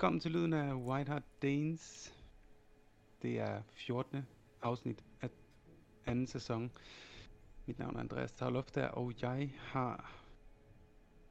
Velkommen 0.00 0.20
til 0.20 0.30
lyden 0.30 0.52
af 0.52 0.74
White 0.74 1.10
Hart 1.12 1.42
Danes. 1.42 2.14
Det 3.22 3.38
er 3.40 3.62
14. 3.72 4.26
afsnit 4.62 5.04
af 5.20 5.28
anden 6.06 6.26
sæson. 6.26 6.70
Mit 7.66 7.78
navn 7.78 7.96
er 7.96 8.00
Andreas 8.00 8.32
Tavlofter, 8.32 8.88
og 8.88 9.12
jeg 9.22 9.52
har 9.58 10.22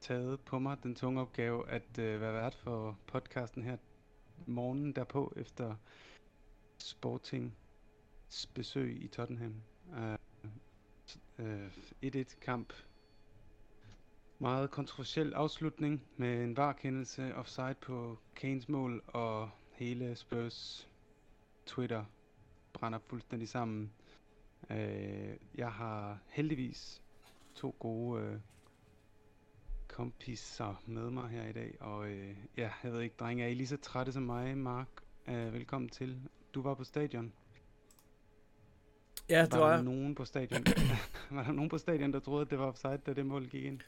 taget 0.02 0.40
på 0.40 0.60
mig 0.60 0.78
den 0.84 0.96
tunge 0.96 1.22
opgave 1.22 1.70
at 1.70 2.00
øh, 2.00 2.22
være 2.22 2.34
vært 2.34 2.56
for 2.56 2.98
podcasten 3.08 3.64
her 3.64 3.78
morgenen 4.46 4.94
derpå 4.94 5.34
efter 5.36 5.76
Sporting 6.78 7.56
besøg 8.54 9.04
i 9.04 9.08
Tottenham. 9.08 9.56
Uh, 9.88 11.46
uh, 11.46 11.68
1-1 12.06 12.40
kamp. 12.40 12.74
Meget 14.42 14.72
kontroversiel 14.72 15.34
afslutning 15.34 16.04
med 16.18 16.44
en 16.44 16.58
varkendelse 16.58 17.36
offside 17.36 17.76
på 17.82 18.18
Kanes 18.36 18.70
mål, 18.70 19.02
og 19.08 19.50
hele 19.72 20.16
Spurs 20.16 20.90
Twitter 21.66 22.06
brænder 22.74 23.00
fuldstændig 23.00 23.50
sammen. 23.50 23.92
Uh, 24.70 24.78
jeg 25.56 25.72
har 25.72 26.20
heldigvis 26.28 27.02
to 27.56 27.76
gode 27.80 28.24
uh, 28.24 28.40
kompiser 29.88 30.84
med 30.86 31.10
mig 31.10 31.30
her 31.30 31.48
i 31.48 31.54
dag, 31.54 31.78
og 31.80 32.00
uh, 32.00 32.36
ja, 32.58 32.72
jeg 32.84 32.94
ved 32.94 33.02
ikke, 33.02 33.16
drenge, 33.20 33.44
er 33.44 33.48
I 33.48 33.54
lige 33.54 33.68
så 33.68 33.78
trætte 33.78 34.12
som 34.12 34.24
mig, 34.24 34.58
Mark? 34.58 34.88
Uh, 35.28 35.54
velkommen 35.54 35.90
til. 35.90 36.22
Du 36.54 36.62
var 36.62 36.74
på 36.74 36.84
stadion. 36.84 37.34
Ja, 39.30 39.42
det 39.42 39.52
var 39.52 39.60
var 39.60 39.68
der 39.68 39.76
jeg. 39.76 39.84
nogen 39.84 40.16
på 40.16 40.26
stadion? 40.26 40.66
var 41.32 41.44
der 41.44 41.52
nogen 41.52 41.70
på 41.70 41.78
stadion, 41.78 42.14
der 42.14 42.20
troede, 42.20 42.42
at 42.42 42.50
det 42.50 42.60
var 42.60 42.66
offside, 42.66 42.98
da 42.98 43.14
det 43.14 43.26
mål 43.26 43.48
gik 43.48 43.64
ind? 43.64 43.82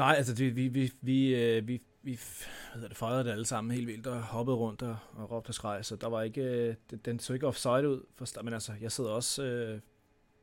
Nej, 0.00 0.14
altså 0.16 0.34
det, 0.34 0.56
vi, 0.56 0.68
vi, 0.68 0.92
vi, 1.00 1.34
øh, 1.34 1.68
vi, 1.68 1.82
vi 2.02 2.18
hvad 2.74 2.88
det, 2.88 2.96
fejrede 2.96 3.24
det 3.24 3.30
alle 3.30 3.44
sammen 3.46 3.74
helt 3.74 3.86
vildt 3.86 4.06
og 4.06 4.22
hoppede 4.22 4.56
rundt 4.56 4.82
og, 4.82 4.96
og 5.12 5.30
råbte 5.30 5.48
og 5.50 5.54
skreg, 5.54 5.84
så 5.84 5.96
der 5.96 6.06
var 6.06 6.22
ikke, 6.22 6.42
øh, 6.42 6.74
den, 6.90 6.98
den 6.98 7.18
så 7.18 7.32
ikke 7.32 7.46
offside 7.46 7.88
ud, 7.88 8.06
for, 8.16 8.42
men 8.42 8.54
altså, 8.54 8.72
jeg 8.80 8.92
sidder 8.92 9.10
også 9.10 9.42
øh, 9.42 9.80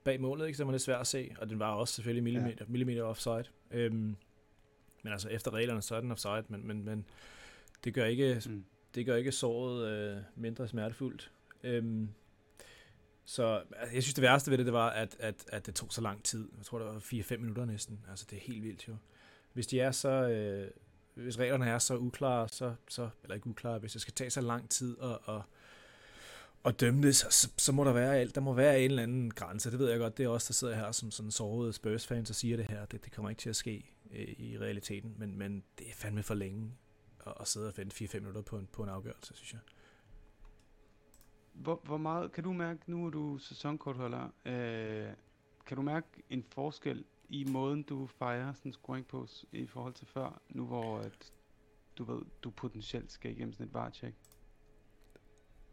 bag 0.03 0.21
målet, 0.21 0.45
ikke, 0.45 0.57
så 0.57 0.63
det 0.63 0.67
var 0.67 0.73
lidt 0.73 0.81
svært 0.81 1.01
at 1.01 1.07
se, 1.07 1.35
og 1.41 1.49
den 1.49 1.59
var 1.59 1.71
også 1.71 1.93
selvfølgelig 1.93 2.23
millimeter, 2.23 2.55
ja. 2.59 2.65
millimeter 2.71 3.03
offside. 3.03 3.43
Øhm, 3.71 4.15
men 5.03 5.13
altså, 5.13 5.29
efter 5.29 5.53
reglerne, 5.53 5.81
så 5.81 5.95
er 5.95 6.01
den 6.01 6.11
offside, 6.11 6.43
men, 6.47 6.67
men, 6.67 6.85
men 6.85 7.05
det 7.83 7.93
gør 7.93 8.05
ikke, 8.05 8.41
Mm. 8.45 8.65
det 8.95 9.05
gør 9.05 9.15
ikke 9.15 9.31
såret 9.31 9.87
øh, 9.87 10.17
mindre 10.35 10.67
smertefuldt. 10.67 11.31
Øhm, 11.63 12.09
så 13.25 13.63
altså, 13.75 13.95
jeg 13.95 14.03
synes, 14.03 14.13
det 14.13 14.21
værste 14.21 14.51
ved 14.51 14.57
det, 14.57 14.65
det 14.65 14.73
var, 14.73 14.89
at, 14.89 15.17
at, 15.19 15.45
at 15.47 15.65
det 15.65 15.75
tog 15.75 15.93
så 15.93 16.01
lang 16.01 16.23
tid. 16.23 16.49
Jeg 16.57 16.65
tror, 16.65 16.79
det 16.79 16.87
var 16.87 16.99
4-5 16.99 17.37
minutter 17.37 17.65
næsten. 17.65 17.99
Altså, 18.09 18.25
det 18.29 18.37
er 18.37 18.41
helt 18.41 18.63
vildt 18.63 18.87
jo. 18.87 18.95
Hvis 19.57 19.67
de 19.67 19.79
er 19.79 19.91
så... 19.91 20.09
Øh, 20.09 20.71
hvis 21.13 21.39
reglerne 21.39 21.69
er 21.69 21.79
så 21.79 21.97
uklare, 21.97 22.47
så, 22.49 22.75
så, 22.89 23.09
eller 23.23 23.35
ikke 23.35 23.47
uklare, 23.47 23.79
hvis 23.79 23.91
det 23.91 24.01
skal 24.01 24.13
tage 24.13 24.29
så 24.29 24.41
lang 24.41 24.69
tid 24.69 24.97
at, 25.01 25.35
at, 25.35 25.41
at 26.65 26.79
dømme 26.79 27.01
det, 27.01 27.15
så, 27.15 27.27
så, 27.29 27.49
så 27.57 27.71
må 27.71 27.83
der 27.83 27.93
være, 27.93 28.17
alt. 28.17 28.35
der 28.35 28.41
må 28.41 28.53
være 28.53 28.79
en 28.79 28.89
eller 28.91 29.03
anden 29.03 29.31
grænse. 29.31 29.71
Det 29.71 29.79
ved 29.79 29.89
jeg 29.89 29.99
godt, 29.99 30.17
det 30.17 30.23
er 30.23 30.29
også 30.29 30.47
der 30.47 30.53
sidder 30.53 30.75
her 30.75 30.91
som 30.91 31.11
sådan 31.11 31.31
sårede 31.31 31.73
Spurs-fans 31.73 32.29
og 32.29 32.35
siger 32.35 32.57
det 32.57 32.65
her. 32.65 32.85
Det, 32.85 33.05
det 33.05 33.11
kommer 33.11 33.29
ikke 33.29 33.39
til 33.39 33.49
at 33.49 33.55
ske 33.55 33.91
øh, 34.11 34.27
i 34.37 34.57
realiteten, 34.59 35.15
men, 35.17 35.37
men 35.37 35.63
det 35.79 35.89
er 35.89 35.93
fandme 35.93 36.23
for 36.23 36.33
længe 36.33 36.71
at, 37.25 37.33
at 37.39 37.47
sidde 37.47 37.67
og 37.67 37.77
vente 37.77 38.05
4-5 38.05 38.19
minutter 38.19 38.41
på 38.41 38.57
en, 38.57 38.67
på 38.71 38.83
en 38.83 38.89
afgørelse, 38.89 39.33
synes 39.35 39.53
jeg. 39.53 39.61
Hvor, 41.53 41.81
hvor 41.83 41.97
meget, 41.97 42.31
kan 42.31 42.43
du 42.43 42.53
mærke, 42.53 42.79
nu 42.87 43.05
er 43.05 43.09
du 43.09 43.37
sæsonkortholder, 43.37 44.29
øh, 44.45 45.13
kan 45.65 45.77
du 45.77 45.81
mærke 45.83 46.07
en 46.29 46.43
forskel 46.43 47.05
i 47.29 47.43
måden, 47.43 47.83
du 47.83 48.07
fejrer 48.07 48.53
sådan 48.53 48.73
scoring 48.73 49.07
på 49.07 49.27
i 49.51 49.67
forhold 49.67 49.93
til 49.93 50.07
før, 50.07 50.41
nu 50.49 50.65
hvor 50.65 50.97
at, 50.97 51.33
du 51.97 52.03
ved, 52.03 52.21
du 52.43 52.49
potentielt 52.49 53.11
skal 53.11 53.31
igennem 53.31 53.53
sådan 53.53 53.67
et 53.67 53.73
varetjek? 53.73 54.13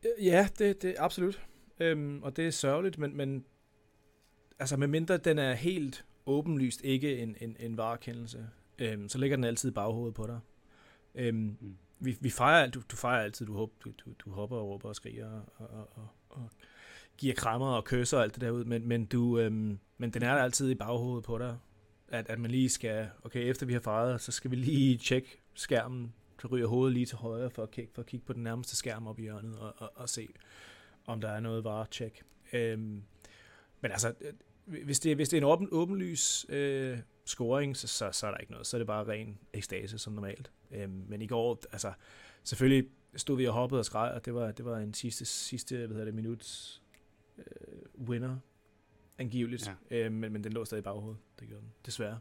Øh, 0.05 0.27
Ja, 0.27 0.49
det, 0.59 0.83
det 0.83 0.95
absolut. 0.99 1.47
Øhm, 1.81 2.23
og 2.23 2.37
det 2.37 2.47
er 2.47 2.51
sørgeligt, 2.51 2.99
men, 2.99 3.17
men 3.17 3.45
altså 4.59 4.77
medmindre 4.77 5.17
den 5.17 5.39
er 5.39 5.53
helt 5.53 6.07
åbenlyst 6.27 6.81
ikke 6.85 7.19
en, 7.19 7.37
en, 7.41 7.57
en 7.61 7.77
varekendelse, 7.77 8.49
øhm, 8.79 9.09
så 9.09 9.19
ligger 9.19 9.37
den 9.37 9.45
altid 9.45 9.69
i 9.71 9.73
baghovedet 9.73 10.15
på 10.15 10.27
dig. 10.27 10.41
Øhm, 11.15 11.57
Mm. 11.61 11.77
vi, 11.99 12.17
vi 12.21 12.31
fejrer, 12.31 12.63
alt- 12.63 12.75
du, 12.75 12.83
du 12.91 12.97
fejrer 12.97 13.23
altid, 13.23 13.47
du, 13.47 13.55
hop, 13.55 13.71
du, 13.85 13.93
du, 14.05 14.13
du 14.19 14.31
hopper 14.31 14.57
og 14.57 14.69
råber 14.69 14.89
og 14.89 14.97
skriger 14.97 15.41
og, 15.57 15.67
og, 15.71 15.89
og, 15.97 16.09
og 16.29 16.51
giver 17.19 17.35
krammer 17.35 17.67
og 17.67 17.85
kysser 17.85 18.17
og 18.17 18.23
alt 18.23 18.35
det 18.35 18.41
der 18.41 18.51
ud, 18.51 18.65
men, 18.65 18.89
men, 18.89 19.05
du, 19.05 19.39
øhm, 19.39 19.79
men 19.99 20.11
den 20.11 20.23
er 20.23 20.35
der 20.35 20.43
altid 20.43 20.71
i 20.71 20.75
baghovedet 20.75 21.25
på 21.25 21.39
dig, 21.39 21.59
at, 22.09 22.29
at 22.29 22.39
man 22.39 22.51
lige 22.51 22.69
skal, 22.69 23.09
okay, 23.23 23.41
efter 23.51 23.67
vi 23.67 23.73
har 23.73 23.81
fejret, 23.81 24.21
så 24.21 24.33
skal 24.33 24.51
vi 24.51 24.57
lige 24.57 24.99
tjekke 24.99 25.43
skærmen, 25.55 26.15
så 26.43 26.49
ryger 26.49 26.67
hovedet 26.67 26.95
lige 26.95 27.07
til 27.07 27.17
højre 27.17 27.51
for 27.51 27.63
at 27.63 27.71
kigge, 27.71 27.91
for 27.95 28.03
at 28.03 28.07
kigge 28.07 28.27
på 28.27 28.33
den 28.33 28.43
nærmeste 28.43 28.77
skærm 28.77 29.07
op 29.07 29.19
i 29.19 29.23
hjørnet 29.23 29.59
og, 29.59 29.75
og, 29.77 29.93
og 29.95 30.09
se, 30.09 30.29
om 31.07 31.21
der 31.21 31.29
er 31.29 31.41
noget 31.41 31.65
var 31.65 31.85
tjek. 31.85 32.23
Øhm, 32.53 33.03
men 33.81 33.91
altså, 33.91 34.15
øh, 34.21 34.33
hvis 34.85 35.01
det, 35.01 35.17
hvis 35.17 35.29
det 35.29 35.37
er 35.37 35.41
en 35.41 35.45
åben, 35.45 35.69
åbenlys 35.73 36.47
øh, 36.49 36.99
scoring, 37.25 37.77
så, 37.77 37.89
så, 37.89 38.11
så 38.13 38.27
er 38.27 38.31
der 38.31 38.39
ikke 38.39 38.53
noget. 38.53 38.67
Så 38.67 38.77
er 38.77 38.79
det 38.79 38.87
bare 38.87 39.09
ren 39.09 39.39
ekstase 39.53 39.99
som 39.99 40.13
normalt. 40.13 40.51
Øhm, 40.71 41.05
men 41.09 41.23
i 41.23 41.27
går, 41.27 41.63
altså, 41.73 41.93
selvfølgelig 42.45 42.91
stod 43.17 43.37
vi 43.37 43.47
og 43.47 43.55
hoppede 43.55 43.79
og 43.79 43.85
skreg, 43.85 44.13
og 44.13 44.25
det 44.25 44.35
var, 44.35 44.53
det 44.53 44.65
var 44.65 44.79
en 44.79 44.95
sidste, 44.95 45.25
sidste 45.25 45.77
hvad 45.77 45.89
hedder 45.89 46.05
det, 46.05 46.15
minuts 46.15 46.83
øh, 47.39 48.07
winner, 48.09 48.39
angiveligt. 49.19 49.71
Ja. 49.91 50.07
Øh, 50.07 50.13
men, 50.13 50.33
men 50.33 50.45
den 50.45 50.53
lå 50.53 50.65
stadig 50.65 50.83
i 50.83 50.85
baghovedet. 50.85 51.21
Det 51.41 51.49
gjorde 51.49 51.63
den, 51.63 51.73
desværre. 51.87 52.21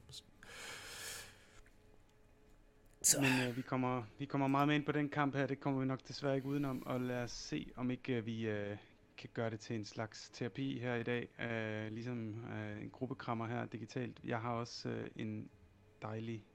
Så. 3.02 3.22
Men 3.22 3.50
øh, 3.50 3.58
vi, 3.58 3.62
kommer, 3.62 4.04
vi 4.20 4.26
kommer 4.26 4.48
meget 4.48 4.68
med 4.68 4.76
ind 4.76 4.86
på 4.86 4.92
den 4.92 5.10
kamp 5.10 5.36
her, 5.36 5.48
det 5.48 5.60
kommer 5.60 5.80
vi 5.80 5.86
nok 5.86 6.08
desværre 6.08 6.36
ikke 6.36 6.48
udenom, 6.48 6.86
og 6.86 7.02
lad 7.02 7.24
os 7.24 7.32
se, 7.32 7.72
om 7.76 7.92
ikke 7.92 8.14
øh, 8.14 8.26
vi 8.26 8.48
øh, 8.48 8.78
kan 9.18 9.30
gøre 9.34 9.50
det 9.50 9.60
til 9.60 9.76
en 9.76 9.86
slags 9.86 10.30
terapi 10.30 10.80
her 10.80 10.96
i 10.96 11.04
dag, 11.04 11.30
øh, 11.40 11.92
ligesom 11.92 12.46
øh, 12.46 12.82
en 12.82 12.90
gruppekrammer 12.90 13.48
her 13.48 13.66
digitalt. 13.66 14.20
Jeg 14.24 14.42
har 14.42 14.52
også 14.52 14.90
øh, 14.90 15.10
en 15.16 15.50
dejlig 16.02 16.46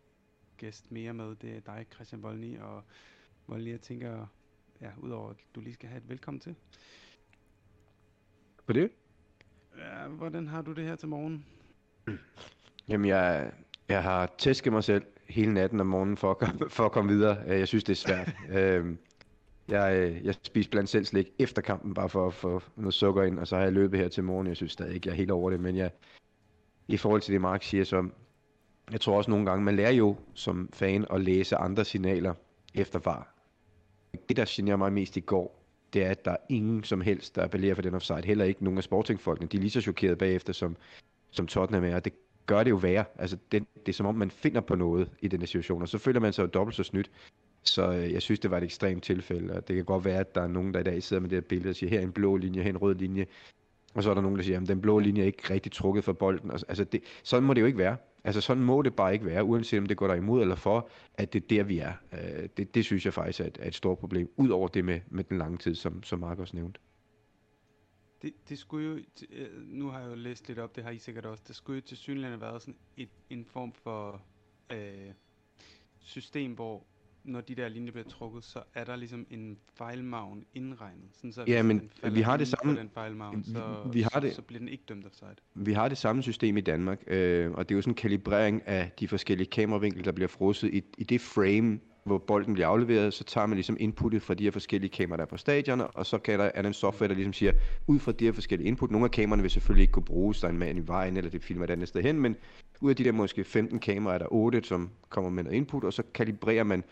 gæst 0.56 0.90
mere 0.92 1.14
med, 1.14 1.36
det 1.36 1.56
er 1.56 1.60
dig, 1.60 1.86
Christian 1.94 2.22
Volny, 2.22 2.58
og 2.58 2.84
Volny, 3.46 3.70
jeg 3.70 3.80
tænker, 3.80 4.26
ja, 4.80 4.90
udover 4.98 5.30
at 5.30 5.36
du 5.54 5.60
lige 5.60 5.74
skal 5.74 5.88
have 5.88 5.98
et 5.98 6.08
velkommen 6.08 6.40
til. 6.40 6.54
På 8.68 8.72
det? 8.72 8.90
Ja, 9.78 10.08
hvordan 10.08 10.48
har 10.48 10.62
du 10.62 10.72
det 10.72 10.84
her 10.84 10.96
til 10.96 11.08
morgen? 11.08 11.44
Jamen, 12.88 13.08
jeg, 13.08 13.52
jeg 13.88 14.02
har 14.02 14.34
tæsket 14.38 14.72
mig 14.72 14.84
selv 14.84 15.02
hele 15.28 15.54
natten 15.54 15.80
om 15.80 15.86
morgenen 15.86 16.16
for 16.16 16.30
at 16.30 16.38
komme, 16.38 16.70
for 16.70 16.84
at 16.84 16.92
komme 16.92 17.12
videre. 17.12 17.38
Øh, 17.46 17.58
Jeg 17.58 17.68
synes, 17.68 17.84
det 17.84 17.92
er 17.92 17.96
svært. 17.96 18.34
Øhm, 18.58 18.98
jeg, 19.68 19.96
øh, 19.96 20.24
jeg 20.24 20.34
spiste 20.42 20.70
blandt 20.70 20.90
selv 20.90 21.04
slik 21.04 21.28
efter 21.38 21.62
kampen, 21.62 21.94
bare 21.94 22.08
for 22.08 22.26
at 22.26 22.34
få 22.34 22.62
noget 22.76 22.94
sukker 22.94 23.22
ind, 23.22 23.38
og 23.38 23.46
så 23.48 23.56
har 23.56 23.62
jeg 23.62 23.72
løbet 23.72 24.00
her 24.00 24.08
til 24.08 24.24
morgen. 24.24 24.46
Jeg 24.46 24.56
synes 24.56 24.72
stadig 24.72 24.94
ikke, 24.94 25.06
jeg 25.08 25.12
er 25.12 25.16
helt 25.16 25.30
over 25.30 25.50
det, 25.50 25.60
men 25.60 25.76
jeg, 25.76 25.90
i 26.88 26.96
forhold 26.96 27.20
til 27.20 27.32
det, 27.32 27.40
Mark 27.40 27.62
siger, 27.62 27.84
så 27.84 28.08
jeg 28.90 29.00
tror 29.00 29.16
også 29.16 29.30
nogle 29.30 29.46
gange, 29.46 29.64
man 29.64 29.76
lærer 29.76 29.90
jo 29.92 30.16
som 30.34 30.68
fan 30.72 31.06
at 31.10 31.20
læse 31.20 31.56
andre 31.56 31.84
signaler 31.84 32.34
efter 32.74 32.98
var. 32.98 33.34
Det, 34.28 34.36
der 34.36 34.44
generer 34.48 34.76
mig 34.76 34.92
mest 34.92 35.16
i 35.16 35.20
går, 35.20 35.57
det 35.92 36.04
er, 36.04 36.10
at 36.10 36.24
der 36.24 36.30
er 36.30 36.36
ingen 36.48 36.84
som 36.84 37.00
helst, 37.00 37.36
der 37.36 37.44
appellerer 37.44 37.74
for 37.74 37.82
den 37.82 37.94
offside. 37.94 38.22
Heller 38.24 38.44
ikke 38.44 38.64
nogen 38.64 38.78
af 38.78 38.84
sportingfolkene. 38.84 39.48
De 39.48 39.56
er 39.56 39.60
lige 39.60 39.70
så 39.70 39.80
chokerede 39.80 40.16
bagefter, 40.16 40.52
som, 40.52 40.76
som 41.30 41.46
Tottenham 41.46 41.84
er. 41.84 41.94
Og 41.96 42.04
det 42.04 42.12
gør 42.46 42.62
det 42.62 42.70
jo 42.70 42.76
værre. 42.76 43.04
Altså, 43.18 43.36
det, 43.52 43.64
det 43.86 43.92
er 43.92 43.96
som 43.96 44.06
om, 44.06 44.14
man 44.14 44.30
finder 44.30 44.60
på 44.60 44.74
noget 44.74 45.10
i 45.20 45.28
den 45.28 45.40
her 45.40 45.46
situation, 45.46 45.82
og 45.82 45.88
så 45.88 45.98
føler 45.98 46.20
man 46.20 46.32
sig 46.32 46.42
jo 46.42 46.46
dobbelt 46.46 46.76
så 46.76 46.82
snydt. 46.82 47.10
Så 47.62 47.92
øh, 47.92 48.12
jeg 48.12 48.22
synes, 48.22 48.40
det 48.40 48.50
var 48.50 48.56
et 48.56 48.64
ekstremt 48.64 49.02
tilfælde, 49.02 49.54
og 49.54 49.68
det 49.68 49.76
kan 49.76 49.84
godt 49.84 50.04
være, 50.04 50.18
at 50.20 50.34
der 50.34 50.42
er 50.42 50.46
nogen, 50.46 50.74
der 50.74 50.80
i 50.80 50.82
dag 50.82 51.02
sidder 51.02 51.20
med 51.20 51.30
det 51.30 51.36
her 51.36 51.40
billede 51.48 51.70
og 51.70 51.76
siger, 51.76 51.90
her 51.90 51.98
er 51.98 52.02
en 52.02 52.12
blå 52.12 52.36
linje, 52.36 52.60
her 52.60 52.66
er 52.66 52.70
en 52.70 52.76
rød 52.76 52.94
linje, 52.94 53.26
og 53.94 54.02
så 54.02 54.10
er 54.10 54.14
der 54.14 54.22
nogen, 54.22 54.36
der 54.36 54.44
siger, 54.44 54.60
at 54.60 54.68
den 54.68 54.80
blå 54.80 54.98
linje 54.98 55.22
er 55.22 55.26
ikke 55.26 55.54
rigtig 55.54 55.72
trukket 55.72 56.04
for 56.04 56.12
bolden. 56.12 56.50
Altså, 56.50 56.84
det, 56.84 57.02
sådan 57.22 57.44
må 57.44 57.54
det 57.54 57.60
jo 57.60 57.66
ikke 57.66 57.78
være. 57.78 57.96
Altså, 58.24 58.40
sådan 58.40 58.62
må 58.62 58.82
det 58.82 58.96
bare 58.96 59.12
ikke 59.12 59.26
være, 59.26 59.44
uanset 59.44 59.78
om 59.80 59.86
det 59.86 59.96
går 59.96 60.06
der 60.06 60.14
imod 60.14 60.42
eller 60.42 60.54
for, 60.54 60.88
at 61.14 61.32
det 61.32 61.42
er 61.42 61.46
der, 61.46 61.62
vi 61.62 61.78
er. 61.78 61.92
Øh, 62.12 62.48
det, 62.56 62.74
det 62.74 62.84
synes 62.84 63.04
jeg 63.04 63.14
faktisk 63.14 63.40
er 63.40 63.44
et, 63.44 63.58
er 63.60 63.68
et 63.68 63.74
stort 63.74 63.98
problem, 63.98 64.30
ud 64.36 64.48
over 64.48 64.68
det 64.68 64.84
med, 64.84 65.00
med 65.08 65.24
den 65.24 65.38
lange 65.38 65.58
tid, 65.58 65.74
som, 65.74 66.02
som 66.02 66.18
Markus 66.18 66.54
nævnte. 66.54 66.80
Det, 68.22 68.32
det 68.48 68.58
skulle 68.58 68.88
jo, 68.88 68.98
øh, 69.30 69.62
nu 69.66 69.88
har 69.88 70.00
jeg 70.00 70.10
jo 70.10 70.14
læst 70.14 70.48
lidt 70.48 70.58
op, 70.58 70.76
det 70.76 70.84
har 70.84 70.90
I 70.90 70.98
sikkert 70.98 71.26
også, 71.26 71.44
det 71.48 71.56
skulle 71.56 71.76
jo 71.76 71.86
til 71.86 71.96
synligheden 71.96 72.40
have 72.40 72.50
været 72.50 72.62
sådan 72.62 72.76
et, 72.96 73.08
en 73.30 73.44
form 73.44 73.72
for 73.72 74.22
øh, 74.72 75.12
system, 76.00 76.54
hvor 76.54 76.86
når 77.24 77.40
de 77.40 77.54
der 77.54 77.68
linjer 77.68 77.92
bliver 77.92 78.08
trukket, 78.08 78.44
så 78.44 78.62
er 78.74 78.84
der 78.84 78.96
ligesom 78.96 79.26
en 79.30 79.58
fejlmavn 79.74 80.44
indregnet. 80.54 81.08
Sådan 81.12 81.32
så 81.32 81.44
Ja, 81.46 81.62
men 81.62 81.90
vi 82.12 82.20
har 82.20 82.36
det 82.36 82.48
samme- 82.48 82.76
Den 82.78 82.90
fejlmavn, 82.94 83.44
så, 83.44 83.90
vi 83.92 84.00
har 84.02 84.10
så, 84.10 84.20
det- 84.20 84.34
så 84.34 84.42
bliver 84.42 84.58
den 84.58 84.68
ikke 84.68 84.84
dømt 84.88 85.06
offside. 85.06 85.34
Vi 85.54 85.72
har 85.72 85.88
det 85.88 85.98
samme 85.98 86.22
system 86.22 86.56
i 86.56 86.60
Danmark, 86.60 87.02
øh, 87.06 87.50
og 87.50 87.68
det 87.68 87.74
er 87.74 87.76
jo 87.76 87.82
sådan 87.82 87.90
en 87.90 87.94
kalibrering 87.96 88.62
af 88.66 88.90
de 89.00 89.08
forskellige 89.08 89.46
kameravinkler, 89.50 90.02
der 90.02 90.12
bliver 90.12 90.28
frosset 90.28 90.74
i, 90.74 90.82
i 90.98 91.04
det 91.04 91.20
frame, 91.20 91.78
hvor 92.08 92.18
bolden 92.18 92.54
bliver 92.54 92.66
afleveret, 92.66 93.14
så 93.14 93.24
tager 93.24 93.46
man 93.46 93.56
ligesom 93.56 93.76
inputtet 93.80 94.22
fra 94.22 94.34
de 94.34 94.44
her 94.44 94.50
forskellige 94.50 94.90
kameraer, 94.90 95.16
der 95.16 95.24
er 95.24 95.28
på 95.28 95.36
stadionet, 95.36 95.86
og 95.94 96.06
så 96.06 96.18
kan 96.18 96.38
der, 96.38 96.50
er 96.54 96.62
der 96.62 96.68
en 96.68 96.74
software, 96.74 97.08
der 97.08 97.14
ligesom 97.14 97.32
siger, 97.32 97.52
ud 97.86 97.98
fra 97.98 98.12
de 98.12 98.24
her 98.24 98.32
forskellige 98.32 98.68
input, 98.68 98.90
nogle 98.90 99.04
af 99.04 99.10
kameraerne 99.10 99.42
vil 99.42 99.50
selvfølgelig 99.50 99.82
ikke 99.82 99.92
kunne 99.92 100.04
bruges, 100.04 100.40
der 100.40 100.46
er 100.46 100.52
en 100.52 100.58
mand 100.58 100.78
i 100.78 100.82
vejen, 100.86 101.16
eller 101.16 101.30
det 101.30 101.42
filmer 101.42 101.64
et 101.64 101.70
andet 101.70 101.88
sted 101.88 102.02
hen, 102.02 102.20
men 102.20 102.36
ud 102.80 102.90
af 102.90 102.96
de 102.96 103.04
der 103.04 103.12
måske 103.12 103.44
15 103.44 103.78
kameraer, 103.78 104.14
er 104.14 104.18
der 104.18 104.26
8, 104.30 104.62
som 104.62 104.90
kommer 105.08 105.30
med 105.30 105.44
noget 105.44 105.56
input, 105.56 105.84
og 105.84 105.92
så 105.92 106.02
kalibrerer 106.14 106.64
man, 106.64 106.84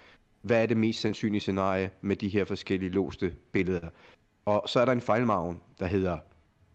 hvad 0.42 0.62
er 0.62 0.66
det 0.66 0.76
mest 0.76 1.00
sandsynlige 1.00 1.40
scenarie 1.40 1.90
med 2.00 2.16
de 2.16 2.28
her 2.28 2.44
forskellige 2.44 2.90
låste 2.90 3.34
billeder. 3.52 3.88
Og 4.44 4.62
så 4.69 4.80
er 4.80 4.84
der 4.84 4.92
en 4.92 5.00
fejlmargen, 5.00 5.60
der 5.78 5.86
hedder, 5.86 6.19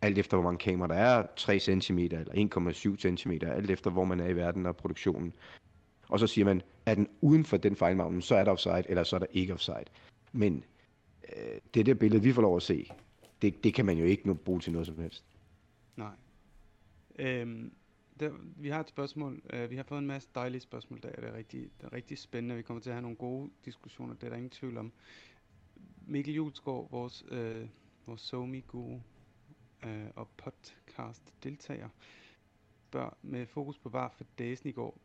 alt 0.01 0.17
efter 0.17 0.37
hvor 0.37 0.43
mange 0.43 0.57
kameraer 0.57 0.87
der 0.87 0.95
er, 0.95 1.23
3 1.35 1.59
cm 1.59 1.97
eller 1.97 2.97
1,7 3.11 3.15
cm, 3.17 3.31
alt 3.31 3.71
efter 3.71 3.89
hvor 3.89 4.05
man 4.05 4.19
er 4.19 4.27
i 4.27 4.35
verden 4.35 4.65
og 4.65 4.77
produktionen. 4.77 5.33
Og 6.09 6.19
så 6.19 6.27
siger 6.27 6.45
man, 6.45 6.61
er 6.85 6.95
den 6.95 7.07
uden 7.21 7.45
for 7.45 7.57
den 7.57 7.75
fejlmargen, 7.75 8.21
så 8.21 8.35
er 8.35 8.43
der 8.43 8.51
offside, 8.51 8.83
eller 8.89 9.03
så 9.03 9.15
er 9.15 9.19
der 9.19 9.27
ikke 9.31 9.53
offside. 9.53 9.85
Men 10.31 10.63
øh, 11.35 11.59
det 11.73 11.85
der 11.85 11.93
billede, 11.93 12.23
vi 12.23 12.33
får 12.33 12.41
lov 12.41 12.55
at 12.55 12.63
se, 12.63 12.91
det, 13.41 13.63
det 13.63 13.73
kan 13.73 13.85
man 13.85 13.97
jo 13.97 14.05
ikke 14.05 14.35
bruge 14.35 14.59
til 14.59 14.71
noget 14.71 14.87
som 14.87 14.99
helst. 14.99 15.25
Nej. 15.95 16.13
Øhm, 17.19 17.73
der, 18.19 18.31
vi 18.55 18.69
har 18.69 18.79
et 18.79 18.89
spørgsmål. 18.89 19.41
Øh, 19.53 19.69
vi 19.69 19.75
har 19.75 19.83
fået 19.83 19.99
en 19.99 20.07
masse 20.07 20.29
dejlige 20.35 20.61
spørgsmål, 20.61 21.01
der 21.03 21.09
er 21.09 21.21
det 21.21 21.33
rigtig, 21.33 21.69
det 21.77 21.85
er 21.85 21.93
rigtig 21.93 22.17
spændende. 22.17 22.55
Vi 22.55 22.61
kommer 22.61 22.81
til 22.81 22.89
at 22.89 22.95
have 22.95 23.01
nogle 23.01 23.17
gode 23.17 23.49
diskussioner, 23.65 24.13
det 24.13 24.23
er 24.23 24.29
der 24.29 24.35
ingen 24.35 24.49
tvivl 24.49 24.77
om. 24.77 24.91
Mikkel 26.07 26.33
Julesgaard, 26.33 26.91
vores, 26.91 27.25
øh, 27.31 27.67
vores 28.05 28.21
somi-guru 28.21 28.99
øh, 29.85 30.07
og 30.15 30.27
podcast-deltager, 30.37 31.89
spørger 32.89 33.17
med 33.21 33.45
fokus 33.45 33.77
på 33.77 33.89
var 33.89 34.13
for 34.17 34.25
dagen 34.39 34.57
i 34.63 34.71
går. 34.71 34.97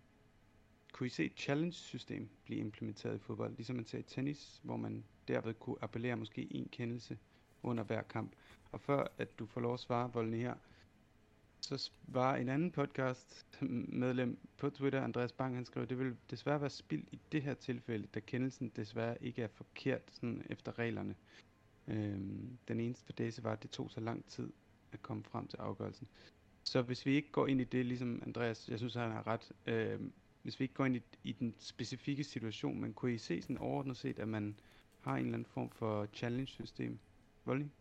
Kunne 0.96 1.06
I 1.06 1.10
se 1.10 1.24
et 1.24 1.32
challenge-system 1.36 2.28
blive 2.44 2.60
implementeret 2.60 3.16
i 3.16 3.18
fodbold, 3.18 3.56
ligesom 3.56 3.76
man 3.76 3.84
ser 3.84 3.98
i 3.98 4.02
tennis, 4.02 4.60
hvor 4.62 4.76
man 4.76 5.04
derved 5.28 5.54
kunne 5.54 5.76
appellere 5.82 6.16
måske 6.16 6.48
en 6.54 6.68
kendelse 6.68 7.18
under 7.62 7.84
hver 7.84 8.02
kamp? 8.02 8.32
Og 8.72 8.80
før 8.80 9.06
at 9.18 9.38
du 9.38 9.46
får 9.46 9.60
lov 9.60 9.74
at 9.74 9.80
svare, 9.80 10.12
Voldene 10.12 10.36
her, 10.36 10.54
så 11.60 11.90
var 12.02 12.36
en 12.36 12.48
anden 12.48 12.70
podcast 12.70 13.58
medlem 13.88 14.38
på 14.56 14.70
Twitter, 14.70 15.02
Andreas 15.02 15.32
Bang, 15.32 15.54
han 15.54 15.64
skrev, 15.64 15.86
det 15.86 15.98
vil 15.98 16.16
desværre 16.30 16.60
være 16.60 16.70
spild 16.70 17.04
i 17.12 17.20
det 17.32 17.42
her 17.42 17.54
tilfælde, 17.54 18.06
da 18.14 18.20
kendelsen 18.20 18.72
desværre 18.76 19.24
ikke 19.24 19.42
er 19.42 19.48
forkert 19.48 20.02
sådan 20.12 20.42
efter 20.50 20.78
reglerne. 20.78 21.14
Øhm, 21.88 22.58
den 22.68 22.80
eneste 22.80 23.04
for 23.06 23.42
var, 23.42 23.52
at 23.52 23.62
det 23.62 23.70
tog 23.70 23.90
så 23.90 24.00
lang 24.00 24.24
tid 24.24 24.52
at 24.92 25.02
komme 25.02 25.24
frem 25.24 25.46
til 25.46 25.56
afgørelsen. 25.56 26.08
Så 26.64 26.82
hvis 26.82 27.06
vi 27.06 27.14
ikke 27.14 27.30
går 27.32 27.46
ind 27.46 27.60
i 27.60 27.64
det, 27.64 27.86
ligesom 27.86 28.22
Andreas, 28.26 28.68
jeg 28.68 28.78
synes, 28.78 28.94
han 28.94 29.10
har 29.10 29.26
ret, 29.26 29.52
øhm, 29.66 30.12
hvis 30.46 30.60
vi 30.60 30.64
ikke 30.64 30.74
går 30.74 30.84
ind 30.84 30.96
i, 30.96 31.02
i 31.24 31.32
den 31.32 31.54
specifikke 31.58 32.24
situation, 32.24 32.80
men 32.80 32.92
kunne 32.92 33.14
I 33.14 33.18
se 33.18 33.42
sådan 33.42 33.58
overordnet 33.58 33.96
set, 33.96 34.18
at 34.18 34.28
man 34.28 34.54
har 35.00 35.16
en 35.16 35.24
eller 35.24 35.34
anden 35.34 35.46
form 35.54 35.70
for 35.70 36.08
challenge-system? 36.14 36.98
Voldning? 37.44 37.72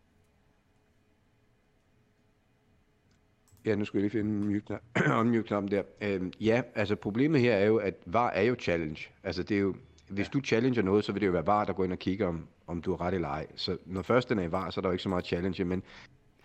Ja, 3.64 3.74
nu 3.74 3.84
skal 3.84 3.98
jeg 3.98 4.02
lige 4.02 4.10
finde 4.10 4.62
unmute-knappen 5.20 5.70
der. 5.70 5.82
Øhm, 6.00 6.32
ja, 6.40 6.62
altså 6.74 6.96
problemet 6.96 7.40
her 7.40 7.54
er 7.54 7.66
jo, 7.66 7.76
at 7.76 7.94
VAR 8.06 8.30
er 8.30 8.42
jo 8.42 8.56
challenge. 8.60 9.08
Altså 9.22 9.42
det 9.42 9.56
er 9.56 9.60
jo, 9.60 9.76
hvis 10.08 10.26
ja. 10.26 10.30
du 10.32 10.40
challenger 10.40 10.82
noget, 10.82 11.04
så 11.04 11.12
vil 11.12 11.20
det 11.20 11.26
jo 11.26 11.32
være 11.32 11.46
VAR, 11.46 11.64
der 11.64 11.72
går 11.72 11.84
ind 11.84 11.92
og 11.92 11.98
kigger, 11.98 12.26
om, 12.26 12.46
om 12.66 12.82
du 12.82 12.92
er 12.92 13.00
ret 13.00 13.14
eller 13.14 13.28
ej. 13.28 13.46
Så 13.54 13.78
når 13.84 14.02
først 14.02 14.28
den 14.28 14.38
er 14.38 14.42
i 14.42 14.52
VAR, 14.52 14.70
så 14.70 14.80
er 14.80 14.82
der 14.82 14.88
jo 14.88 14.92
ikke 14.92 15.02
så 15.02 15.08
meget 15.08 15.26
challenge, 15.26 15.64
men 15.64 15.82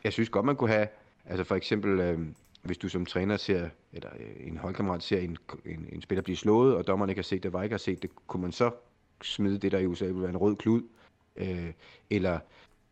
jeg 0.03 0.13
synes 0.13 0.29
godt, 0.29 0.45
man 0.45 0.55
kunne 0.55 0.69
have, 0.69 0.87
altså 1.25 1.43
for 1.43 1.55
eksempel, 1.55 1.99
øhm, 1.99 2.35
hvis 2.63 2.77
du 2.77 2.89
som 2.89 3.05
træner 3.05 3.37
ser, 3.37 3.69
eller 3.93 4.09
øh, 4.19 4.47
en 4.47 4.57
holdkammerat 4.57 5.03
ser 5.03 5.19
en, 5.19 5.37
en, 5.65 5.85
en 5.91 6.01
spiller 6.01 6.21
blive 6.21 6.37
slået, 6.37 6.75
og 6.75 6.87
dommerne 6.87 7.11
ikke 7.11 7.19
har 7.19 7.23
set 7.23 7.43
det, 7.43 7.53
var 7.53 7.63
ikke 7.63 7.73
har 7.73 7.77
set 7.77 8.01
det, 8.01 8.09
kunne 8.27 8.41
man 8.41 8.51
så 8.51 8.71
smide 9.23 9.57
det, 9.57 9.71
der 9.71 9.79
i 9.79 9.85
USA 9.85 10.05
vil 10.05 10.21
være 10.21 10.29
en 10.29 10.37
rød 10.37 10.55
klud, 10.55 10.81
øh, 11.35 11.73
eller 12.09 12.39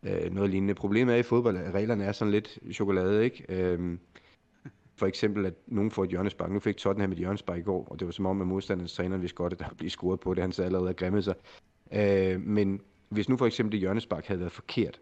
øh, 0.02 0.32
noget 0.32 0.50
lignende. 0.50 0.74
Problemet 0.74 1.14
er 1.14 1.18
i 1.18 1.22
fodbold, 1.22 1.56
at 1.56 1.74
reglerne 1.74 2.04
er 2.04 2.12
sådan 2.12 2.32
lidt 2.32 2.58
chokolade, 2.72 3.24
ikke? 3.24 3.44
Øh, 3.48 3.98
for 4.96 5.06
eksempel, 5.06 5.46
at 5.46 5.54
nogen 5.66 5.90
får 5.90 6.04
et 6.04 6.10
hjørnespark. 6.10 6.50
Nu 6.50 6.60
fik 6.60 6.76
Tottenham 6.76 7.12
et 7.12 7.18
hjørnespark 7.18 7.58
i 7.58 7.62
går, 7.62 7.86
og 7.90 8.00
det 8.00 8.06
var 8.06 8.12
som 8.12 8.26
om, 8.26 8.40
at 8.40 8.46
modstanderens 8.46 8.94
træner 8.94 9.16
vidste 9.16 9.36
godt, 9.36 9.52
at 9.52 9.58
der 9.58 9.68
blev 9.78 9.90
scoret 9.90 10.20
på 10.20 10.34
det. 10.34 10.42
Han 10.42 10.52
sad 10.52 10.64
allerede 10.64 10.88
og 10.88 10.96
grimmede 10.96 11.22
sig. 11.22 11.34
Øh, 11.92 12.40
men 12.40 12.80
hvis 13.08 13.28
nu 13.28 13.36
for 13.36 13.46
eksempel 13.46 13.72
det 13.72 13.80
hjørnespark 13.80 14.26
havde 14.26 14.40
været 14.40 14.52
forkert, 14.52 15.00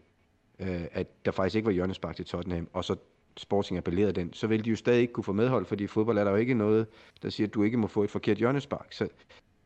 øh, 0.59 0.85
at 0.91 1.25
der 1.25 1.31
faktisk 1.31 1.55
ikke 1.55 1.65
var 1.65 1.71
hjørnespark 1.71 2.15
til 2.15 2.25
Tottenham, 2.25 2.67
og 2.73 2.85
så 2.85 2.95
Sporting 3.37 3.77
appellerede 3.77 4.13
den, 4.13 4.33
så 4.33 4.47
ville 4.47 4.65
de 4.65 4.69
jo 4.69 4.75
stadig 4.75 5.01
ikke 5.01 5.13
kunne 5.13 5.23
få 5.23 5.33
medhold, 5.33 5.65
fordi 5.65 5.83
i 5.83 5.87
fodbold 5.87 6.17
er 6.17 6.23
der 6.23 6.31
jo 6.31 6.37
ikke 6.37 6.53
noget, 6.53 6.87
der 7.21 7.29
siger, 7.29 7.47
at 7.47 7.53
du 7.53 7.63
ikke 7.63 7.77
må 7.77 7.87
få 7.87 8.03
et 8.03 8.11
forkert 8.11 8.37
hjørnespark. 8.37 8.93
Så 8.93 9.07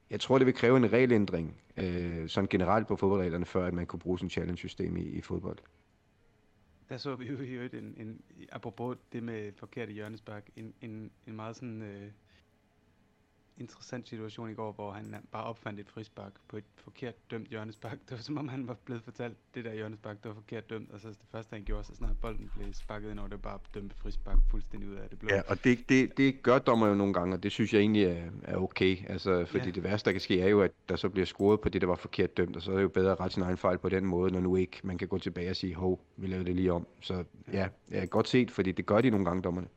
jeg 0.09 0.19
tror, 0.19 0.37
det 0.37 0.45
vil 0.45 0.53
kræve 0.53 0.77
en 0.77 0.93
regelændring, 0.93 1.61
øh, 1.77 2.29
sådan 2.29 2.47
generelt 2.47 2.87
på 2.87 2.95
fodboldreglerne, 2.95 3.45
før 3.45 3.65
at 3.65 3.73
man 3.73 3.85
kunne 3.85 3.99
bruge 3.99 4.19
sådan 4.19 4.27
et 4.27 4.31
challenge-system 4.31 4.97
i, 4.97 5.01
i 5.01 5.21
fodbold 5.21 5.57
der 6.93 6.99
så 6.99 7.15
vi 7.15 7.25
jo 7.25 7.41
i 7.41 7.49
øvrigt 7.49 7.73
en, 7.73 7.93
en, 7.97 8.21
apropos 8.51 8.97
det 9.11 9.23
med 9.23 9.51
forkerte 9.55 9.91
hjørnespark, 9.91 10.49
en, 10.55 10.73
en, 10.81 11.11
en 11.27 11.35
meget 11.35 11.55
sådan 11.55 11.81
øh, 11.81 12.11
interessant 13.57 14.07
situation 14.07 14.49
i 14.49 14.53
går, 14.53 14.71
hvor 14.71 14.91
han 14.91 15.15
bare 15.31 15.43
opfandt 15.43 15.79
et 15.79 15.89
frispark 15.89 16.31
på 16.47 16.57
et 16.57 16.63
forkert 16.75 17.31
dømt 17.31 17.47
hjørnespark. 17.47 17.99
Det 18.09 18.11
var 18.11 18.17
som 18.17 18.37
om 18.37 18.47
han 18.47 18.67
var 18.67 18.73
blevet 18.73 19.03
fortalt, 19.03 19.37
det 19.55 19.65
der 19.65 19.73
hjørnespark, 19.73 20.23
det 20.23 20.29
var 20.29 20.35
forkert 20.35 20.69
dømt, 20.69 20.91
og 20.91 20.99
så 20.99 21.07
det 21.07 21.17
første 21.31 21.53
han 21.53 21.63
gjorde, 21.63 21.83
så 21.83 21.95
snart 21.95 22.17
bolden 22.21 22.51
blev 22.55 22.73
sparket 22.73 23.11
ind 23.11 23.19
over, 23.19 23.29
det 23.29 23.41
bare 23.41 23.59
dømt 23.73 23.93
frispark 23.93 24.37
fuldstændig 24.51 24.89
ud 24.89 24.95
af 24.95 25.09
det 25.09 25.19
blå. 25.19 25.29
Ja, 25.29 25.41
og 25.47 25.63
det, 25.63 25.89
det, 25.89 26.17
det 26.17 26.43
gør 26.43 26.59
dommer 26.59 26.87
jo 26.87 26.95
nogle 26.95 27.13
gange, 27.13 27.35
og 27.35 27.43
det 27.43 27.51
synes 27.51 27.73
jeg 27.73 27.79
egentlig 27.79 28.03
er, 28.03 28.29
er 28.43 28.57
okay. 28.57 28.97
Altså, 29.09 29.45
fordi 29.45 29.65
ja. 29.65 29.71
det 29.71 29.83
værste, 29.83 30.05
der 30.05 30.11
kan 30.11 30.21
ske, 30.21 30.41
er 30.41 30.47
jo, 30.47 30.61
at 30.61 30.71
der 30.89 30.95
så 30.95 31.09
bliver 31.09 31.25
scoret 31.25 31.61
på 31.61 31.69
det, 31.69 31.81
der 31.81 31.87
var 31.87 31.95
forkert 31.95 32.37
dømt, 32.37 32.55
og 32.55 32.61
så 32.61 32.71
er 32.71 32.75
det 32.75 32.83
jo 32.83 32.89
bedre 32.89 33.11
at 33.11 33.19
rette 33.19 33.33
sin 33.33 33.43
egen 33.43 33.57
fejl 33.57 33.77
på 33.77 33.89
den 33.89 34.05
måde, 34.05 34.31
når 34.31 34.39
nu 34.39 34.55
ikke 34.55 34.79
man 34.83 34.97
kan 34.97 35.07
gå 35.07 35.17
tilbage 35.17 35.49
og 35.49 35.55
sige, 35.55 35.75
hov, 35.75 35.99
vi 36.17 36.27
lavede 36.27 36.45
det 36.45 36.55
lige 36.55 36.73
om. 36.73 36.87
Så 37.01 37.23
ja, 37.51 37.67
ja 37.91 38.05
godt 38.05 38.27
set, 38.27 38.51
fordi 38.51 38.71
det 38.71 38.85
gør 38.85 39.01
de 39.01 39.09
nogle 39.09 39.25
gange, 39.25 39.41
dommerne. 39.41 39.67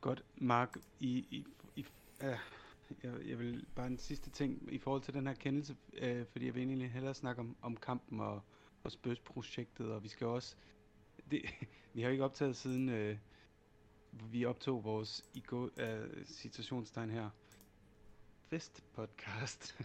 Godt. 0.00 0.24
Mark, 0.36 0.76
i, 1.00 1.26
i, 1.30 1.46
Ja, 2.22 2.38
jeg, 3.02 3.12
jeg 3.26 3.38
vil 3.38 3.66
bare 3.74 3.86
en 3.86 3.98
sidste 3.98 4.30
ting 4.30 4.72
i 4.72 4.78
forhold 4.78 5.02
til 5.02 5.14
den 5.14 5.26
her 5.26 5.34
kendelse, 5.34 5.76
øh, 5.92 6.26
fordi 6.26 6.46
jeg 6.46 6.54
vil 6.54 6.62
egentlig 6.62 6.90
hellere 6.90 7.14
snakke 7.14 7.40
om, 7.40 7.56
om 7.62 7.76
kampen 7.76 8.20
og, 8.20 8.42
og 8.84 8.92
Spurs-projektet, 8.92 9.92
og 9.92 10.02
vi 10.02 10.08
skal 10.08 10.26
også, 10.26 10.56
det, 11.30 11.42
vi 11.94 12.02
har 12.02 12.10
ikke 12.10 12.24
optaget 12.24 12.56
siden 12.56 12.88
øh, 12.88 13.16
vi 14.12 14.44
optog 14.44 14.84
vores 14.84 15.24
i 15.34 15.42
go, 15.46 15.68
øh, 15.76 16.26
situationstegn 16.26 17.10
her, 17.10 17.30
fest-podcast, 18.48 19.80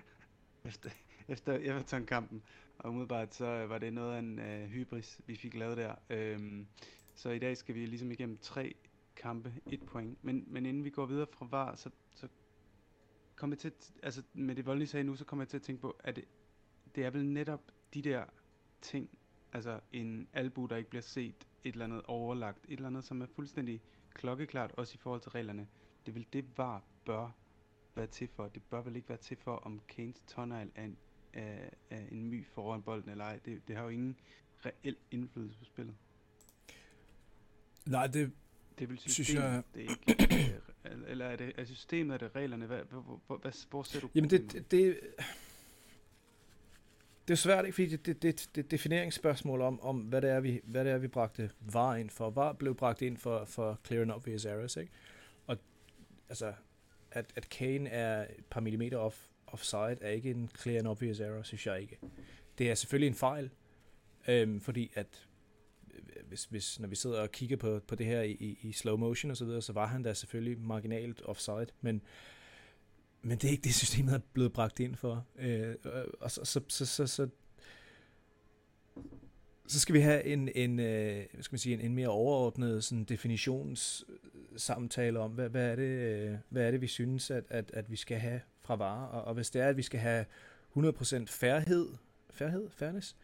efter, 0.64 0.90
efter 1.28 1.58
Everton-kampen, 1.60 2.42
og 2.78 2.90
umiddelbart 2.90 3.34
så 3.34 3.44
øh, 3.46 3.70
var 3.70 3.78
det 3.78 3.92
noget 3.92 4.14
af 4.14 4.18
en 4.18 4.38
øh, 4.38 4.68
hybris, 4.68 5.20
vi 5.26 5.36
fik 5.36 5.54
lavet 5.54 5.76
der. 5.76 5.94
Øhm, 6.10 6.66
så 7.14 7.30
i 7.30 7.38
dag 7.38 7.56
skal 7.56 7.74
vi 7.74 7.86
ligesom 7.86 8.10
igennem 8.10 8.38
tre 8.38 8.74
kampe, 9.22 9.54
et 9.70 9.82
point. 9.86 10.24
Men, 10.24 10.44
men 10.46 10.66
inden 10.66 10.84
vi 10.84 10.90
går 10.90 11.06
videre 11.06 11.26
fra 11.32 11.46
VAR, 11.50 11.74
så, 11.74 11.90
så 12.14 12.28
kommer 13.36 13.56
til, 13.56 13.72
altså 14.02 14.22
med 14.34 14.54
det 14.54 14.66
voldelige 14.66 14.88
sag 14.88 15.04
nu, 15.04 15.16
så 15.16 15.24
kommer 15.24 15.42
jeg 15.42 15.48
til 15.48 15.56
at 15.56 15.62
tænke 15.62 15.80
på, 15.80 15.96
at 16.04 16.16
det, 16.16 16.24
det 16.94 17.04
er 17.04 17.10
vel 17.10 17.26
netop 17.26 17.60
de 17.94 18.02
der 18.02 18.24
ting, 18.80 19.10
altså 19.52 19.80
en 19.92 20.28
albu, 20.32 20.66
der 20.66 20.76
ikke 20.76 20.90
bliver 20.90 21.02
set, 21.02 21.48
et 21.64 21.72
eller 21.72 21.84
andet 21.84 22.02
overlagt, 22.02 22.64
et 22.64 22.72
eller 22.72 22.86
andet, 22.86 23.04
som 23.04 23.22
er 23.22 23.26
fuldstændig 23.26 23.82
klokkeklart, 24.14 24.72
også 24.76 24.94
i 24.94 24.98
forhold 24.98 25.20
til 25.20 25.30
reglerne. 25.30 25.68
Det 26.06 26.14
vil 26.14 26.26
det 26.32 26.58
var 26.58 26.82
bør 27.04 27.30
være 27.94 28.06
til 28.06 28.28
for. 28.28 28.48
Det 28.48 28.62
bør 28.62 28.82
vel 28.82 28.96
ikke 28.96 29.08
være 29.08 29.18
til 29.18 29.36
for, 29.36 29.56
om 29.56 29.80
Kanes 29.88 30.22
tonal 30.26 30.70
er 30.74 30.84
en, 30.84 30.96
er, 31.32 31.70
er 31.90 32.06
en 32.12 32.26
my 32.26 32.46
foran 32.46 32.82
bolden 32.82 33.10
eller 33.10 33.24
ej. 33.24 33.40
Det, 33.44 33.68
det 33.68 33.76
har 33.76 33.82
jo 33.82 33.88
ingen 33.88 34.16
reel 34.66 34.96
indflydelse 35.10 35.58
på 35.58 35.64
spillet. 35.64 35.94
Nej, 37.86 38.06
det, 38.06 38.32
det 38.80 38.88
vil 38.88 38.98
systemet, 38.98 39.26
synes 39.26 39.34
jeg... 39.34 39.62
det 39.74 39.84
er 39.84 39.90
ikke, 39.90 40.60
eller 41.08 41.26
er 41.26 41.36
det 41.36 41.52
er 41.58 41.64
systemet, 41.64 42.14
er 42.14 42.18
det 42.18 42.36
reglerne? 42.36 42.66
Hvad, 42.66 42.78
hvor, 42.90 43.00
hvor, 43.00 43.20
hvor, 43.26 43.66
hvor 43.70 43.82
ser 43.82 44.00
du 44.00 44.08
Jamen 44.14 44.30
det, 44.30 44.52
det, 44.52 44.70
det, 44.70 45.00
det 47.28 47.34
er 47.34 47.38
svært, 47.38 47.64
ikke? 47.64 47.74
fordi 47.74 47.88
det, 47.88 48.06
det, 48.06 48.22
det, 48.22 48.50
det 48.54 48.64
er 48.64 48.68
defineringsspørgsmål 48.68 49.60
om, 49.60 49.80
om 49.80 49.98
hvad, 49.98 50.22
det 50.22 50.30
er, 50.30 50.40
vi, 50.40 50.60
hvad 50.64 50.84
det 50.84 50.92
er, 50.92 50.98
vi 50.98 51.08
bragte 51.08 51.50
var 51.60 51.96
ind 51.96 52.10
for. 52.10 52.30
Var 52.30 52.52
blev 52.52 52.74
bragt 52.74 53.02
ind 53.02 53.16
for, 53.16 53.44
for 53.44 53.80
clear 53.86 54.02
and 54.02 54.10
obvious 54.12 54.44
errors, 54.44 54.76
ikke? 54.76 54.92
Og 55.46 55.56
altså, 56.28 56.52
at, 57.10 57.26
at 57.36 57.48
Kane 57.48 57.88
er 57.88 58.22
et 58.38 58.44
par 58.50 58.60
millimeter 58.60 58.98
off, 58.98 59.16
offside, 59.46 59.96
er 60.00 60.10
ikke 60.10 60.30
en 60.30 60.50
clear 60.58 60.78
and 60.78 60.88
obvious 60.88 61.20
error, 61.20 61.42
synes 61.42 61.66
jeg 61.66 61.80
ikke. 61.80 61.98
Det 62.58 62.70
er 62.70 62.74
selvfølgelig 62.74 63.08
en 63.08 63.14
fejl, 63.14 63.50
øhm, 64.28 64.60
fordi 64.60 64.90
at 64.94 65.28
hvis, 66.28 66.44
hvis, 66.44 66.80
når 66.80 66.88
vi 66.88 66.96
sidder 66.96 67.20
og 67.20 67.32
kigger 67.32 67.56
på, 67.56 67.80
på 67.88 67.94
det 67.94 68.06
her 68.06 68.22
i, 68.22 68.58
i 68.62 68.72
slow 68.72 68.96
motion 68.96 69.30
og 69.30 69.36
så 69.36 69.44
videre, 69.44 69.62
så 69.62 69.72
var 69.72 69.86
han 69.86 70.02
da 70.02 70.14
selvfølgelig 70.14 70.60
marginalt 70.60 71.22
offside, 71.24 71.66
men, 71.80 72.02
men 73.22 73.38
det 73.38 73.44
er 73.44 73.50
ikke 73.50 73.64
det, 73.64 73.74
systemet 73.74 74.14
er 74.14 74.20
blevet 74.32 74.52
bragt 74.52 74.80
ind 74.80 74.96
for. 74.96 75.26
Øh, 75.38 75.74
og 76.20 76.30
så, 76.30 76.44
så, 76.44 76.60
så, 76.68 76.86
så, 76.86 77.06
så, 77.06 77.28
så 79.66 79.80
skal 79.80 79.94
vi 79.94 80.00
have 80.00 80.24
en, 80.24 80.48
en, 80.54 80.80
øh, 80.80 81.24
hvad 81.32 81.42
skal 81.42 81.54
man 81.54 81.58
sige, 81.58 81.74
en, 81.74 81.80
en 81.80 81.94
mere 81.94 82.08
overordnet 82.08 82.84
sådan 82.84 83.04
definitionssamtale 83.04 85.18
om, 85.18 85.30
hvad, 85.30 85.48
hvad, 85.48 85.70
er 85.70 85.76
det, 85.76 85.82
øh, 85.82 86.34
hvad 86.48 86.66
er 86.66 86.70
det, 86.70 86.80
vi 86.80 86.86
synes, 86.86 87.30
at, 87.30 87.44
at, 87.48 87.70
at 87.74 87.90
vi 87.90 87.96
skal 87.96 88.18
have 88.18 88.40
fra 88.60 88.76
varer. 88.76 89.06
Og, 89.06 89.24
og 89.24 89.34
hvis 89.34 89.50
det 89.50 89.62
er, 89.62 89.68
at 89.68 89.76
vi 89.76 89.82
skal 89.82 90.00
have 90.00 90.24
100% 90.76 91.24
færhed, 91.26 91.88
færhed, 92.30 92.70
fairness, 92.70 93.16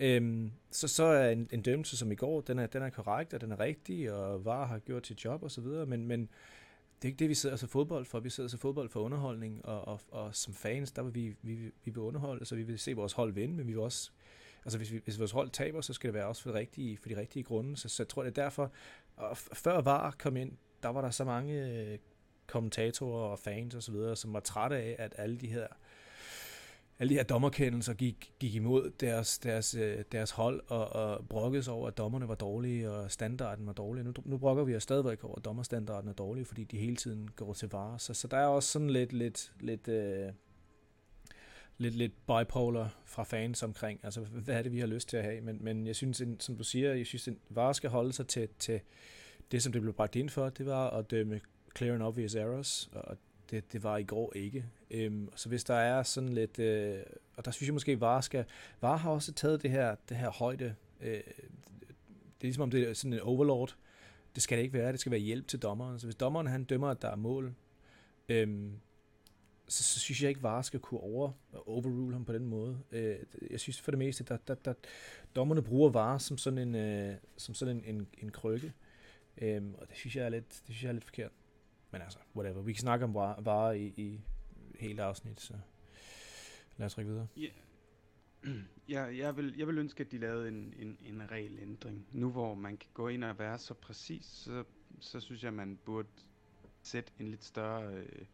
Øhm, 0.00 0.52
så, 0.70 0.88
så 0.88 1.04
er 1.04 1.30
en, 1.30 1.48
en 1.52 1.62
dømmelse 1.62 1.96
som 1.96 2.12
i 2.12 2.14
går, 2.14 2.40
den 2.40 2.58
er, 2.58 2.66
den 2.66 2.82
er 2.82 2.90
korrekt, 2.90 3.34
og 3.34 3.40
den 3.40 3.52
er 3.52 3.60
rigtig, 3.60 4.12
og 4.12 4.44
VAR 4.44 4.66
har 4.66 4.78
gjort 4.78 5.06
sit 5.06 5.24
job 5.24 5.42
og 5.42 5.50
så 5.50 5.60
videre, 5.60 5.86
men, 5.86 6.06
men 6.06 6.20
det 7.04 7.08
er 7.08 7.12
ikke 7.12 7.18
det, 7.18 7.28
vi 7.28 7.34
sidder 7.34 7.56
til 7.56 7.68
fodbold 7.68 8.04
for. 8.04 8.20
Vi 8.20 8.30
sidder 8.30 8.48
til 8.48 8.58
fodbold 8.58 8.88
for 8.88 9.00
underholdning, 9.00 9.64
og, 9.64 9.88
og, 9.88 10.00
og 10.10 10.34
som 10.34 10.54
fans, 10.54 10.92
der 10.92 11.02
vil 11.02 11.14
vi, 11.14 11.36
vi, 11.42 11.54
vi 11.54 11.90
vil 11.90 11.98
underholde, 11.98 12.44
så 12.44 12.56
vi 12.56 12.62
vil 12.62 12.78
se 12.78 12.92
vores 12.92 13.12
hold 13.12 13.32
vinde, 13.32 13.54
men 13.54 13.66
vi 13.66 13.72
vil 13.72 13.80
også, 13.82 14.10
altså 14.64 14.78
hvis, 14.78 14.92
vi, 14.92 15.00
hvis 15.04 15.18
vores 15.18 15.30
hold 15.30 15.50
taber, 15.50 15.80
så 15.80 15.92
skal 15.92 16.08
det 16.08 16.14
være 16.14 16.26
også 16.26 16.42
for, 16.42 16.50
det 16.50 16.58
rigtige, 16.58 16.96
for 16.96 17.08
de 17.08 17.16
rigtige 17.16 17.42
grunde. 17.42 17.76
Så, 17.76 17.88
så 17.88 18.02
jeg 18.02 18.08
tror, 18.08 18.22
det 18.22 18.38
er 18.38 18.42
derfor, 18.42 18.72
og 19.16 19.36
før 19.36 19.80
VAR 19.80 20.14
kom 20.18 20.36
ind, 20.36 20.52
der 20.82 20.88
var 20.88 21.00
der 21.00 21.10
så 21.10 21.24
mange 21.24 21.70
øh, 21.70 21.98
kommentatorer 22.46 23.30
og 23.30 23.38
fans 23.38 23.74
osv., 23.74 24.14
som 24.14 24.32
var 24.32 24.40
trætte 24.40 24.76
af, 24.76 24.96
at 24.98 25.14
alle 25.18 25.36
de 25.36 25.46
her 25.46 25.66
alle 26.98 27.10
de 27.10 27.14
her 27.14 27.24
dommerkendelser 27.24 27.94
gik, 27.94 28.32
gik 28.40 28.54
imod 28.54 28.90
deres, 29.00 29.38
deres, 29.38 29.74
øh, 29.74 30.04
deres 30.12 30.30
hold 30.30 30.62
og, 30.66 30.88
og 30.88 31.28
brokkede 31.28 31.70
over, 31.70 31.88
at 31.88 31.98
dommerne 31.98 32.28
var 32.28 32.34
dårlige 32.34 32.90
og 32.90 33.10
standarden 33.10 33.66
var 33.66 33.72
dårlig. 33.72 34.04
Nu, 34.04 34.12
nu 34.24 34.38
brokker 34.38 34.64
vi 34.64 34.76
os 34.76 34.82
stadigvæk 34.82 35.24
over, 35.24 35.36
at 35.36 35.44
dommerstandarden 35.44 36.08
er 36.08 36.14
dårlig, 36.14 36.46
fordi 36.46 36.64
de 36.64 36.78
hele 36.78 36.96
tiden 36.96 37.28
går 37.36 37.52
til 37.52 37.68
vare. 37.68 37.98
Så, 37.98 38.14
så 38.14 38.28
der 38.28 38.36
er 38.36 38.46
også 38.46 38.68
sådan 38.68 38.90
lidt, 38.90 39.12
lidt, 39.12 39.52
lidt, 39.60 39.88
øh, 39.88 40.32
lidt, 41.78 41.94
lidt 41.94 42.12
bipolar 42.26 43.00
fra 43.04 43.22
fans 43.22 43.62
omkring, 43.62 44.00
altså 44.02 44.20
hvad 44.20 44.54
er 44.54 44.62
det, 44.62 44.72
vi 44.72 44.78
har 44.78 44.86
lyst 44.86 45.08
til 45.08 45.16
at 45.16 45.24
have. 45.24 45.40
Men, 45.40 45.58
men 45.64 45.86
jeg 45.86 45.96
synes, 45.96 46.22
som 46.38 46.56
du 46.56 46.64
siger, 46.64 46.94
jeg 46.94 47.06
synes, 47.06 47.28
at 47.28 47.34
vare 47.48 47.74
skal 47.74 47.90
holde 47.90 48.12
sig 48.12 48.26
til, 48.26 48.48
til 48.58 48.80
det, 49.52 49.62
som 49.62 49.72
det 49.72 49.82
blev 49.82 49.94
bragt 49.94 50.16
ind 50.16 50.28
for, 50.28 50.48
det 50.48 50.66
var 50.66 50.90
at 50.90 51.10
dømme 51.10 51.40
clear 51.76 51.94
and 51.94 52.02
obvious 52.02 52.34
errors, 52.34 52.90
og 52.92 53.16
det, 53.50 53.72
det 53.72 53.82
var 53.82 53.96
i 53.96 54.04
går 54.04 54.32
ikke. 54.36 54.64
Øhm, 54.90 55.28
så 55.36 55.48
hvis 55.48 55.64
der 55.64 55.74
er 55.74 56.02
sådan 56.02 56.28
lidt, 56.28 56.58
øh, 56.58 56.98
og 57.36 57.44
der 57.44 57.50
synes 57.50 57.66
jeg 57.66 57.74
måske, 57.74 57.92
at 57.92 58.00
VAR, 58.00 58.20
skal, 58.20 58.44
VAR 58.80 58.96
har 58.96 59.10
også 59.10 59.32
taget 59.32 59.62
det 59.62 59.70
her, 59.70 59.94
det 60.08 60.16
her 60.16 60.30
højde, 60.30 60.74
øh, 61.00 61.08
det 62.44 62.48
er 62.48 62.48
ligesom 62.48 62.62
om 62.62 62.70
det 62.70 62.88
er 62.88 62.94
sådan 62.94 63.12
en 63.12 63.20
overlord, 63.20 63.76
det 64.34 64.42
skal 64.42 64.58
det 64.58 64.64
ikke 64.64 64.78
være, 64.78 64.92
det 64.92 65.00
skal 65.00 65.12
være 65.12 65.20
hjælp 65.20 65.48
til 65.48 65.58
dommeren. 65.58 65.98
Så 65.98 66.06
hvis 66.06 66.14
dommeren 66.14 66.46
han 66.46 66.64
dømmer, 66.64 66.88
at 66.88 67.02
der 67.02 67.08
er 67.08 67.16
mål, 67.16 67.54
øhm, 68.28 68.72
så, 69.68 69.82
så 69.82 70.00
synes 70.00 70.22
jeg 70.22 70.28
ikke, 70.28 70.42
VAR 70.42 70.62
skal 70.62 70.80
kunne 70.80 71.00
over, 71.00 71.32
overrule 71.66 72.12
ham 72.12 72.24
på 72.24 72.32
den 72.32 72.46
måde. 72.46 72.78
Øh, 72.92 73.16
jeg 73.50 73.60
synes 73.60 73.80
for 73.80 73.90
det 73.90 73.98
meste, 73.98 74.24
der, 74.24 74.36
der, 74.48 74.54
der 74.54 74.74
dommerne 75.36 75.62
bruger 75.62 75.90
VAR 75.90 76.18
som 76.18 76.38
sådan 76.38 76.58
en, 76.58 76.74
øh, 76.74 77.14
som 77.36 77.54
sådan 77.54 77.76
en, 77.76 77.94
en, 77.94 78.06
en 78.18 78.30
krykke, 78.30 78.72
øhm, 79.38 79.74
og 79.74 79.88
det 79.88 79.96
synes 79.96 80.16
jeg 80.16 80.24
er 80.24 80.28
lidt, 80.28 80.48
det 80.48 80.64
synes 80.64 80.82
jeg 80.82 80.88
er 80.88 80.92
lidt 80.92 81.04
forkert. 81.04 81.30
Men 81.94 82.02
altså, 82.02 82.18
whatever. 82.36 82.62
Vi 82.62 82.72
kan 82.72 82.80
snakke 82.80 83.04
om 83.04 83.14
varer 83.14 83.72
i, 83.72 83.86
i 83.86 84.20
hele 84.78 85.02
afsnit, 85.02 85.40
så 85.40 85.54
lad 86.76 86.86
os 86.86 86.98
rykke 86.98 87.10
videre. 87.10 87.26
Ja. 87.36 87.48
Ja, 88.88 89.02
jeg 89.02 89.36
vil, 89.36 89.54
jeg 89.56 89.66
vil 89.66 89.78
ønske, 89.78 90.04
at 90.04 90.12
de 90.12 90.18
lavede 90.18 90.48
en, 90.48 90.74
en, 90.76 90.98
en 91.00 91.30
regelændring. 91.30 92.06
Nu 92.12 92.30
hvor 92.30 92.54
man 92.54 92.76
kan 92.76 92.90
gå 92.94 93.08
ind 93.08 93.24
og 93.24 93.38
være 93.38 93.58
så 93.58 93.74
præcis, 93.74 94.24
så, 94.24 94.64
så 95.00 95.20
synes 95.20 95.44
jeg, 95.44 95.54
man 95.54 95.78
burde 95.84 96.08
sætte 96.82 97.12
en 97.18 97.28
lidt 97.28 97.44
større 97.44 97.94
øh, 97.94 98.26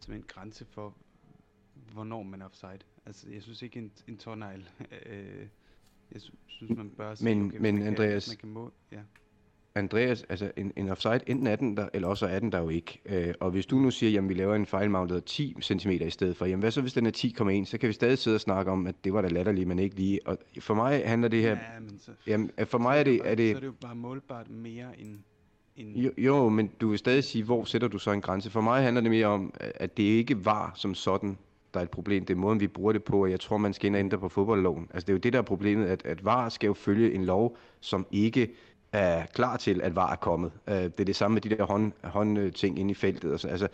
som 0.00 0.14
en 0.14 0.22
grænse 0.22 0.64
for, 0.64 0.96
hvornår 1.92 2.22
man 2.22 2.42
er 2.42 2.46
offside. 2.46 2.78
Altså, 3.06 3.30
jeg 3.30 3.42
synes 3.42 3.62
ikke 3.62 3.78
en, 3.78 3.92
en 4.06 4.18
tårnegl. 4.18 4.68
øh, 5.06 5.48
jeg 6.12 6.20
synes, 6.46 6.76
man 6.76 6.90
bør 6.90 7.14
sige, 7.14 7.34
men, 7.34 7.46
okay, 7.46 7.58
men 7.58 7.74
man 7.74 7.86
Andreas, 7.86 8.24
kan, 8.24 8.30
man 8.30 8.38
kan 8.38 8.48
må, 8.48 8.72
ja. 8.92 9.02
Andreas, 9.78 10.24
altså 10.28 10.50
en, 10.56 10.72
en 10.76 10.88
offside, 10.88 11.20
enten 11.26 11.46
er 11.46 11.56
den 11.56 11.76
der, 11.76 11.88
eller 11.92 12.08
også 12.08 12.26
er 12.26 12.38
den 12.38 12.52
der 12.52 12.58
jo 12.58 12.68
ikke. 12.68 13.00
Øh, 13.06 13.34
og 13.40 13.50
hvis 13.50 13.66
du 13.66 13.76
nu 13.78 13.90
siger, 13.90 14.10
jamen 14.10 14.28
vi 14.28 14.34
laver 14.34 14.54
en 14.54 14.66
fejlmounted 14.66 15.20
10 15.20 15.56
cm 15.62 15.90
i 15.90 16.10
stedet 16.10 16.36
for, 16.36 16.46
jamen 16.46 16.60
hvad 16.60 16.70
så 16.70 16.80
hvis 16.80 16.92
den 16.92 17.06
er 17.06 17.60
10,1, 17.62 17.70
så 17.70 17.78
kan 17.78 17.88
vi 17.88 17.92
stadig 17.92 18.18
sidde 18.18 18.34
og 18.34 18.40
snakke 18.40 18.70
om, 18.70 18.86
at 18.86 18.94
det 19.04 19.12
var 19.12 19.22
da 19.22 19.28
latterligt, 19.28 19.68
men 19.68 19.78
ikke 19.78 19.96
lige. 19.96 20.20
Og 20.26 20.38
for 20.60 20.74
mig 20.74 21.02
handler 21.04 21.28
det 21.28 21.42
her, 21.42 21.50
ja, 21.50 21.80
men 21.80 21.98
så, 21.98 22.10
jamen 22.26 22.50
for 22.64 22.78
mig 22.78 22.98
er 22.98 23.02
det, 23.02 23.20
bare, 23.20 23.28
er 23.28 23.34
det, 23.34 23.50
så 23.50 23.56
er 23.56 23.60
det 23.60 23.66
jo 23.66 23.72
bare 23.80 23.94
målbart 23.94 24.50
mere 24.50 24.86
end, 24.98 25.18
end 25.76 25.96
jo, 25.96 26.10
jo, 26.18 26.48
men 26.48 26.70
du 26.80 26.88
vil 26.88 26.98
stadig 26.98 27.24
sige, 27.24 27.44
hvor 27.44 27.64
sætter 27.64 27.88
du 27.88 27.98
så 27.98 28.10
en 28.10 28.20
grænse? 28.20 28.50
For 28.50 28.60
mig 28.60 28.82
handler 28.82 29.00
det 29.00 29.10
mere 29.10 29.26
om, 29.26 29.52
at 29.60 29.96
det 29.96 30.02
ikke 30.02 30.44
var 30.44 30.72
som 30.74 30.94
sådan, 30.94 31.38
der 31.74 31.80
er 31.80 31.84
et 31.84 31.90
problem. 31.90 32.24
Det 32.24 32.34
er 32.34 32.38
måden, 32.38 32.60
vi 32.60 32.66
bruger 32.66 32.92
det 32.92 33.04
på, 33.04 33.22
og 33.22 33.30
jeg 33.30 33.40
tror, 33.40 33.56
man 33.56 33.72
skal 33.72 33.86
ind 33.86 33.96
og 33.96 34.00
ændre 34.00 34.18
på 34.18 34.28
fodboldloven. 34.28 34.88
Altså 34.94 35.06
det 35.06 35.12
er 35.12 35.14
jo 35.14 35.18
det, 35.18 35.32
der 35.32 35.38
er 35.38 35.42
problemet, 35.42 35.86
at, 35.86 36.02
at 36.04 36.24
VAR 36.24 36.48
skal 36.48 36.66
jo 36.66 36.74
følge 36.74 37.14
en 37.14 37.24
lov, 37.24 37.56
som 37.80 38.06
ikke 38.10 38.50
er 38.92 39.26
klar 39.26 39.56
til, 39.56 39.80
at 39.82 39.96
VAR 39.96 40.12
er 40.12 40.16
kommet. 40.16 40.52
Uh, 40.66 40.74
det 40.74 41.00
er 41.00 41.04
det 41.04 41.16
samme 41.16 41.34
med 41.34 41.42
de 41.42 41.48
der 41.48 41.64
hånd, 41.64 41.92
håndting 42.04 42.78
inde 42.78 42.90
i 42.90 42.94
feltet. 42.94 43.30
Altså, 43.30 43.48
altså, 43.48 43.68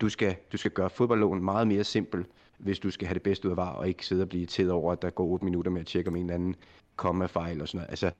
du, 0.00 0.08
skal, 0.08 0.36
du 0.52 0.56
skal 0.56 0.70
gøre 0.70 0.90
fodboldloven 0.90 1.44
meget 1.44 1.68
mere 1.68 1.84
simpel, 1.84 2.24
hvis 2.58 2.78
du 2.78 2.90
skal 2.90 3.06
have 3.06 3.14
det 3.14 3.22
bedste 3.22 3.48
ud 3.48 3.50
af 3.50 3.56
VAR, 3.56 3.72
og 3.72 3.88
ikke 3.88 4.06
sidde 4.06 4.22
og 4.22 4.28
blive 4.28 4.46
tæt 4.46 4.68
over, 4.68 4.92
at 4.92 5.02
der 5.02 5.10
går 5.10 5.26
8 5.26 5.44
minutter 5.44 5.70
med 5.70 5.80
at 5.80 5.86
tjekke 5.86 6.10
om 6.10 6.16
en 6.16 6.22
eller 6.22 6.34
anden 6.34 6.54
komma-fejl 6.96 7.62
og 7.62 7.68
sådan 7.68 7.78
noget. 7.78 7.90
Altså, 7.90 8.10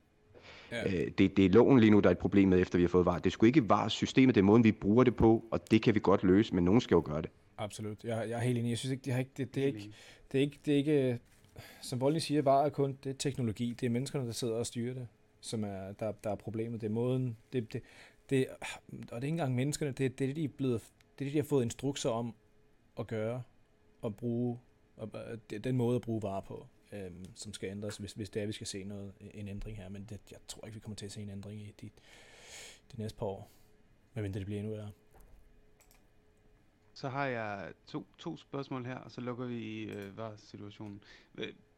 Ja. 0.72 0.86
Øh, 0.86 1.10
det, 1.18 1.36
det 1.36 1.44
er 1.44 1.48
loven 1.48 1.80
lige 1.80 1.90
nu, 1.90 2.00
der 2.00 2.08
er 2.08 2.10
et 2.10 2.18
problem 2.18 2.48
med, 2.48 2.60
efter 2.60 2.78
vi 2.78 2.84
har 2.84 2.88
fået 2.88 3.06
VAR. 3.06 3.18
Det 3.18 3.32
skulle 3.32 3.48
ikke 3.48 3.68
VAR 3.68 3.88
systemet, 3.88 4.34
det 4.34 4.40
er 4.40 4.44
måden, 4.44 4.64
vi 4.64 4.72
bruger 4.72 5.04
det 5.04 5.16
på, 5.16 5.44
og 5.50 5.70
det 5.70 5.82
kan 5.82 5.94
vi 5.94 6.00
godt 6.02 6.24
løse, 6.24 6.54
men 6.54 6.64
nogen 6.64 6.80
skal 6.80 6.94
jo 6.94 7.02
gøre 7.06 7.22
det. 7.22 7.30
Absolut. 7.58 8.04
Jeg, 8.04 8.26
jeg 8.28 8.36
er 8.36 8.40
helt 8.40 8.58
enig. 8.58 8.70
Jeg 8.70 8.78
synes 8.78 8.92
ikke, 8.92 9.04
det, 9.04 9.12
har 9.12 9.18
ikke, 9.20 9.30
det, 9.36 9.54
det, 9.54 9.62
er 9.62 9.66
ikke, 9.66 9.92
det 10.32 10.38
er 10.38 10.42
ikke, 10.42 10.58
det 10.66 10.72
er 10.72 10.76
ikke, 10.76 11.18
som 11.82 12.00
Voldning 12.00 12.22
siger, 12.22 12.42
VAR 12.42 12.64
er 12.64 12.68
kun 12.68 12.98
det 13.04 13.10
er 13.10 13.14
teknologi. 13.14 13.76
Det 13.80 13.86
er 13.86 13.90
menneskerne, 13.90 14.26
der 14.26 14.32
sidder 14.32 14.54
og 14.54 14.66
styrer 14.66 14.94
det 14.94 15.06
som 15.40 15.64
er, 15.64 15.92
der, 15.92 16.12
der 16.12 16.30
er 16.30 16.34
problemet. 16.34 16.80
Det 16.80 16.86
er 16.86 16.90
måden, 16.90 17.36
det, 17.52 17.72
det, 17.72 17.82
det, 18.30 18.46
og 18.50 18.98
det 18.98 19.10
er 19.10 19.14
ikke 19.16 19.28
engang 19.28 19.54
menneskerne, 19.54 19.92
det, 19.92 20.18
det 20.18 20.24
er 20.24 20.28
det, 20.28 20.36
de 20.36 20.44
er 20.44 20.48
blevet, 20.48 20.80
det 21.18 21.24
er 21.24 21.26
det, 21.26 21.32
de 21.32 21.38
har 21.38 21.44
fået 21.44 21.64
instrukser 21.64 22.10
om 22.10 22.34
at 22.98 23.06
gøre, 23.06 23.42
og 24.02 24.16
bruge, 24.16 24.58
og, 24.96 25.10
den 25.64 25.76
måde 25.76 25.96
at 25.96 26.02
bruge 26.02 26.22
varer 26.22 26.40
på, 26.40 26.66
øhm, 26.92 27.24
som 27.34 27.52
skal 27.52 27.70
ændres, 27.70 27.96
hvis, 27.96 28.12
hvis 28.12 28.30
det 28.30 28.42
er, 28.42 28.46
vi 28.46 28.52
skal 28.52 28.66
se 28.66 28.84
noget, 28.84 29.12
en 29.20 29.48
ændring 29.48 29.76
her, 29.76 29.88
men 29.88 30.04
det, 30.04 30.20
jeg 30.30 30.38
tror 30.48 30.66
ikke, 30.66 30.74
vi 30.74 30.80
kommer 30.80 30.96
til 30.96 31.06
at 31.06 31.12
se 31.12 31.22
en 31.22 31.30
ændring 31.30 31.60
i 31.60 31.74
de, 31.80 31.90
de 32.92 32.98
næste 32.98 33.18
par 33.18 33.26
år, 33.26 33.50
medmindre 34.14 34.38
det 34.38 34.46
bliver 34.46 34.60
endnu 34.60 34.74
værre. 34.74 34.90
Så 36.94 37.08
har 37.08 37.26
jeg 37.26 37.72
to, 37.86 38.06
to 38.18 38.36
spørgsmål 38.36 38.86
her, 38.86 38.96
og 38.96 39.10
så 39.10 39.20
lukker 39.20 39.46
vi 39.46 39.82
øh, 39.82 40.16
VAR-situationen. 40.16 41.02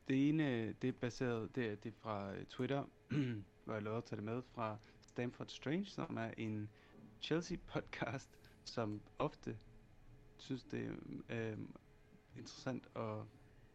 Det 0.08 0.28
ene, 0.28 0.72
det 0.72 0.88
er 0.88 0.92
baseret, 0.92 1.56
det 1.56 1.66
er, 1.66 1.74
det 1.74 1.88
er 1.88 1.96
fra 2.00 2.34
øh, 2.34 2.44
Twitter, 2.44 2.84
hvor 3.64 3.74
jeg 3.74 3.82
lovede 3.82 3.98
at 3.98 4.04
tage 4.04 4.16
det 4.16 4.24
med 4.24 4.42
fra 4.42 4.76
Stanford 5.00 5.46
Strange, 5.48 5.86
som 5.86 6.16
er 6.16 6.30
en 6.36 6.70
Chelsea-podcast, 7.22 8.28
som 8.64 9.00
ofte 9.18 9.58
synes, 10.36 10.64
det 10.64 10.98
er 11.28 11.52
øh, 11.52 11.58
interessant 12.36 12.88
at 12.96 13.24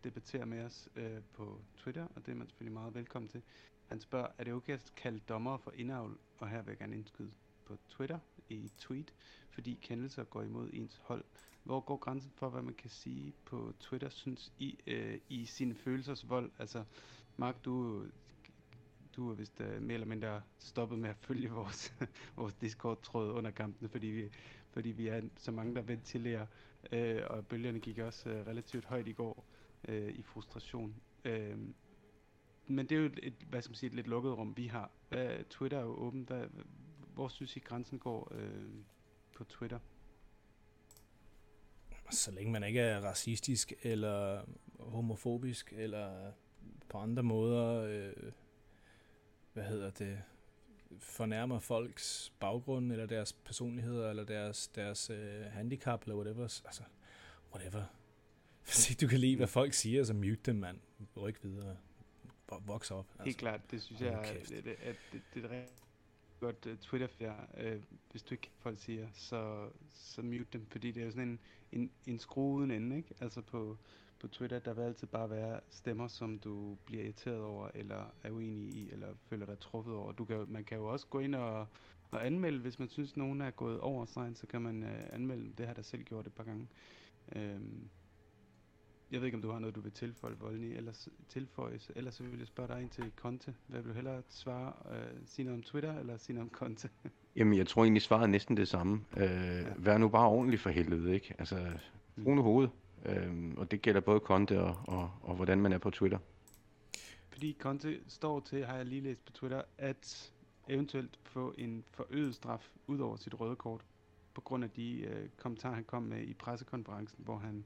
debattere 0.04 0.46
med 0.46 0.64
os 0.64 0.90
øh, 0.96 1.22
på 1.34 1.62
Twitter, 1.78 2.08
og 2.16 2.26
det 2.26 2.32
er 2.32 2.36
man 2.36 2.48
selvfølgelig 2.48 2.74
meget 2.74 2.96
velkommen 2.96 3.30
til. 3.30 3.42
Han 3.88 4.00
spørger, 4.00 4.28
er 4.38 4.44
det 4.44 4.54
okay 4.54 4.74
at 4.74 4.94
kalde 4.96 5.20
dommer 5.20 5.58
for 5.58 5.72
indavl, 5.72 6.18
og 6.38 6.50
her 6.50 6.62
vil 6.62 6.72
jeg 6.72 6.78
gerne 6.78 6.96
indskyde 6.96 7.32
på 7.66 7.78
Twitter 7.90 8.20
i 8.50 8.72
tweet, 8.78 9.14
fordi 9.50 9.80
kendelser 9.82 10.24
går 10.24 10.42
imod 10.42 10.70
ens 10.74 11.02
hold. 11.04 11.24
Hvor 11.64 11.80
går 11.80 11.98
grænsen 11.98 12.32
for, 12.36 12.50
hvad 12.50 12.62
man 12.62 12.74
kan 12.74 12.90
sige 12.90 13.34
på 13.46 13.74
Twitter, 13.80 14.10
synes 14.10 14.54
I, 14.60 14.80
øh, 14.88 15.20
i 15.30 15.46
sine 15.46 15.76
følelsers 15.76 16.30
vold? 16.30 16.52
Altså, 16.60 16.84
Mark, 17.38 17.66
du 17.66 18.06
du 19.16 19.32
er 19.32 19.36
vist 19.36 19.60
uh, 19.60 19.82
mere 19.82 19.94
eller 19.94 20.08
mindre 20.08 20.42
stoppet 20.60 21.00
med 21.00 21.10
at 21.10 21.16
følge 21.16 21.50
vores, 21.50 21.94
vores 22.38 22.54
Discord-tråd 22.54 23.32
under 23.32 23.52
kampene, 23.52 23.90
fordi 23.90 24.08
vi, 24.08 24.30
fordi 24.72 24.90
vi 24.90 25.08
er 25.08 25.22
så 25.36 25.52
mange, 25.52 25.76
der 25.76 25.82
ventilerer, 25.82 26.46
uh, 26.92 27.38
og 27.38 27.48
bølgerne 27.48 27.80
gik 27.80 27.98
også 27.98 28.30
uh, 28.30 28.48
relativt 28.48 28.86
højt 28.86 29.08
i 29.08 29.12
går 29.12 29.46
uh, 29.90 30.10
i 30.10 30.22
frustration. 30.22 30.96
Uh, 31.26 31.60
men 32.68 32.86
det 32.86 32.92
er 32.92 33.00
jo 33.00 33.10
et, 33.24 33.34
hvad 33.50 33.62
skal 33.62 33.72
man 33.72 33.76
sige, 33.76 33.88
et 33.88 33.96
lidt 33.96 34.08
lukket 34.08 34.38
rum, 34.38 34.58
vi 34.58 34.68
har. 34.68 34.92
Uh, 35.12 35.44
Twitter 35.50 35.78
er 35.78 35.82
jo 35.82 35.96
åben. 35.96 36.24
Hvad, 36.24 36.48
hvor 37.14 37.28
synes 37.28 37.56
I 37.56 37.60
grænsen 37.60 38.00
går 38.00 38.32
uh, 38.32 38.70
på 39.36 39.44
Twitter? 39.44 39.80
Så 42.12 42.32
længe 42.32 42.52
man 42.52 42.64
ikke 42.64 42.80
er 42.80 43.00
racistisk 43.00 43.74
eller 43.84 44.42
homofobisk 44.80 45.74
eller 45.78 46.32
på 46.90 46.98
andre 46.98 47.24
måder 47.24 47.82
øh, 47.82 48.32
hvad 49.56 49.64
hedder 49.64 49.90
det, 49.90 50.22
fornærmer 51.00 51.60
folks 51.60 52.34
baggrund, 52.40 52.92
eller 52.92 53.06
deres 53.06 53.34
personligheder, 53.34 54.10
eller 54.10 54.24
deres, 54.24 54.68
deres 54.68 55.10
øh, 55.10 55.46
handicap, 55.46 56.04
eller 56.04 56.16
whatever. 56.16 56.44
Altså, 56.44 56.84
whatever. 57.54 57.84
Hvis 58.66 58.90
ikke 58.90 59.06
du 59.06 59.08
kan 59.08 59.20
lide, 59.20 59.36
hvad 59.36 59.48
folk 59.48 59.74
siger, 59.74 60.04
så 60.04 60.14
mute 60.14 60.36
dem, 60.46 60.56
mand. 60.56 60.80
Ryk 61.18 61.44
videre. 61.44 61.78
Voks 62.66 62.92
op. 62.92 63.06
Altså. 63.12 63.24
Helt 63.24 63.38
klart, 63.38 63.62
det 63.72 63.82
synes 63.82 64.02
jeg, 64.02 64.14
at 64.14 64.50
det, 64.50 64.50
det, 64.50 64.66
det, 64.66 64.96
det, 65.12 65.22
det 65.34 65.66
godt 66.46 66.66
øh, 66.66 66.74
uh, 66.74 66.80
Twitter-fjær. 66.80 67.50
Uh, 67.54 67.66
øh, 67.66 67.82
hvis 68.12 68.24
du 68.24 68.34
ikke 68.34 68.52
folk 68.60 68.80
siger, 68.80 69.08
så, 69.14 69.70
så 69.90 70.22
mute 70.22 70.46
dem, 70.54 70.66
fordi 70.66 70.92
det 70.92 71.02
er 71.02 71.06
jo 71.06 71.12
sådan 71.12 71.30
en, 71.30 71.40
en, 71.72 71.92
en 72.06 72.20
skrue 72.20 72.56
uden 72.56 72.72
ende, 72.72 72.98
ikke? 72.98 73.16
Altså 73.20 73.42
på, 73.42 73.78
på 74.20 74.28
Twitter, 74.28 74.60
der 74.60 74.74
vil 74.74 74.82
altid 74.82 75.08
bare 75.08 75.30
være 75.30 75.60
stemmer, 75.70 76.08
som 76.08 76.40
du 76.40 76.78
bliver 76.86 77.04
irriteret 77.04 77.42
over, 77.42 77.70
eller 77.76 78.14
er 78.24 78.32
uenig 78.32 78.74
i, 78.76 78.92
eller 78.92 79.08
føler 79.30 79.46
dig 79.46 79.60
truffet 79.60 79.94
over. 79.94 80.12
Du 80.12 80.26
kan, 80.26 80.46
man 80.48 80.64
kan 80.64 80.78
jo 80.78 80.86
også 80.86 81.08
gå 81.08 81.20
ind 81.20 81.36
og, 81.36 81.68
og 82.12 82.26
anmelde, 82.26 82.60
hvis 82.60 82.80
man 82.80 82.90
synes, 82.90 83.18
nogen 83.18 83.42
er 83.42 83.52
gået 83.52 83.80
over 83.80 84.06
stregen, 84.06 84.36
så 84.36 84.48
kan 84.48 84.62
man 84.62 84.84
uh, 84.84 85.14
anmelde 85.14 85.44
Det 85.58 85.60
har 85.60 85.66
jeg 85.66 85.76
da 85.78 85.82
selv 85.82 86.04
gjort 86.04 86.28
et 86.28 86.34
par 86.34 86.44
gange. 86.44 86.68
Uh, 87.36 87.62
jeg 89.12 89.20
ved 89.22 89.26
ikke, 89.26 89.36
om 89.36 89.42
du 89.42 89.52
har 89.52 89.60
noget, 89.60 89.76
du 89.76 89.82
vil 89.82 89.92
tilføje, 89.92 90.34
Voldny, 90.40 90.78
eller 90.78 91.08
tilføje, 91.30 91.80
eller 91.96 92.12
så 92.12 92.24
vil 92.24 92.40
jeg 92.40 92.48
spørge 92.48 92.68
dig 92.68 92.82
ind 92.82 92.90
til 92.90 93.12
Conte. 93.16 93.54
Hvad 93.68 93.82
vil 93.82 93.90
du 93.90 93.96
hellere 93.96 94.22
svare? 94.30 94.74
Uh, 94.86 95.18
sige 95.26 95.46
noget 95.46 95.58
om 95.58 95.64
Twitter, 95.64 96.00
eller 96.00 96.18
sige 96.18 96.36
noget 96.36 96.50
om 96.50 96.58
Conte? 96.58 96.90
Jamen, 97.36 97.58
jeg 97.58 97.68
tror 97.68 97.84
egentlig, 97.84 98.02
svaret 98.02 98.24
er 98.24 98.28
næsten 98.28 98.58
det 98.58 98.68
samme. 98.68 99.02
Øh, 99.18 99.24
ja. 99.24 99.64
Vær 99.78 99.98
nu 99.98 100.10
bare 100.10 100.28
ordentlig 100.28 100.60
for 100.60 100.70
helvede, 100.70 101.14
ikke? 101.14 101.36
Altså, 101.40 101.72
brune 102.24 102.42
hoved. 102.42 102.68
Øh, 103.06 103.54
og 103.58 103.72
det 103.72 103.82
gælder 103.82 104.02
både 104.02 104.20
Conte 104.20 104.62
og, 104.62 104.76
og, 104.88 105.12
og 105.22 105.36
hvordan 105.36 105.62
man 105.62 105.74
er 105.74 105.78
på 105.78 105.90
Twitter. 105.90 106.18
Fordi 107.30 107.58
Conte 107.60 108.00
står 108.08 108.40
til, 108.40 108.66
har 108.66 108.76
jeg 108.76 108.86
lige 108.86 109.02
læst 109.02 109.26
på 109.26 109.32
Twitter, 109.32 109.62
at 109.78 110.32
eventuelt 110.68 111.20
få 111.24 111.54
en 111.58 111.84
forøget 111.92 112.36
straf 112.36 112.70
ud 112.88 113.00
over 113.00 113.16
sit 113.16 113.40
røde 113.40 113.56
kort, 113.56 113.82
på 114.34 114.42
grund 114.42 114.64
af 114.64 114.70
de 114.70 115.00
øh, 115.00 115.30
kommentarer, 115.38 115.74
han 115.74 115.84
kom 115.84 116.04
med 116.04 116.22
i 116.22 116.34
pressekonferencen, 116.34 117.24
hvor 117.24 117.38
han, 117.38 117.66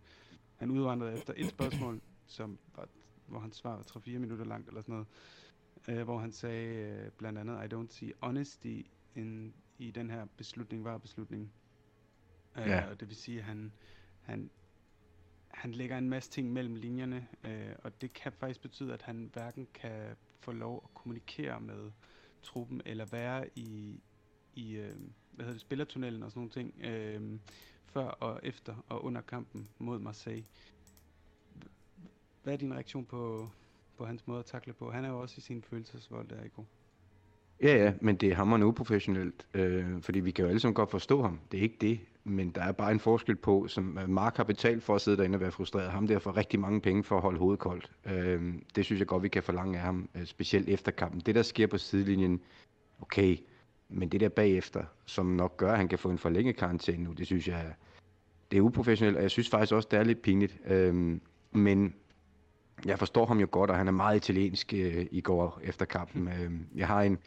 han 0.60 0.72
udvandrede 0.72 1.14
efter 1.14 1.34
et 1.38 1.50
spørgsmål, 1.50 2.02
som 2.28 2.60
var, 2.76 2.88
hvor 3.28 3.40
han 3.40 3.52
svar 3.52 3.76
var 3.76 3.84
3-4 3.84 4.10
minutter 4.18 4.46
langt 4.46 4.68
eller 4.68 4.82
sådan 4.82 4.94
noget, 4.94 5.08
øh, 5.88 6.04
hvor 6.04 6.20
han 6.20 6.32
sagde 6.32 6.76
øh, 6.76 7.12
blandt 7.12 7.40
andet, 7.40 7.66
I 7.66 7.76
don't 7.76 7.92
see 7.92 8.14
honesty 8.22 8.82
in, 9.16 9.54
i 9.78 9.92
den 9.92 10.10
her 10.10 10.26
beslutning, 10.38 10.84
var 10.84 10.98
beslutning. 10.98 11.52
Øh, 12.58 12.68
ja. 12.68 12.90
Og 12.90 13.00
det 13.00 13.08
vil 13.08 13.16
sige, 13.16 13.40
at 13.40 13.44
han, 13.44 13.72
han, 14.22 14.50
han 15.48 15.72
lægger 15.72 15.98
en 15.98 16.10
masse 16.10 16.32
ting 16.32 16.54
mellem 16.54 16.76
linjerne, 16.76 17.28
øh, 17.44 17.76
og 17.84 18.02
det 18.02 18.14
kan 18.14 18.32
faktisk 18.32 18.62
betyde, 18.62 18.94
at 18.94 19.02
han 19.02 19.30
hverken 19.34 19.68
kan 19.74 20.16
få 20.40 20.52
lov 20.52 20.82
at 20.84 20.94
kommunikere 20.94 21.62
med 21.62 21.92
truppen, 22.44 22.82
eller 22.86 23.06
være 23.06 23.50
i, 23.56 24.00
i 24.54 24.76
øh, 24.76 24.96
hvad 25.32 25.46
hedder 25.46 25.52
det, 25.52 25.62
spillertunnelen 25.62 26.24
og 26.24 26.32
sådan 26.32 26.40
nogle 26.40 26.52
ting, 26.52 26.82
øh, 26.82 27.40
før 27.94 28.06
og 28.06 28.40
efter 28.44 28.86
og 28.90 29.06
under 29.06 29.22
kampen 29.22 29.68
mod 29.80 30.00
Marseille. 30.00 30.46
Hvad 32.44 32.54
er 32.54 32.58
din 32.58 32.74
reaktion 32.74 33.06
på, 33.06 33.50
på 33.98 34.06
hans 34.06 34.28
måde 34.28 34.40
at 34.40 34.46
takle 34.46 34.74
på? 34.74 34.92
Han 34.92 35.06
er 35.06 35.10
jo 35.10 35.20
også 35.20 35.36
i 35.38 35.42
sin 35.42 35.62
følelsesvold 35.62 36.28
der, 36.28 36.44
ikke? 36.44 36.56
Ja, 37.64 37.84
ja, 37.84 37.94
men 38.02 38.16
det 38.16 38.30
er 38.30 38.36
hammerende 38.36 38.68
uprofessionelt, 38.68 39.48
øh, 39.54 40.02
fordi 40.02 40.20
vi 40.20 40.32
kan 40.32 40.44
jo 40.44 40.50
alle 40.50 40.60
sammen 40.60 40.74
godt 40.74 40.92
forstå 40.92 41.22
ham. 41.22 41.40
Det 41.52 41.58
er 41.58 41.62
ikke 41.62 41.78
det, 41.82 42.00
men 42.24 42.50
der 42.50 42.62
er 42.62 42.72
bare 42.72 42.92
en 42.92 43.00
forskel 43.00 43.36
på, 43.36 43.68
som 43.68 44.00
Mark 44.08 44.38
har 44.38 44.44
betalt 44.44 44.84
for 44.84 44.96
at 44.96 45.02
sidde 45.02 45.18
derinde 45.18 45.36
og 45.36 45.40
være 45.42 45.52
frustreret. 45.52 45.92
Ham 45.92 46.08
der 46.08 46.20
får 46.20 46.38
rigtig 46.38 46.60
mange 46.60 46.82
penge 46.82 47.04
for 47.04 47.16
at 47.16 47.22
holde 47.22 47.40
hovedet 47.40 47.60
koldt. 47.60 47.92
Øh, 48.06 48.54
det 48.76 48.86
synes 48.86 49.00
jeg 49.00 49.08
godt, 49.08 49.24
vi 49.24 49.28
kan 49.28 49.44
forlange 49.44 49.78
af 49.78 49.84
ham, 49.84 50.10
øh, 50.16 50.26
specielt 50.26 50.70
efter 50.70 50.92
kampen. 50.92 51.22
Det, 51.22 51.36
der 51.36 51.42
sker 51.42 51.68
på 51.68 51.78
sidelinjen, 51.78 52.42
okay, 53.02 53.38
men 53.90 54.10
det 54.10 54.22
der 54.22 54.30
bagefter, 54.30 54.84
som 55.06 55.26
nok 55.26 55.58
gør, 55.58 55.72
at 55.72 55.78
han 55.78 55.88
kan 55.88 56.00
få 56.00 56.10
en 56.10 56.18
forlænget 56.18 56.56
karantæne 56.56 57.04
nu, 57.04 57.12
det 57.12 57.26
synes 57.26 57.48
jeg, 57.48 57.74
det 58.52 58.58
er 58.58 58.62
uprofessionelt, 58.62 59.18
og 59.18 59.24
jeg 59.24 59.32
synes 59.32 59.50
faktisk 59.50 59.74
også, 59.74 59.88
det 59.92 60.00
er 60.00 60.04
lidt 60.04 60.22
pinligt. 60.22 60.58
Øhm, 60.66 61.22
men 61.52 61.94
jeg 62.86 63.00
forstår 63.00 63.26
ham 63.26 63.40
jo 63.40 63.48
godt, 63.52 63.70
og 63.70 63.78
han 63.78 63.88
er 63.88 63.92
meget 63.92 64.16
italiensk 64.18 64.74
øh, 64.74 65.06
i 65.12 65.22
går 65.22 65.60
efter 65.64 65.86
kampen. 65.86 66.28
Øhm, 66.28 66.66
jeg 66.76 66.88
har 66.88 67.02
en, 67.02 67.18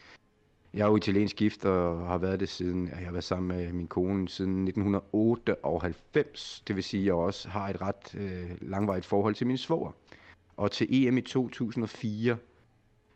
jeg 0.75 0.83
er 0.83 0.87
jo 0.87 0.97
italiensk 0.97 1.37
gift 1.37 1.65
og 1.65 2.07
har 2.07 2.19
været 2.19 2.41
det 2.41 2.49
siden, 2.49 2.89
jeg 2.89 2.97
har 2.97 3.13
været 3.13 3.25
sammen 3.25 3.57
med 3.57 3.73
min 3.73 3.87
kone 3.87 4.29
siden 4.29 4.69
1998. 4.69 6.63
Det 6.69 6.77
vil 6.77 6.85
sige, 6.85 7.01
at 7.01 7.07
jeg 7.07 7.15
også 7.15 7.49
har 7.49 7.69
et 7.69 7.83
ret 7.83 8.15
øh, 8.15 8.51
langvarigt 8.61 9.07
forhold 9.07 9.35
til 9.35 9.47
min 9.47 9.59
svoger. 9.59 9.93
Og 10.57 10.71
til 10.71 11.07
EM 11.07 11.19
i 11.19 11.21
2004 11.21 12.37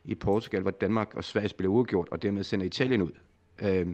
i 0.05 0.15
Portugal, 0.15 0.63
hvor 0.63 0.71
Danmark 0.71 1.15
og 1.15 1.25
Sverige 1.25 1.49
spiller 1.49 1.71
uafgjort, 1.71 2.09
og 2.09 2.23
dermed 2.23 2.45
sender 2.45 2.67
Italien 2.67 3.03
ud. 3.03 3.13
Øh, 3.63 3.87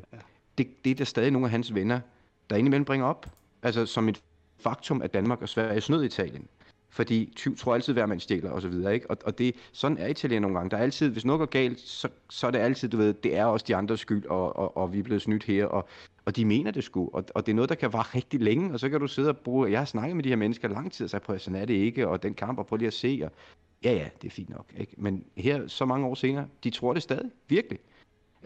det, 0.58 0.84
det 0.84 0.90
er 0.90 0.94
der 0.94 1.04
stadig 1.04 1.30
nogle 1.30 1.46
af 1.46 1.50
hans 1.50 1.74
venner, 1.74 2.00
der 2.50 2.56
indimellem 2.56 2.84
bringer 2.84 3.06
op. 3.06 3.26
Altså 3.62 3.86
som 3.86 4.08
et 4.08 4.22
faktum, 4.60 5.02
at 5.02 5.14
Danmark 5.14 5.42
og 5.42 5.48
Sverige 5.48 5.80
snød 5.80 6.04
Italien 6.04 6.48
fordi 6.92 7.32
tyv 7.36 7.56
tror 7.56 7.74
altid, 7.74 7.92
hver 7.92 8.06
man 8.06 8.20
stjæler 8.20 8.50
og 8.50 8.62
så 8.62 8.68
videre, 8.68 8.94
ikke? 8.94 9.10
Og, 9.10 9.16
og 9.24 9.38
det, 9.38 9.54
sådan 9.72 9.98
er 9.98 10.06
Italien 10.06 10.42
nogle 10.42 10.56
gange. 10.56 10.70
Der 10.70 10.76
er 10.76 10.82
altid, 10.82 11.08
hvis 11.08 11.24
noget 11.24 11.38
går 11.38 11.46
galt, 11.46 11.80
så, 11.80 12.08
så 12.30 12.46
er 12.46 12.50
det 12.50 12.58
altid, 12.58 12.88
du 12.88 12.96
ved, 12.96 13.14
det 13.14 13.36
er 13.36 13.44
også 13.44 13.64
de 13.68 13.76
andres 13.76 14.00
skyld, 14.00 14.26
og, 14.26 14.56
og, 14.56 14.76
og 14.76 14.92
vi 14.92 14.98
er 14.98 15.02
blevet 15.02 15.22
snydt 15.22 15.44
her, 15.44 15.66
og, 15.66 15.88
og 16.24 16.36
de 16.36 16.44
mener 16.44 16.70
det 16.70 16.84
sgu, 16.84 17.10
og, 17.12 17.24
og 17.34 17.46
det 17.46 17.52
er 17.52 17.56
noget, 17.56 17.68
der 17.68 17.74
kan 17.74 17.92
vare 17.92 18.02
rigtig 18.18 18.40
længe, 18.40 18.72
og 18.72 18.80
så 18.80 18.88
kan 18.88 19.00
du 19.00 19.06
sidde 19.06 19.28
og 19.28 19.36
bruge, 19.36 19.70
jeg 19.70 19.80
har 19.80 19.84
snakket 19.84 20.16
med 20.16 20.24
de 20.24 20.28
her 20.28 20.36
mennesker 20.36 20.68
lang 20.68 20.92
tid, 20.92 21.04
og 21.04 21.10
sagt, 21.10 21.24
prøv 21.24 21.38
sådan 21.38 21.60
er 21.60 21.64
det 21.64 21.74
ikke, 21.74 22.08
og 22.08 22.22
den 22.22 22.34
kamp, 22.34 22.58
og 22.58 22.66
prøv 22.66 22.76
lige 22.76 22.86
at 22.86 22.94
se, 22.94 23.20
og 23.24 23.30
ja, 23.84 23.92
ja, 23.92 24.08
det 24.22 24.28
er 24.28 24.32
fint 24.32 24.50
nok, 24.50 24.66
ikke? 24.76 24.94
Men 24.96 25.24
her, 25.36 25.68
så 25.68 25.84
mange 25.84 26.06
år 26.06 26.14
senere, 26.14 26.46
de 26.64 26.70
tror 26.70 26.92
det 26.92 27.02
stadig, 27.02 27.30
virkelig. 27.48 27.78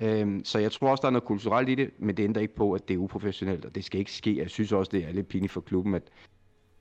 Øhm, 0.00 0.44
så 0.44 0.59
jeg 0.59 0.72
tror 0.72 0.90
også, 0.90 1.02
der 1.02 1.06
er 1.09 1.12
noget 1.12 1.24
kulturelt 1.24 1.68
i 1.68 1.74
det, 1.74 1.90
men 1.98 2.16
det 2.16 2.22
ændrer 2.24 2.42
ikke 2.42 2.54
på, 2.54 2.72
at 2.72 2.88
det 2.88 2.94
er 2.94 2.98
uprofessionelt, 2.98 3.64
og 3.64 3.74
det 3.74 3.85
skal 3.85 3.98
ikke 3.98 4.12
ske. 4.12 4.38
Jeg 4.38 4.50
synes 4.50 4.72
også, 4.72 4.90
det 4.92 5.04
er 5.04 5.12
lidt 5.12 5.28
pinligt 5.28 5.52
for 5.52 5.61
klubben, 5.61 5.94
at, 5.94 6.02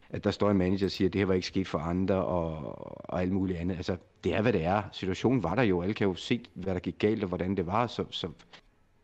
at 0.09 0.23
der 0.23 0.31
står 0.31 0.51
en 0.51 0.57
manager 0.57 0.85
og 0.85 0.91
siger, 0.91 1.09
at 1.09 1.13
det 1.13 1.19
her 1.19 1.25
var 1.25 1.33
ikke 1.33 1.47
sket 1.47 1.67
for 1.67 1.79
andre 1.79 2.25
og, 2.25 2.57
og 3.09 3.21
alt 3.21 3.31
muligt 3.31 3.59
andet. 3.59 3.75
Altså, 3.75 3.97
det 4.23 4.33
er, 4.33 4.41
hvad 4.41 4.53
det 4.53 4.63
er. 4.63 4.83
Situationen 4.91 5.43
var 5.43 5.55
der 5.55 5.63
jo. 5.63 5.81
Alle 5.81 5.93
kan 5.93 6.07
jo 6.07 6.15
se, 6.15 6.45
hvad 6.53 6.73
der 6.73 6.79
gik 6.79 6.99
galt 6.99 7.23
og 7.23 7.27
hvordan 7.27 7.57
det 7.57 7.65
var. 7.65 7.87
Så, 7.87 8.05
så 8.09 8.29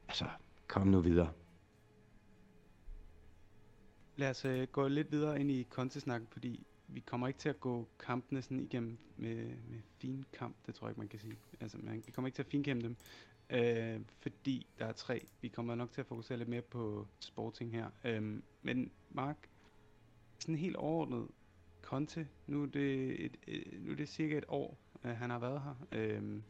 altså, 0.08 0.26
kom 0.68 0.88
nu 0.88 1.00
videre. 1.00 1.30
Lad 4.16 4.30
os 4.30 4.46
øh, 4.46 4.68
gå 4.72 4.88
lidt 4.88 5.12
videre 5.12 5.40
ind 5.40 5.52
i 5.52 5.68
kontesnakken, 5.70 6.28
fordi 6.32 6.66
vi 6.88 7.00
kommer 7.00 7.28
ikke 7.28 7.40
til 7.40 7.50
at 7.50 7.60
gå 7.60 7.88
kampene 8.00 8.42
sådan 8.42 8.60
igennem 8.60 8.98
med, 9.18 9.36
med 9.36 9.80
fin 9.98 10.26
kamp, 10.34 10.56
det 10.66 10.76
tror 10.76 10.88
jeg 10.88 10.92
ikke, 10.92 11.00
man 11.00 11.08
kan 11.08 11.20
sige. 11.20 11.38
Altså, 11.62 11.78
man, 11.82 12.04
vi 12.06 12.12
kommer 12.12 12.28
ikke 12.28 12.36
til 12.36 12.44
at 12.44 12.48
finkæmpe 12.48 12.84
dem, 12.84 12.96
øh, 13.52 14.02
fordi 14.20 14.68
der 14.80 14.86
er 14.86 14.92
tre. 14.92 15.28
Vi 15.42 15.48
kommer 15.48 15.76
nok 15.76 15.92
til 15.92 16.02
at 16.02 16.08
fokusere 16.08 16.38
lidt 16.38 16.50
mere 16.50 16.62
på 16.62 17.08
sporting 17.20 17.72
her. 17.72 17.90
Øh, 18.04 18.42
men 18.62 18.92
Mark, 19.10 19.50
sådan 20.40 20.56
helt 20.56 20.76
overordnet, 20.76 21.28
Conte, 21.82 22.28
nu 22.48 22.64
er 22.64 22.68
det, 22.68 23.26
et, 23.26 23.38
et, 23.48 23.64
nu 23.82 23.92
er 23.92 23.96
det 23.96 24.10
cirka 24.10 24.38
et 24.38 24.46
år, 24.48 24.78
øh, 25.04 25.12
han 25.12 25.30
har 25.30 25.40
været 25.40 25.62
her. 25.62 25.76
Øh, 25.92 26.42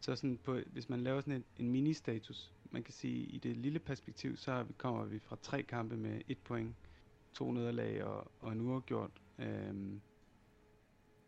så 0.00 0.16
sådan 0.16 0.38
på, 0.38 0.58
hvis 0.72 0.88
man 0.88 1.00
laver 1.00 1.20
sådan 1.20 1.34
en, 1.34 1.44
en 1.58 1.70
mini-status, 1.70 2.52
man 2.70 2.82
kan 2.82 2.94
sige, 2.94 3.26
i 3.26 3.38
det 3.38 3.56
lille 3.56 3.78
perspektiv, 3.78 4.36
så 4.36 4.66
kommer 4.76 5.04
vi 5.04 5.18
fra 5.18 5.36
tre 5.42 5.62
kampe 5.62 5.96
med 5.96 6.20
et 6.28 6.38
point, 6.38 6.74
to 7.32 7.52
nederlag 7.52 8.04
og, 8.04 8.30
og 8.40 8.52
en 8.52 8.60
uafgjort. 8.60 9.10
Øh, 9.38 9.74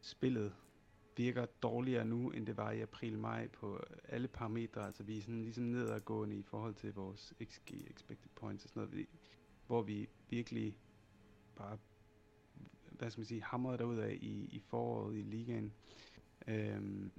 spillet 0.01 0.53
virker 1.17 1.47
dårligere 1.47 2.05
nu, 2.05 2.31
end 2.31 2.47
det 2.47 2.57
var 2.57 2.71
i 2.71 2.81
april-maj 2.81 3.49
på 3.49 3.81
alle 4.05 4.29
parametre. 4.29 4.87
Altså 4.87 5.03
vi 5.03 5.19
er 5.19 5.23
sådan 5.23 5.43
ligesom 5.43 5.65
nedadgående 5.65 6.37
i 6.37 6.43
forhold 6.43 6.75
til 6.75 6.95
vores 6.95 7.35
XG, 7.45 7.73
expected 7.91 8.31
points 8.35 8.65
og 8.65 8.71
sådan 8.71 8.89
noget, 8.89 9.07
hvor 9.67 9.83
vi 9.83 10.09
virkelig 10.31 10.77
bare 11.57 11.79
hvad 12.99 13.11
skal 13.11 13.21
man 13.21 13.27
sige, 13.27 13.43
hamret 13.43 13.79
derudad 13.79 14.11
i, 14.11 14.45
i 14.45 14.59
foråret 14.59 15.17
i 15.17 15.23
ligaen. 15.23 15.73
Øhm, 16.49 17.11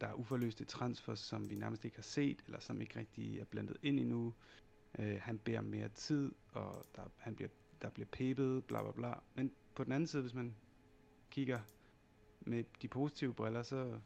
der 0.00 0.06
er 0.06 0.12
uforløste 0.14 0.64
transfer, 0.64 1.14
som 1.14 1.50
vi 1.50 1.54
nærmest 1.54 1.84
ikke 1.84 1.96
har 1.96 2.02
set, 2.02 2.42
eller 2.46 2.60
som 2.60 2.80
ikke 2.80 2.98
rigtig 2.98 3.38
er 3.38 3.44
blandet 3.44 3.76
ind 3.82 4.00
endnu. 4.00 4.34
Øh, 4.98 5.20
han 5.20 5.38
beder 5.38 5.60
mere 5.60 5.88
tid, 5.88 6.32
og 6.52 6.86
der, 6.96 7.02
han 7.16 7.34
bliver, 7.34 7.48
der 7.82 7.90
bliver 7.90 8.06
pæbet, 8.06 8.64
bla 8.64 8.82
bla 8.82 8.92
bla. 8.92 9.14
Men 9.34 9.52
på 9.74 9.84
den 9.84 9.92
anden 9.92 10.06
side, 10.06 10.22
hvis 10.22 10.34
man 10.34 10.56
kigger 11.30 11.60
med 12.46 12.64
de 12.82 12.88
positive 12.88 13.34
briller, 13.34 13.62
så, 13.62 13.98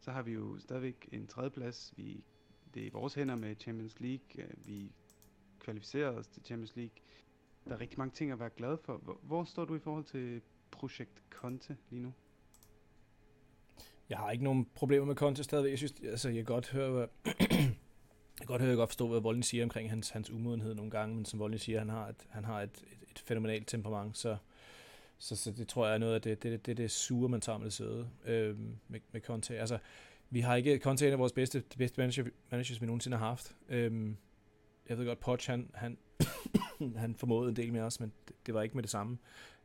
så 0.00 0.10
har 0.10 0.22
vi 0.22 0.32
jo 0.32 0.58
stadigvæk 0.58 1.08
en 1.12 1.26
tredjeplads. 1.26 1.94
Vi, 1.96 2.24
det 2.74 2.82
er 2.82 2.86
i 2.86 2.90
vores 2.90 3.14
hænder 3.14 3.36
med 3.36 3.56
Champions 3.60 4.00
League. 4.00 4.44
Øh, 4.44 4.66
vi 4.66 4.92
kvalificerer 5.60 6.10
os 6.10 6.26
til 6.26 6.42
Champions 6.44 6.76
League 6.76 6.96
der 7.68 7.74
er 7.74 7.80
rigtig 7.80 7.98
mange 7.98 8.12
ting 8.12 8.32
at 8.32 8.40
være 8.40 8.50
glad 8.56 8.76
for. 8.84 8.96
Hvor, 8.96 9.18
hvor 9.22 9.44
står 9.44 9.64
du 9.64 9.74
i 9.74 9.78
forhold 9.78 10.04
til 10.04 10.40
projekt 10.70 11.22
Conte 11.30 11.76
lige 11.90 12.02
nu? 12.02 12.12
Jeg 14.08 14.18
har 14.18 14.30
ikke 14.30 14.44
nogen 14.44 14.64
problemer 14.74 15.06
med 15.06 15.14
Conte 15.14 15.44
stadigvæk. 15.44 15.70
Jeg 15.70 15.78
synes, 15.78 15.94
altså, 16.04 16.28
jeg 16.28 16.36
kan 16.36 16.54
godt 16.54 16.70
høre, 16.70 16.90
hvad, 16.90 17.06
jeg 17.24 17.46
kan 18.38 18.46
godt 18.46 18.60
høre, 18.60 18.68
jeg 18.68 18.76
godt 18.76 18.90
forstå, 18.90 19.08
hvad 19.08 19.20
Volden 19.20 19.42
siger 19.42 19.62
omkring 19.62 19.90
hans, 19.90 20.10
hans 20.10 20.30
umodenhed 20.30 20.74
nogle 20.74 20.90
gange, 20.90 21.16
men 21.16 21.24
som 21.24 21.38
Volden 21.38 21.58
siger, 21.58 21.78
han 21.78 21.88
har 21.88 22.08
et, 22.08 22.26
han 22.28 22.44
har 22.44 22.62
et, 22.62 22.84
et, 22.92 23.10
et 23.10 23.18
fænomenalt 23.18 23.68
temperament, 23.68 24.18
så, 24.18 24.36
så, 25.18 25.36
så 25.36 25.50
det 25.50 25.68
tror 25.68 25.86
jeg 25.86 25.94
er 25.94 25.98
noget 25.98 26.14
af 26.14 26.22
det, 26.22 26.42
det, 26.42 26.66
det, 26.66 26.76
det 26.76 26.90
sure, 26.90 27.28
man 27.28 27.40
tager 27.40 27.58
med 27.58 27.64
det 27.64 27.72
søde 27.72 28.08
øh, 28.24 28.58
med, 28.88 29.00
med 29.12 29.20
Conte. 29.20 29.58
Altså, 29.58 29.78
vi 30.30 30.40
har 30.40 30.56
ikke, 30.56 30.78
Conte 30.78 31.04
er 31.04 31.08
en 31.08 31.12
af 31.12 31.18
vores 31.18 31.32
bedste, 31.32 31.58
de 31.72 31.78
bedste 31.78 32.00
manager, 32.00 32.24
managers, 32.50 32.80
vi 32.80 32.86
nogensinde 32.86 33.16
har 33.16 33.26
haft. 33.28 33.56
Øh, 33.68 34.14
jeg 34.88 34.98
ved 34.98 35.06
godt, 35.06 35.20
Poch, 35.20 35.50
han, 35.50 35.70
han, 35.74 35.98
han 36.96 37.14
formåede 37.14 37.48
en 37.48 37.56
del 37.56 37.72
med 37.72 37.80
os, 37.80 38.00
men 38.00 38.12
det, 38.28 38.36
det 38.46 38.54
var 38.54 38.62
ikke 38.62 38.74
med 38.74 38.82
det 38.82 38.90
samme. 38.90 39.18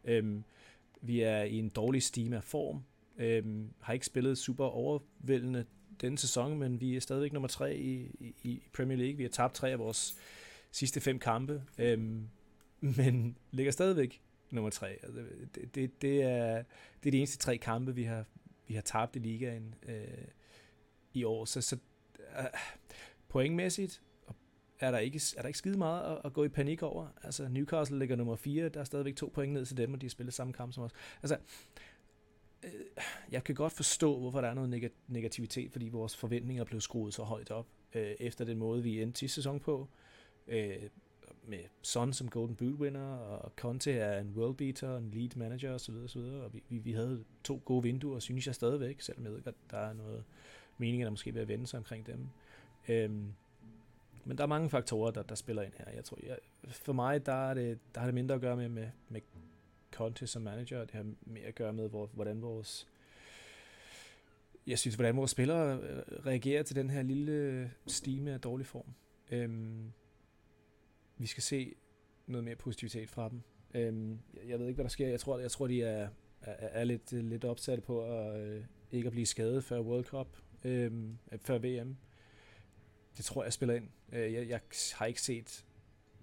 Øh, 0.05 0.41
vi 1.01 1.21
er 1.21 1.43
i 1.43 1.59
en 1.59 1.69
dårlig 1.69 2.03
stime 2.03 2.35
af 2.35 2.43
form. 2.43 2.83
Øh, 3.17 3.43
har 3.79 3.93
ikke 3.93 4.05
spillet 4.05 4.38
super 4.38 4.65
overvældende 4.65 5.65
denne 6.01 6.17
sæson, 6.17 6.59
men 6.59 6.81
vi 6.81 6.95
er 6.95 6.99
stadigvæk 6.99 7.33
nummer 7.33 7.47
tre 7.47 7.77
i, 7.77 7.95
i, 8.19 8.35
i 8.43 8.63
Premier 8.73 8.97
League. 8.97 9.17
Vi 9.17 9.23
har 9.23 9.29
tabt 9.29 9.53
tre 9.53 9.69
af 9.69 9.79
vores 9.79 10.15
sidste 10.71 11.01
fem 11.01 11.19
kampe, 11.19 11.63
øhm, 11.77 12.29
men 12.97 13.38
ligger 13.51 13.71
stadigvæk 13.71 14.21
nummer 14.51 14.69
tre. 14.69 14.88
Altså, 15.03 15.23
det, 15.55 15.75
det, 15.75 16.01
det, 16.01 16.23
er, 16.23 16.63
det 17.03 17.09
er 17.09 17.12
de 17.12 17.17
eneste 17.17 17.38
tre 17.38 17.57
kampe, 17.57 17.95
vi 17.95 18.03
har, 18.03 18.25
vi 18.67 18.73
har 18.73 18.81
tabt 18.81 19.15
i 19.15 19.19
ligaen 19.19 19.75
øh, 19.83 20.07
i 21.13 21.23
år. 21.23 21.45
Så, 21.45 21.62
så 21.62 21.77
øh, 22.39 22.45
pointmæssigt 23.27 24.01
er 24.79 24.91
der 24.91 24.97
ikke, 24.97 25.21
er 25.38 25.41
der 25.41 25.47
ikke 25.47 25.59
skide 25.59 25.77
meget 25.77 26.12
at, 26.12 26.21
at 26.25 26.33
gå 26.33 26.43
i 26.43 26.49
panik 26.49 26.83
over. 26.83 27.07
Altså, 27.23 27.47
Newcastle 27.47 27.99
ligger 27.99 28.15
nummer 28.15 28.35
4, 28.35 28.69
der 28.69 28.79
er 28.79 28.83
stadigvæk 28.83 29.15
to 29.15 29.31
point 29.33 29.53
ned 29.53 29.65
til 29.65 29.77
dem, 29.77 29.93
og 29.93 30.01
de 30.01 30.05
har 30.05 30.09
spillet 30.09 30.33
samme 30.33 30.53
kamp 30.53 30.73
som 30.73 30.83
os. 30.83 30.91
Altså, 31.23 31.38
øh, 32.63 32.71
jeg 33.31 33.43
kan 33.43 33.55
godt 33.55 33.73
forstå, 33.73 34.19
hvorfor 34.19 34.41
der 34.41 34.47
er 34.47 34.53
noget 34.53 34.91
negativitet, 35.07 35.71
fordi 35.71 35.89
vores 35.89 36.17
forventninger 36.17 36.63
blev 36.63 36.81
skruet 36.81 37.13
så 37.13 37.23
højt 37.23 37.51
op. 37.51 37.67
øh, 37.95 38.12
efter 38.19 38.45
den 38.45 38.57
måde, 38.57 38.83
vi 38.83 39.01
endte 39.01 39.19
sidste 39.19 39.35
sæson 39.35 39.59
på. 39.59 39.89
Øh, 40.47 40.89
med 41.49 41.59
Son 41.81 42.13
som 42.13 42.29
Golden 42.29 42.55
Boot 42.55 42.73
winner, 42.73 43.15
og 43.15 43.51
Conte 43.55 43.91
er 43.91 44.19
en 44.19 44.33
world 44.35 44.55
beater, 44.55 44.97
en 44.97 45.12
lead 45.12 45.29
manager 45.35 45.73
osv. 45.73 45.95
osv. 45.95 46.19
Og 46.19 46.53
vi, 46.53 46.63
vi, 46.69 46.77
vi 46.77 46.91
havde 46.91 47.23
to 47.43 47.62
gode 47.65 47.83
vinduer, 47.83 48.19
synes 48.19 48.47
jeg 48.47 48.55
stadigvæk, 48.55 49.01
selvom 49.01 49.23
jeg 49.23 49.33
ved 49.33 49.41
at 49.45 49.53
der 49.71 49.77
er 49.77 49.93
noget 49.93 50.23
mening, 50.77 51.03
der 51.03 51.09
måske 51.09 51.33
vil 51.33 51.47
vende 51.47 51.67
sig 51.67 51.77
omkring 51.77 52.07
dem. 52.07 52.27
Øhm, 52.88 53.33
men 54.25 54.38
der 54.38 54.43
er 54.43 54.47
mange 54.47 54.69
faktorer, 54.69 55.12
der, 55.12 55.23
der 55.23 55.35
spiller 55.35 55.62
ind 55.62 55.73
her. 55.77 55.91
Jeg 55.95 56.03
tror, 56.03 56.17
jeg, 56.23 56.38
for 56.67 56.93
mig, 56.93 57.25
der 57.25 57.49
er, 57.49 57.53
det, 57.53 57.79
der 57.95 57.99
har 57.99 58.07
det 58.07 58.13
mindre 58.13 58.35
at 58.35 58.41
gøre 58.41 58.55
med, 58.55 58.69
med, 58.69 58.88
med 59.09 59.21
Conte 59.91 60.27
som 60.27 60.41
manager, 60.41 60.81
og 60.81 60.88
det 60.88 60.95
har 60.95 61.05
mere 61.21 61.45
at 61.45 61.55
gøre 61.55 61.73
med, 61.73 61.89
hvor, 61.89 62.09
hvordan 62.13 62.41
vores 62.41 62.88
jeg 64.67 64.79
synes, 64.79 64.95
hvordan 64.95 65.17
vores 65.17 65.31
spillere 65.31 65.79
øh, 65.79 66.25
reagerer 66.25 66.63
til 66.63 66.75
den 66.75 66.89
her 66.89 67.01
lille 67.01 67.31
øh, 67.31 67.67
stime 67.88 68.31
af 68.31 68.41
dårlig 68.41 68.65
form. 68.65 68.93
Øhm, 69.31 69.91
vi 71.19 71.27
skal 71.27 71.43
se 71.43 71.75
noget 72.27 72.43
mere 72.43 72.55
positivitet 72.55 73.10
fra 73.10 73.29
dem. 73.29 73.41
Øhm, 73.73 74.19
jeg 74.47 74.60
ved 74.60 74.67
ikke, 74.67 74.75
hvad 74.75 74.86
der 74.86 74.89
sker. 74.89 75.08
Jeg 75.08 75.19
tror, 75.19 75.39
jeg 75.39 75.51
tror 75.51 75.67
de 75.67 75.84
er, 75.84 76.10
er, 76.41 76.53
er 76.67 76.84
lidt, 76.84 77.12
lidt 77.12 77.45
opsatte 77.45 77.82
på 77.82 78.03
at 78.03 78.41
øh, 78.41 78.63
ikke 78.91 79.08
at 79.08 79.12
blive 79.12 79.25
skadet 79.25 79.63
før 79.63 79.79
World 79.79 80.05
Cup, 80.05 80.27
øhm, 80.63 81.17
øh, 81.32 81.39
før 81.39 81.58
VM. 81.58 81.97
Det 83.17 83.25
tror 83.25 83.43
jeg 83.43 83.53
spiller 83.53 83.75
ind. 83.75 83.88
Øh, 84.12 84.34
jeg, 84.34 84.49
jeg 84.49 84.60
har 84.93 85.05
ikke 85.05 85.21
set 85.21 85.65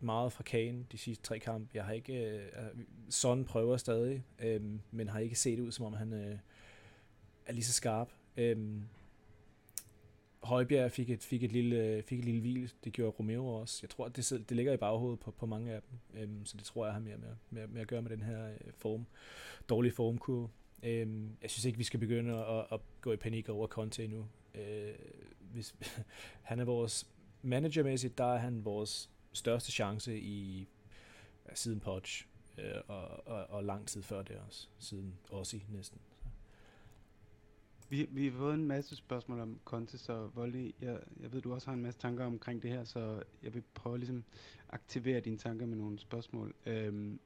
meget 0.00 0.32
fra 0.32 0.42
Kane 0.42 0.86
de 0.92 0.98
sidste 0.98 1.24
tre 1.24 1.38
kampe. 1.38 1.70
Jeg 1.74 1.84
har 1.84 1.92
ikke... 1.92 2.14
Øh, 2.14 2.42
øh 2.44 2.84
Son 3.10 3.44
prøver 3.44 3.76
stadig, 3.76 4.24
øh, 4.38 4.62
men 4.90 5.08
har 5.08 5.18
ikke 5.18 5.36
set 5.36 5.60
ud, 5.60 5.72
som 5.72 5.86
om 5.86 5.92
han 5.92 6.12
øh, 6.12 6.38
er 7.46 7.52
lige 7.52 7.64
så 7.64 7.72
skarp. 7.72 8.08
Øh, 8.36 8.56
Højbjerg 10.46 10.92
fik 10.92 11.10
et, 11.10 11.24
fik 11.24 11.42
et 11.42 11.52
lille, 11.52 12.02
fik 12.02 12.18
et 12.18 12.24
lille 12.24 12.40
hvil. 12.40 12.72
Det 12.84 12.92
gjorde 12.92 13.10
Romeo 13.10 13.46
også. 13.46 13.78
Jeg 13.82 13.90
tror, 13.90 14.08
det, 14.08 14.44
det 14.48 14.56
ligger 14.56 14.72
i 14.72 14.76
baghovedet 14.76 15.20
på, 15.20 15.30
på 15.30 15.46
mange 15.46 15.72
af 15.72 15.80
dem. 15.82 16.20
Øhm, 16.22 16.46
så 16.46 16.56
det 16.56 16.64
tror 16.64 16.84
jeg 16.84 16.94
har 16.94 17.00
mere 17.00 17.16
med, 17.16 17.28
med, 17.50 17.66
med 17.66 17.80
at 17.80 17.88
gøre 17.88 18.02
med 18.02 18.10
den 18.10 18.22
her 18.22 18.48
øh, 18.48 18.72
form, 18.78 19.06
dårlige 19.68 19.92
formkurve. 19.92 20.48
Øhm, 20.82 21.36
jeg 21.42 21.50
synes 21.50 21.64
ikke, 21.64 21.78
vi 21.78 21.84
skal 21.84 22.00
begynde 22.00 22.34
at, 22.34 22.66
at 22.72 22.80
gå 23.00 23.12
i 23.12 23.16
panik 23.16 23.48
over 23.48 23.66
Conte 23.66 24.04
endnu. 24.04 24.26
Øh, 24.54 24.94
hvis, 25.52 25.74
han 26.42 26.58
er 26.58 26.64
vores 26.64 27.06
managermæssigt, 27.42 28.18
der 28.18 28.34
er 28.34 28.38
han 28.38 28.64
vores 28.64 29.10
største 29.32 29.72
chance 29.72 30.20
i 30.20 30.68
siden 31.54 31.80
Poch, 31.80 32.26
øh, 32.58 32.80
og, 32.88 33.26
og, 33.26 33.46
og 33.50 33.64
lang 33.64 33.86
tid 33.86 34.02
før 34.02 34.22
det 34.22 34.36
også, 34.46 34.68
siden 34.78 35.18
Ossi 35.30 35.64
næsten. 35.68 35.98
Vi, 37.88 38.06
vi 38.10 38.24
har 38.24 38.38
fået 38.38 38.54
en 38.54 38.66
masse 38.66 38.96
spørgsmål 38.96 39.40
om 39.40 39.60
Conte, 39.64 39.98
så 39.98 40.26
Volley, 40.26 40.74
jeg, 40.80 41.00
jeg 41.20 41.32
ved, 41.32 41.40
du 41.40 41.54
også 41.54 41.66
har 41.66 41.74
en 41.74 41.82
masse 41.82 42.00
tanker 42.00 42.24
omkring 42.24 42.62
det 42.62 42.70
her, 42.70 42.84
så 42.84 43.22
jeg 43.42 43.54
vil 43.54 43.62
prøve 43.74 43.94
at 43.94 44.00
ligesom 44.00 44.24
aktivere 44.68 45.20
dine 45.20 45.38
tanker 45.38 45.66
med 45.66 45.76
nogle 45.76 45.98
spørgsmål. 45.98 46.54
Øhm, 46.66 47.20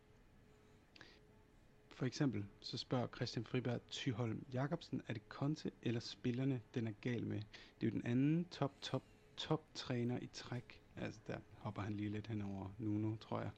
for 1.88 2.06
eksempel, 2.06 2.44
så 2.60 2.76
spørger 2.78 3.06
Christian 3.06 3.44
Friberg 3.44 3.80
Tyholm 3.90 4.46
Jacobsen, 4.52 5.02
er 5.08 5.12
det 5.12 5.22
Conte 5.28 5.70
eller 5.82 6.00
spillerne, 6.00 6.60
den 6.74 6.86
er 6.86 6.92
gal 7.00 7.26
med? 7.26 7.40
Det 7.80 7.86
er 7.86 7.90
jo 7.90 7.90
den 7.90 8.06
anden 8.06 8.44
top, 8.44 8.72
top, 8.80 9.02
top 9.36 9.62
træner 9.74 10.18
i 10.22 10.26
træk. 10.26 10.82
Altså, 10.96 11.20
der 11.26 11.38
hopper 11.58 11.82
han 11.82 11.96
lige 11.96 12.08
lidt 12.10 12.26
hen 12.26 12.42
over 12.42 12.74
Nuno, 12.78 13.16
tror 13.16 13.40
jeg. 13.40 13.50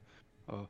Og 0.45 0.69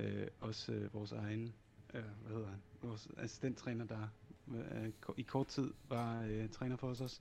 øh, 0.00 0.26
også 0.40 0.72
øh, 0.72 0.94
vores 0.94 1.12
egen, 1.12 1.54
øh, 1.94 2.04
hvad 2.22 2.32
hedder 2.32 2.48
han, 2.48 2.62
vores 2.82 3.08
assistenttræner, 3.16 3.84
der 3.84 4.08
øh, 4.54 4.90
i 5.16 5.22
kort 5.22 5.46
tid 5.46 5.70
var 5.88 6.22
øh, 6.22 6.48
træner 6.48 6.76
for 6.76 6.88
os 6.88 7.00
også. 7.00 7.20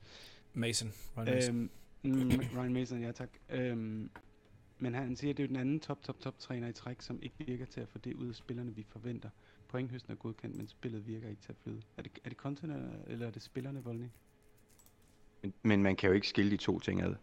Mason, 0.53 0.91
Ryan 1.17 1.35
Mason. 1.35 1.69
Øhm, 2.03 2.15
mm, 2.23 2.41
Ryan 2.57 2.73
Mason, 2.73 3.01
ja 3.01 3.11
tak. 3.11 3.29
Øhm, 3.49 4.09
men 4.79 4.93
han 4.93 5.15
siger, 5.15 5.33
at 5.33 5.37
det 5.37 5.43
er 5.43 5.47
den 5.47 5.55
anden 5.55 5.79
top, 5.79 6.03
top, 6.03 6.19
top 6.19 6.39
træner 6.39 6.67
i 6.67 6.73
træk, 6.73 7.01
som 7.01 7.19
ikke 7.21 7.35
virker 7.37 7.65
til 7.65 7.81
at 7.81 7.89
få 7.89 7.97
det 7.97 8.13
ud 8.13 8.29
af 8.29 8.35
spillerne, 8.35 8.75
vi 8.75 8.85
forventer. 8.89 9.29
Pointhøsten 9.67 10.11
er 10.11 10.15
godkendt, 10.15 10.57
men 10.57 10.67
spillet 10.67 11.07
virker 11.07 11.29
ikke 11.29 11.41
til 11.41 11.51
at 11.51 11.57
flyde. 11.63 11.81
Er 11.97 12.01
det, 12.01 12.11
er 12.23 12.29
det 12.29 12.37
content, 12.37 12.73
eller 13.07 13.27
er 13.27 13.31
det 13.31 13.41
spillerne, 13.41 13.83
Voldny? 13.83 14.07
Men, 15.41 15.53
men 15.63 15.83
man 15.83 15.95
kan 15.95 16.07
jo 16.07 16.13
ikke 16.13 16.27
skille 16.27 16.51
de 16.51 16.57
to 16.57 16.79
ting 16.79 17.01
ad. 17.01 17.15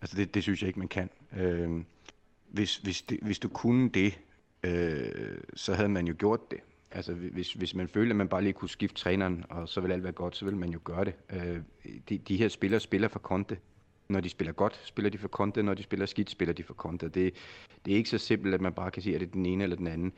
Altså 0.00 0.16
det, 0.16 0.34
det 0.34 0.42
synes 0.42 0.62
jeg 0.62 0.68
ikke, 0.68 0.78
man 0.78 0.88
kan. 0.88 1.10
Øhm, 1.32 1.86
hvis, 2.48 2.76
hvis, 2.76 3.02
det, 3.02 3.18
hvis 3.22 3.38
du 3.38 3.48
kunne 3.48 3.88
det, 3.88 4.20
øh, 4.62 5.40
så 5.54 5.74
havde 5.74 5.88
man 5.88 6.06
jo 6.06 6.14
gjort 6.18 6.50
det. 6.50 6.60
Altså 6.94 7.14
hvis, 7.14 7.52
hvis 7.52 7.74
man 7.74 7.88
følte, 7.88 8.10
at 8.10 8.16
man 8.16 8.28
bare 8.28 8.42
lige 8.42 8.52
kunne 8.52 8.68
skifte 8.68 8.96
træneren, 8.96 9.44
og 9.50 9.68
så 9.68 9.80
vil 9.80 9.92
alt 9.92 10.02
være 10.02 10.12
godt, 10.12 10.36
så 10.36 10.44
vil 10.44 10.56
man 10.56 10.70
jo 10.70 10.80
gøre 10.84 11.04
det. 11.04 11.14
Øh, 11.32 11.58
de, 12.08 12.18
de 12.18 12.36
her 12.36 12.48
spillere 12.48 12.80
spiller 12.80 13.08
for 13.08 13.18
Conte. 13.18 13.58
Når 14.08 14.20
de 14.20 14.28
spiller 14.28 14.52
godt, 14.52 14.80
spiller 14.84 15.10
de 15.10 15.18
for 15.18 15.28
Conte. 15.28 15.62
Når 15.62 15.74
de 15.74 15.82
spiller 15.82 16.06
skidt, 16.06 16.30
spiller 16.30 16.54
de 16.54 16.62
for 16.62 16.74
Conte. 16.74 17.08
Det, 17.08 17.34
det 17.84 17.92
er 17.92 17.96
ikke 17.96 18.10
så 18.10 18.18
simpelt, 18.18 18.54
at 18.54 18.60
man 18.60 18.72
bare 18.72 18.90
kan 18.90 19.02
sige, 19.02 19.14
at 19.14 19.20
det 19.20 19.26
er 19.26 19.32
den 19.32 19.46
ene 19.46 19.62
eller 19.62 19.76
den 19.76 19.86
anden. 19.86 20.12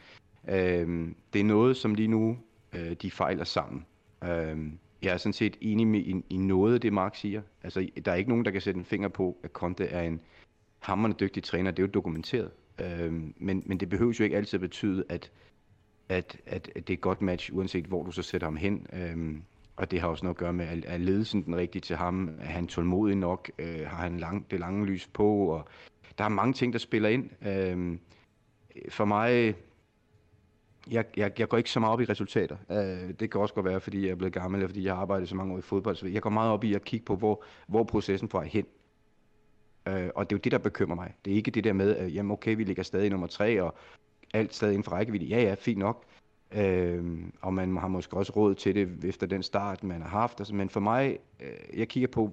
Øh, 0.48 1.08
det 1.32 1.40
er 1.40 1.44
noget, 1.44 1.76
som 1.76 1.94
lige 1.94 2.08
nu 2.08 2.38
øh, 2.72 2.92
de 2.92 3.10
fejler 3.10 3.44
sammen. 3.44 3.86
Øh, 4.24 4.58
jeg 5.02 5.12
er 5.12 5.16
sådan 5.16 5.32
set 5.32 5.56
enig 5.60 5.86
med, 5.86 6.00
i, 6.00 6.24
i 6.30 6.36
noget 6.36 6.74
af 6.74 6.80
det, 6.80 6.92
Mark 6.92 7.16
siger. 7.16 7.42
Altså, 7.62 7.88
der 8.04 8.12
er 8.12 8.16
ikke 8.16 8.30
nogen, 8.30 8.44
der 8.44 8.50
kan 8.50 8.60
sætte 8.60 8.78
en 8.78 8.84
finger 8.84 9.08
på, 9.08 9.36
at 9.42 9.50
Conte 9.50 9.84
er 9.84 10.02
en 10.02 10.20
hammerende 10.78 11.16
dygtig 11.20 11.42
træner. 11.42 11.70
Det 11.70 11.82
er 11.82 11.86
jo 11.86 11.92
dokumenteret. 11.94 12.50
Øh, 12.80 13.12
men, 13.36 13.62
men 13.66 13.80
det 13.80 13.88
behøver 13.88 14.14
jo 14.18 14.24
ikke 14.24 14.36
altid 14.36 14.56
at 14.56 14.60
betyde, 14.60 15.04
at 15.08 15.30
at, 16.08 16.36
at, 16.46 16.70
at 16.74 16.88
det 16.88 16.90
er 16.90 16.96
et 16.96 17.00
godt 17.00 17.22
match, 17.22 17.50
uanset 17.52 17.84
hvor 17.84 18.02
du 18.02 18.10
så 18.10 18.22
sætter 18.22 18.46
ham 18.46 18.56
hen. 18.56 18.86
Øhm, 18.92 19.42
og 19.76 19.90
det 19.90 20.00
har 20.00 20.08
også 20.08 20.24
noget 20.24 20.34
at 20.34 20.38
gøre 20.38 20.52
med, 20.52 20.66
at 20.66 20.84
er 20.86 20.96
ledelsen 20.98 21.42
den 21.42 21.56
rigtige 21.56 21.82
til 21.82 21.96
ham? 21.96 22.30
Er 22.40 22.46
han 22.46 22.66
tålmodig 22.66 23.16
nok? 23.16 23.50
Øh, 23.58 23.86
har 23.86 23.96
han 23.96 24.16
lang, 24.16 24.50
det 24.50 24.60
lange 24.60 24.86
lys 24.86 25.06
på? 25.06 25.46
Og 25.48 25.68
der 26.18 26.24
er 26.24 26.28
mange 26.28 26.52
ting, 26.52 26.72
der 26.72 26.78
spiller 26.78 27.08
ind. 27.08 27.30
Øhm, 27.46 28.00
for 28.88 29.04
mig, 29.04 29.54
jeg, 30.90 31.04
jeg, 31.16 31.38
jeg 31.38 31.48
går 31.48 31.56
ikke 31.56 31.70
så 31.70 31.80
meget 31.80 31.92
op 31.92 32.00
i 32.00 32.04
resultater. 32.04 32.56
Øh, 32.70 33.14
det 33.20 33.30
kan 33.30 33.40
også 33.40 33.54
godt 33.54 33.66
være, 33.66 33.80
fordi 33.80 34.02
jeg 34.02 34.10
er 34.10 34.14
blevet 34.14 34.34
gammel, 34.34 34.58
eller 34.58 34.68
fordi 34.68 34.84
jeg 34.84 34.94
har 34.94 35.00
arbejdet 35.00 35.28
så 35.28 35.36
mange 35.36 35.54
år 35.54 35.58
i 35.58 35.62
fodbold. 35.62 35.96
Så 35.96 36.06
jeg 36.06 36.22
går 36.22 36.30
meget 36.30 36.50
op 36.50 36.64
i 36.64 36.74
at 36.74 36.84
kigge 36.84 37.04
på, 37.06 37.16
hvor, 37.16 37.44
hvor 37.66 37.84
processen 37.84 38.28
får 38.28 38.42
hen. 38.42 38.66
Øh, 39.88 40.10
og 40.14 40.30
det 40.30 40.36
er 40.36 40.38
jo 40.38 40.40
det, 40.44 40.52
der 40.52 40.58
bekymrer 40.58 40.94
mig. 40.94 41.14
Det 41.24 41.30
er 41.30 41.34
ikke 41.36 41.50
det 41.50 41.64
der 41.64 41.72
med, 41.72 41.96
at 41.96 42.14
jamen 42.14 42.32
okay, 42.32 42.56
vi 42.56 42.64
ligger 42.64 42.82
stadig 42.82 43.06
i 43.06 43.08
nummer 43.08 43.26
tre, 43.26 43.62
og 43.62 43.74
alt 44.34 44.54
stadig 44.54 44.72
inden 44.72 44.84
for 44.84 44.92
rækkevidde. 44.92 45.26
Ja, 45.26 45.42
ja, 45.42 45.54
fint 45.54 45.78
nok. 45.78 46.04
Øh, 46.52 47.22
og 47.42 47.54
man 47.54 47.76
har 47.76 47.88
måske 47.88 48.16
også 48.16 48.32
råd 48.36 48.54
til 48.54 48.74
det 48.74 49.04
efter 49.04 49.26
den 49.26 49.42
start, 49.42 49.84
man 49.84 50.02
har 50.02 50.08
haft. 50.08 50.40
Altså, 50.40 50.54
men 50.54 50.70
for 50.70 50.80
mig, 50.80 51.18
øh, 51.40 51.78
jeg 51.78 51.88
kigger 51.88 52.08
på, 52.08 52.32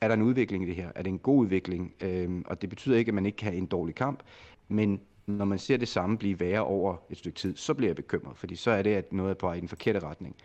er 0.00 0.08
der 0.08 0.14
en 0.14 0.22
udvikling 0.22 0.64
i 0.64 0.66
det 0.66 0.76
her? 0.76 0.90
Er 0.94 1.02
det 1.02 1.10
en 1.10 1.18
god 1.18 1.38
udvikling? 1.38 1.94
Øh, 2.00 2.42
og 2.46 2.62
det 2.62 2.70
betyder 2.70 2.96
ikke, 2.96 3.08
at 3.08 3.14
man 3.14 3.26
ikke 3.26 3.36
kan 3.36 3.46
have 3.46 3.58
en 3.58 3.66
dårlig 3.66 3.94
kamp, 3.94 4.22
men 4.68 5.00
når 5.26 5.44
man 5.44 5.58
ser 5.58 5.76
det 5.76 5.88
samme 5.88 6.18
blive 6.18 6.40
værre 6.40 6.64
over 6.64 6.96
et 7.10 7.18
stykke 7.18 7.38
tid, 7.38 7.56
så 7.56 7.74
bliver 7.74 7.88
jeg 7.88 7.96
bekymret, 7.96 8.36
fordi 8.36 8.56
så 8.56 8.70
er 8.70 8.82
det, 8.82 8.94
at 8.94 9.12
noget 9.12 9.30
er 9.30 9.34
på 9.34 9.46
vej 9.46 9.54
i 9.54 9.60
den 9.60 9.68
forkerte 9.68 10.00
retning. 10.00 10.36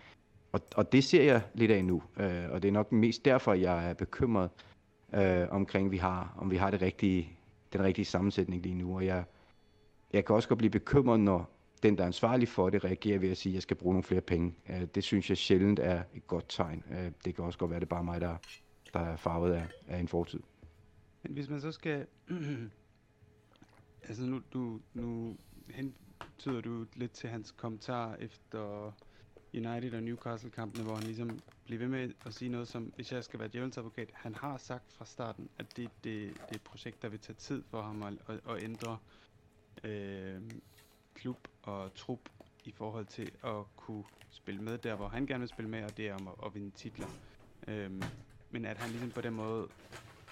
Og, 0.51 0.61
og 0.75 0.91
det 0.91 1.03
ser 1.03 1.23
jeg 1.23 1.41
lidt 1.53 1.71
af 1.71 1.85
nu, 1.85 2.03
øh, 2.19 2.45
og 2.51 2.61
det 2.61 2.67
er 2.67 2.71
nok 2.71 2.91
mest 2.91 3.25
derfor, 3.25 3.53
jeg 3.53 3.89
er 3.89 3.93
bekymret 3.93 4.49
øh, 5.13 5.47
omkring, 5.49 5.91
vi 5.91 5.97
har, 5.97 6.33
om 6.37 6.51
vi 6.51 6.55
har 6.55 6.71
det 6.71 6.81
rigtige, 6.81 7.29
den 7.73 7.83
rigtige 7.83 8.05
sammensætning 8.05 8.61
lige 8.61 8.75
nu. 8.75 8.95
Og 8.95 9.05
jeg, 9.05 9.23
jeg 10.13 10.25
kan 10.25 10.35
også 10.35 10.49
godt 10.49 10.57
blive 10.57 10.71
bekymret, 10.71 11.19
når 11.19 11.49
den, 11.83 11.97
der 11.97 12.03
er 12.03 12.07
ansvarlig 12.07 12.47
for 12.47 12.69
det, 12.69 12.83
reagerer 12.83 13.19
ved 13.19 13.29
at 13.29 13.37
sige, 13.37 13.51
at 13.51 13.55
jeg 13.55 13.61
skal 13.61 13.77
bruge 13.77 13.93
nogle 13.93 14.03
flere 14.03 14.21
penge. 14.21 14.55
Øh, 14.69 14.81
det 14.95 15.03
synes 15.03 15.29
jeg 15.29 15.37
sjældent 15.37 15.79
er 15.79 16.03
et 16.13 16.27
godt 16.27 16.45
tegn. 16.49 16.83
Øh, 16.91 17.11
det 17.25 17.35
kan 17.35 17.43
også 17.45 17.59
godt 17.59 17.69
være, 17.71 17.77
at 17.77 17.81
det 17.81 17.87
er 17.87 17.95
bare 17.95 18.03
mig, 18.03 18.21
der, 18.21 18.37
der 18.93 18.99
er 18.99 19.15
farvet 19.15 19.53
af, 19.53 19.67
af 19.87 19.99
en 19.99 20.07
fortid. 20.07 20.39
Men 21.23 21.33
hvis 21.33 21.49
man 21.49 21.61
så 21.61 21.71
skal... 21.71 22.05
altså 24.07 24.25
nu, 24.25 24.41
du, 24.53 24.79
nu 24.93 25.37
hentyder 25.69 26.61
du 26.61 26.85
lidt 26.95 27.11
til 27.11 27.29
hans 27.29 27.51
kommentar 27.51 28.15
efter 28.15 28.91
United 29.53 29.93
og 29.93 30.03
Newcastle-kampene, 30.03 30.83
hvor 30.83 30.95
han 30.95 31.03
ligesom 31.03 31.39
bliver 31.65 31.79
ved 31.79 31.87
med 31.87 32.13
at 32.25 32.33
sige 32.33 32.49
noget 32.49 32.67
som, 32.67 32.83
hvis 32.95 33.11
jeg 33.11 33.23
skal 33.23 33.39
være 33.39 33.49
djævelens 33.49 33.77
advokat, 33.77 34.09
han 34.13 34.35
har 34.35 34.57
sagt 34.57 34.93
fra 34.93 35.05
starten, 35.05 35.49
at 35.59 35.77
det, 35.77 35.89
det, 36.03 36.03
det 36.03 36.33
er 36.49 36.55
et 36.55 36.61
projekt, 36.61 37.01
der 37.01 37.09
vil 37.09 37.19
tage 37.19 37.35
tid 37.35 37.63
for 37.69 37.81
ham 37.81 38.03
at, 38.03 38.13
at, 38.27 38.39
at 38.49 38.63
ændre 38.63 38.97
øh, 39.83 40.41
klub 41.13 41.47
og 41.63 41.93
trup 41.95 42.29
i 42.65 42.71
forhold 42.71 43.05
til 43.05 43.31
at 43.43 43.75
kunne 43.75 44.03
spille 44.29 44.61
med 44.61 44.77
der, 44.77 44.95
hvor 44.95 45.07
han 45.07 45.25
gerne 45.25 45.39
vil 45.39 45.49
spille 45.49 45.71
med, 45.71 45.83
og 45.83 45.97
det 45.97 46.07
er 46.07 46.13
om 46.13 46.27
at, 46.27 46.33
at 46.45 46.55
vinde 46.55 46.71
titler. 46.71 47.07
Øh, 47.67 47.91
men 48.51 48.65
at 48.65 48.77
han 48.77 48.89
ligesom 48.89 49.11
på 49.11 49.21
den 49.21 49.33
måde, 49.33 49.67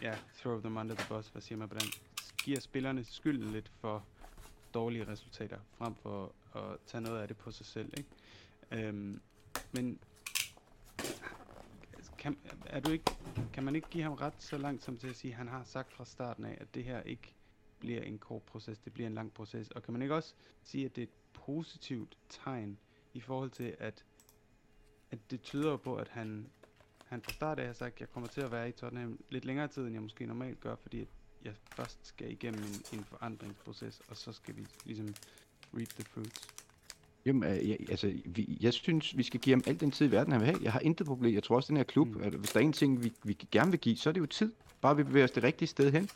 ja, 0.01 0.15
throw 0.37 0.59
them 0.59 0.77
under 0.77 0.95
the 0.95 1.05
bus, 1.09 1.27
hvad 1.27 1.41
siger 1.41 1.59
man 1.59 1.69
på 1.69 1.75
den, 1.75 1.87
giver 2.43 2.59
spillerne 2.59 3.03
skylden 3.03 3.51
lidt 3.51 3.71
for 3.79 4.05
dårlige 4.73 5.07
resultater, 5.07 5.59
frem 5.77 5.95
for 5.95 6.31
at 6.55 6.77
tage 6.85 7.01
noget 7.01 7.21
af 7.21 7.27
det 7.27 7.37
på 7.37 7.51
sig 7.51 7.65
selv, 7.65 7.93
ikke? 7.97 8.87
Øhm, 8.87 9.21
men 9.71 9.99
kan, 12.17 12.37
er 12.65 12.79
du 12.79 12.91
ikke, 12.91 13.11
kan 13.53 13.63
man 13.63 13.75
ikke 13.75 13.89
give 13.89 14.03
ham 14.03 14.13
ret 14.13 14.33
så 14.39 14.57
langt 14.57 14.83
som 14.83 14.97
til 14.97 15.07
at 15.07 15.15
sige, 15.15 15.31
at 15.31 15.37
han 15.37 15.47
har 15.47 15.63
sagt 15.63 15.93
fra 15.93 16.05
starten 16.05 16.45
af, 16.45 16.57
at 16.61 16.75
det 16.75 16.83
her 16.83 17.01
ikke 17.01 17.33
bliver 17.79 18.01
en 18.01 18.19
kort 18.19 18.41
proces, 18.41 18.77
det 18.77 18.93
bliver 18.93 19.07
en 19.07 19.13
lang 19.13 19.33
proces. 19.33 19.71
Og 19.71 19.83
kan 19.83 19.93
man 19.93 20.01
ikke 20.01 20.15
også 20.15 20.33
sige, 20.63 20.85
at 20.85 20.95
det 20.95 21.01
er 21.01 21.05
et 21.05 21.13
positivt 21.33 22.17
tegn 22.29 22.77
i 23.13 23.19
forhold 23.19 23.49
til, 23.49 23.75
at, 23.79 24.05
at 25.11 25.19
det 25.31 25.41
tyder 25.41 25.77
på, 25.77 25.95
at 25.95 26.07
han 26.07 26.49
han 27.07 27.21
fra 27.21 27.33
start 27.33 27.59
af 27.59 27.65
har 27.65 27.73
sagt, 27.73 27.95
at 27.95 27.99
jeg 27.99 28.09
kommer 28.09 28.29
til 28.29 28.41
at 28.41 28.51
være 28.51 28.69
i 28.69 28.71
Tottenham 28.71 29.19
lidt 29.29 29.45
længere 29.45 29.67
tid, 29.67 29.83
end 29.83 29.93
jeg 29.93 30.01
måske 30.01 30.25
normalt 30.25 30.59
gør, 30.59 30.75
fordi 30.81 31.07
jeg 31.45 31.53
først 31.75 32.07
skal 32.07 32.31
igennem 32.31 32.63
en, 32.63 32.99
en 32.99 33.03
forandringsproces, 33.03 34.01
og 34.07 34.17
så 34.17 34.31
skal 34.31 34.55
vi 34.57 34.65
ligesom 34.85 35.15
reap 35.73 35.87
the 35.87 36.03
fruits. 36.03 36.47
Jamen, 37.25 37.51
øh, 37.51 37.69
jeg, 37.69 37.77
altså, 37.89 38.13
vi, 38.25 38.57
jeg 38.61 38.73
synes, 38.73 39.17
vi 39.17 39.23
skal 39.23 39.39
give 39.39 39.53
ham 39.53 39.63
al 39.67 39.79
den 39.79 39.91
tid 39.91 40.07
i 40.07 40.11
verden, 40.11 40.31
han 40.31 40.41
vil 40.41 40.47
have. 40.47 40.59
Jeg 40.63 40.71
har 40.71 40.79
intet 40.79 41.07
problem. 41.07 41.33
Jeg 41.33 41.43
tror 41.43 41.55
også, 41.55 41.67
den 41.67 41.77
her 41.77 41.83
klub, 41.83 42.07
mm. 42.07 42.21
at 42.21 42.33
hvis 42.33 42.51
der 42.51 42.59
er 42.59 42.63
en 42.63 42.73
ting, 42.73 43.03
vi, 43.03 43.13
vi 43.23 43.33
gerne 43.51 43.71
vil 43.71 43.79
give, 43.79 43.97
så 43.97 44.09
er 44.09 44.13
det 44.13 44.21
jo 44.21 44.25
tid. 44.25 44.53
Bare 44.81 44.95
vi 44.97 45.03
bevæger 45.03 45.23
os 45.23 45.31
det 45.31 45.43
rigtige 45.43 45.67
sted 45.67 45.91
hen. 45.91 46.09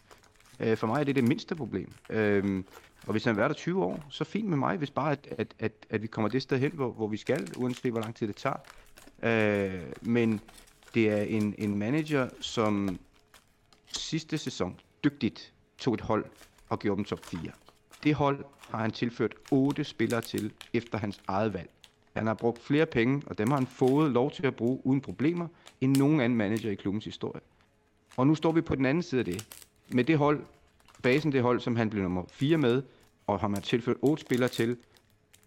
Øh, 0.62 0.78
for 0.78 0.88
mig 0.88 1.00
er 1.00 1.04
det 1.04 1.16
det 1.16 1.24
mindste 1.24 1.56
problem. 1.56 1.92
Øh, 2.10 2.64
og 3.08 3.12
hvis 3.12 3.24
han 3.24 3.40
er 3.40 3.48
der 3.48 3.56
20 3.56 3.84
år, 3.84 4.06
så 4.10 4.24
fint 4.24 4.50
med 4.50 4.58
mig, 4.58 4.78
hvis 4.78 4.92
bare 4.92 5.12
at, 5.12 5.28
at, 5.38 5.54
at, 5.60 5.72
at 5.90 6.02
vi 6.02 6.08
kommer 6.08 6.30
det 6.30 6.42
sted 6.42 6.60
hen, 6.60 6.72
hvor, 6.72 6.92
hvor 6.92 7.08
vi 7.08 7.18
skal, 7.18 7.48
uanset 7.58 7.92
hvor 7.92 8.02
lang 8.02 8.16
tid 8.16 8.28
det 8.28 8.36
tager. 8.36 8.56
Øh, 9.24 9.82
men 10.02 10.42
det 10.94 11.10
er 11.10 11.22
en, 11.22 11.56
en 11.58 11.80
manager, 11.80 12.30
som 12.40 13.00
sidste 13.88 14.38
sæson 14.38 14.80
dygtigt 15.04 15.54
tog 15.78 15.94
et 15.94 16.02
hold 16.02 16.26
og 16.70 16.80
gjorde 16.80 16.98
dem 16.98 17.06
top 17.06 17.26
4. 17.26 17.42
Det 18.04 18.16
hold 18.16 18.46
har 18.70 18.82
han 18.82 18.92
tilført 18.92 19.34
otte 19.52 19.84
spillere 19.84 20.22
til 20.22 20.54
efter 20.74 20.98
hans 20.98 21.22
eget 21.28 21.54
valg. 21.54 21.70
Han 22.16 22.28
har 22.28 22.34
brugt 22.34 22.62
flere 22.62 22.86
penge, 22.86 23.22
og 23.26 23.38
dem 23.38 23.48
har 23.48 23.58
han 23.58 23.68
fået 23.68 24.12
lov 24.12 24.32
til 24.32 24.48
at 24.48 24.56
bruge 24.56 24.82
uden 24.84 25.02
problemer, 25.02 25.48
end 25.82 25.98
nogen 25.98 26.20
anden 26.20 26.38
manager 26.38 26.72
i 26.72 26.76
klubbens 26.76 27.06
historie. 27.06 27.42
Og 28.18 28.28
nu 28.28 28.36
står 28.36 28.52
vi 28.52 28.62
på 28.62 28.76
den 28.76 28.86
anden 28.86 29.04
side 29.04 29.20
af 29.20 29.26
det. 29.26 29.48
Med 29.94 30.04
det 30.04 30.18
hold, 30.18 30.44
basen 31.04 31.32
det 31.32 31.42
hold, 31.42 31.60
som 31.60 31.76
han 31.76 31.90
blev 31.90 32.04
nummer 32.04 32.24
4 32.32 32.58
med, 32.58 32.84
og 33.28 33.40
har 33.40 33.48
man 33.48 33.62
tilført 33.62 33.98
otte 34.02 34.22
spillere 34.22 34.50
til, 34.50 34.78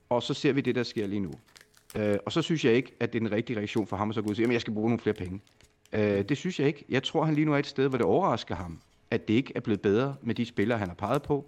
og 0.09 0.23
så 0.23 0.35
ser 0.35 0.53
vi 0.53 0.61
det, 0.61 0.75
der 0.75 0.83
sker 0.83 1.07
lige 1.07 1.21
nu. 1.21 1.33
Øh, 1.97 2.17
og 2.27 2.33
så 2.33 2.43
synes 2.43 2.65
jeg 2.65 2.73
ikke, 2.73 2.93
at 3.01 3.13
det 3.13 3.19
er 3.19 3.21
den 3.21 3.33
rigtige 3.33 3.59
reaktion 3.59 3.87
for 3.87 3.97
ham 3.97 4.09
at 4.09 4.15
så 4.15 4.23
gå 4.23 4.27
ud 4.27 4.31
og 4.31 4.37
sige, 4.37 4.47
at 4.47 4.53
jeg 4.53 4.61
skal 4.61 4.75
bruge 4.75 4.89
nogle 4.89 5.01
flere 5.01 5.15
penge. 5.15 5.41
Øh, 5.93 6.23
det 6.29 6.37
synes 6.37 6.61
jeg 6.61 6.67
ikke. 6.67 6.85
Jeg 6.89 7.03
tror, 7.03 7.25
han 7.25 7.35
lige 7.35 7.45
nu 7.45 7.55
er 7.55 7.59
et 7.59 7.67
sted, 7.67 7.89
hvor 7.89 7.99
det 7.99 8.07
overrasker 8.07 8.55
ham, 8.55 8.81
at 9.11 9.29
det 9.29 9.35
ikke 9.35 9.53
er 9.55 9.61
blevet 9.61 9.81
bedre 9.81 10.17
med 10.23 10.35
de 10.35 10.47
spillere, 10.47 10.79
han 10.79 10.89
har 10.89 10.95
peget 10.95 11.23
på, 11.23 11.47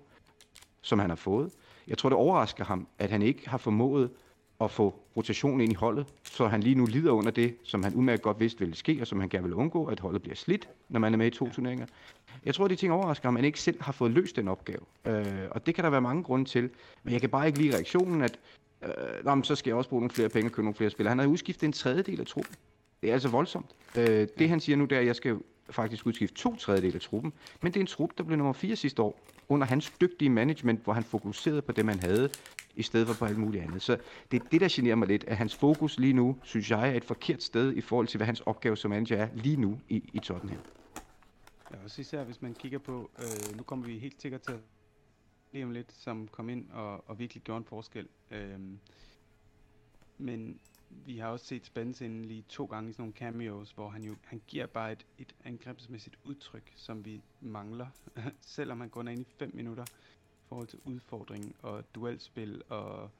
som 0.82 0.98
han 0.98 1.10
har 1.10 1.16
fået. 1.16 1.50
Jeg 1.88 1.98
tror, 1.98 2.08
det 2.08 2.16
overrasker 2.16 2.64
ham, 2.64 2.88
at 2.98 3.10
han 3.10 3.22
ikke 3.22 3.48
har 3.48 3.58
formået 3.58 4.10
at 4.60 4.70
få 4.70 4.94
rotation 5.16 5.60
ind 5.60 5.72
i 5.72 5.74
holdet, 5.74 6.06
så 6.22 6.46
han 6.46 6.60
lige 6.60 6.74
nu 6.74 6.86
lider 6.86 7.12
under 7.12 7.30
det, 7.30 7.56
som 7.62 7.82
han 7.82 7.94
umærket 7.94 8.22
godt 8.22 8.40
vidste 8.40 8.58
ville 8.58 8.76
ske, 8.76 8.98
og 9.00 9.06
som 9.06 9.20
han 9.20 9.28
gerne 9.28 9.44
vil 9.44 9.54
undgå, 9.54 9.84
at 9.84 10.00
holdet 10.00 10.22
bliver 10.22 10.34
slidt, 10.34 10.68
når 10.88 11.00
man 11.00 11.12
er 11.12 11.18
med 11.18 11.26
i 11.26 11.30
to 11.30 11.50
turneringer. 11.50 11.86
Jeg 12.44 12.54
tror, 12.54 12.68
de 12.68 12.76
ting 12.76 12.92
overrasker 12.92 13.28
at 13.28 13.34
han 13.34 13.44
ikke 13.44 13.60
selv 13.60 13.82
har 13.82 13.92
fået 13.92 14.10
løst 14.10 14.36
den 14.36 14.48
opgave. 14.48 14.80
Øh, 15.06 15.26
og 15.50 15.66
det 15.66 15.74
kan 15.74 15.84
der 15.84 15.90
være 15.90 16.00
mange 16.00 16.22
grunde 16.22 16.44
til. 16.44 16.70
Men 17.02 17.12
jeg 17.12 17.20
kan 17.20 17.30
bare 17.30 17.46
ikke 17.46 17.58
lide 17.58 17.74
reaktionen, 17.74 18.22
at 18.22 18.38
øh, 18.82 19.24
nå, 19.24 19.42
så 19.42 19.54
skal 19.54 19.70
jeg 19.70 19.76
også 19.76 19.90
bruge 19.90 20.00
nogle 20.00 20.10
flere 20.10 20.28
penge 20.28 20.48
og 20.48 20.52
købe 20.52 20.62
nogle 20.64 20.74
flere 20.74 20.90
spillere. 20.90 21.10
Han 21.10 21.18
har 21.18 21.26
udskiftet 21.26 21.66
en 21.66 21.72
tredjedel 21.72 22.20
af 22.20 22.26
truppen. 22.26 22.54
Det 23.02 23.08
er 23.08 23.12
altså 23.14 23.28
voldsomt. 23.28 23.66
Øh, 23.96 24.28
det 24.38 24.48
han 24.48 24.60
siger 24.60 24.76
nu, 24.76 24.84
det 24.84 24.96
er, 24.96 25.00
at 25.00 25.06
jeg 25.06 25.16
skal 25.16 25.36
faktisk 25.70 26.06
udskifte 26.06 26.36
to 26.36 26.56
tredjedel 26.56 26.94
af 26.94 27.00
truppen. 27.00 27.32
Men 27.62 27.72
det 27.72 27.80
er 27.80 27.82
en 27.82 27.86
trup, 27.86 28.10
der 28.18 28.24
blev 28.24 28.38
nummer 28.38 28.52
4 28.52 28.76
sidste 28.76 29.02
år, 29.02 29.20
under 29.48 29.66
hans 29.66 29.92
dygtige 30.00 30.30
management, 30.30 30.84
hvor 30.84 30.92
han 30.92 31.04
fokuserede 31.04 31.62
på 31.62 31.72
det, 31.72 31.86
man 31.86 32.00
havde, 32.00 32.30
i 32.76 32.82
stedet 32.82 33.06
for 33.06 33.14
på 33.14 33.24
alt 33.24 33.38
muligt 33.38 33.64
andet. 33.64 33.82
Så 33.82 33.98
det 34.30 34.42
er 34.42 34.48
det, 34.48 34.60
der 34.60 34.68
generer 34.70 34.94
mig 34.94 35.08
lidt, 35.08 35.24
at 35.24 35.36
hans 35.36 35.54
fokus 35.54 35.98
lige 35.98 36.12
nu, 36.12 36.36
synes 36.42 36.70
jeg, 36.70 36.90
er 36.90 36.94
et 36.94 37.04
forkert 37.04 37.42
sted 37.42 37.72
i 37.72 37.80
forhold 37.80 38.06
til, 38.06 38.18
hvad 38.18 38.26
hans 38.26 38.40
opgave 38.40 38.76
som 38.76 38.90
manager 38.90 39.16
er 39.16 39.28
lige 39.34 39.56
nu 39.56 39.80
i, 39.88 40.10
i 40.12 40.18
Tottenham. 40.18 40.60
Ja, 41.70 41.76
også 41.84 42.00
især 42.00 42.24
hvis 42.24 42.42
man 42.42 42.54
kigger 42.54 42.78
på, 42.78 43.10
øh, 43.18 43.56
nu 43.56 43.62
kommer 43.62 43.86
vi 43.86 43.98
helt 43.98 44.22
sikkert 44.22 44.40
til 44.40 44.58
lige 45.52 45.64
om 45.64 45.70
lidt, 45.70 45.92
som 45.92 46.28
kom 46.28 46.48
ind 46.48 46.70
og, 46.70 47.08
og 47.08 47.18
virkelig 47.18 47.42
gjorde 47.42 47.58
en 47.58 47.64
forskel. 47.64 48.08
Øh, 48.30 48.60
men 50.18 50.60
vi 50.90 51.18
har 51.18 51.28
også 51.28 51.46
set 51.46 51.66
Spence 51.66 52.04
inden 52.04 52.24
lige 52.24 52.44
to 52.48 52.64
gange 52.64 52.90
i 52.90 52.92
sådan 52.92 53.02
nogle 53.02 53.14
cameos, 53.14 53.70
hvor 53.70 53.88
han 53.88 54.04
jo 54.04 54.16
han 54.24 54.42
giver 54.46 54.66
bare 54.66 54.92
et, 54.92 55.06
et 55.18 55.34
angrebsmæssigt 55.44 56.18
udtryk, 56.24 56.72
som 56.76 57.04
vi 57.04 57.22
mangler, 57.40 57.86
selvom 58.40 58.80
han 58.80 58.88
går 58.88 59.02
ind 59.02 59.20
i 59.20 59.26
5 59.38 59.50
minutter 59.54 59.84
forhold 60.48 60.66
til 60.66 60.78
udfordring 60.84 61.56
og 61.62 61.94
duelspil 61.94 62.62
og 62.68 63.10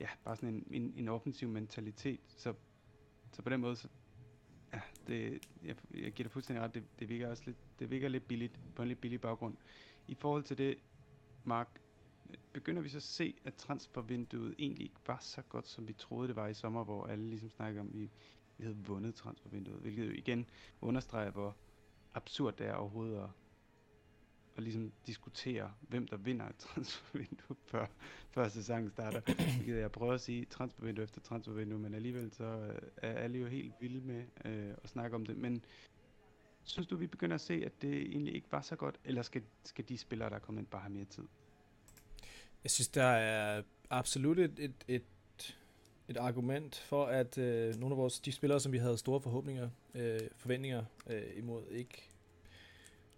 ja, 0.00 0.08
bare 0.24 0.36
sådan 0.36 0.48
en, 0.48 0.66
en, 0.70 0.94
en 0.96 1.08
offensiv 1.08 1.48
mentalitet. 1.48 2.20
Så, 2.28 2.54
så 3.32 3.42
på 3.42 3.50
den 3.50 3.60
måde, 3.60 3.76
så, 3.76 3.88
ja, 4.72 4.80
det, 5.06 5.42
jeg, 5.64 5.76
jeg 5.94 6.12
giver 6.12 6.24
dig 6.24 6.30
fuldstændig 6.30 6.62
ret, 6.64 6.74
det, 6.74 6.84
det, 6.98 7.08
virker 7.08 7.30
også 7.30 7.42
lidt, 7.46 7.56
det 7.78 7.90
virker 7.90 8.08
lidt 8.08 8.28
billigt, 8.28 8.60
på 8.76 8.82
en 8.82 8.88
lidt 8.88 9.00
billig 9.00 9.20
baggrund. 9.20 9.56
I 10.08 10.14
forhold 10.14 10.44
til 10.44 10.58
det, 10.58 10.78
Mark, 11.44 11.80
begynder 12.52 12.82
vi 12.82 12.88
så 12.88 12.96
at 12.96 13.02
se, 13.02 13.34
at 13.44 13.54
transfervinduet 13.54 14.54
egentlig 14.58 14.84
ikke 14.84 15.00
var 15.06 15.18
så 15.20 15.42
godt, 15.42 15.68
som 15.68 15.88
vi 15.88 15.92
troede 15.92 16.28
det 16.28 16.36
var 16.36 16.46
i 16.46 16.54
sommer, 16.54 16.84
hvor 16.84 17.06
alle 17.06 17.30
ligesom 17.30 17.50
snakker 17.50 17.80
om, 17.80 17.88
at 17.88 17.94
vi, 17.94 18.10
vi 18.56 18.64
havde 18.64 18.76
vundet 18.76 19.14
transfervinduet, 19.14 19.80
hvilket 19.80 20.06
jo 20.06 20.12
igen 20.12 20.46
understreger, 20.80 21.30
hvor 21.30 21.56
absurd 22.14 22.56
det 22.56 22.66
er 22.66 22.74
overhovedet 22.74 23.16
at, 23.16 23.28
at 24.56 24.62
ligesom 24.62 24.92
diskutere, 25.06 25.72
hvem 25.80 26.08
der 26.08 26.16
vinder 26.16 26.48
et 26.48 26.56
transfervindue 26.66 27.56
før, 27.66 27.86
før 28.30 28.48
sæsonen 28.48 28.90
starter. 28.90 29.20
Hvilket 29.56 29.80
jeg 29.80 29.92
prøver 29.92 30.12
at 30.12 30.20
sige 30.20 30.44
transfervindue 30.44 31.04
efter 31.04 31.20
transfervindue, 31.20 31.78
men 31.78 31.94
alligevel 31.94 32.32
så 32.32 32.44
øh, 32.44 32.78
er 32.96 33.12
alle 33.12 33.38
jo 33.38 33.46
helt 33.46 33.74
vilde 33.80 34.00
med 34.00 34.24
øh, 34.44 34.74
at 34.82 34.88
snakke 34.88 35.16
om 35.16 35.26
det. 35.26 35.36
Men 35.36 35.64
synes 36.64 36.86
du, 36.86 36.96
vi 36.96 37.06
begynder 37.06 37.34
at 37.34 37.40
se, 37.40 37.62
at 37.66 37.82
det 37.82 38.02
egentlig 38.02 38.34
ikke 38.34 38.52
var 38.52 38.60
så 38.60 38.76
godt, 38.76 39.00
eller 39.04 39.22
skal, 39.22 39.42
skal 39.64 39.88
de 39.88 39.98
spillere, 39.98 40.30
der 40.30 40.36
er 40.36 40.40
kommet 40.40 40.60
ind, 40.60 40.66
bare 40.66 40.82
have 40.82 40.92
mere 40.92 41.04
tid? 41.04 41.24
Jeg 42.64 42.70
synes, 42.70 42.88
der 42.88 43.04
er 43.04 43.62
absolut 43.90 44.38
et, 44.38 44.58
et, 44.58 44.84
et, 44.88 45.04
et 46.08 46.16
argument 46.16 46.76
for, 46.76 47.06
at 47.06 47.38
øh, 47.38 47.74
nogle 47.74 47.92
af 47.92 47.98
vores 47.98 48.20
de 48.20 48.32
spillere, 48.32 48.60
som 48.60 48.72
vi 48.72 48.78
havde 48.78 48.98
store 48.98 49.20
forhåbninger, 49.20 49.70
øh, 49.94 50.20
forventninger 50.36 50.84
øh, 51.06 51.22
imod, 51.36 51.66
ikke 51.70 52.08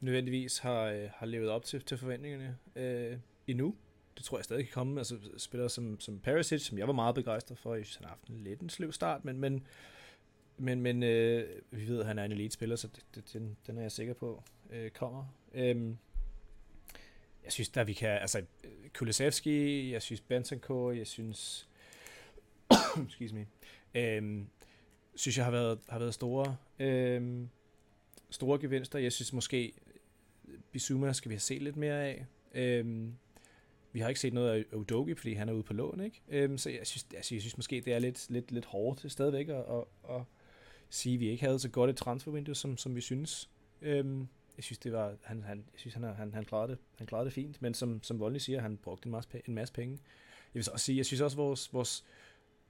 nødvendigvis 0.00 0.58
har, 0.58 0.82
øh, 0.82 1.08
har 1.14 1.26
levet 1.26 1.48
op 1.48 1.64
til, 1.64 1.82
til 1.82 1.98
forventningerne 1.98 2.58
øh, 2.76 3.18
endnu. 3.46 3.74
Det 4.16 4.24
tror 4.24 4.38
jeg 4.38 4.44
stadig 4.44 4.64
kan 4.64 4.72
komme. 4.72 5.00
Altså 5.00 5.18
spillere 5.36 5.70
som, 5.70 6.00
som 6.00 6.18
Perisic, 6.18 6.62
som 6.62 6.78
jeg 6.78 6.86
var 6.86 6.92
meget 6.92 7.14
begejstret 7.14 7.58
for. 7.58 7.74
Jeg 7.74 7.84
synes, 7.84 7.96
han 7.96 8.04
har 8.04 8.10
haft 8.10 8.28
en 8.28 8.44
lidt 8.44 8.60
en 8.60 8.70
sløv 8.70 8.92
start, 8.92 9.24
men, 9.24 9.38
men, 9.38 9.66
men, 10.56 10.80
men 10.80 11.02
øh, 11.02 11.48
vi 11.70 11.88
ved, 11.88 12.00
at 12.00 12.06
han 12.06 12.18
er 12.18 12.24
en 12.24 12.32
elite-spiller, 12.32 12.76
så 12.76 12.88
det, 12.88 13.04
det, 13.14 13.32
den, 13.32 13.56
den 13.66 13.78
er 13.78 13.82
jeg 13.82 13.92
sikker 13.92 14.14
på 14.14 14.42
øh, 14.70 14.90
kommer. 14.90 15.24
Øhm, 15.54 15.98
jeg 17.44 17.52
synes, 17.52 17.68
der 17.68 17.84
vi 17.84 17.92
kan, 17.92 18.08
altså, 18.08 18.42
Kulisevski, 18.94 19.92
jeg 19.92 20.02
synes 20.02 20.20
Bentancur, 20.20 20.92
jeg 20.92 21.06
synes, 21.06 21.68
excuse 23.08 23.34
me, 23.34 23.46
øhm, 23.94 24.46
synes 25.14 25.36
jeg 25.36 25.44
har 25.44 25.52
været, 25.52 25.78
har 25.88 25.98
været 25.98 26.14
store, 26.14 26.56
øhm, 26.78 27.48
store 28.30 28.58
gevinster. 28.58 28.98
Jeg 28.98 29.12
synes 29.12 29.32
måske, 29.32 29.72
Bizuma 30.72 31.12
skal 31.12 31.28
vi 31.28 31.34
have 31.34 31.40
set 31.40 31.62
lidt 31.62 31.76
mere 31.76 32.04
af. 32.04 32.26
Øhm, 32.54 33.14
vi 33.92 34.00
har 34.00 34.08
ikke 34.08 34.20
set 34.20 34.32
noget 34.32 34.50
af 34.50 34.76
Udogi, 34.76 35.14
fordi 35.14 35.32
han 35.32 35.48
er 35.48 35.52
ude 35.52 35.62
på 35.62 35.72
lån, 35.72 36.00
ikke? 36.00 36.22
Øhm, 36.28 36.58
så 36.58 36.70
jeg 36.70 36.86
synes, 36.86 37.06
altså, 37.14 37.34
jeg 37.34 37.42
synes 37.42 37.56
måske, 37.56 37.80
det 37.80 37.92
er 37.92 37.98
lidt, 37.98 38.30
lidt, 38.30 38.52
lidt 38.52 38.64
hårdt 38.64 39.12
stadigvæk 39.12 39.48
at, 39.48 39.56
at, 39.56 39.84
at 40.10 40.22
sige, 40.90 41.14
at 41.14 41.20
vi 41.20 41.28
ikke 41.28 41.44
havde 41.44 41.58
så 41.58 41.68
godt 41.68 41.90
et 41.90 41.96
transfervindue, 41.96 42.54
som, 42.54 42.76
som 42.76 42.94
vi 42.94 43.00
synes. 43.00 43.50
Øhm, 43.82 44.28
jeg 44.56 44.64
synes, 44.64 44.78
det 44.78 44.92
var, 44.92 45.16
han, 45.22 45.42
han, 45.42 45.58
jeg 45.58 45.80
synes, 45.80 45.94
han, 45.94 46.02
han, 46.02 46.34
han, 46.34 46.44
klarede 46.44 46.68
det, 46.68 46.78
han 46.98 47.06
klarede 47.06 47.24
det 47.24 47.32
fint, 47.32 47.62
men 47.62 47.74
som, 47.74 48.02
som 48.02 48.20
Voldny 48.20 48.38
siger, 48.38 48.60
han 48.60 48.76
brugte 48.76 49.06
en 49.06 49.12
masse, 49.12 49.42
en 49.46 49.54
masse 49.54 49.74
penge. 49.74 49.98
Jeg 50.54 50.64
vil 50.64 50.68
også 50.72 50.84
sige, 50.84 50.96
jeg 50.96 51.06
synes 51.06 51.20
også, 51.20 51.36
vores, 51.36 51.72
vores, 51.72 52.04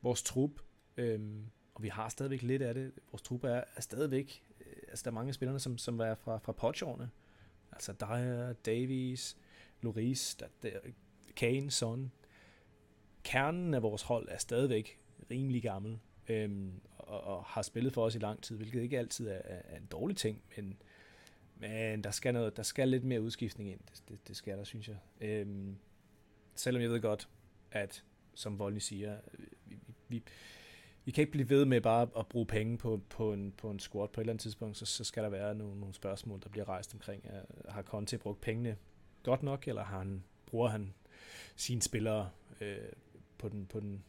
vores 0.03 0.23
trup, 0.23 0.61
øhm, 0.97 1.47
og 1.75 1.83
vi 1.83 1.89
har 1.89 2.09
stadigvæk 2.09 2.43
lidt 2.43 2.63
af 2.63 2.75
det, 2.75 2.93
vores 3.13 3.23
trup 3.23 3.45
er, 3.45 3.65
er 3.77 3.81
stadigvæk, 3.81 4.43
øh, 4.61 4.77
altså 4.89 5.03
der 5.05 5.11
er 5.11 5.15
mange 5.15 5.33
spillere, 5.33 5.61
som, 5.61 5.79
som 5.79 6.01
er 6.01 6.15
fra, 6.15 6.39
fra 6.39 6.53
potjårene. 6.53 7.11
Altså 7.73 7.93
Dyer, 7.93 8.53
Davies, 8.53 9.37
Loris, 9.81 10.35
der, 10.35 10.47
der, 10.63 10.71
Kane, 11.37 11.71
Son. 11.71 12.13
Kernen 13.23 13.75
af 13.75 13.83
vores 13.83 14.03
hold 14.03 14.29
er 14.31 14.39
stadigvæk 14.39 14.99
rimelig 15.31 15.63
gammel, 15.63 15.99
øhm, 16.29 16.81
og, 16.99 17.21
og 17.21 17.45
har 17.45 17.63
spillet 17.63 17.93
for 17.93 18.05
os 18.05 18.15
i 18.15 18.19
lang 18.19 18.43
tid, 18.43 18.57
hvilket 18.57 18.83
ikke 18.83 18.99
altid 18.99 19.29
er, 19.29 19.41
er 19.45 19.77
en 19.77 19.87
dårlig 19.87 20.17
ting, 20.17 20.43
men 20.57 20.77
men 21.59 22.05
der 22.05 22.11
skal, 22.11 22.35
noget, 22.35 22.57
der 22.57 22.63
skal 22.63 22.89
lidt 22.89 23.05
mere 23.05 23.21
udskiftning 23.21 23.71
ind. 23.71 23.81
Det, 23.91 24.03
det, 24.09 24.29
det 24.29 24.37
skal 24.37 24.59
der, 24.59 24.65
synes 24.65 24.89
jeg. 24.89 24.97
Øhm, 25.21 25.77
selvom 26.55 26.83
jeg 26.83 26.91
ved 26.91 27.01
godt, 27.01 27.29
at 27.71 28.05
som 28.35 28.59
Volny 28.59 28.79
siger, 28.79 29.19
øh, 29.39 29.47
vi, 29.65 29.79
vi, 30.09 30.23
vi 31.07 31.13
kan 31.13 31.23
ikke 31.23 31.33
blive 31.33 31.51
ved 31.51 31.65
med 31.65 31.81
bare 31.81 32.09
at 32.19 32.27
bruge 32.27 32.47
penge 32.47 32.79
på, 32.79 33.01
på, 33.09 33.33
en, 33.33 33.53
på 33.53 33.71
en 33.71 33.79
squad 33.79 34.09
på 34.09 34.21
et 34.21 34.23
eller 34.23 34.33
andet 34.33 34.43
tidspunkt, 34.43 34.77
så, 34.77 34.87
så 34.87 35.05
skal 35.05 35.23
der 35.23 35.29
være 35.29 35.55
nogle, 35.55 35.81
nogle 35.81 35.95
spørgsmål, 35.95 36.41
der 36.43 36.49
bliver 36.49 36.69
rejst 36.69 36.95
omkring. 36.95 37.25
Har 37.69 37.83
Conte 37.83 38.19
brugt 38.19 38.41
pengene 38.41 38.77
godt 39.23 39.43
nok, 39.43 39.69
eller 39.69 39.85
har 39.85 39.99
han, 39.99 40.25
bruger 40.47 40.69
han 40.69 40.95
sine 41.57 41.83
spillere 41.83 42.31
øh, 42.61 42.79
på, 43.39 43.49
den, 43.49 43.67
på, 43.67 43.81
den, 43.81 44.05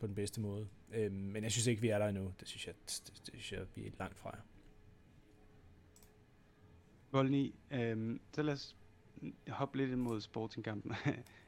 på 0.00 0.06
den 0.06 0.14
bedste 0.14 0.40
måde? 0.40 0.68
Øh, 0.92 1.12
men 1.12 1.42
jeg 1.42 1.52
synes 1.52 1.66
ikke, 1.66 1.82
vi 1.82 1.88
er 1.88 1.98
der 1.98 2.06
endnu. 2.06 2.34
Det 2.40 2.48
synes 2.48 2.66
jeg, 2.66 2.74
det, 2.86 3.02
det 3.06 3.24
synes 3.26 3.52
jeg 3.52 3.60
vi 3.74 3.86
er 3.86 3.90
langt 3.98 4.18
fra. 4.18 4.38
Volny, 7.12 7.54
øh, 7.70 8.20
så 8.32 8.42
lad 8.42 8.54
os 8.54 8.76
hoppe 9.48 9.78
lidt 9.78 9.90
imod 9.90 10.20
sportingkampen. 10.20 10.94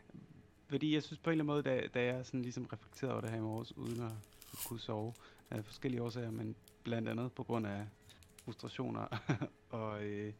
Fordi 0.70 0.94
jeg 0.94 1.02
synes 1.02 1.18
på 1.18 1.30
en 1.30 1.40
eller 1.40 1.44
anden 1.44 1.72
måde, 1.72 1.82
da, 1.82 1.88
da 1.94 2.04
jeg 2.04 2.26
sådan 2.26 2.42
ligesom 2.42 2.64
reflekterede 2.64 3.12
over 3.12 3.20
det 3.20 3.30
her 3.30 3.36
i 3.36 3.40
morges, 3.40 3.76
uden 3.76 4.00
at 4.00 4.12
kunne 4.66 4.80
sove 4.80 5.14
af 5.50 5.64
forskellige 5.64 6.02
årsager, 6.02 6.30
men 6.30 6.56
blandt 6.82 7.08
andet 7.08 7.32
på 7.32 7.42
grund 7.42 7.66
af 7.66 7.86
frustrationer 8.44 9.06
og 9.70 10.04
øh, 10.04 10.32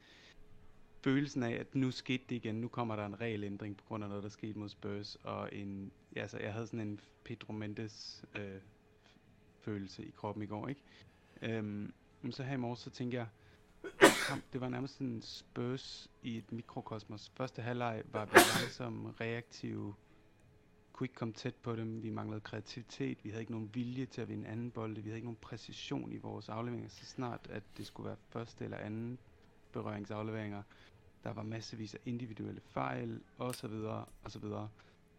følelsen 1.04 1.42
af, 1.42 1.52
at 1.52 1.74
nu 1.74 1.90
skete 1.90 2.24
det 2.28 2.36
igen. 2.36 2.54
Nu 2.54 2.68
kommer 2.68 2.96
der 2.96 3.06
en 3.06 3.20
regelændring 3.20 3.76
på 3.76 3.84
grund 3.84 4.04
af 4.04 4.10
noget, 4.10 4.24
der 4.24 4.30
skete 4.30 4.58
mod 4.58 4.68
Spurs. 4.68 5.16
Og 5.22 5.54
en, 5.54 5.92
ja, 6.16 6.20
altså, 6.20 6.38
jeg 6.38 6.52
havde 6.52 6.66
sådan 6.66 6.80
en 6.80 7.00
Pedro 7.24 7.52
Mendes 7.52 8.24
øh, 8.34 8.60
følelse 9.60 10.04
i 10.04 10.10
kroppen 10.10 10.42
i 10.42 10.46
går, 10.46 10.68
ikke? 10.68 10.82
Øhm, 11.42 11.92
men 12.22 12.32
så 12.32 12.42
her 12.42 12.54
i 12.54 12.56
morges, 12.56 12.78
så 12.78 12.90
tænkte 12.90 13.16
jeg, 13.16 13.26
kamp, 14.28 14.44
det 14.52 14.60
var 14.60 14.68
nærmest 14.68 14.98
en 14.98 15.22
Spurs 15.22 16.10
i 16.22 16.36
et 16.36 16.52
mikrokosmos. 16.52 17.32
Første 17.34 17.62
halvleg 17.62 18.02
var 18.12 18.24
vi 18.24 18.32
langsom, 18.32 19.14
reaktive, 19.20 19.94
kunne 21.00 21.04
ikke 21.04 21.14
komme 21.14 21.34
tæt 21.34 21.54
på 21.54 21.76
dem. 21.76 22.02
Vi 22.02 22.10
manglede 22.10 22.40
kreativitet. 22.40 23.24
Vi 23.24 23.30
havde 23.30 23.42
ikke 23.42 23.52
nogen 23.52 23.70
vilje 23.74 24.06
til 24.06 24.20
at 24.20 24.28
vinde 24.28 24.48
anden 24.48 24.70
bold. 24.70 24.94
Vi 24.94 25.02
havde 25.02 25.16
ikke 25.16 25.26
nogen 25.26 25.38
præcision 25.40 26.12
i 26.12 26.16
vores 26.16 26.48
afleveringer. 26.48 26.88
Så 26.88 27.06
snart, 27.06 27.46
at 27.50 27.62
det 27.76 27.86
skulle 27.86 28.06
være 28.06 28.16
første 28.28 28.64
eller 28.64 28.76
anden 28.76 29.18
berøringsafleveringer, 29.72 30.62
der 31.24 31.32
var 31.32 31.42
massevis 31.42 31.94
af 31.94 31.98
individuelle 32.06 32.60
fejl, 32.60 33.20
og 33.38 33.54
så 33.54 33.68
videre, 33.68 34.04
og 34.22 34.30
så 34.30 34.38
videre. 34.38 34.68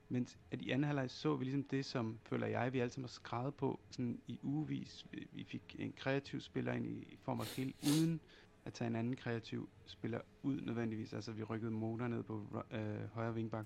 Mens 0.10 0.38
at 0.52 0.62
i 0.62 0.72
anden 0.72 0.84
halvleg 0.84 1.10
så 1.10 1.36
vi 1.36 1.46
ligesom 1.46 1.64
det, 1.64 1.86
som 1.86 2.20
føler 2.24 2.48
jeg, 2.48 2.74
vi 2.74 2.80
altid 2.80 3.02
har 3.02 3.08
skrevet 3.08 3.56
på 3.56 3.80
sådan 3.90 4.22
i 4.28 4.40
ugevis. 4.44 5.06
Vi 5.32 5.44
fik 5.44 5.76
en 5.80 5.94
kreativ 5.98 6.42
spiller 6.42 6.74
ind 6.74 6.86
i, 6.88 7.18
form 7.22 7.40
af 7.40 7.46
helt 7.58 7.76
uden 7.84 8.20
at 8.66 8.74
tage 8.74 8.88
en 8.88 8.96
anden 8.96 9.16
kreativ 9.16 9.70
spiller 9.86 10.22
ud 10.44 10.62
nødvendigvis. 10.62 11.14
Altså 11.14 11.32
vi 11.32 11.44
rykkede 11.44 11.72
motor 11.72 12.08
ned 12.08 12.24
på 12.24 12.64
øh, 12.72 13.10
højre 13.14 13.34
vingbak. 13.34 13.66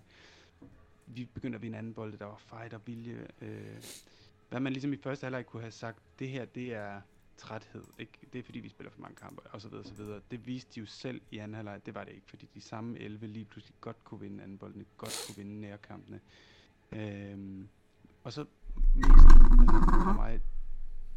Vi 1.07 1.25
begyndte 1.25 1.55
at 1.55 1.61
vinde 1.61 1.77
anden 1.77 1.93
bold, 1.93 2.17
der 2.17 2.25
var 2.25 2.37
fight 2.37 2.73
og 2.73 2.81
vilje. 2.85 3.27
Øh, 3.41 3.83
hvad 4.49 4.59
man 4.59 4.73
ligesom 4.73 4.93
i 4.93 4.97
første 4.97 5.25
halvleg 5.25 5.45
kunne 5.45 5.61
have 5.61 5.71
sagt, 5.71 5.99
det 6.19 6.29
her 6.29 6.45
det 6.45 6.73
er 6.73 7.01
træthed. 7.37 7.83
Ikke? 7.99 8.19
Det 8.33 8.39
er 8.39 8.43
fordi, 8.43 8.59
vi 8.59 8.69
spiller 8.69 8.91
for 8.91 9.01
mange 9.01 9.15
kampe, 9.15 9.41
og 9.41 9.61
så 9.61 9.67
videre, 9.67 9.83
og 9.83 9.87
så 9.87 9.93
videre. 9.93 10.21
Det 10.31 10.47
viste 10.47 10.75
de 10.75 10.79
jo 10.79 10.85
selv 10.85 11.21
i 11.31 11.37
anden 11.37 11.55
halvleg. 11.55 11.85
Det 11.85 11.95
var 11.95 12.03
det 12.03 12.13
ikke, 12.13 12.27
fordi 12.27 12.49
de 12.53 12.61
samme 12.61 12.99
11 12.99 13.27
lige 13.27 13.45
pludselig 13.45 13.75
godt 13.81 14.03
kunne 14.03 14.19
vinde 14.19 14.43
anden 14.43 14.57
boldene, 14.57 14.85
godt 14.97 15.23
kunne 15.27 15.37
vinde 15.37 15.61
nærkampene. 15.61 16.19
Øhm, 16.91 17.69
og 18.23 18.33
så 18.33 18.45
mest 18.95 19.09
altså, 19.09 19.27
for 20.03 20.13
mig, 20.13 20.41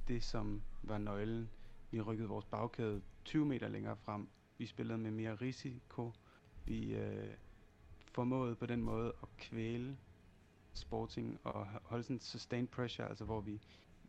det 0.08 0.24
som 0.24 0.62
var 0.82 0.98
nøglen, 0.98 1.50
vi 1.90 2.00
rykkede 2.00 2.28
vores 2.28 2.44
bagkæde 2.44 3.02
20 3.24 3.46
meter 3.46 3.68
længere 3.68 3.96
frem. 3.96 4.28
Vi 4.58 4.66
spillede 4.66 4.98
med 4.98 5.10
mere 5.10 5.34
risiko. 5.34 6.12
Vi 6.64 6.94
øh, 6.94 7.34
formåede 8.18 8.54
på 8.54 8.66
den 8.66 8.82
måde 8.82 9.12
at 9.22 9.28
kvæle 9.38 9.96
Sporting 10.74 11.40
og 11.44 11.66
holde 11.66 12.04
sådan 12.04 12.20
sustained 12.20 12.68
pressure, 12.68 13.08
altså 13.08 13.24
hvor 13.24 13.40
vi 13.40 13.60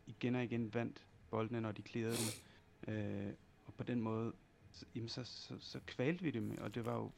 igen 0.06 0.34
og 0.34 0.44
igen 0.44 0.74
vandt 0.74 1.06
boldene, 1.30 1.60
når 1.60 1.72
de 1.72 1.82
klirrede 1.82 2.16
dem. 2.16 2.94
Øh, 2.94 3.32
og 3.66 3.74
på 3.74 3.82
den 3.82 4.00
måde, 4.00 4.32
så, 4.72 4.84
jamen 4.94 5.08
så, 5.08 5.24
så, 5.24 5.54
så 5.60 5.80
kvalte 5.86 6.24
vi 6.24 6.30
dem, 6.30 6.58
og 6.60 6.74
det 6.74 6.84
var 6.84 6.94
jo, 6.94 7.10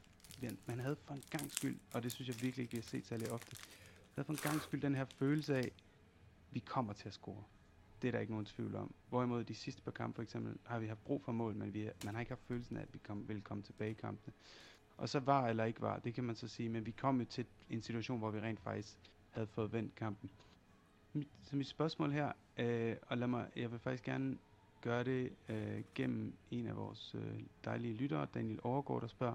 man 0.66 0.80
havde 0.80 0.96
for 0.96 1.14
en 1.14 1.22
gang 1.30 1.50
skyld, 1.50 1.78
og 1.94 2.02
det 2.02 2.12
synes 2.12 2.28
jeg 2.28 2.42
virkelig 2.42 2.62
ikke, 2.62 2.72
vi 2.72 2.78
har 2.78 2.82
set 2.82 3.06
særlig 3.06 3.32
ofte, 3.32 3.56
man 3.56 4.14
havde 4.14 4.26
for 4.26 4.32
en 4.32 4.50
gang 4.50 4.62
skyld 4.62 4.80
den 4.80 4.94
her 4.94 5.04
følelse 5.04 5.56
af, 5.56 5.72
vi 6.50 6.60
kommer 6.60 6.92
til 6.92 7.08
at 7.08 7.14
score. 7.14 7.44
Det 8.02 8.08
er 8.08 8.12
der 8.12 8.20
ikke 8.20 8.32
nogen 8.32 8.46
tvivl 8.46 8.74
om. 8.74 8.94
Hvorimod 9.08 9.44
de 9.44 9.54
sidste 9.54 9.82
par 9.82 9.90
kampe 9.90 10.14
for 10.14 10.22
eksempel, 10.22 10.58
har 10.64 10.78
vi 10.78 10.86
haft 10.86 11.04
brug 11.04 11.22
for 11.22 11.32
mål, 11.32 11.54
men 11.54 11.74
vi, 11.74 11.88
man 12.04 12.14
har 12.14 12.20
ikke 12.20 12.30
haft 12.30 12.46
følelsen 12.48 12.76
af, 12.76 12.82
at 12.82 12.94
vi 12.94 12.98
kom, 12.98 13.28
vil 13.28 13.42
komme 13.42 13.62
tilbage 13.62 13.90
i 13.90 13.94
kampene. 13.94 14.32
Og 15.02 15.08
så 15.08 15.20
var 15.20 15.48
eller 15.48 15.64
ikke 15.64 15.80
var, 15.80 15.98
det 15.98 16.14
kan 16.14 16.24
man 16.24 16.36
så 16.36 16.48
sige, 16.48 16.68
men 16.68 16.86
vi 16.86 16.90
kom 16.90 17.20
jo 17.20 17.24
til 17.24 17.46
en 17.70 17.82
situation, 17.82 18.18
hvor 18.18 18.30
vi 18.30 18.40
rent 18.40 18.60
faktisk 18.60 18.98
havde 19.30 19.46
fået 19.46 19.72
vendt 19.72 19.94
kampen. 19.94 20.30
Så 21.42 21.56
mit 21.56 21.66
spørgsmål 21.66 22.12
her, 22.12 22.32
øh, 22.56 22.96
og 23.06 23.18
lad 23.18 23.28
mig, 23.28 23.50
jeg 23.56 23.72
vil 23.72 23.78
faktisk 23.78 24.04
gerne 24.04 24.38
gøre 24.80 25.04
det 25.04 25.32
øh, 25.48 25.82
gennem 25.94 26.34
en 26.50 26.66
af 26.66 26.76
vores 26.76 27.14
øh, 27.14 27.40
dejlige 27.64 27.94
lyttere, 27.94 28.26
Daniel 28.34 28.60
Overgaard, 28.62 29.00
der 29.00 29.06
spørger, 29.08 29.34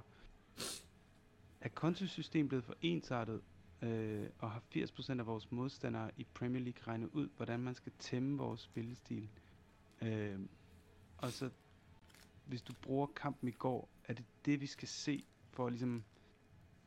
er 1.62 1.70
kontosystemet 1.70 2.50
blevet 2.50 2.66
for 2.66 2.76
ensartet, 2.82 3.42
øh, 3.82 4.30
og 4.40 4.52
har 4.52 4.62
80% 4.76 5.20
af 5.20 5.26
vores 5.26 5.52
modstandere 5.52 6.12
i 6.18 6.26
Premier 6.34 6.62
League 6.62 6.84
regnet 6.88 7.10
ud, 7.14 7.30
hvordan 7.38 7.60
man 7.60 7.76
skal 7.76 7.92
tæmme 8.00 8.38
vores 8.38 8.62
spillestil? 8.62 9.30
Øh, 10.02 10.40
og 11.18 11.32
så, 11.32 11.50
hvis 12.46 12.62
du 12.62 12.74
bruger 12.82 13.08
kampen 13.16 13.50
i 13.50 13.52
går, 13.52 13.90
er 14.06 14.14
det 14.14 14.26
det, 14.46 14.62
vi 14.62 14.66
skal 14.66 14.88
se 14.88 15.24
for 15.58 15.70
ligesom 15.70 16.04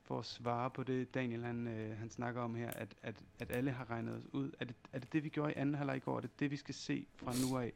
for 0.03 0.19
at 0.19 0.25
svare 0.25 0.71
på 0.71 0.83
det, 0.83 1.15
Daniel 1.15 1.45
han, 1.45 1.67
øh, 1.67 1.99
han 1.99 2.11
snakker 2.11 2.41
om 2.41 2.55
her, 2.55 2.71
at, 2.71 2.95
at, 3.03 3.15
at 3.39 3.51
alle 3.51 3.71
har 3.71 3.91
regnet 3.91 4.15
os 4.15 4.27
ud. 4.33 4.51
Er 4.61 4.65
det, 4.65 4.77
er 4.93 4.99
det 4.99 5.13
det, 5.13 5.25
vi 5.25 5.29
gjorde 5.29 5.53
i 5.53 5.57
anden 5.57 5.75
halvleg 5.75 5.97
i 5.97 6.01
går? 6.01 6.17
Er 6.17 6.21
det 6.21 6.41
det, 6.41 6.51
vi 6.51 6.57
skal 6.57 6.75
se 6.75 7.07
fra 7.17 7.33
nu 7.43 7.59
af 7.59 7.73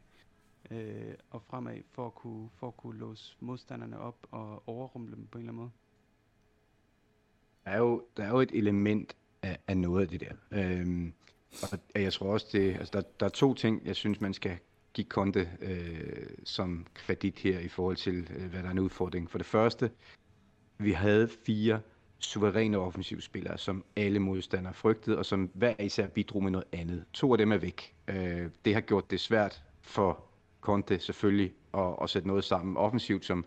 øh, 0.71 1.13
og 1.29 1.41
fremad, 1.41 1.81
for 1.91 2.05
at, 2.05 2.15
kunne, 2.15 2.49
for 2.55 2.67
at 2.67 2.77
kunne 2.77 2.99
låse 2.99 3.35
modstanderne 3.39 3.99
op 3.99 4.27
og 4.31 4.63
overrumple 4.69 5.15
dem 5.15 5.27
på 5.27 5.37
en 5.37 5.41
eller 5.41 5.51
anden 5.51 5.61
måde? 5.61 5.71
Der 7.65 7.71
er 7.71 7.77
jo, 7.77 8.05
der 8.17 8.23
er 8.23 8.29
jo 8.29 8.39
et 8.39 8.51
element 8.51 9.15
af, 9.41 9.59
af 9.67 9.77
noget 9.77 10.01
af 10.01 10.07
det 10.07 10.21
der. 10.21 10.33
Øhm, 10.51 11.13
og 11.95 12.01
jeg 12.01 12.13
tror 12.13 12.33
også, 12.33 12.47
det, 12.51 12.75
altså 12.75 12.91
der, 12.93 13.01
der 13.19 13.25
er 13.25 13.29
to 13.29 13.53
ting, 13.53 13.85
jeg 13.85 13.95
synes, 13.95 14.21
man 14.21 14.33
skal 14.33 14.57
give 14.93 15.05
Konte 15.05 15.49
øh, 15.61 16.29
som 16.43 16.85
kredit 16.93 17.39
her 17.39 17.59
i 17.59 17.67
forhold 17.67 17.95
til, 17.95 18.27
øh, 18.35 18.49
hvad 18.49 18.59
der 18.59 18.67
er 18.67 18.71
en 18.71 18.79
udfordring. 18.79 19.31
For 19.31 19.37
det 19.37 19.47
første, 19.47 19.91
vi 20.77 20.91
havde 20.91 21.29
fire 21.45 21.79
suveræne 22.19 22.77
offensivspillere, 22.77 23.57
som 23.57 23.83
alle 23.95 24.19
modstandere 24.19 24.73
frygtede, 24.73 25.17
og 25.17 25.25
som 25.25 25.49
hver 25.53 25.73
især 25.79 26.07
bidrog 26.07 26.43
med 26.43 26.51
noget 26.51 26.67
andet. 26.71 27.03
To 27.13 27.31
af 27.31 27.37
dem 27.37 27.51
er 27.51 27.57
væk. 27.57 27.93
Øh, 28.07 28.49
det 28.65 28.73
har 28.73 28.81
gjort 28.81 29.11
det 29.11 29.19
svært 29.19 29.63
for 29.81 30.23
Conte 30.61 30.99
selvfølgelig 30.99 31.53
at, 31.73 31.95
at 32.01 32.09
sætte 32.09 32.27
noget 32.27 32.43
sammen 32.43 32.77
offensivt, 32.77 33.25
som 33.25 33.45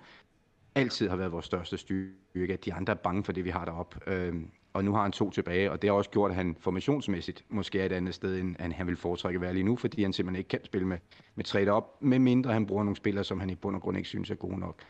altid 0.75 1.09
har 1.09 1.17
været 1.17 1.33
vores 1.33 1.47
største 1.47 1.79
styrke. 1.79 2.53
at 2.53 2.65
De 2.65 2.75
andre 2.75 2.93
er 2.93 2.97
bange 2.97 3.25
for 3.25 3.33
det, 3.33 3.45
vi 3.45 3.51
har 3.51 3.65
deroppe. 3.65 3.99
Øh, 4.07 4.35
og 4.73 4.85
nu 4.85 4.93
har 4.93 5.03
han 5.03 5.13
to 5.13 5.31
tilbage, 5.31 5.71
og 5.71 5.83
det 5.83 5.91
har 5.91 5.97
også 5.97 6.11
gjort, 6.11 6.31
at 6.31 6.37
han 6.37 6.57
formationsmæssigt 6.61 7.45
måske 7.49 7.81
er 7.81 7.87
et 7.87 7.93
andet 7.93 8.15
sted, 8.15 8.39
end 8.39 8.73
han 8.73 8.87
vil 8.87 8.97
foretrække 8.97 9.37
at 9.37 9.41
være 9.41 9.55
lige 9.55 9.65
nu, 9.65 9.77
fordi 9.77 10.03
han 10.03 10.13
simpelthen 10.13 10.39
ikke 10.39 10.49
kan 10.49 10.65
spille 10.65 10.87
med, 10.87 10.99
med 11.35 11.45
trade 11.45 11.71
op, 11.71 12.03
med 12.03 12.19
mindre 12.19 12.53
han 12.53 12.67
bruger 12.67 12.85
nogle 12.85 12.97
spillere, 12.97 13.25
som 13.25 13.41
han 13.41 13.51
i 13.51 13.55
bund 13.55 13.77
og 13.77 13.83
grund 13.83 13.97
ikke 13.97 14.09
synes 14.09 14.31
er 14.31 14.35
gode 14.35 14.59
nok. 14.59 14.83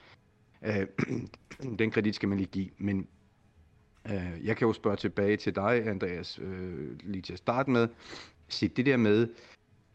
Øh, 0.63 0.87
den 1.79 1.91
kredit 1.91 2.15
skal 2.15 2.29
man 2.29 2.39
lige 2.39 2.51
give, 2.51 2.69
men 2.79 3.09
Øh, 4.11 4.47
jeg 4.47 4.57
kan 4.57 4.67
jo 4.67 4.73
spørge 4.73 4.97
tilbage 4.97 5.37
til 5.37 5.55
dig, 5.55 5.87
Andreas, 5.87 6.39
øh, 6.43 6.99
lige 7.05 7.23
til 7.23 7.33
at 7.33 7.39
starte 7.39 7.71
med. 7.71 7.89
Se 8.49 8.69
det 8.69 8.87
der 8.87 8.97
med, 8.97 9.29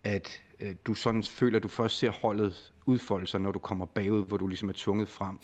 at 0.04 0.41
øh, 0.60 0.76
du 0.86 0.93
sådan 0.93 1.23
føler, 1.23 1.58
at 1.58 1.63
du 1.63 1.67
først 1.67 1.97
ser 1.97 2.12
holdet 2.12 2.73
udfolde 2.86 3.28
sig, 3.28 3.41
når 3.41 3.52
du 3.52 3.60
kommer 3.60 3.86
bagud, 3.86 4.26
hvor 4.26 4.38
du 4.38 4.47
ligesom 4.47 4.69
er 4.69 4.73
tvunget 4.76 5.10
frem. 5.10 5.39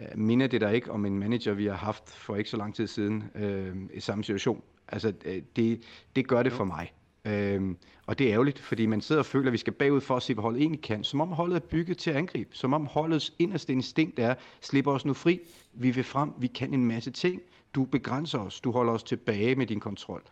Øh, 0.00 0.18
minder 0.18 0.46
det 0.46 0.60
dig 0.60 0.74
ikke 0.74 0.90
om 0.90 1.04
en 1.04 1.18
manager, 1.18 1.52
vi 1.52 1.66
har 1.66 1.76
haft 1.76 2.10
for 2.10 2.36
ikke 2.36 2.50
så 2.50 2.56
lang 2.56 2.74
tid 2.74 2.86
siden 2.86 3.24
øh, 3.34 3.76
i 3.94 4.00
samme 4.00 4.24
situation? 4.24 4.62
Altså, 4.88 5.12
øh, 5.24 5.42
det, 5.56 5.82
det 6.16 6.28
gør 6.28 6.42
det 6.42 6.52
for 6.52 6.64
mig. 6.64 6.92
Øhm, 7.26 7.76
og 8.06 8.18
det 8.18 8.26
er 8.26 8.32
ærgerligt, 8.32 8.58
fordi 8.58 8.86
man 8.86 9.00
sidder 9.00 9.20
og 9.22 9.26
føler, 9.26 9.46
at 9.46 9.52
vi 9.52 9.58
skal 9.58 9.72
bagud 9.72 10.00
for 10.00 10.16
at 10.16 10.22
se, 10.22 10.34
hvad 10.34 10.42
holdet 10.42 10.60
egentlig 10.60 10.82
kan. 10.82 11.04
Som 11.04 11.20
om 11.20 11.28
holdet 11.28 11.56
er 11.56 11.60
bygget 11.60 11.98
til 11.98 12.10
at 12.10 12.16
angribe. 12.16 12.56
Som 12.56 12.72
om 12.72 12.86
holdets 12.86 13.32
inderste 13.38 13.72
instinkt 13.72 14.18
er, 14.18 14.34
slipper 14.60 14.92
os 14.92 15.04
nu 15.04 15.12
fri. 15.12 15.40
Vi 15.72 15.90
vil 15.90 16.04
frem. 16.04 16.30
Vi 16.38 16.46
kan 16.46 16.74
en 16.74 16.84
masse 16.84 17.10
ting 17.10 17.42
du 17.74 17.84
begrænser 17.84 18.38
os, 18.38 18.60
du 18.60 18.70
holder 18.70 18.92
os 18.92 19.02
tilbage 19.02 19.54
med 19.54 19.66
din 19.66 19.80
kontrol. 19.80 20.22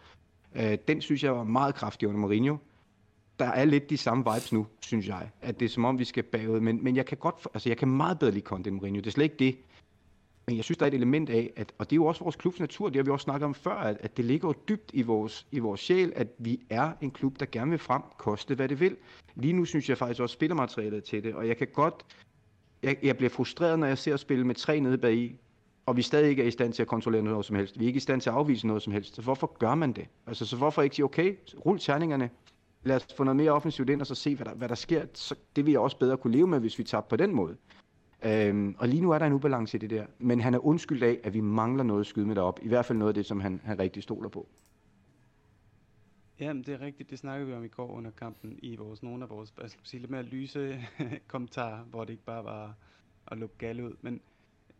Øh, 0.54 0.78
den 0.88 1.00
synes 1.00 1.24
jeg 1.24 1.36
var 1.36 1.44
meget 1.44 1.74
kraftig 1.74 2.08
under 2.08 2.20
Mourinho. 2.20 2.56
Der 3.38 3.44
er 3.44 3.64
lidt 3.64 3.90
de 3.90 3.96
samme 3.96 4.24
vibes 4.34 4.52
nu, 4.52 4.66
synes 4.80 5.08
jeg. 5.08 5.30
At 5.40 5.60
det 5.60 5.64
er 5.64 5.68
som 5.68 5.84
om, 5.84 5.98
vi 5.98 6.04
skal 6.04 6.22
bagud. 6.22 6.60
Men, 6.60 6.84
men 6.84 6.96
jeg 6.96 7.06
kan 7.06 7.18
godt, 7.18 7.34
altså 7.54 7.68
jeg 7.68 7.76
kan 7.76 7.88
meget 7.88 8.18
bedre 8.18 8.32
lide 8.32 8.44
Conte 8.44 8.68
end 8.68 8.76
Mourinho. 8.76 9.00
Det 9.00 9.06
er 9.06 9.10
slet 9.10 9.24
ikke 9.24 9.36
det. 9.38 9.56
Men 10.46 10.56
jeg 10.56 10.64
synes, 10.64 10.78
der 10.78 10.86
er 10.86 10.88
et 10.88 10.94
element 10.94 11.30
af, 11.30 11.52
at, 11.56 11.72
og 11.78 11.90
det 11.90 11.92
er 11.92 11.96
jo 11.96 12.06
også 12.06 12.22
vores 12.22 12.36
klubs 12.36 12.60
natur, 12.60 12.88
det 12.88 12.96
har 12.96 13.02
vi 13.02 13.10
også 13.10 13.24
snakket 13.24 13.44
om 13.44 13.54
før, 13.54 13.74
at, 13.74 13.96
at 14.00 14.16
det 14.16 14.24
ligger 14.24 14.48
jo 14.48 14.54
dybt 14.68 14.90
i 14.94 15.02
vores, 15.02 15.46
i 15.52 15.58
vores 15.58 15.80
sjæl, 15.80 16.12
at 16.16 16.28
vi 16.38 16.60
er 16.70 16.92
en 17.00 17.10
klub, 17.10 17.40
der 17.40 17.46
gerne 17.52 17.70
vil 17.70 17.78
frem, 17.78 18.02
koste 18.18 18.54
hvad 18.54 18.68
det 18.68 18.80
vil. 18.80 18.96
Lige 19.34 19.52
nu 19.52 19.64
synes 19.64 19.88
jeg 19.88 19.98
faktisk 19.98 20.20
også 20.20 20.32
spillermaterialet 20.32 21.04
til 21.04 21.24
det, 21.24 21.34
og 21.34 21.48
jeg 21.48 21.56
kan 21.56 21.68
godt, 21.72 21.94
jeg, 22.82 22.96
jeg 23.02 23.16
bliver 23.16 23.30
frustreret, 23.30 23.78
når 23.78 23.86
jeg 23.86 23.98
ser 23.98 24.14
at 24.14 24.20
spille 24.20 24.46
med 24.46 24.54
tre 24.54 24.80
nede 24.80 24.98
bagi, 24.98 25.24
i, 25.24 25.38
og 25.86 25.96
vi 25.96 26.02
stadig 26.02 26.30
ikke 26.30 26.42
er 26.42 26.46
i 26.46 26.50
stand 26.50 26.72
til 26.72 26.82
at 26.82 26.88
kontrollere 26.88 27.22
noget 27.22 27.44
som 27.44 27.56
helst. 27.56 27.78
Vi 27.78 27.84
er 27.84 27.86
ikke 27.86 27.96
i 27.96 28.00
stand 28.00 28.20
til 28.20 28.30
at 28.30 28.36
afvise 28.36 28.66
noget 28.66 28.82
som 28.82 28.92
helst. 28.92 29.14
Så 29.14 29.22
hvorfor 29.22 29.56
gør 29.58 29.74
man 29.74 29.92
det? 29.92 30.06
Altså, 30.26 30.46
så 30.46 30.56
hvorfor 30.56 30.82
ikke 30.82 30.96
sige, 30.96 31.04
okay, 31.04 31.36
rul 31.66 31.78
terningerne, 31.78 32.30
lad 32.84 32.96
os 32.96 33.06
få 33.16 33.24
noget 33.24 33.36
mere 33.36 33.50
offensivt 33.50 33.90
ind, 33.90 34.00
og 34.00 34.06
så 34.06 34.14
se, 34.14 34.36
hvad 34.36 34.46
der, 34.46 34.54
hvad 34.54 34.68
der 34.68 34.74
sker. 34.74 35.06
Så 35.14 35.34
det 35.56 35.66
vil 35.66 35.72
jeg 35.72 35.80
også 35.80 35.98
bedre 35.98 36.16
kunne 36.16 36.36
leve 36.36 36.46
med, 36.46 36.60
hvis 36.60 36.78
vi 36.78 36.84
tabte 36.84 37.10
på 37.10 37.16
den 37.16 37.34
måde. 37.34 37.56
Øhm, 38.24 38.74
og 38.78 38.88
lige 38.88 39.00
nu 39.00 39.10
er 39.10 39.18
der 39.18 39.26
en 39.26 39.32
ubalance 39.32 39.76
i 39.76 39.80
det 39.80 39.90
der. 39.90 40.06
Men 40.18 40.40
han 40.40 40.54
er 40.54 40.58
undskyldt 40.58 41.02
af, 41.02 41.20
at 41.24 41.34
vi 41.34 41.40
mangler 41.40 41.84
noget 41.84 42.00
at 42.00 42.06
skyde 42.06 42.26
med 42.26 42.34
derop. 42.34 42.60
I 42.62 42.68
hvert 42.68 42.84
fald 42.84 42.98
noget 42.98 43.10
af 43.10 43.14
det, 43.14 43.26
som 43.26 43.40
han, 43.40 43.60
han 43.64 43.78
rigtig 43.78 44.02
stoler 44.02 44.28
på. 44.28 44.48
Jamen, 46.40 46.62
det 46.62 46.74
er 46.74 46.80
rigtigt. 46.80 47.10
Det 47.10 47.18
snakkede 47.18 47.48
vi 47.48 47.54
om 47.54 47.64
i 47.64 47.68
går 47.68 47.88
under 47.88 48.10
kampen 48.10 48.58
i 48.62 48.76
vores, 48.76 49.02
nogle 49.02 49.24
af 49.24 49.30
vores 49.30 49.50
hvad 49.50 49.68
skal 49.68 49.86
sige, 49.86 50.00
lidt 50.00 50.10
mere 50.10 50.22
lyse 50.22 50.84
kommentarer, 51.28 51.84
hvor 51.84 52.04
det 52.04 52.12
ikke 52.12 52.24
bare 52.24 52.44
var 52.44 52.76
at 53.26 53.38
lukke 53.38 53.54
gal 53.58 53.80
ud. 53.80 53.96
Men 54.00 54.20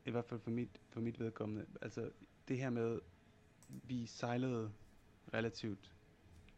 i 0.07 0.11
hvert 0.11 0.25
fald 0.25 0.41
for 0.41 0.51
mit, 0.51 0.81
for 0.89 1.01
mit 1.01 1.21
vedkommende, 1.21 1.67
altså 1.83 2.11
det 2.49 2.59
her 2.59 2.71
med, 2.71 3.01
vi 3.69 4.07
sejlede 4.07 4.71
relativt, 5.35 5.95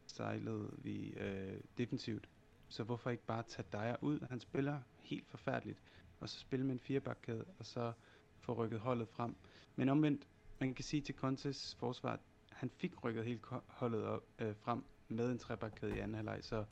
sejlede 0.07 0.71
vi 0.79 1.15
øh, 1.21 1.61
defensivt, 1.79 2.29
så 2.69 2.85
hvorfor 2.85 3.11
ikke 3.11 3.27
bare 3.27 3.43
tage 3.43 3.67
Dyer 3.73 3.97
ud? 4.01 4.27
Han 4.31 4.41
spiller 4.41 4.81
helt 5.03 5.29
forfærdeligt 5.29 5.79
og 6.25 6.31
så 6.31 6.39
spille 6.39 6.67
med 6.67 6.73
en 6.73 6.81
firebakkæde, 6.81 7.45
og 7.59 7.67
så 7.67 7.93
få 8.39 8.53
rykket 8.53 8.81
holdet 8.81 9.09
frem. 9.09 9.37
Men 9.77 9.89
omvendt, 9.89 10.29
man 10.61 10.75
kan 10.75 10.85
sige 10.85 11.03
til 11.03 11.15
Contes 11.15 11.75
forsvar, 11.75 12.21
han 12.51 12.71
fik 12.71 13.05
rykket 13.05 13.25
helt 13.25 13.41
holdet 13.67 14.05
op, 14.05 14.23
øh, 14.39 14.57
frem 14.57 14.85
med 15.09 15.31
en 15.31 15.39
trebakkæde 15.39 15.97
i 15.97 15.99
anden 15.99 16.15
halvleg, 16.15 16.39
så 16.43 16.65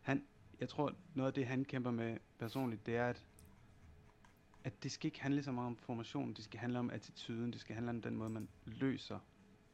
han, 0.00 0.24
jeg 0.60 0.68
tror, 0.68 0.94
noget 1.14 1.26
af 1.26 1.34
det, 1.34 1.46
han 1.46 1.64
kæmper 1.64 1.90
med 1.90 2.16
personligt, 2.38 2.86
det 2.86 2.96
er, 2.96 3.08
at, 3.08 3.26
at 4.64 4.82
det 4.82 4.92
skal 4.92 5.06
ikke 5.06 5.20
handle 5.20 5.42
så 5.42 5.52
meget 5.52 5.66
om 5.66 5.76
formationen, 5.76 6.34
det 6.34 6.44
skal 6.44 6.60
handle 6.60 6.78
om 6.78 6.90
attituden, 6.90 7.52
det 7.52 7.60
skal 7.60 7.74
handle 7.74 7.90
om 7.90 8.02
den 8.02 8.16
måde, 8.16 8.30
man 8.30 8.48
løser 8.66 9.18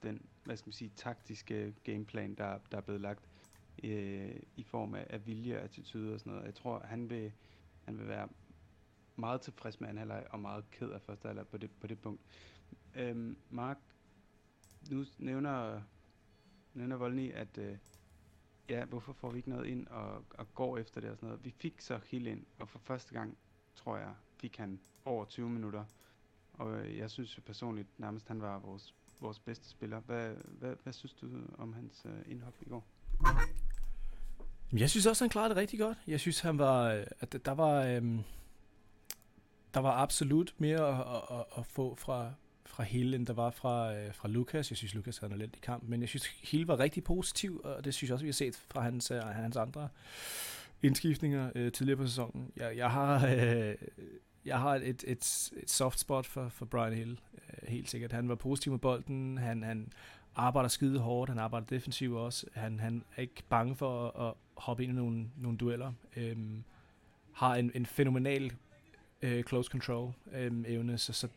den, 0.02 0.26
hvad 0.44 0.56
skal 0.56 0.68
man 0.68 0.72
sige, 0.72 0.92
taktiske 0.96 1.74
gameplan, 1.84 2.34
der, 2.34 2.58
der 2.70 2.76
er 2.76 2.80
blevet 2.80 3.00
lagt 3.00 3.28
øh, 3.84 4.36
i 4.56 4.62
form 4.62 4.94
af, 4.94 5.06
af 5.10 5.26
vilje 5.26 5.56
og 5.56 5.64
attitude 5.64 6.14
og 6.14 6.20
sådan 6.20 6.32
noget. 6.32 6.46
Jeg 6.46 6.54
tror, 6.54 6.82
han 6.84 7.10
vil, 7.10 7.32
han 7.84 7.98
vil 7.98 8.08
være 8.08 8.28
meget 9.16 9.40
tilfreds 9.40 9.80
med 9.80 9.88
anden 9.88 9.98
halvleg 9.98 10.26
og 10.30 10.40
meget 10.40 10.70
ked 10.70 10.90
af 10.90 11.00
første 11.00 11.28
halvleg 11.28 11.46
på 11.46 11.58
det, 11.58 11.70
på 11.80 11.86
det 11.86 11.98
punkt. 11.98 12.20
Øhm, 12.94 13.36
Mark, 13.50 13.78
nu 14.90 15.04
nævner, 15.18 15.82
nævner 16.74 16.96
Volny, 16.96 17.32
at 17.32 17.58
øh, 17.58 17.76
ja, 18.68 18.84
hvorfor 18.84 19.12
får 19.12 19.30
vi 19.30 19.36
ikke 19.36 19.50
noget 19.50 19.66
ind 19.66 19.86
og, 19.86 20.24
og 20.30 20.54
går 20.54 20.78
efter 20.78 21.00
det 21.00 21.10
og 21.10 21.16
sådan 21.16 21.28
noget. 21.28 21.44
Vi 21.44 21.50
fik 21.50 21.80
så 21.80 22.00
helt 22.06 22.26
ind, 22.26 22.46
og 22.58 22.68
for 22.68 22.78
første 22.78 23.12
gang, 23.12 23.38
tror 23.74 23.96
jeg, 23.96 24.14
fik 24.40 24.56
han 24.56 24.80
over 25.04 25.24
20 25.24 25.50
minutter. 25.50 25.84
Og 26.52 26.76
øh, 26.76 26.98
jeg 26.98 27.10
synes 27.10 27.40
personligt 27.46 27.88
nærmest, 27.98 28.28
han 28.28 28.42
var 28.42 28.58
vores, 28.58 28.94
vores 29.20 29.38
bedste 29.38 29.68
spiller. 29.68 30.00
Hvad, 30.00 30.34
hvad, 30.34 30.76
hvad 30.82 30.92
synes 30.92 31.12
du 31.12 31.26
om 31.58 31.72
hans 31.72 32.02
øh, 32.04 32.32
indhop 32.32 32.54
i 32.60 32.68
går? 32.68 32.84
Jeg 34.72 34.90
synes 34.90 35.06
også, 35.06 35.24
han 35.24 35.30
klarede 35.30 35.48
det 35.48 35.56
rigtig 35.56 35.78
godt. 35.78 35.98
Jeg 36.06 36.20
synes, 36.20 36.40
han 36.40 36.58
var, 36.58 36.92
øh, 36.92 37.06
at 37.20 37.44
der 37.44 37.52
var, 37.52 37.86
Øh 37.86 38.20
der 39.74 39.80
var 39.80 39.92
absolut 39.92 40.54
mere 40.58 40.88
at, 40.88 41.38
at, 41.38 41.44
at 41.58 41.66
få 41.66 41.94
fra, 41.94 42.32
fra 42.66 42.82
Hill, 42.82 43.14
end 43.14 43.26
der 43.26 43.32
var 43.32 43.50
fra, 43.50 43.94
øh, 43.94 44.14
fra 44.14 44.28
Lukas. 44.28 44.70
Jeg 44.70 44.76
synes, 44.76 44.94
Lukas 44.94 45.18
havde 45.18 45.32
en 45.32 45.38
elendig 45.38 45.62
kamp, 45.62 45.82
men 45.88 46.00
jeg 46.00 46.08
synes, 46.08 46.26
Hill 46.26 46.66
var 46.66 46.78
rigtig 46.78 47.04
positiv, 47.04 47.60
og 47.64 47.84
det 47.84 47.94
synes 47.94 48.08
jeg 48.08 48.14
også, 48.14 48.24
vi 48.24 48.28
har 48.28 48.32
set 48.32 48.56
fra 48.70 48.80
hans, 48.80 49.10
øh, 49.10 49.22
hans 49.22 49.56
andre 49.56 49.88
indskiftninger 50.82 51.50
øh, 51.54 51.72
tidligere 51.72 51.96
på 51.96 52.06
sæsonen. 52.06 52.52
Jeg, 52.56 52.76
jeg 52.76 52.90
har, 52.90 53.26
øh, 53.26 53.74
jeg 54.44 54.58
har 54.58 54.74
et, 54.74 55.04
et, 55.06 55.50
et 55.56 55.70
soft 55.70 55.98
spot 55.98 56.26
for, 56.26 56.48
for 56.48 56.64
Brian 56.64 56.92
Hill, 56.92 57.20
øh, 57.34 57.68
helt 57.68 57.90
sikkert. 57.90 58.12
Han 58.12 58.28
var 58.28 58.34
positiv 58.34 58.72
med 58.72 58.78
bolden, 58.78 59.38
han, 59.38 59.62
han 59.62 59.92
arbejder 60.34 60.68
skide 60.68 60.98
hårdt, 60.98 61.28
han 61.28 61.38
arbejder 61.38 61.66
defensivt 61.66 62.16
også, 62.16 62.46
han, 62.54 62.80
han 62.80 63.04
er 63.16 63.22
ikke 63.22 63.42
bange 63.48 63.76
for 63.76 64.08
at, 64.08 64.28
at 64.28 64.34
hoppe 64.56 64.82
ind 64.82 64.92
i 64.92 64.96
nogle, 64.96 65.30
nogle 65.36 65.58
dueller, 65.58 65.92
øhm, 66.16 66.64
har 67.32 67.54
en, 67.54 67.72
en 67.74 67.86
fænomenal 67.86 68.52
øh, 69.22 69.42
close 69.42 69.70
control 69.70 70.12
øh, 70.32 70.52
evne, 70.66 70.98
så, 70.98 71.12
så 71.12 71.28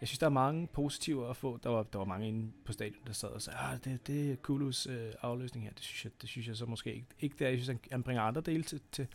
jeg 0.00 0.08
synes, 0.08 0.18
der 0.18 0.26
er 0.26 0.30
mange 0.30 0.66
positive 0.66 1.30
at 1.30 1.36
få. 1.36 1.58
Der 1.62 1.70
var, 1.70 1.82
der 1.82 1.98
var 1.98 2.04
mange 2.04 2.28
inde 2.28 2.52
på 2.64 2.72
stadion, 2.72 3.02
der 3.06 3.12
sad 3.12 3.28
og 3.28 3.42
sagde, 3.42 3.58
ah, 3.58 3.78
det, 3.84 4.06
det 4.06 4.32
er 4.32 4.36
Kulus 4.36 4.86
øh, 4.86 5.12
afløsning 5.22 5.64
her. 5.64 5.72
Det 5.72 5.82
synes, 5.82 6.04
jeg, 6.04 6.12
det 6.20 6.28
synes 6.28 6.48
jeg 6.48 6.56
så 6.56 6.66
måske 6.66 6.94
ikke. 6.94 7.06
Ikke 7.20 7.36
der, 7.38 7.48
jeg 7.48 7.58
synes, 7.58 7.66
han, 7.66 7.80
han 7.90 8.02
bringer 8.02 8.22
andre 8.22 8.40
dele 8.40 8.62
til, 8.62 8.80
til, 8.92 9.06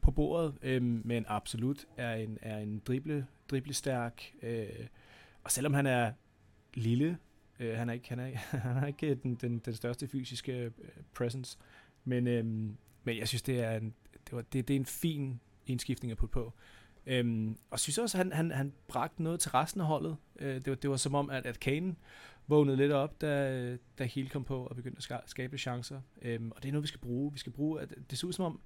på 0.00 0.10
bordet, 0.10 0.54
øh, 0.62 0.82
men 0.82 1.24
absolut 1.28 1.86
er 1.96 2.14
en, 2.14 2.38
er 2.42 2.58
en 2.58 2.78
drible, 2.78 3.26
driblestærk. 3.50 4.32
Øh, 4.42 4.66
og 5.44 5.50
selvom 5.50 5.74
han 5.74 5.86
er 5.86 6.12
lille, 6.74 7.18
øh, 7.60 7.76
han 7.76 7.88
er 7.88 7.92
ikke, 7.92 8.08
han 8.08 8.18
er, 8.18 8.36
han 8.68 8.76
er 8.76 8.86
ikke 8.86 9.14
den, 9.14 9.34
den, 9.34 9.58
den 9.58 9.74
største 9.74 10.08
fysiske 10.08 10.52
øh, 10.52 10.70
presence, 11.14 11.58
men, 12.04 12.26
øh, 12.26 12.44
men 13.04 13.18
jeg 13.18 13.28
synes, 13.28 13.42
det 13.42 13.60
er 13.60 13.76
en, 13.76 13.94
det, 14.12 14.32
var, 14.32 14.42
det, 14.42 14.68
det 14.68 14.74
er 14.74 14.80
en 14.80 14.86
fin 14.86 15.40
indskiftning 15.66 16.10
at 16.10 16.18
putte 16.18 16.32
på. 16.32 16.52
Øhm, 17.08 17.58
og 17.70 17.80
synes 17.80 17.98
også, 17.98 18.18
at 18.18 18.24
han, 18.24 18.32
han, 18.32 18.50
han 18.50 18.72
bragte 18.88 19.22
noget 19.22 19.40
til 19.40 19.50
resten 19.50 19.80
af 19.80 19.86
holdet. 19.86 20.16
Øh, 20.38 20.54
det, 20.54 20.66
var, 20.66 20.74
det 20.74 20.90
var 20.90 20.96
som 20.96 21.14
om, 21.14 21.30
at, 21.30 21.46
at 21.46 21.60
Kane 21.60 21.96
vågnede 22.46 22.76
lidt 22.76 22.92
op, 22.92 23.20
da, 23.20 23.76
da 23.98 24.04
Hill 24.04 24.30
kom 24.30 24.44
på 24.44 24.66
og 24.66 24.76
begyndte 24.76 25.14
at 25.14 25.30
skabe 25.30 25.58
chancer. 25.58 26.00
Øhm, 26.22 26.50
og 26.50 26.62
det 26.62 26.68
er 26.68 26.72
noget, 26.72 26.82
vi 26.82 26.88
skal 26.88 27.00
bruge. 27.00 27.32
Vi 27.32 27.38
skal 27.38 27.52
bruge, 27.52 27.80
at 27.80 27.94
det 28.10 28.18
ser 28.18 28.26
ud 28.26 28.32
som 28.32 28.44
om, 28.44 28.60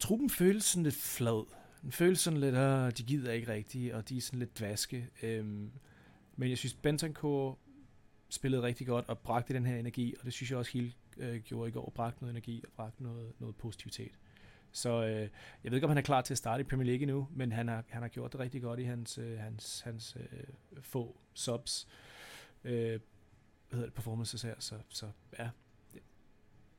truppen 0.00 0.30
føles 0.30 0.64
sådan 0.64 0.82
lidt 0.82 0.94
flad. 0.94 1.46
Den 1.82 1.92
føles 1.92 2.20
sådan 2.20 2.40
lidt, 2.40 2.54
at 2.54 2.98
de 2.98 3.02
gider 3.02 3.32
ikke 3.32 3.52
rigtigt, 3.52 3.94
og 3.94 4.08
de 4.08 4.16
er 4.16 4.20
sådan 4.20 4.38
lidt 4.38 4.58
dvaske. 4.58 5.08
Øhm, 5.22 5.70
men 6.36 6.50
jeg 6.50 6.58
synes, 6.58 6.74
Bentancur 6.74 7.58
spillede 8.28 8.62
rigtig 8.62 8.86
godt 8.86 9.08
og 9.08 9.18
bragte 9.18 9.54
den 9.54 9.66
her 9.66 9.76
energi, 9.76 10.14
og 10.18 10.24
det 10.24 10.32
synes 10.32 10.50
jeg 10.50 10.58
også 10.58 10.72
Hill 10.72 10.94
øh, 11.16 11.40
gjorde 11.40 11.68
i 11.68 11.72
går, 11.72 11.92
bragte 11.94 12.20
noget 12.20 12.32
energi 12.32 12.62
og 12.66 12.72
bragte 12.72 13.02
noget, 13.02 13.32
noget 13.38 13.56
positivitet. 13.56 14.18
Så 14.72 15.04
øh, 15.04 15.28
jeg 15.64 15.70
ved 15.70 15.74
ikke, 15.74 15.84
om 15.84 15.90
han 15.90 15.98
er 15.98 16.02
klar 16.02 16.20
til 16.20 16.34
at 16.34 16.38
starte 16.38 16.60
i 16.60 16.64
Premier 16.64 16.86
League 16.86 17.06
nu, 17.06 17.28
men 17.30 17.52
han 17.52 17.68
har, 17.68 17.84
han 17.88 18.02
har 18.02 18.08
gjort 18.08 18.32
det 18.32 18.40
rigtig 18.40 18.62
godt 18.62 18.80
i 18.80 18.82
hans, 18.82 19.18
øh, 19.18 19.38
hans, 19.38 19.80
hans 19.80 20.16
øh, 20.20 20.44
få 20.80 21.16
subs, 21.34 21.88
øh, 22.64 22.72
hvad 22.72 23.00
hedder 23.70 23.84
det, 23.84 23.94
performances 23.94 24.42
her, 24.42 24.54
så, 24.58 24.74
så 24.88 25.10
ja, 25.38 25.50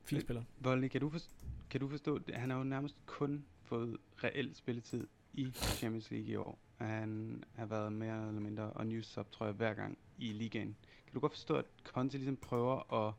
fint 0.04 0.22
spiller. 0.22 0.44
Voldelig, 0.60 0.92
kan 0.92 1.02
du, 1.02 1.10
forstå, 1.10 1.34
kan 1.70 1.80
du 1.80 1.90
forstå, 1.90 2.20
han 2.34 2.50
har 2.50 2.58
jo 2.58 2.64
nærmest 2.64 2.96
kun 3.06 3.46
fået 3.64 3.98
reel 4.24 4.56
spilletid 4.56 5.08
i 5.34 5.52
Champions 5.52 6.12
League 6.12 6.28
i 6.28 6.36
år. 6.36 6.60
Han 6.78 7.44
har 7.56 7.66
været 7.66 7.94
mere 7.94 8.28
eller 8.28 8.42
mindre 8.42 8.72
unused 8.76 9.04
sub, 9.04 9.32
tror 9.32 9.46
jeg, 9.46 9.56
hver 9.56 9.74
gang 9.74 9.98
i 10.18 10.32
ligaen. 10.32 10.76
Kan 11.06 11.14
du 11.14 11.20
godt 11.20 11.32
forstå, 11.32 11.56
at 11.56 11.66
Conte 11.84 12.18
ligesom 12.18 12.38
prøver 12.38 12.94
at 13.08 13.14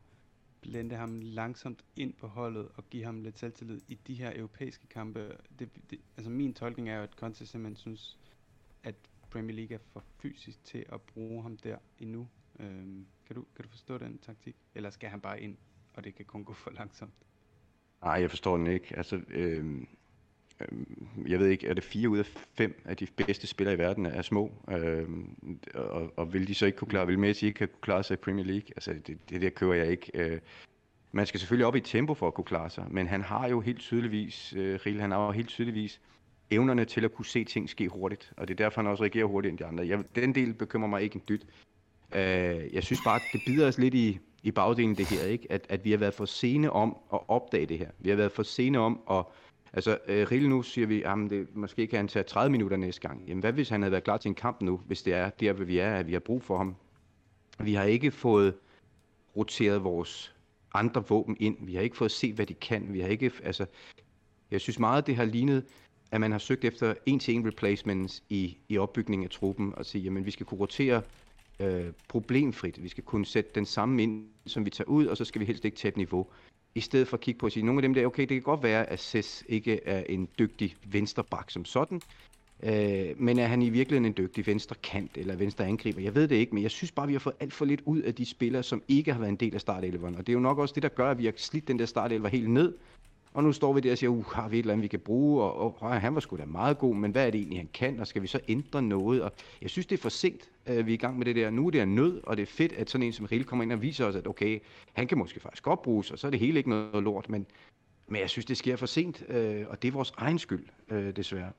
blende 0.65 0.95
ham 0.95 1.19
langsomt 1.21 1.85
ind 1.95 2.13
på 2.13 2.27
holdet 2.27 2.69
og 2.75 2.89
give 2.89 3.03
ham 3.03 3.21
lidt 3.21 3.39
selvtillid 3.39 3.81
i 3.87 3.95
de 4.07 4.13
her 4.13 4.31
europæiske 4.35 4.87
kampe. 4.87 5.37
Det, 5.59 5.69
det, 5.89 5.99
altså 6.17 6.29
min 6.29 6.53
tolkning 6.53 6.89
er 6.89 6.97
jo, 6.97 7.03
at 7.03 7.13
Conte 7.13 7.45
simpelthen 7.45 7.75
synes, 7.75 8.19
at 8.83 8.95
Premier 9.29 9.55
League 9.55 9.75
er 9.75 9.79
for 9.93 10.03
fysisk 10.19 10.63
til 10.63 10.85
at 10.89 11.01
bruge 11.01 11.43
ham 11.43 11.57
der 11.57 11.77
endnu. 11.99 12.27
Øhm, 12.59 13.05
kan, 13.27 13.35
du, 13.35 13.45
kan 13.55 13.63
du 13.63 13.69
forstå 13.69 13.97
den 13.97 14.17
taktik? 14.17 14.55
Eller 14.75 14.89
skal 14.89 15.09
han 15.09 15.21
bare 15.21 15.41
ind, 15.41 15.57
og 15.93 16.03
det 16.03 16.15
kan 16.15 16.25
kun 16.25 16.43
gå 16.43 16.53
for 16.53 16.71
langsomt? 16.71 17.13
Nej, 18.01 18.13
jeg 18.13 18.29
forstår 18.29 18.57
den 18.57 18.67
ikke. 18.67 18.97
Altså, 18.97 19.21
øh, 19.27 19.83
Øhm, 20.61 21.07
jeg 21.27 21.39
ved 21.39 21.47
ikke, 21.47 21.67
er 21.67 21.73
det 21.73 21.83
fire 21.83 22.09
ud 22.09 22.17
af 22.17 22.25
fem 22.53 22.81
af 22.85 22.97
de 22.97 23.07
bedste 23.15 23.47
spillere 23.47 23.75
i 23.75 23.77
verden 23.77 24.05
er 24.05 24.21
små? 24.21 24.51
Øhm, 24.71 25.59
og, 25.73 26.13
og 26.15 26.33
vil 26.33 26.47
de 26.47 26.55
så 26.55 26.65
ikke 26.65 26.77
kunne 26.77 26.87
klare, 26.87 27.07
vil 27.07 27.19
Messi 27.19 27.45
ikke 27.45 27.67
kunne 27.67 27.81
klare 27.81 28.03
sig 28.03 28.13
i 28.13 28.17
Premier 28.17 28.45
League? 28.45 28.67
Altså, 28.75 28.93
det, 29.07 29.29
det 29.29 29.41
der 29.41 29.49
kører 29.49 29.73
jeg 29.73 29.87
ikke. 29.87 30.11
Øh, 30.13 30.39
man 31.11 31.25
skal 31.25 31.39
selvfølgelig 31.39 31.65
op 31.65 31.75
i 31.75 31.79
tempo 31.79 32.13
for 32.13 32.27
at 32.27 32.33
kunne 32.33 32.45
klare 32.45 32.69
sig, 32.69 32.85
men 32.91 33.07
han 33.07 33.21
har 33.21 33.49
jo 33.49 33.59
helt 33.59 33.79
tydeligvis, 33.79 34.53
øh, 34.57 34.79
Riel, 34.85 35.01
han 35.01 35.11
har 35.11 35.25
jo 35.25 35.31
helt 35.31 35.49
tydeligvis 35.49 36.01
evnerne 36.51 36.85
til 36.85 37.05
at 37.05 37.13
kunne 37.13 37.25
se 37.25 37.43
ting 37.43 37.69
ske 37.69 37.87
hurtigt, 37.87 38.33
og 38.37 38.47
det 38.47 38.53
er 38.53 38.63
derfor, 38.63 38.81
han 38.81 38.91
også 38.91 39.03
reagerer 39.03 39.25
hurtigt 39.25 39.51
end 39.51 39.57
de 39.59 39.65
andre. 39.65 39.87
Jeg, 39.87 40.03
den 40.15 40.35
del 40.35 40.53
bekymrer 40.53 40.89
mig 40.89 41.01
ikke 41.01 41.15
en 41.15 41.21
dyt. 41.29 41.45
Øh, 42.15 42.73
jeg 42.73 42.83
synes 42.83 43.01
bare, 43.05 43.19
det 43.33 43.41
bider 43.45 43.67
os 43.67 43.77
lidt 43.77 43.93
i, 43.93 44.19
i 44.43 44.51
bagdelen 44.51 44.95
det 44.95 45.05
her, 45.05 45.23
ikke? 45.23 45.51
At, 45.51 45.65
at 45.69 45.85
vi 45.85 45.91
har 45.91 45.97
været 45.97 46.13
for 46.13 46.25
sene 46.25 46.71
om 46.71 46.97
at 47.13 47.19
opdage 47.27 47.65
det 47.65 47.77
her. 47.77 47.89
Vi 47.99 48.09
har 48.09 48.15
været 48.15 48.31
for 48.31 48.43
sene 48.43 48.79
om 48.79 48.99
at 49.11 49.25
Altså, 49.75 49.97
øh, 50.07 50.27
Rille 50.31 50.49
nu 50.49 50.61
siger 50.61 50.87
vi, 50.87 51.03
at 51.03 51.17
det, 51.29 51.55
måske 51.55 51.87
kan 51.87 51.97
han 51.97 52.07
tage 52.07 52.23
30 52.23 52.51
minutter 52.51 52.77
næste 52.77 53.01
gang. 53.01 53.23
Jamen, 53.27 53.41
hvad 53.41 53.53
hvis 53.53 53.69
han 53.69 53.81
havde 53.81 53.91
været 53.91 54.03
klar 54.03 54.17
til 54.17 54.29
en 54.29 54.35
kamp 54.35 54.61
nu, 54.61 54.81
hvis 54.87 55.01
det 55.01 55.13
er 55.13 55.29
der, 55.29 55.53
hvor 55.53 55.65
vi 55.65 55.77
er, 55.77 55.95
at 55.95 56.07
vi 56.07 56.13
har 56.13 56.19
brug 56.19 56.43
for 56.43 56.57
ham? 56.57 56.75
Vi 57.59 57.73
har 57.73 57.83
ikke 57.83 58.11
fået 58.11 58.53
roteret 59.37 59.83
vores 59.83 60.35
andre 60.73 61.03
våben 61.09 61.37
ind. 61.39 61.57
Vi 61.59 61.75
har 61.75 61.81
ikke 61.81 61.97
fået 61.97 62.11
set, 62.11 62.35
hvad 62.35 62.45
de 62.45 62.53
kan. 62.53 62.93
Vi 62.93 62.99
har 62.99 63.07
ikke, 63.07 63.31
altså, 63.43 63.65
jeg 64.51 64.61
synes 64.61 64.79
meget, 64.79 65.07
det 65.07 65.15
har 65.15 65.25
lignet, 65.25 65.65
at 66.11 66.21
man 66.21 66.31
har 66.31 66.39
søgt 66.39 66.65
efter 66.65 66.93
en-til-en 67.05 67.47
replacements 67.47 68.23
i, 68.29 68.57
i 68.69 68.77
opbygningen 68.77 69.23
af 69.23 69.29
truppen, 69.29 69.73
og 69.77 69.85
sige, 69.85 70.03
jamen 70.03 70.25
vi 70.25 70.31
skal 70.31 70.45
kunne 70.45 70.59
rotere 70.59 71.01
øh, 71.59 71.85
problemfrit. 72.07 72.83
Vi 72.83 72.87
skal 72.87 73.03
kunne 73.03 73.25
sætte 73.25 73.51
den 73.55 73.65
samme 73.65 74.03
ind, 74.03 74.27
som 74.45 74.65
vi 74.65 74.69
tager 74.69 74.87
ud, 74.87 75.05
og 75.05 75.17
så 75.17 75.25
skal 75.25 75.41
vi 75.41 75.45
helst 75.45 75.65
ikke 75.65 75.77
tabe 75.77 75.97
niveau. 75.97 76.27
I 76.77 76.81
stedet 76.81 77.07
for 77.07 77.17
at 77.17 77.21
kigge 77.21 77.39
på 77.39 77.45
at 77.45 77.51
sige, 77.51 77.65
nogle 77.65 77.79
af 77.79 77.81
dem 77.81 77.93
der, 77.93 78.05
okay, 78.05 78.21
det 78.21 78.29
kan 78.29 78.41
godt 78.41 78.63
være, 78.63 78.89
at 78.89 78.99
Cess 78.99 79.43
ikke 79.49 79.83
er 79.85 80.03
en 80.09 80.27
dygtig 80.39 80.75
venstreback 80.85 81.51
som 81.51 81.65
sådan, 81.65 82.01
øh, 82.63 83.21
men 83.21 83.39
er 83.39 83.47
han 83.47 83.61
i 83.61 83.69
virkeligheden 83.69 84.05
en 84.05 84.13
dygtig 84.17 84.47
venstre 84.47 84.75
kant 84.83 85.17
eller 85.17 85.35
venstre 85.35 85.65
angriber? 85.65 86.01
Jeg 86.01 86.15
ved 86.15 86.27
det 86.27 86.35
ikke, 86.35 86.55
men 86.55 86.63
jeg 86.63 86.71
synes 86.71 86.91
bare, 86.91 87.07
vi 87.07 87.13
har 87.13 87.19
fået 87.19 87.35
alt 87.39 87.53
for 87.53 87.65
lidt 87.65 87.81
ud 87.85 87.99
af 87.99 88.15
de 88.15 88.25
spillere, 88.25 88.63
som 88.63 88.83
ikke 88.87 89.13
har 89.13 89.19
været 89.19 89.31
en 89.31 89.35
del 89.35 89.55
af 89.55 89.61
startelveren. 89.61 90.15
Og 90.15 90.27
det 90.27 90.29
er 90.29 90.33
jo 90.33 90.39
nok 90.39 90.57
også 90.57 90.75
det, 90.75 90.83
der 90.83 90.89
gør, 90.89 91.11
at 91.11 91.17
vi 91.17 91.25
har 91.25 91.33
slidt 91.37 91.67
den 91.67 91.79
der 91.79 91.85
startelver 91.85 92.29
helt 92.29 92.49
ned, 92.49 92.73
og 93.35 93.43
nu 93.43 93.51
står 93.51 93.73
vi 93.73 93.79
der 93.79 93.91
og 93.91 93.97
siger, 93.97 94.09
uh, 94.09 94.25
har 94.25 94.49
vi 94.49 94.57
et 94.57 94.63
eller 94.63 94.73
andet, 94.73 94.83
vi 94.83 94.87
kan 94.87 94.99
bruge, 94.99 95.43
og, 95.43 95.57
og, 95.57 95.77
og 95.79 96.01
han 96.01 96.13
var 96.13 96.19
sgu 96.19 96.37
da 96.37 96.45
meget 96.45 96.77
god, 96.77 96.95
men 96.95 97.11
hvad 97.11 97.27
er 97.27 97.31
det 97.31 97.37
egentlig, 97.39 97.59
han 97.59 97.69
kan, 97.73 97.99
og 97.99 98.07
skal 98.07 98.21
vi 98.21 98.27
så 98.27 98.39
ændre 98.47 98.81
noget? 98.81 99.21
Og 99.21 99.31
jeg 99.61 99.69
synes, 99.69 99.85
det 99.85 99.97
er 99.97 100.01
for 100.01 100.09
sent, 100.09 100.49
at 100.65 100.85
vi 100.85 100.91
er 100.91 100.93
i 100.93 100.97
gang 100.97 101.17
med 101.17 101.25
det 101.25 101.35
der. 101.35 101.49
Nu 101.49 101.67
er 101.67 101.71
det 101.71 101.81
en 101.81 101.95
nød, 101.95 102.21
og 102.23 102.37
det 102.37 102.43
er 102.43 102.47
fedt, 102.47 102.73
at 102.73 102.89
sådan 102.89 103.07
en 103.07 103.13
som 103.13 103.25
Rille 103.25 103.43
kommer 103.43 103.63
ind 103.63 103.73
og 103.73 103.81
viser 103.81 104.05
os, 104.05 104.15
at 104.15 104.27
okay, 104.27 104.59
han 104.93 105.07
kan 105.07 105.17
måske 105.17 105.39
faktisk 105.39 105.63
godt 105.63 105.81
bruges, 105.81 106.11
og 106.11 106.19
så 106.19 106.27
er 106.27 106.31
det 106.31 106.39
hele 106.39 106.57
ikke 106.57 106.69
noget 106.69 107.03
lort, 107.03 107.29
men, 107.29 107.45
men 108.07 108.21
jeg 108.21 108.29
synes, 108.29 108.45
det 108.45 108.57
sker 108.57 108.75
for 108.75 108.85
sent, 108.85 109.23
øh, 109.29 109.65
og 109.69 109.81
det 109.81 109.87
er 109.87 109.91
vores 109.91 110.13
egen 110.17 110.39
skyld, 110.39 110.65
øh, 110.91 111.15
desværre. 111.15 111.51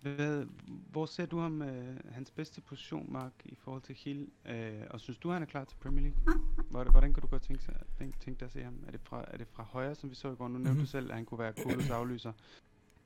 Hvad, 0.00 0.46
hvor 0.90 1.06
ser 1.06 1.26
du 1.26 1.38
ham 1.38 1.62
øh, 1.62 1.96
hans 2.12 2.30
bedste 2.30 2.60
position, 2.60 3.12
Mark, 3.12 3.32
i 3.44 3.54
forhold 3.54 3.82
til 3.82 3.94
Hill? 3.94 4.28
Øh, 4.46 4.80
og 4.90 5.00
synes 5.00 5.18
du, 5.18 5.30
han 5.30 5.42
er 5.42 5.46
klar 5.46 5.64
til 5.64 5.76
Premier 5.76 6.02
League? 6.02 6.40
Hvordan, 6.70 6.90
hvordan 6.92 7.14
kan 7.14 7.20
du 7.20 7.26
godt 7.26 7.42
tænke, 7.42 7.62
sig, 7.64 7.74
tænke, 7.98 8.18
tænke 8.18 8.40
dig 8.40 8.46
at 8.46 8.52
se 8.52 8.62
ham? 8.62 8.84
Er 8.86 8.90
det, 8.90 9.00
fra, 9.00 9.24
er 9.28 9.36
det 9.36 9.46
fra 9.48 9.62
højre, 9.62 9.94
som 9.94 10.10
vi 10.10 10.14
så 10.14 10.32
i 10.32 10.34
går? 10.34 10.48
Nu 10.48 10.52
nævnte 10.52 10.70
mm-hmm. 10.70 10.84
du 10.84 10.90
selv, 10.90 11.10
at 11.10 11.16
han 11.16 11.24
kunne 11.24 11.38
være 11.38 11.52
Kolos 11.52 11.90
aflyser. 11.90 12.32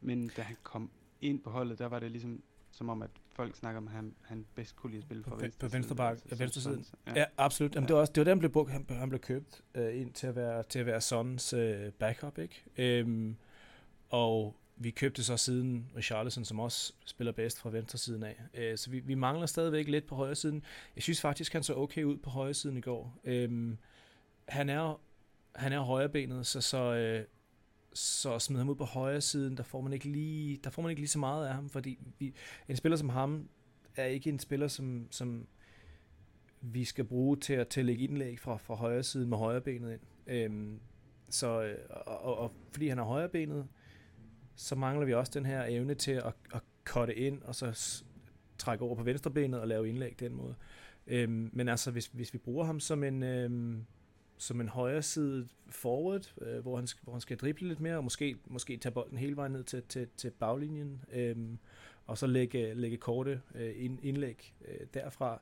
men 0.01 0.31
da 0.37 0.43
han 0.43 0.57
kom 0.63 0.91
ind 1.21 1.41
på 1.41 1.51
holdet, 1.51 1.79
der 1.79 1.87
var 1.87 1.99
det 1.99 2.11
ligesom 2.11 2.43
som 2.71 2.89
om, 2.89 3.03
at 3.03 3.11
folk 3.33 3.57
snakker 3.57 3.79
om, 3.81 3.87
at 3.87 3.93
han, 3.95 4.15
han 4.23 4.47
bedst 4.55 4.77
kunne 4.77 4.91
lide 4.91 4.99
at 4.99 5.05
spille 5.05 5.23
på, 5.23 5.31
for 5.31 5.37
venstre 5.37 5.69
på 5.69 5.73
venstre, 5.73 5.97
bak, 5.97 6.13
altså, 6.13 6.37
venstre 6.37 6.61
siden. 6.61 6.85
Ja. 7.07 7.13
ja, 7.17 7.25
absolut. 7.39 7.75
Jamen, 7.75 7.85
Ja. 7.85 7.89
det 7.89 7.95
var 7.95 8.01
også 8.01 8.13
det 8.13 8.21
var 8.21 8.25
den 8.25 8.39
blev 8.39 8.51
brugt, 8.51 8.71
han, 8.71 8.87
han 8.89 9.09
blev 9.09 9.21
købt 9.21 9.63
øh, 9.75 10.01
ind 10.01 10.13
til 10.13 10.27
at 10.27 10.37
være 10.37 10.63
til 10.63 10.79
at 10.79 10.87
være 10.87 11.01
Sons 11.01 11.53
øh, 11.53 11.93
backup, 11.93 12.39
ikke? 12.39 12.65
Øhm, 12.79 13.37
og 14.11 14.57
vi 14.77 14.91
købte 14.91 15.25
så 15.25 15.37
siden 15.37 15.91
Richarlison, 15.97 16.45
som 16.45 16.61
også 16.61 16.93
spiller 17.05 17.33
bedst 17.33 17.61
fra 17.61 17.71
venstre 17.71 17.99
siden 17.99 18.23
af. 18.23 18.41
Øh, 18.55 18.79
så 18.79 18.91
vi, 18.91 19.01
vi 19.01 19.15
mangler 19.15 19.47
stadigvæk 19.47 19.89
lidt 19.89 20.07
på 20.07 20.15
højre 20.15 20.35
siden. 20.35 20.63
Jeg 20.97 21.03
synes 21.03 21.21
faktisk, 21.21 21.53
han 21.53 21.63
så 21.63 21.75
okay 21.75 22.05
ud 22.05 22.17
på 22.17 22.31
højre 22.31 22.55
siden 22.55 22.77
i 22.77 22.81
går. 22.81 23.21
Øhm, 23.25 23.79
han 24.49 24.69
er 24.69 25.01
han 25.53 25.73
er 25.73 25.81
højrebenet, 25.81 26.47
så 26.47 26.61
så 26.61 26.95
øh, 26.95 27.25
så 27.95 28.39
smide 28.39 28.59
ham 28.59 28.69
ud 28.69 28.75
på 28.75 28.85
højre 28.85 29.21
siden, 29.21 29.57
der 29.57 29.63
får 29.63 29.81
man 29.81 29.93
ikke 29.93 30.09
lige, 30.09 30.57
der 30.65 30.71
får 30.71 30.83
man 30.83 30.91
ikke 30.91 31.01
lige 31.01 31.09
så 31.09 31.19
meget 31.19 31.47
af 31.47 31.55
ham, 31.55 31.69
fordi 31.69 31.99
vi, 32.19 32.35
en 32.69 32.77
spiller 32.77 32.97
som 32.97 33.09
ham 33.09 33.49
er 33.97 34.05
ikke 34.05 34.31
en 34.31 34.39
spiller, 34.39 34.69
som, 34.69 35.07
som 35.11 35.47
vi 36.61 36.85
skal 36.85 37.05
bruge 37.05 37.37
til 37.37 37.53
at, 37.53 37.69
til 37.69 38.03
indlæg 38.03 38.41
fra, 38.41 38.57
fra 38.57 38.75
højre 38.75 39.03
siden 39.03 39.29
med 39.29 39.39
højrebenet 39.39 39.93
ind. 39.93 40.01
Øhm, 40.27 40.81
så, 41.29 41.63
øh, 41.63 41.79
og, 41.91 42.19
og, 42.19 42.39
og 42.39 42.53
fordi 42.73 42.89
han 42.89 42.99
er 42.99 43.05
højrebenet, 43.05 43.69
så 44.57 44.75
mangler 44.75 45.07
vi 45.07 45.15
også 45.15 45.33
den 45.35 45.47
her 45.47 45.65
evne 45.69 45.95
til 45.95 46.13
at, 46.13 46.35
at 46.55 46.61
cutte 46.85 47.15
ind, 47.15 47.43
og 47.43 47.55
så 47.55 48.03
trække 48.59 48.85
over 48.85 48.95
på 48.95 49.03
venstre 49.03 49.31
benet 49.31 49.61
og 49.61 49.69
lave 49.69 49.89
indlæg 49.89 50.21
den 50.21 50.35
måde. 50.35 50.55
Øhm, 51.07 51.51
men 51.53 51.69
altså, 51.69 51.91
hvis, 51.91 52.07
hvis 52.07 52.33
vi 52.33 52.39
bruger 52.39 52.65
ham 52.65 52.81
som 52.81 53.05
en, 53.05 53.23
øhm, 53.23 53.85
som 54.39 54.61
en 54.61 54.69
højre 54.69 55.03
side 55.03 55.49
forward, 55.69 56.33
øh, 56.41 56.59
hvor, 56.59 56.77
han, 56.77 56.89
hvor 57.03 57.13
han 57.13 57.21
skal 57.21 57.37
drible 57.37 57.69
lidt 57.69 57.81
mere, 57.81 57.97
og 57.97 58.05
måske, 58.05 58.37
måske 58.47 58.77
tage 58.77 58.93
bolden 58.93 59.19
hele 59.19 59.37
vejen 59.37 59.53
ned 59.53 59.65
til, 59.65 59.83
til, 59.83 60.09
til 60.17 60.31
baglinjen, 60.31 61.05
øhm, 61.13 61.59
og 62.07 62.19
så 62.19 62.27
lægge, 62.27 62.75
lægge 62.75 62.97
korte 62.97 63.41
øh, 63.55 63.73
ind, 63.77 63.99
indlæg 64.03 64.55
øh, 64.69 64.87
derfra. 64.95 65.41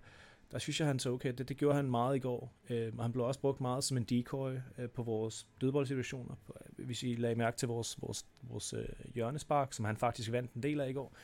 Der 0.53 0.59
synes 0.59 0.80
jeg, 0.80 0.86
han 0.86 0.98
så 0.98 1.11
okay. 1.11 1.32
Det, 1.38 1.48
det 1.48 1.57
gjorde 1.57 1.76
han 1.76 1.90
meget 1.90 2.16
i 2.16 2.18
går. 2.18 2.53
Øh, 2.70 2.92
og 2.96 3.05
han 3.05 3.12
blev 3.12 3.24
også 3.24 3.40
brugt 3.40 3.61
meget 3.61 3.84
som 3.84 3.96
en 3.96 4.03
decoy 4.03 4.57
øh, 4.78 4.88
på 4.88 5.03
vores 5.03 5.46
dødboldsituationer. 5.61 6.34
Øh, 6.78 6.84
hvis 6.86 7.03
I 7.03 7.14
lagde 7.14 7.34
mærke 7.36 7.57
til 7.57 7.68
vores, 7.68 8.03
vores, 8.03 8.26
vores 8.42 8.72
øh, 8.72 8.84
hjørnespark, 9.14 9.72
som 9.72 9.84
han 9.84 9.96
faktisk 9.96 10.32
vandt 10.32 10.53
en 10.53 10.62
del 10.62 10.80
af 10.80 10.88
i 10.88 10.92
går. 10.92 11.16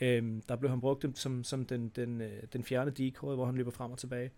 Øh, 0.00 0.40
der 0.48 0.56
blev 0.56 0.70
han 0.70 0.80
brugt 0.80 1.18
som, 1.18 1.44
som 1.44 1.64
den, 1.64 1.88
den, 1.88 2.20
øh, 2.20 2.42
den 2.52 2.64
fjerne 2.64 2.90
decoy, 2.90 3.34
hvor 3.34 3.46
han 3.46 3.54
løber 3.54 3.70
frem 3.70 3.90
og 3.92 3.98
tilbage. 3.98 4.30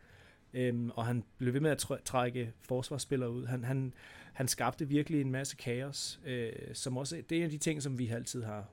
Øhm, 0.54 0.90
og 0.90 1.06
han 1.06 1.24
blev 1.38 1.54
ved 1.54 1.60
med 1.60 1.70
at 1.70 1.84
tr- 1.84 2.02
trække 2.04 2.52
forsvarsspillere 2.62 3.30
ud. 3.30 3.46
Han, 3.46 3.64
han, 3.64 3.94
han 4.32 4.48
skabte 4.48 4.88
virkelig 4.88 5.20
en 5.20 5.30
masse 5.30 5.56
kaos, 5.56 6.20
øh, 6.24 6.52
som 6.72 6.96
også 6.96 7.22
det 7.28 7.32
er 7.32 7.38
en 7.38 7.44
af 7.44 7.50
de 7.50 7.58
ting, 7.58 7.82
som 7.82 7.98
vi 7.98 8.08
altid 8.08 8.42
har, 8.42 8.68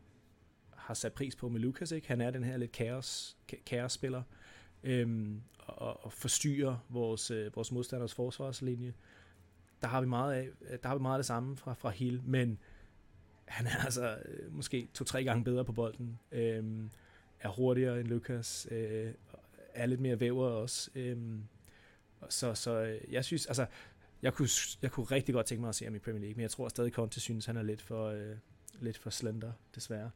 har 0.76 0.94
sat 0.94 1.14
pris 1.14 1.36
på 1.36 1.50
med 1.50 1.60
Lukas. 1.60 1.92
Ikke? 1.92 2.08
Han 2.08 2.22
er 2.22 2.32
den 2.32 2.44
her 2.44 2.58
lidt 2.58 2.72
kaos, 2.72 3.38
ka- 3.54 3.64
kaos-spiller, 3.66 4.24
øhm, 4.84 5.42
og, 5.60 6.06
og 6.06 6.14
forstyrre 6.14 6.80
vores, 6.90 7.32
øh, 7.32 7.56
vores 7.56 7.72
modstanders 7.72 8.14
forsvarslinje. 8.14 8.94
Der 9.82 9.88
har 9.88 10.02
vi 10.02 10.08
meget 10.08 10.34
af, 10.34 10.50
der 10.84 10.90
har 10.90 10.96
vi 10.96 11.02
meget 11.02 11.16
af 11.16 11.20
det 11.20 11.26
samme 11.26 11.58
fra, 11.58 11.74
fra 11.74 11.90
Hill, 11.90 12.22
men 12.24 12.60
han 13.46 13.68
er 13.68 13.78
altså 13.86 14.18
øh, 14.26 14.54
måske 14.54 14.88
to-tre 14.94 15.24
gange 15.24 15.44
bedre 15.44 15.66
på 15.66 15.72
bolden, 15.72 16.20
øhm, 16.32 16.90
er 17.40 17.50
hurtigere 17.50 18.00
end 18.00 18.08
Lukas, 18.08 18.68
øh, 18.72 19.14
er 19.74 19.86
lidt 19.86 20.00
mere 20.00 20.20
væver 20.20 20.48
også. 20.48 20.92
Øhm, 20.96 21.44
så, 22.30 22.54
så 22.54 22.82
øh, 22.82 23.14
jeg 23.14 23.26
synes, 23.26 23.46
altså, 23.46 23.66
jeg 24.22 24.34
kunne, 24.34 24.50
jeg 24.82 24.92
kunne 24.92 25.06
rigtig 25.06 25.34
godt 25.34 25.46
tænke 25.46 25.62
mig 25.62 25.70
at 25.70 25.76
se 25.76 25.86
ham 25.86 25.96
i 25.96 26.00
Premier 26.00 26.22
League, 26.22 26.36
men 26.36 26.42
jeg 26.42 26.52
tror 26.52 26.70
stadig, 26.70 26.92
Conte 26.92 27.20
synes, 27.20 27.46
han 27.46 27.58
er 27.58 27.64
lidt 27.64 27.82
for, 27.82 28.08
øh, 28.08 28.36
lidt 28.80 28.98
for 28.98 29.10
slender, 29.10 29.52
desværre. 29.76 30.12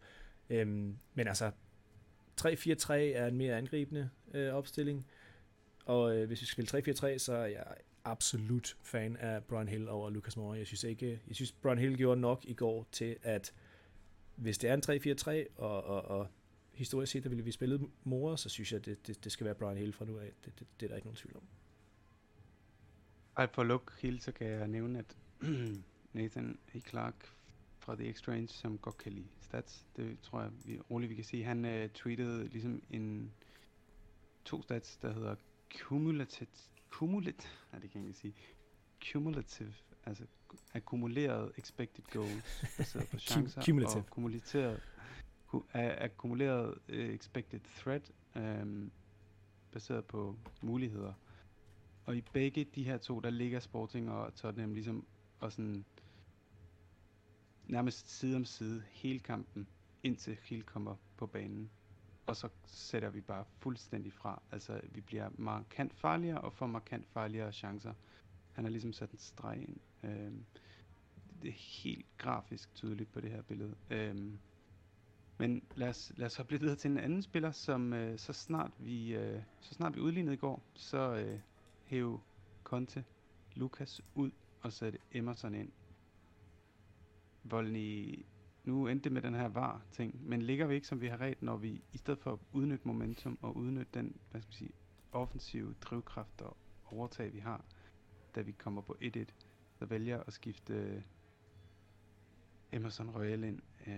Øhm, 0.49 0.97
men 1.13 1.27
altså, 1.27 1.51
3-4-3 2.41 2.93
er 2.93 3.27
en 3.27 3.37
mere 3.37 3.57
angribende 3.57 4.09
øh, 4.33 4.53
opstilling, 4.53 5.07
og 5.85 6.17
øh, 6.17 6.27
hvis 6.27 6.41
vi 6.41 6.45
spiller 6.45 7.13
3-4-3, 7.15 7.17
så 7.17 7.33
er 7.33 7.45
jeg 7.45 7.65
absolut 8.03 8.77
fan 8.81 9.17
af 9.17 9.43
Brian 9.43 9.67
Hill 9.67 9.89
over 9.89 10.09
Lucas 10.09 10.37
Moura. 10.37 10.57
Jeg 10.57 10.67
synes 10.67 10.83
ikke, 10.83 11.21
jeg 11.27 11.35
synes 11.35 11.51
Brian 11.51 11.77
Hill 11.77 11.97
gjorde 11.97 12.21
nok 12.21 12.45
i 12.45 12.53
går 12.53 12.87
til, 12.91 13.17
at 13.21 13.53
hvis 14.35 14.57
det 14.57 14.69
er 14.69 14.73
en 14.73 15.45
3-4-3, 15.47 15.61
og, 15.63 15.83
og, 15.83 16.01
og 16.05 16.27
historisk 16.73 17.11
set, 17.11 17.23
der 17.23 17.29
ville 17.29 17.43
vi 17.43 17.51
spille 17.51 17.79
Moura, 18.03 18.37
så 18.37 18.49
synes 18.49 18.71
jeg, 18.71 18.85
det, 18.85 19.07
det, 19.07 19.23
det 19.23 19.31
skal 19.31 19.45
være 19.45 19.55
Brian 19.55 19.77
Hill 19.77 19.93
fra 19.93 20.05
nu 20.05 20.19
af. 20.19 20.31
Det, 20.45 20.59
det, 20.59 20.67
det 20.79 20.85
er 20.85 20.87
der 20.87 20.95
ikke 20.95 21.07
nogen 21.07 21.17
tvivl 21.17 21.35
om. 21.35 21.43
Ej, 23.37 23.45
på 23.45 23.63
Luke 23.63 23.93
Hill, 23.99 24.21
så 24.21 24.31
kan 24.31 24.47
jeg 24.47 24.67
nævne, 24.67 24.99
at 24.99 25.17
Nathan 26.13 26.59
A. 26.75 26.79
Clark 26.79 27.33
fra 27.85 27.95
The 27.95 28.09
Exchange, 28.09 28.47
som 28.47 28.77
godt 28.77 28.97
kan 28.97 29.11
lide 29.13 29.27
stats, 29.41 29.85
det 29.95 30.19
tror 30.21 30.41
jeg 30.41 30.51
vi, 30.65 30.79
roligt, 30.91 31.09
vi 31.09 31.15
kan 31.15 31.23
sige, 31.23 31.43
han 31.43 31.65
uh, 31.65 31.89
tweetede 31.93 32.47
ligesom 32.47 32.81
en 32.89 33.31
to 34.45 34.61
stats, 34.61 34.97
der 34.97 35.13
hedder 35.13 35.35
cumulative, 35.77 36.49
cumulative, 36.89 37.51
nej 37.71 37.79
det 37.81 37.91
kan 37.91 38.01
jeg 38.01 38.07
ikke 38.07 38.19
sige, 38.19 38.33
cumulative, 39.11 39.73
altså 40.05 40.25
akkumuleret 40.73 41.51
expected 41.57 42.03
goals, 42.11 42.63
baseret 42.77 43.07
på 43.11 43.19
chancer, 43.19 43.61
cumulative. 43.63 43.99
og 44.03 44.09
kumuleret, 44.09 44.81
ku, 45.47 45.65
a- 45.73 46.03
akkumuleret 46.05 46.77
uh, 46.89 46.95
expected 46.95 47.59
threat, 47.59 48.11
um, 48.35 48.91
baseret 49.71 50.05
på 50.05 50.35
muligheder. 50.61 51.13
Og 52.05 52.17
i 52.17 52.21
begge 52.33 52.65
de 52.75 52.83
her 52.83 52.97
to, 52.97 53.19
der 53.19 53.29
ligger 53.29 53.59
Sporting 53.59 54.11
og 54.11 54.35
Tottenham 54.35 54.73
ligesom 54.73 55.05
og 55.39 55.51
sådan 55.51 55.85
nærmest 57.67 58.09
side 58.09 58.35
om 58.35 58.45
side 58.45 58.83
hele 58.91 59.19
kampen, 59.19 59.67
indtil 60.03 60.37
Hill 60.43 60.63
kommer 60.63 60.95
på 61.17 61.27
banen. 61.27 61.69
Og 62.25 62.35
så 62.35 62.49
sætter 62.65 63.09
vi 63.09 63.21
bare 63.21 63.45
fuldstændig 63.59 64.13
fra. 64.13 64.41
Altså, 64.51 64.81
vi 64.91 65.01
bliver 65.01 65.29
markant 65.37 65.93
farligere 65.93 66.41
og 66.41 66.53
får 66.53 66.67
markant 66.67 67.07
farligere 67.07 67.51
chancer. 67.51 67.93
Han 68.51 68.63
har 68.63 68.71
ligesom 68.71 68.93
sat 68.93 69.11
en 69.11 69.17
streg 69.17 69.57
ind. 69.67 69.77
Øhm, 70.03 70.45
det 71.41 71.47
er 71.49 71.81
helt 71.83 72.05
grafisk 72.17 72.75
tydeligt 72.75 73.11
på 73.11 73.21
det 73.21 73.31
her 73.31 73.41
billede. 73.41 73.75
Øhm, 73.89 74.39
men 75.37 75.63
lad 75.75 75.89
os, 75.89 76.11
lad 76.15 76.25
os 76.25 76.35
hoppe 76.35 76.51
lidt 76.51 76.61
videre 76.61 76.75
til 76.75 76.91
en 76.91 76.97
anden 76.97 77.21
spiller, 77.21 77.51
som 77.51 77.93
øh, 77.93 78.19
så 78.19 78.33
snart 78.33 78.71
vi 78.79 79.15
øh, 79.15 79.41
så 79.59 79.73
snart 79.73 79.95
vi 79.95 80.01
udlignede 80.01 80.33
i 80.33 80.37
går, 80.37 80.63
så 80.73 80.97
øh, 81.15 81.39
hæv 81.83 82.21
Conte, 82.63 83.03
Lukas 83.55 84.01
ud 84.15 84.31
og 84.61 84.73
satte 84.73 84.99
Emerson 85.11 85.55
ind. 85.55 85.71
Volny, 87.49 88.25
nu 88.63 88.87
endte 88.87 89.03
det 89.03 89.11
med 89.11 89.21
den 89.21 89.33
her 89.33 89.47
var 89.47 89.81
ting, 89.91 90.29
men 90.29 90.41
ligger 90.41 90.67
vi 90.67 90.75
ikke 90.75 90.87
som 90.87 91.01
vi 91.01 91.07
har 91.07 91.21
ret, 91.21 91.41
når 91.41 91.57
vi 91.57 91.83
i 91.93 91.97
stedet 91.97 92.19
for 92.19 92.33
at 92.33 92.39
udnytte 92.51 92.87
momentum 92.87 93.37
og 93.41 93.57
udnytte 93.57 93.91
den, 93.93 94.15
hvad 94.31 94.41
skal 94.41 94.49
man 94.49 94.53
sige, 94.53 94.71
offensive 95.11 95.75
drivkraft 95.81 96.41
og 96.41 96.57
overtag 96.85 97.33
vi 97.33 97.39
har, 97.39 97.65
da 98.35 98.41
vi 98.41 98.51
kommer 98.51 98.81
på 98.81 98.95
1-1, 99.01 99.25
så 99.79 99.85
vælger 99.85 100.23
at 100.23 100.33
skifte 100.33 100.73
øh, 100.73 101.01
Emerson 102.71 103.09
Royal 103.09 103.43
ind. 103.43 103.59
Øh, 103.87 103.93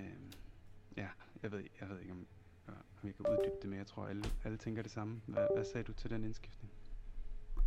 ja, 0.97 1.07
jeg 1.43 1.51
ved, 1.51 1.63
jeg 1.81 1.89
ved 1.89 1.99
ikke 1.99 2.11
om, 2.11 2.27
om 2.67 3.07
jeg 3.07 3.15
kan 3.15 3.25
uddybe 3.25 3.55
det, 3.61 3.69
mere. 3.69 3.77
jeg 3.77 3.87
tror 3.87 4.07
alle, 4.07 4.23
alle 4.43 4.57
tænker 4.57 4.81
det 4.81 4.91
samme. 4.91 5.21
Hvad, 5.25 5.47
hvad 5.55 5.65
sagde 5.65 5.83
du 5.83 5.93
til 5.93 6.09
den 6.09 6.23
indskiftning? 6.23 6.73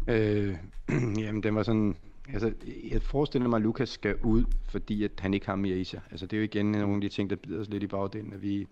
Øh, 0.09 0.59
jamen, 1.24 1.43
den 1.43 1.55
var 1.55 1.62
sådan... 1.62 1.97
Altså, 2.33 2.53
jeg 2.91 3.03
forestiller 3.03 3.49
mig, 3.49 3.57
at 3.57 3.62
Lukas 3.62 3.89
skal 3.89 4.16
ud, 4.22 4.45
fordi 4.68 5.05
at 5.05 5.11
han 5.18 5.35
ikke 5.35 5.47
har 5.47 5.57
mere 5.57 5.76
i 5.76 5.85
sig. 5.85 6.01
Altså, 6.11 6.26
det 6.26 6.37
er 6.37 6.41
jo 6.41 6.45
igen 6.45 6.66
nogle 6.66 6.95
af 6.95 7.01
de 7.01 7.09
ting, 7.09 7.31
der 7.31 7.37
bider 7.37 7.61
os 7.61 7.68
lidt 7.68 7.83
i 7.83 7.87
bagdelen, 7.87 8.33
at 8.33 8.43
vi, 8.43 8.66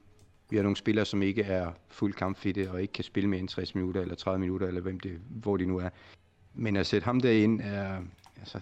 vi 0.50 0.56
har 0.56 0.62
nogle 0.62 0.76
spillere, 0.76 1.04
som 1.04 1.22
ikke 1.22 1.42
er 1.42 1.72
fuldt 1.88 2.16
kampfitte, 2.16 2.70
og 2.70 2.82
ikke 2.82 2.92
kan 2.92 3.04
spille 3.04 3.28
mere 3.28 3.40
end 3.40 3.48
60 3.48 3.74
minutter, 3.74 4.00
eller 4.00 4.14
30 4.14 4.40
minutter, 4.40 4.66
eller 4.66 4.80
hvem 4.80 5.00
det, 5.00 5.20
hvor 5.28 5.56
de 5.56 5.66
nu 5.66 5.78
er. 5.78 5.88
Men 6.54 6.76
at 6.76 6.86
sætte 6.86 7.04
ham 7.04 7.20
derind 7.20 7.60
er... 7.60 7.98
Altså, 8.40 8.60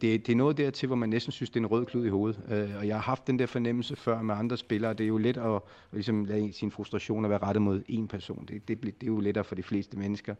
det, 0.00 0.02
det 0.02 0.28
er 0.28 0.36
noget 0.36 0.56
dertil, 0.56 0.86
hvor 0.86 0.96
man 0.96 1.08
næsten 1.08 1.32
synes, 1.32 1.50
det 1.50 1.56
er 1.56 1.60
en 1.60 1.66
rød 1.66 1.86
klud 1.86 2.06
i 2.06 2.08
hovedet. 2.08 2.40
Øh, 2.50 2.76
og 2.78 2.86
jeg 2.86 2.96
har 2.96 3.02
haft 3.02 3.26
den 3.26 3.38
der 3.38 3.46
fornemmelse 3.46 3.96
før 3.96 4.22
med 4.22 4.34
andre 4.34 4.56
spillere. 4.56 4.94
Det 4.94 5.04
er 5.04 5.08
jo 5.08 5.18
let 5.18 5.36
at, 5.36 5.54
at 5.54 5.62
ligesom 5.92 6.24
lade 6.24 6.52
sin 6.52 6.70
frustration 6.70 7.24
at 7.24 7.30
være 7.30 7.38
rettet 7.38 7.62
mod 7.62 7.82
én 7.90 8.06
person. 8.06 8.44
Det, 8.44 8.68
det, 8.68 8.82
det 8.82 9.02
er 9.02 9.06
jo 9.06 9.20
lettere 9.20 9.44
for 9.44 9.54
de 9.54 9.62
fleste 9.62 9.98
mennesker. 9.98 10.34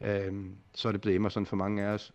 Øhm, 0.00 0.56
så 0.74 0.88
er 0.88 0.92
det 0.92 1.00
blevet 1.00 1.16
Emerson 1.16 1.46
for 1.46 1.56
mange 1.56 1.82
af 1.82 1.86
os. 1.86 2.12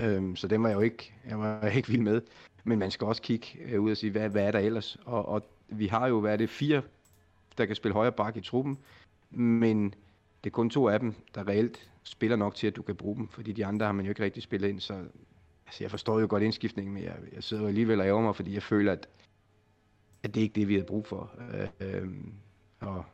Øhm, 0.00 0.36
så 0.36 0.48
den 0.48 0.62
var 0.62 0.68
jeg 0.68 0.76
jo 0.76 0.80
ikke, 0.80 1.14
jeg 1.28 1.38
var 1.38 1.66
ikke 1.76 1.88
vild 1.88 2.02
med. 2.02 2.20
Men 2.64 2.78
man 2.78 2.90
skal 2.90 3.06
også 3.06 3.22
kigge 3.22 3.46
øh, 3.64 3.80
ud 3.80 3.90
og 3.90 3.96
sige, 3.96 4.10
hvad, 4.10 4.28
hvad 4.28 4.46
er 4.46 4.50
der 4.50 4.58
ellers? 4.58 4.98
Og, 5.04 5.28
og 5.28 5.42
vi 5.68 5.86
har 5.86 6.08
jo, 6.08 6.20
hvad 6.20 6.32
er 6.32 6.36
det, 6.36 6.50
fire, 6.50 6.82
der 7.58 7.66
kan 7.66 7.76
spille 7.76 7.94
højre 7.94 8.12
bak 8.12 8.36
i 8.36 8.40
truppen. 8.40 8.78
Men 9.30 9.94
det 10.44 10.50
er 10.50 10.54
kun 10.54 10.70
to 10.70 10.88
af 10.88 11.00
dem, 11.00 11.14
der 11.34 11.48
reelt 11.48 11.90
spiller 12.02 12.36
nok 12.36 12.54
til, 12.54 12.66
at 12.66 12.76
du 12.76 12.82
kan 12.82 12.96
bruge 12.96 13.16
dem. 13.16 13.28
Fordi 13.28 13.52
de 13.52 13.66
andre 13.66 13.86
har 13.86 13.92
man 13.92 14.04
jo 14.04 14.10
ikke 14.10 14.24
rigtig 14.24 14.42
spillet 14.42 14.68
ind. 14.68 14.80
Så 14.80 14.94
altså, 15.66 15.84
jeg 15.84 15.90
forstår 15.90 16.20
jo 16.20 16.26
godt 16.30 16.42
indskiftningen, 16.42 16.94
men 16.94 17.02
jeg, 17.02 17.16
jeg 17.32 17.42
sidder 17.42 17.62
jo 17.62 17.68
alligevel 17.68 18.00
og 18.00 18.06
ærger 18.06 18.22
mig, 18.22 18.36
fordi 18.36 18.54
jeg 18.54 18.62
føler, 18.62 18.92
at, 18.92 19.08
at 20.22 20.34
det 20.34 20.40
ikke 20.40 20.52
er 20.52 20.54
det, 20.54 20.68
vi 20.68 20.74
har 20.74 20.84
brug 20.84 21.06
for. 21.06 21.30
Øh, 21.54 21.68
øh, 21.80 22.08
og 22.80 23.04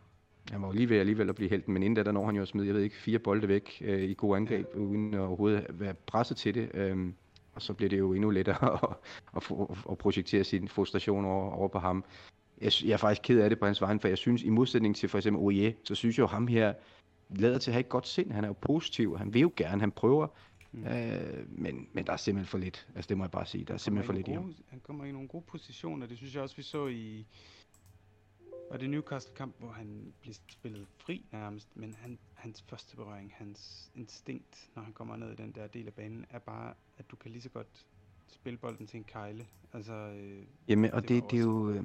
han 0.50 0.62
var 0.62 0.68
jo 0.68 0.72
lige 0.72 0.88
ved 0.88 0.98
alligevel 0.98 1.28
at 1.28 1.34
blive 1.34 1.50
helten, 1.50 1.74
men 1.74 1.82
inden 1.82 1.94
da, 1.94 2.02
der 2.02 2.12
når 2.12 2.26
han 2.26 2.36
jo 2.36 2.42
at 2.42 2.48
smide, 2.48 2.66
jeg 2.66 2.74
ved 2.74 2.82
ikke, 2.82 2.96
fire 2.96 3.18
bolde 3.18 3.48
væk 3.48 3.82
øh, 3.84 4.02
i 4.02 4.14
god 4.14 4.36
angreb, 4.36 4.66
uden 4.74 5.14
at 5.14 5.20
overhovedet 5.20 5.66
være 5.70 5.94
presset 5.94 6.36
til 6.36 6.54
det. 6.54 6.70
Øhm, 6.74 7.14
og 7.52 7.62
så 7.62 7.74
bliver 7.74 7.88
det 7.88 7.98
jo 7.98 8.12
endnu 8.12 8.30
lettere 8.30 8.74
at, 8.74 8.96
at, 9.36 9.42
at, 9.70 9.76
at 9.90 9.98
projektere 9.98 10.44
sin 10.44 10.68
frustration 10.68 11.24
over, 11.24 11.52
over 11.52 11.68
på 11.68 11.78
ham. 11.78 12.04
Jeg, 12.60 12.72
jeg 12.84 12.92
er 12.92 12.96
faktisk 12.96 13.22
ked 13.24 13.40
af 13.40 13.50
det 13.50 13.58
på 13.58 13.66
hans 13.66 13.80
vegne, 13.80 14.00
for 14.00 14.08
jeg 14.08 14.18
synes, 14.18 14.42
i 14.42 14.48
modsætning 14.48 14.96
til 14.96 15.08
for 15.08 15.18
eksempel 15.18 15.42
Oje, 15.42 15.74
så 15.84 15.94
synes 15.94 16.18
jeg 16.18 16.22
jo 16.22 16.26
ham 16.26 16.46
her 16.46 16.74
lader 17.30 17.58
til 17.58 17.70
at 17.70 17.74
have 17.74 17.80
et 17.80 17.88
godt 17.88 18.08
sind. 18.08 18.32
Han 18.32 18.44
er 18.44 18.48
jo 18.48 18.54
positiv, 18.60 19.18
han 19.18 19.34
vil 19.34 19.40
jo 19.40 19.52
gerne, 19.56 19.80
han 19.80 19.90
prøver, 19.90 20.26
Mm. 20.72 20.86
Øh, 20.86 21.44
men, 21.48 21.88
men 21.92 22.06
der 22.06 22.12
er 22.12 22.16
simpelthen 22.16 22.50
for 22.50 22.58
lidt. 22.58 22.86
Altså 22.94 23.08
det 23.08 23.16
må 23.18 23.24
jeg 23.24 23.30
bare 23.30 23.46
sige. 23.46 23.64
Der 23.64 23.74
er 23.74 23.78
simpelthen 23.78 24.06
for 24.06 24.12
lidt 24.12 24.26
gode, 24.26 24.34
i 24.34 24.36
ham. 24.36 24.54
Han 24.68 24.80
kommer 24.80 25.04
i 25.04 25.12
nogle 25.12 25.28
gode 25.28 25.44
positioner. 25.48 26.06
Det 26.06 26.16
synes 26.16 26.34
jeg 26.34 26.42
også, 26.42 26.56
vi 26.56 26.62
så 26.62 26.86
i... 26.86 27.26
Var 28.70 28.76
det 28.76 28.90
Newcastle-kamp, 28.90 29.54
hvor 29.58 29.70
han 29.70 30.12
blev 30.20 30.34
spillet 30.48 30.86
fri 30.98 31.24
nærmest, 31.32 31.68
men 31.74 31.96
han, 32.00 32.18
hans 32.34 32.64
første 32.68 32.96
berøring, 32.96 33.32
hans 33.36 33.90
instinkt, 33.94 34.70
når 34.74 34.82
han 34.82 34.92
kommer 34.92 35.16
ned 35.16 35.32
i 35.32 35.34
den 35.34 35.52
der 35.52 35.66
del 35.66 35.86
af 35.86 35.94
banen, 35.94 36.26
er 36.30 36.38
bare, 36.38 36.74
at 36.98 37.10
du 37.10 37.16
kan 37.16 37.30
lige 37.30 37.42
så 37.42 37.48
godt 37.48 37.86
spille 38.26 38.56
bolden 38.56 38.86
til 38.86 38.96
en 38.96 39.04
kejle. 39.04 39.46
Altså, 39.72 39.92
øh, 39.92 40.42
Jamen, 40.68 40.90
og 40.90 41.02
det, 41.02 41.08
det, 41.08 41.30
det 41.30 41.36
er 41.36 41.42
jo, 41.42 41.70
øh, 41.70 41.84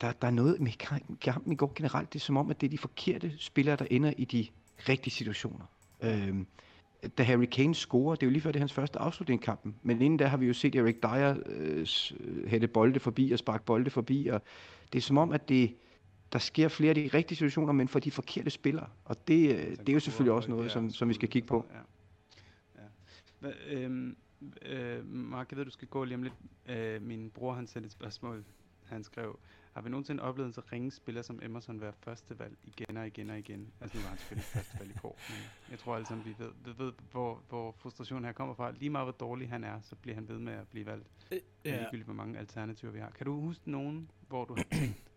der, 0.00 0.12
der 0.12 0.26
er 0.26 0.30
noget 0.30 0.60
med 0.60 0.72
kampen 1.20 1.52
i 1.52 1.56
går 1.56 1.72
generelt, 1.76 2.12
det 2.12 2.18
er 2.18 2.24
som 2.24 2.36
om, 2.36 2.50
at 2.50 2.60
det 2.60 2.66
er 2.66 2.70
de 2.70 2.78
forkerte 2.78 3.38
spillere, 3.38 3.76
der 3.76 3.86
ender 3.90 4.12
i 4.16 4.24
de 4.24 4.46
rigtige 4.88 5.12
situationer. 5.12 5.64
Øh, 6.02 6.44
da 7.18 7.22
Harry 7.22 7.44
Kane 7.44 7.74
scorer, 7.74 8.14
det 8.14 8.22
er 8.22 8.26
jo 8.26 8.30
lige 8.30 8.42
før 8.42 8.52
det 8.52 8.58
er 8.58 8.62
hans 8.62 8.72
første 8.72 8.98
afslutning 8.98 9.42
i 9.42 9.44
kampen, 9.44 9.76
men 9.82 10.02
inden 10.02 10.16
da 10.16 10.26
har 10.26 10.36
vi 10.36 10.46
jo 10.46 10.52
set 10.52 10.74
Erik 10.74 11.02
Dyer 11.02 11.36
øh, 11.46 11.86
hætte 12.48 12.68
bolde 12.68 13.00
forbi 13.00 13.32
og 13.32 13.38
sparke 13.38 13.64
bolde 13.64 13.90
forbi, 13.90 14.26
og 14.26 14.42
det 14.92 14.98
er 14.98 15.02
som 15.02 15.18
om, 15.18 15.32
at 15.32 15.48
det, 15.48 15.76
der 16.32 16.38
sker 16.38 16.68
flere 16.68 16.88
af 16.88 16.94
de 16.94 17.10
rigtige 17.14 17.36
situationer, 17.36 17.72
men 17.72 17.88
for 17.88 17.98
de 17.98 18.10
forkerte 18.10 18.50
spillere, 18.50 18.88
og 19.04 19.28
det, 19.28 19.54
øh, 19.54 19.76
det 19.76 19.88
er 19.88 19.92
jo 19.92 20.00
selvfølgelig 20.00 20.32
også 20.32 20.50
noget, 20.50 20.72
som, 20.72 20.90
som 20.90 21.08
vi 21.08 21.14
skal 21.14 21.28
kigge 21.28 21.48
på. 21.48 21.66
Ja. 21.70 21.78
Ja. 22.82 22.88
Hva, 23.40 23.52
øhm, 23.66 24.16
øh, 24.62 25.06
Mark, 25.06 25.50
jeg 25.50 25.58
ved, 25.58 25.64
du 25.64 25.70
skal 25.70 25.88
gå 25.88 26.04
lige 26.04 26.14
om 26.14 26.22
lidt. 26.22 26.34
Øh, 26.66 27.02
min 27.02 27.30
bror, 27.30 27.52
han 27.52 27.66
sendte 27.66 27.86
et 27.86 27.92
spørgsmål. 27.92 28.44
Han 28.84 29.04
skrev, 29.04 29.38
har 29.72 29.82
vi 29.82 29.90
nogensinde 29.90 30.22
oplevet 30.22 30.46
en 30.46 30.52
så 30.52 30.62
ringe 30.72 30.90
spiller 30.90 31.22
som 31.22 31.40
Emerson 31.42 31.80
være 31.80 31.92
første 32.00 32.38
valg 32.38 32.56
igen 32.64 32.96
og 32.96 33.06
igen 33.06 33.30
og 33.30 33.38
igen? 33.38 33.72
Altså 33.80 33.96
nu 33.96 34.02
var 34.02 34.08
han 34.08 34.18
selvfølgelig 34.18 34.44
første 34.44 34.78
valg 34.78 34.90
i 34.90 34.98
går, 35.02 35.18
men 35.28 35.38
jeg 35.70 35.78
tror 35.78 35.94
alle 35.94 36.06
sammen, 36.06 36.26
vi 36.26 36.34
ved, 36.38 36.50
ved, 36.64 36.74
ved 36.74 36.92
hvor, 37.10 37.42
hvor 37.48 37.74
frustrationen 37.78 38.24
her 38.24 38.32
kommer 38.32 38.54
fra. 38.54 38.70
Lige 38.70 38.90
meget 38.90 39.04
hvor 39.04 39.12
dårlig 39.12 39.48
han 39.48 39.64
er, 39.64 39.80
så 39.80 39.96
bliver 39.96 40.14
han 40.14 40.28
ved 40.28 40.38
med 40.38 40.52
at 40.52 40.68
blive 40.68 40.86
valgt. 40.86 41.06
Øh, 41.32 41.38
ja. 41.64 41.76
Ligegyldigt 41.76 42.04
hvor 42.04 42.14
mange 42.14 42.38
alternativer 42.38 42.92
vi 42.92 42.98
har. 42.98 43.10
Kan 43.10 43.26
du 43.26 43.40
huske 43.40 43.70
nogen, 43.70 44.10
hvor 44.28 44.44
du 44.44 44.54
har 44.56 44.64
tænkt, 44.72 45.09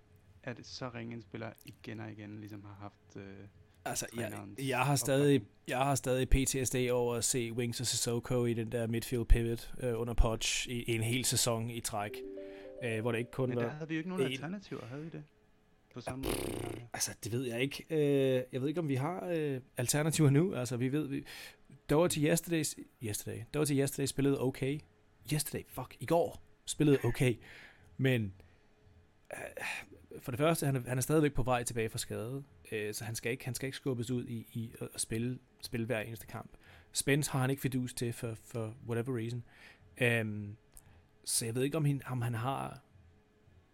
at 0.43 0.59
så 0.63 0.89
ringe 0.89 1.15
en 1.15 1.21
spiller 1.21 1.49
igen 1.65 1.99
og 1.99 2.11
igen 2.11 2.39
ligesom 2.39 2.63
har 2.63 2.77
haft... 2.81 3.17
Øh, 3.17 3.47
Altså, 3.85 4.07
jeg, 4.17 4.33
jeg, 4.59 4.79
har 4.79 4.95
stadig, 4.95 5.41
jeg 5.67 5.77
har 5.77 5.95
stadig 5.95 6.29
PTSD 6.29 6.75
over 6.91 7.15
at 7.15 7.23
se 7.23 7.53
Wings 7.53 7.79
og 7.79 7.87
Sissoko 7.87 8.45
i 8.45 8.53
den 8.53 8.71
der 8.71 8.87
midfield 8.87 9.25
pivot 9.25 9.73
øh, 9.79 9.99
under 9.99 10.13
Poch 10.13 10.69
i, 10.69 10.83
i 10.83 10.95
en 10.95 11.03
hel 11.03 11.25
sæson 11.25 11.69
i 11.69 11.79
træk 11.79 12.11
øh, 12.83 13.01
hvor 13.01 13.11
det 13.11 13.19
ikke 13.19 13.31
kun 13.31 13.49
Men 13.49 13.57
var... 13.57 13.63
der 13.63 13.69
havde 13.69 13.87
vi 13.87 13.95
jo 13.95 13.97
ikke 13.97 14.09
nogen 14.09 14.25
en... 14.25 14.31
alternativer, 14.31 14.85
havde 14.85 15.03
vi 15.03 15.09
det? 15.09 15.23
På 15.93 16.01
samme 16.01 16.23
måde? 16.23 16.35
Altså, 16.93 17.11
det 17.23 17.31
ved 17.31 17.43
jeg 17.43 17.61
ikke. 17.61 17.85
Øh, 17.89 18.43
jeg 18.51 18.61
ved 18.61 18.67
ikke, 18.67 18.79
om 18.79 18.87
vi 18.87 18.95
har 18.95 19.27
øh, 19.33 19.61
alternativer 19.77 20.29
nu. 20.29 20.55
Altså, 20.55 20.77
vi 20.77 20.91
ved... 20.91 21.07
Vi, 21.07 21.23
til 22.09 22.25
Yesterdays... 22.25 22.75
Yesterday. 23.03 23.65
Til 23.65 23.79
Yesterday 23.79 24.05
spillede 24.05 24.41
okay. 24.41 24.79
Yesterday, 25.33 25.63
fuck, 25.67 25.97
i 25.99 26.05
går 26.05 26.43
spillede 26.65 26.99
okay. 27.03 27.35
Men 27.97 28.33
øh, 29.33 29.39
for 30.19 30.31
det 30.31 30.37
første, 30.37 30.65
han 30.65 30.75
er, 30.75 30.81
han 30.87 30.97
er 30.97 31.01
stadigvæk 31.01 31.33
på 31.33 31.43
vej 31.43 31.63
tilbage 31.63 31.89
fra 31.89 31.97
skade, 31.97 32.43
øh, 32.71 32.93
så 32.93 33.03
han 33.03 33.15
skal 33.15 33.31
ikke, 33.31 33.45
han 33.45 33.53
skal 33.53 33.67
ikke 33.67 33.77
skubbes 33.77 34.11
ud 34.11 34.25
i, 34.25 34.47
i 34.53 34.73
at 34.81 35.01
spille, 35.01 35.39
spille 35.61 35.85
hver 35.85 35.99
eneste 35.99 36.27
kamp. 36.27 36.49
Spence 36.91 37.31
har 37.31 37.39
han 37.39 37.49
ikke 37.49 37.61
fidus 37.61 37.93
til 37.93 38.13
for, 38.13 38.33
for 38.43 38.73
whatever 38.87 39.17
reason. 39.17 39.43
Um, 40.01 40.57
så 41.25 41.45
jeg 41.45 41.55
ved 41.55 41.63
ikke, 41.63 41.77
om, 41.77 41.85
han, 41.85 42.01
om 42.05 42.21
han 42.21 42.33
har 42.33 42.79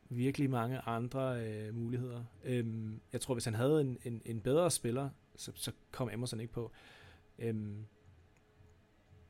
virkelig 0.09 0.49
mange 0.49 0.79
andre 0.79 1.45
øh, 1.45 1.75
muligheder. 1.75 2.23
Øhm, 2.43 3.01
jeg 3.13 3.21
tror, 3.21 3.33
hvis 3.33 3.45
han 3.45 3.53
havde 3.53 3.81
en, 3.81 3.97
en, 4.03 4.21
en 4.25 4.41
bedre 4.41 4.71
spiller, 4.71 5.09
så, 5.35 5.51
så 5.55 5.71
kom 5.91 6.09
Emerson 6.13 6.39
ikke 6.39 6.53
på. 6.53 6.71
Øhm, 7.39 7.85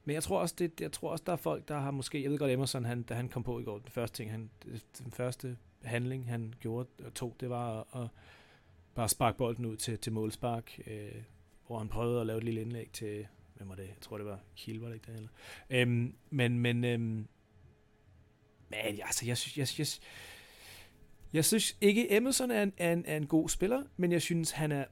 men 0.06 0.14
jeg 0.14 0.24
tror 0.24 0.40
også, 0.40 0.56
det, 0.60 0.82
jeg 0.82 0.92
tror 0.92 1.12
også, 1.12 1.24
der 1.28 1.32
er 1.32 1.38
folk, 1.38 1.68
der 1.68 1.80
har 1.80 1.92
måske, 1.92 2.24
jeg 2.24 2.32
ved 2.32 2.38
godt, 2.38 2.52
Emerson, 2.52 2.86
han, 2.86 3.04
da 3.04 3.14
han 3.14 3.30
kom 3.30 3.44
på 3.44 3.60
i 3.60 3.64
går, 3.64 3.78
den 3.78 3.92
første 3.92 4.18
ting, 4.18 4.32
han, 4.32 4.50
den 5.04 5.12
første 5.12 5.58
handling, 5.82 6.30
han 6.30 6.54
gjorde 6.60 6.90
og 7.06 7.14
tog, 7.14 7.36
det 7.40 7.50
var 7.50 7.80
at, 7.80 8.02
at 8.04 8.10
bare 8.96 9.10
sparke 9.10 9.38
bolden 9.38 9.66
ud 9.66 9.78
til, 9.78 9.98
til 9.98 10.14
målspark, 10.14 10.80
øh, 10.88 11.22
hvor 11.68 11.78
han 11.78 11.90
prøvede 11.90 12.22
at 12.22 12.28
lave 12.28 12.38
et 12.38 12.44
lille 12.44 12.62
indlæg 12.62 12.90
til, 12.94 13.28
hvem 13.56 13.70
var 13.70 13.76
det? 13.76 13.84
Jeg 13.84 13.96
tror, 14.02 14.18
det 14.18 14.26
var 14.26 14.40
Kiel, 14.56 14.80
var 14.80 14.88
det 14.88 14.96
ikke 14.96 15.12
det 15.12 15.16
Eller? 15.16 15.30
Øhm, 15.70 16.16
men, 16.30 16.60
men, 16.60 16.84
øhm, 16.84 17.28
men 18.70 18.80
altså, 19.04 19.26
jeg 19.26 19.38
synes, 19.38 19.58
jeg, 19.58 19.80
jeg, 19.80 19.88
jeg 21.34 21.46
synes 21.46 21.78
ikke, 21.82 22.18
Emerson 22.18 22.52
er 22.52 22.64
en, 22.64 22.74
er, 22.78 22.94
en, 22.94 23.06
er 23.08 23.18
en 23.18 23.28
god 23.28 23.50
spiller, 23.50 23.84
men 23.98 24.12
jeg 24.12 24.22
synes, 24.22 24.52
han 24.52 24.72
er 24.72 24.86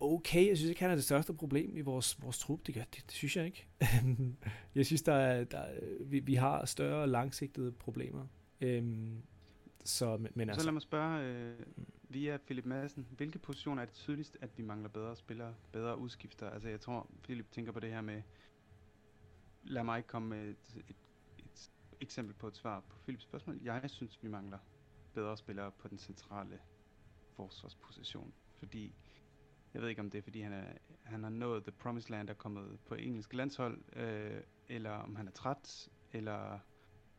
okay. 0.00 0.48
Jeg 0.48 0.56
synes 0.56 0.68
ikke, 0.68 0.80
han 0.80 0.90
er 0.90 0.94
det 0.94 1.04
største 1.04 1.34
problem 1.34 1.76
i 1.76 1.80
vores, 1.80 2.22
vores 2.22 2.38
trup. 2.38 2.66
Det, 2.66 2.74
gør, 2.74 2.82
det, 2.82 3.02
det 3.06 3.12
synes 3.12 3.36
jeg 3.36 3.46
ikke. 3.46 3.66
jeg 4.74 4.86
synes, 4.86 5.02
der 5.02 5.14
er, 5.14 5.44
der, 5.44 5.64
vi, 6.00 6.18
vi 6.18 6.34
har 6.34 6.64
større 6.64 7.06
langsigtede 7.06 7.72
problemer. 7.72 8.26
Øhm, 8.60 9.22
så, 9.84 10.16
men, 10.16 10.32
men 10.34 10.48
så 10.48 10.52
altså, 10.52 10.66
lad 10.66 10.72
mig 10.72 10.82
spørge 10.82 11.24
øh, 11.24 11.58
via 12.08 12.36
Philip 12.36 12.64
Madsen. 12.64 13.06
Hvilke 13.10 13.38
positioner 13.38 13.82
er 13.82 13.86
det 13.86 13.94
tydeligst, 13.94 14.38
at 14.40 14.58
vi 14.58 14.62
mangler 14.62 14.88
bedre 14.88 15.16
spillere, 15.16 15.54
bedre 15.72 15.98
udskifter? 15.98 16.50
Altså 16.50 16.68
jeg 16.68 16.80
tror, 16.80 17.10
Philip 17.22 17.50
tænker 17.50 17.72
på 17.72 17.80
det 17.80 17.90
her 17.90 18.00
med, 18.00 18.22
lad 19.62 19.84
mig 19.84 19.98
ikke 19.98 20.06
komme 20.06 20.28
med 20.28 20.48
et, 20.48 20.84
et 20.88 20.96
eksempel 22.00 22.34
på 22.34 22.48
et 22.48 22.56
svar 22.56 22.80
på 22.80 22.98
Philips 22.98 23.22
spørgsmål. 23.22 23.60
Jeg 23.62 23.90
synes, 23.90 24.22
vi 24.22 24.28
mangler 24.28 24.58
bedre 25.14 25.36
spillere 25.36 25.70
på 25.70 25.88
den 25.88 25.98
centrale 25.98 26.58
forsvarsposition. 27.36 28.34
Fordi, 28.58 28.94
jeg 29.74 29.82
ved 29.82 29.88
ikke 29.88 30.00
om 30.00 30.10
det 30.10 30.18
er, 30.18 30.22
fordi 30.22 30.40
han, 30.40 30.52
er, 30.52 30.72
han 31.02 31.22
har 31.22 31.30
nået 31.30 31.62
The 31.62 31.72
Promised 31.72 32.10
Land 32.10 32.30
og 32.30 32.38
kommet 32.38 32.78
på 32.86 32.94
engelsk 32.94 33.34
landshold, 33.34 33.96
øh, 33.96 34.40
eller 34.68 34.90
om 34.90 35.16
han 35.16 35.26
er 35.26 35.32
træt, 35.32 35.88
eller 36.12 36.58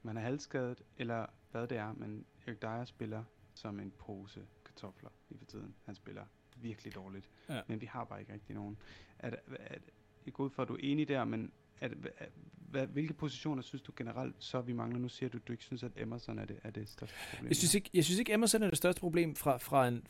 om 0.03 0.07
han 0.07 0.17
er 0.17 0.21
halvskadet, 0.21 0.81
eller 0.97 1.25
hvad 1.51 1.67
det 1.67 1.77
er. 1.77 1.93
Men 1.93 2.25
Erik 2.47 2.61
Dyer 2.61 2.85
spiller 2.85 3.23
som 3.53 3.79
en 3.79 3.91
pose 3.91 4.41
kartofler 4.65 5.09
i 5.29 5.37
for 5.37 5.45
tiden. 5.45 5.75
Han 5.85 5.95
spiller 5.95 6.25
virkelig 6.55 6.95
dårligt. 6.95 7.29
Ja. 7.49 7.61
Men 7.67 7.81
vi 7.81 7.85
har 7.85 8.03
bare 8.03 8.19
ikke 8.19 8.33
rigtig 8.33 8.55
nogen. 8.55 8.77
Er, 9.19 9.29
er, 9.29 9.35
er, 9.59 9.77
jeg 10.25 10.33
går 10.33 10.43
ud 10.43 10.49
for, 10.49 10.61
at 10.61 10.67
du 10.67 10.73
er 10.73 10.79
enig 10.83 11.07
der, 11.07 11.25
men 11.25 11.51
er, 11.81 11.89
er, 12.17 12.25
hvad, 12.69 12.87
hvilke 12.87 13.13
positioner 13.13 13.61
synes 13.61 13.81
du 13.81 13.91
generelt 13.95 14.35
så 14.39 14.61
vi 14.61 14.73
mangler? 14.73 14.99
Nu 14.99 15.09
siger 15.09 15.29
du, 15.29 15.37
at 15.37 15.47
du 15.47 15.51
ikke 15.51 15.63
synes, 15.63 15.83
at 15.83 15.91
Emerson 15.97 16.39
er 16.39 16.45
det, 16.45 16.59
er 16.63 16.69
det 16.69 16.89
største 16.89 17.15
problem. 17.29 17.47
Jeg 17.47 17.55
synes 17.55 17.75
ikke, 17.75 17.89
jeg 17.93 18.03
synes 18.03 18.19
ikke 18.19 18.33
Emerson 18.33 18.63
er 18.63 18.69
det 18.69 18.77
største 18.77 18.99
problem 18.99 19.35
fra, 19.35 19.57
fra 19.57 19.87
en, 19.87 20.07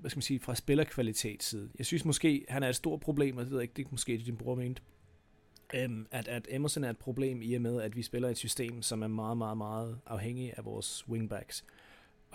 hvad 0.00 0.10
skal 0.10 0.16
man 0.16 0.22
sige, 0.22 0.40
fra 0.40 0.54
spillerkvalitetsside. 0.54 1.70
Jeg 1.78 1.86
synes 1.86 2.04
måske, 2.04 2.44
han 2.48 2.62
er 2.62 2.68
et 2.68 2.76
stort 2.76 3.00
problem, 3.00 3.36
og 3.36 3.44
det 3.44 3.50
ved 3.50 3.58
jeg 3.58 3.62
ikke, 3.62 3.74
det 3.76 3.86
er 3.86 3.88
måske 3.90 4.12
det, 4.12 4.26
din 4.26 4.36
bror 4.36 4.54
mente, 4.54 4.82
um, 5.84 6.06
at, 6.10 6.28
at 6.28 6.46
Emerson 6.50 6.84
er 6.84 6.90
et 6.90 6.98
problem 6.98 7.42
i 7.42 7.54
og 7.54 7.62
med, 7.62 7.82
at 7.82 7.96
vi 7.96 8.02
spiller 8.02 8.28
et 8.28 8.38
system, 8.38 8.82
som 8.82 9.02
er 9.02 9.08
meget, 9.08 9.36
meget, 9.38 9.56
meget 9.56 10.00
afhængig 10.06 10.54
af 10.56 10.64
vores 10.64 11.08
wingbacks. 11.08 11.64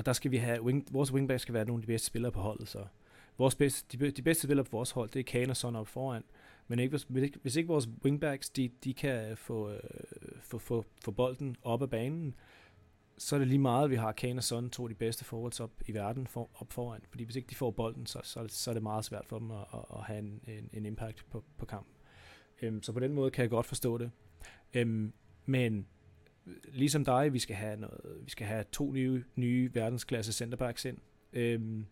Og 0.02 0.06
der 0.06 0.14
skal 0.14 0.32
vi 0.32 0.38
have, 0.38 0.62
wing, 0.62 0.88
vores 0.92 1.14
wingbacks 1.14 1.42
skal 1.42 1.54
være 1.54 1.66
nogle 1.66 1.82
af 1.82 1.82
de 1.82 1.88
bedste 1.88 2.08
spillere 2.08 2.32
på 2.32 2.40
holdet, 2.40 2.68
så 2.68 2.86
vores 3.38 3.56
bedste, 3.56 3.98
de, 3.98 4.12
de 4.12 4.22
bedste 4.22 4.44
spillere 4.44 4.64
på 4.64 4.72
vores 4.72 4.92
hold, 4.92 5.10
det 5.10 5.20
er 5.20 5.24
Kane 5.24 5.52
og 5.52 5.58
Son 5.58 5.76
op 5.76 5.88
foran. 5.88 6.24
Men 6.68 6.80
ikke, 6.80 6.98
hvis, 7.10 7.32
hvis 7.42 7.56
ikke 7.56 7.68
vores 7.68 7.90
wingbacks, 8.04 8.50
de, 8.50 8.70
de 8.84 8.94
kan 8.94 9.38
få, 9.38 9.72
øh, 9.72 9.80
få, 10.42 10.58
få, 10.58 10.86
få 11.04 11.12
bolden 11.12 11.56
op 11.64 11.82
af 11.82 11.90
banen, 11.90 12.36
så 13.18 13.36
er 13.36 13.40
det 13.40 13.48
lige 13.48 13.60
meget, 13.60 13.84
at 13.84 13.90
vi 13.90 13.96
har 13.96 14.12
Kane 14.12 14.40
og 14.40 14.44
Son, 14.44 14.70
to 14.70 14.84
af 14.84 14.90
de 14.90 14.96
bedste 14.96 15.26
forwards 15.26 15.60
op 15.60 15.72
i 15.88 15.94
verden, 15.94 16.28
for, 16.28 16.50
op 16.54 16.74
foran. 16.74 17.02
Fordi 17.10 17.24
hvis 17.24 17.36
ikke 17.36 17.50
de 17.50 17.56
får 17.56 17.72
bolden, 17.72 18.06
så, 18.06 18.20
så, 18.24 18.46
så 18.48 18.72
er 18.72 18.74
det 18.74 18.84
meget 18.84 19.06
svært 19.06 19.26
for 19.26 19.40
dem 19.40 19.52
at, 19.52 19.66
at, 19.74 19.86
at 19.96 20.04
have 20.04 20.20
en, 20.20 20.42
en, 20.48 20.70
en 20.74 20.86
impact 20.86 21.26
på, 21.30 21.44
på 21.58 21.66
kampen. 21.66 21.94
Øhm, 22.62 22.84
så 22.84 22.94
på 22.94 23.00
den 23.00 23.14
måde 23.14 23.32
kan 23.32 23.42
jeg 23.42 23.50
godt 23.50 23.66
forstå 23.66 23.98
det. 23.98 24.12
Øhm, 24.74 25.14
men 25.46 25.88
ligesom 26.74 27.06
dig, 27.06 27.34
vi 27.34 27.40
skal 27.40 27.56
have, 27.56 27.78
noget, 27.78 28.00
vi 28.26 28.30
skal 28.30 28.48
have 28.48 28.64
to 28.72 28.92
nye, 28.92 29.24
nye 29.36 29.70
verdensklasse 29.74 30.34
centerbacks 30.34 30.86
ind. 30.86 30.98
Øhm, 31.34 31.86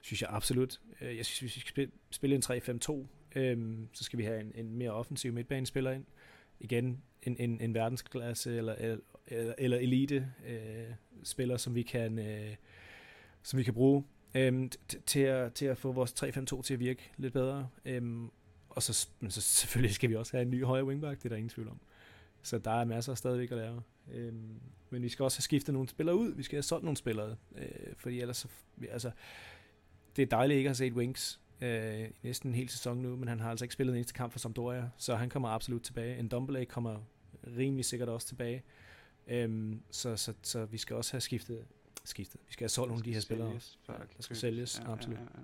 synes 0.00 0.22
jeg 0.22 0.30
absolut. 0.32 0.80
Øh, 1.00 1.16
jeg 1.16 1.26
synes, 1.26 1.56
vi 1.56 1.60
skal 1.60 1.90
spille 2.10 2.36
en 2.36 2.42
3-5-2 2.44 3.06
Øhm, 3.36 3.88
så 3.92 4.04
skal 4.04 4.18
vi 4.18 4.24
have 4.24 4.40
en, 4.40 4.52
en 4.54 4.76
mere 4.76 4.90
offensiv 4.90 5.32
midtbanespiller 5.32 5.90
ind. 5.90 6.04
Igen 6.60 7.02
en, 7.22 7.36
en, 7.38 7.60
en 7.60 7.74
verdensklasse 7.74 8.56
eller, 8.56 8.74
eller, 8.74 9.54
eller 9.58 9.78
elite 9.78 10.32
øh, 10.46 10.94
spiller, 11.24 11.56
som 11.56 11.74
vi 11.74 11.82
kan, 11.82 12.18
øh, 12.18 12.56
som 13.42 13.58
vi 13.58 13.62
kan 13.62 13.74
bruge 13.74 14.04
øhm, 14.34 14.70
til, 15.06 15.20
at, 15.20 15.54
til 15.54 15.66
at 15.66 15.78
få 15.78 15.92
vores 15.92 16.12
3-5-2 16.22 16.62
til 16.62 16.74
at 16.74 16.80
virke 16.80 17.10
lidt 17.16 17.32
bedre. 17.32 17.68
Øhm, 17.84 18.30
og 18.70 18.82
så, 18.82 19.08
men 19.20 19.30
så 19.30 19.40
selvfølgelig 19.40 19.94
skal 19.94 20.10
vi 20.10 20.16
også 20.16 20.36
have 20.36 20.42
en 20.42 20.50
ny 20.50 20.64
højre 20.64 20.84
wingback, 20.84 21.18
det 21.18 21.24
er 21.24 21.28
der 21.28 21.36
ingen 21.36 21.50
tvivl 21.50 21.68
om. 21.68 21.80
Så 22.42 22.58
der 22.58 22.70
er 22.70 22.84
masser 22.84 23.14
stadigvæk 23.14 23.50
at 23.50 23.56
lære. 23.56 23.82
Øhm, 24.10 24.60
men 24.90 25.02
vi 25.02 25.08
skal 25.08 25.22
også 25.22 25.38
have 25.38 25.42
skiftet 25.42 25.72
nogle 25.72 25.88
spillere 25.88 26.16
ud. 26.16 26.34
Vi 26.34 26.42
skal 26.42 26.56
have 26.56 26.62
solgt 26.62 26.84
nogle 26.84 26.96
spillere. 26.96 27.36
Øh, 27.56 27.66
fordi 27.96 28.20
ellers 28.20 28.36
så, 28.36 28.48
altså, 28.90 29.10
det 30.16 30.22
er 30.22 30.26
dejligt 30.26 30.58
ikke 30.58 30.70
at 30.70 30.76
se 30.76 30.86
et 30.86 30.92
Wings 30.92 31.40
øh, 31.60 32.08
næsten 32.22 32.50
en 32.50 32.54
hel 32.54 32.68
sæson 32.68 32.98
nu, 32.98 33.16
men 33.16 33.28
han 33.28 33.40
har 33.40 33.50
altså 33.50 33.64
ikke 33.64 33.72
spillet 33.72 33.92
en 33.92 33.96
eneste 33.96 34.14
kamp 34.14 34.32
for 34.32 34.38
Sampdoria, 34.38 34.90
så 34.96 35.14
han 35.14 35.28
kommer 35.30 35.48
absolut 35.48 35.82
tilbage. 35.82 36.18
En 36.18 36.28
Dumbledore 36.28 36.64
kommer 36.64 37.00
rimelig 37.56 37.84
sikkert 37.84 38.08
også 38.08 38.26
tilbage. 38.26 38.62
Øhm, 39.26 39.82
så, 39.90 40.16
så, 40.16 40.34
så 40.42 40.64
vi 40.64 40.78
skal 40.78 40.96
også 40.96 41.12
have 41.12 41.20
skiftet, 41.20 41.64
skiftet. 42.04 42.40
Vi 42.46 42.52
skal 42.52 42.64
have 42.64 42.68
solgt 42.68 42.88
nogle 42.88 43.00
af 43.00 43.04
de 43.04 43.12
her 43.12 43.20
spillere 43.20 43.48
også. 43.48 43.76
Ja, 43.88 43.92
der 43.92 44.22
skal 44.22 44.36
sælges, 44.36 44.80
ja, 44.84 44.92
absolut. 44.92 45.18
Ja, 45.18 45.22
ja. 45.22 45.42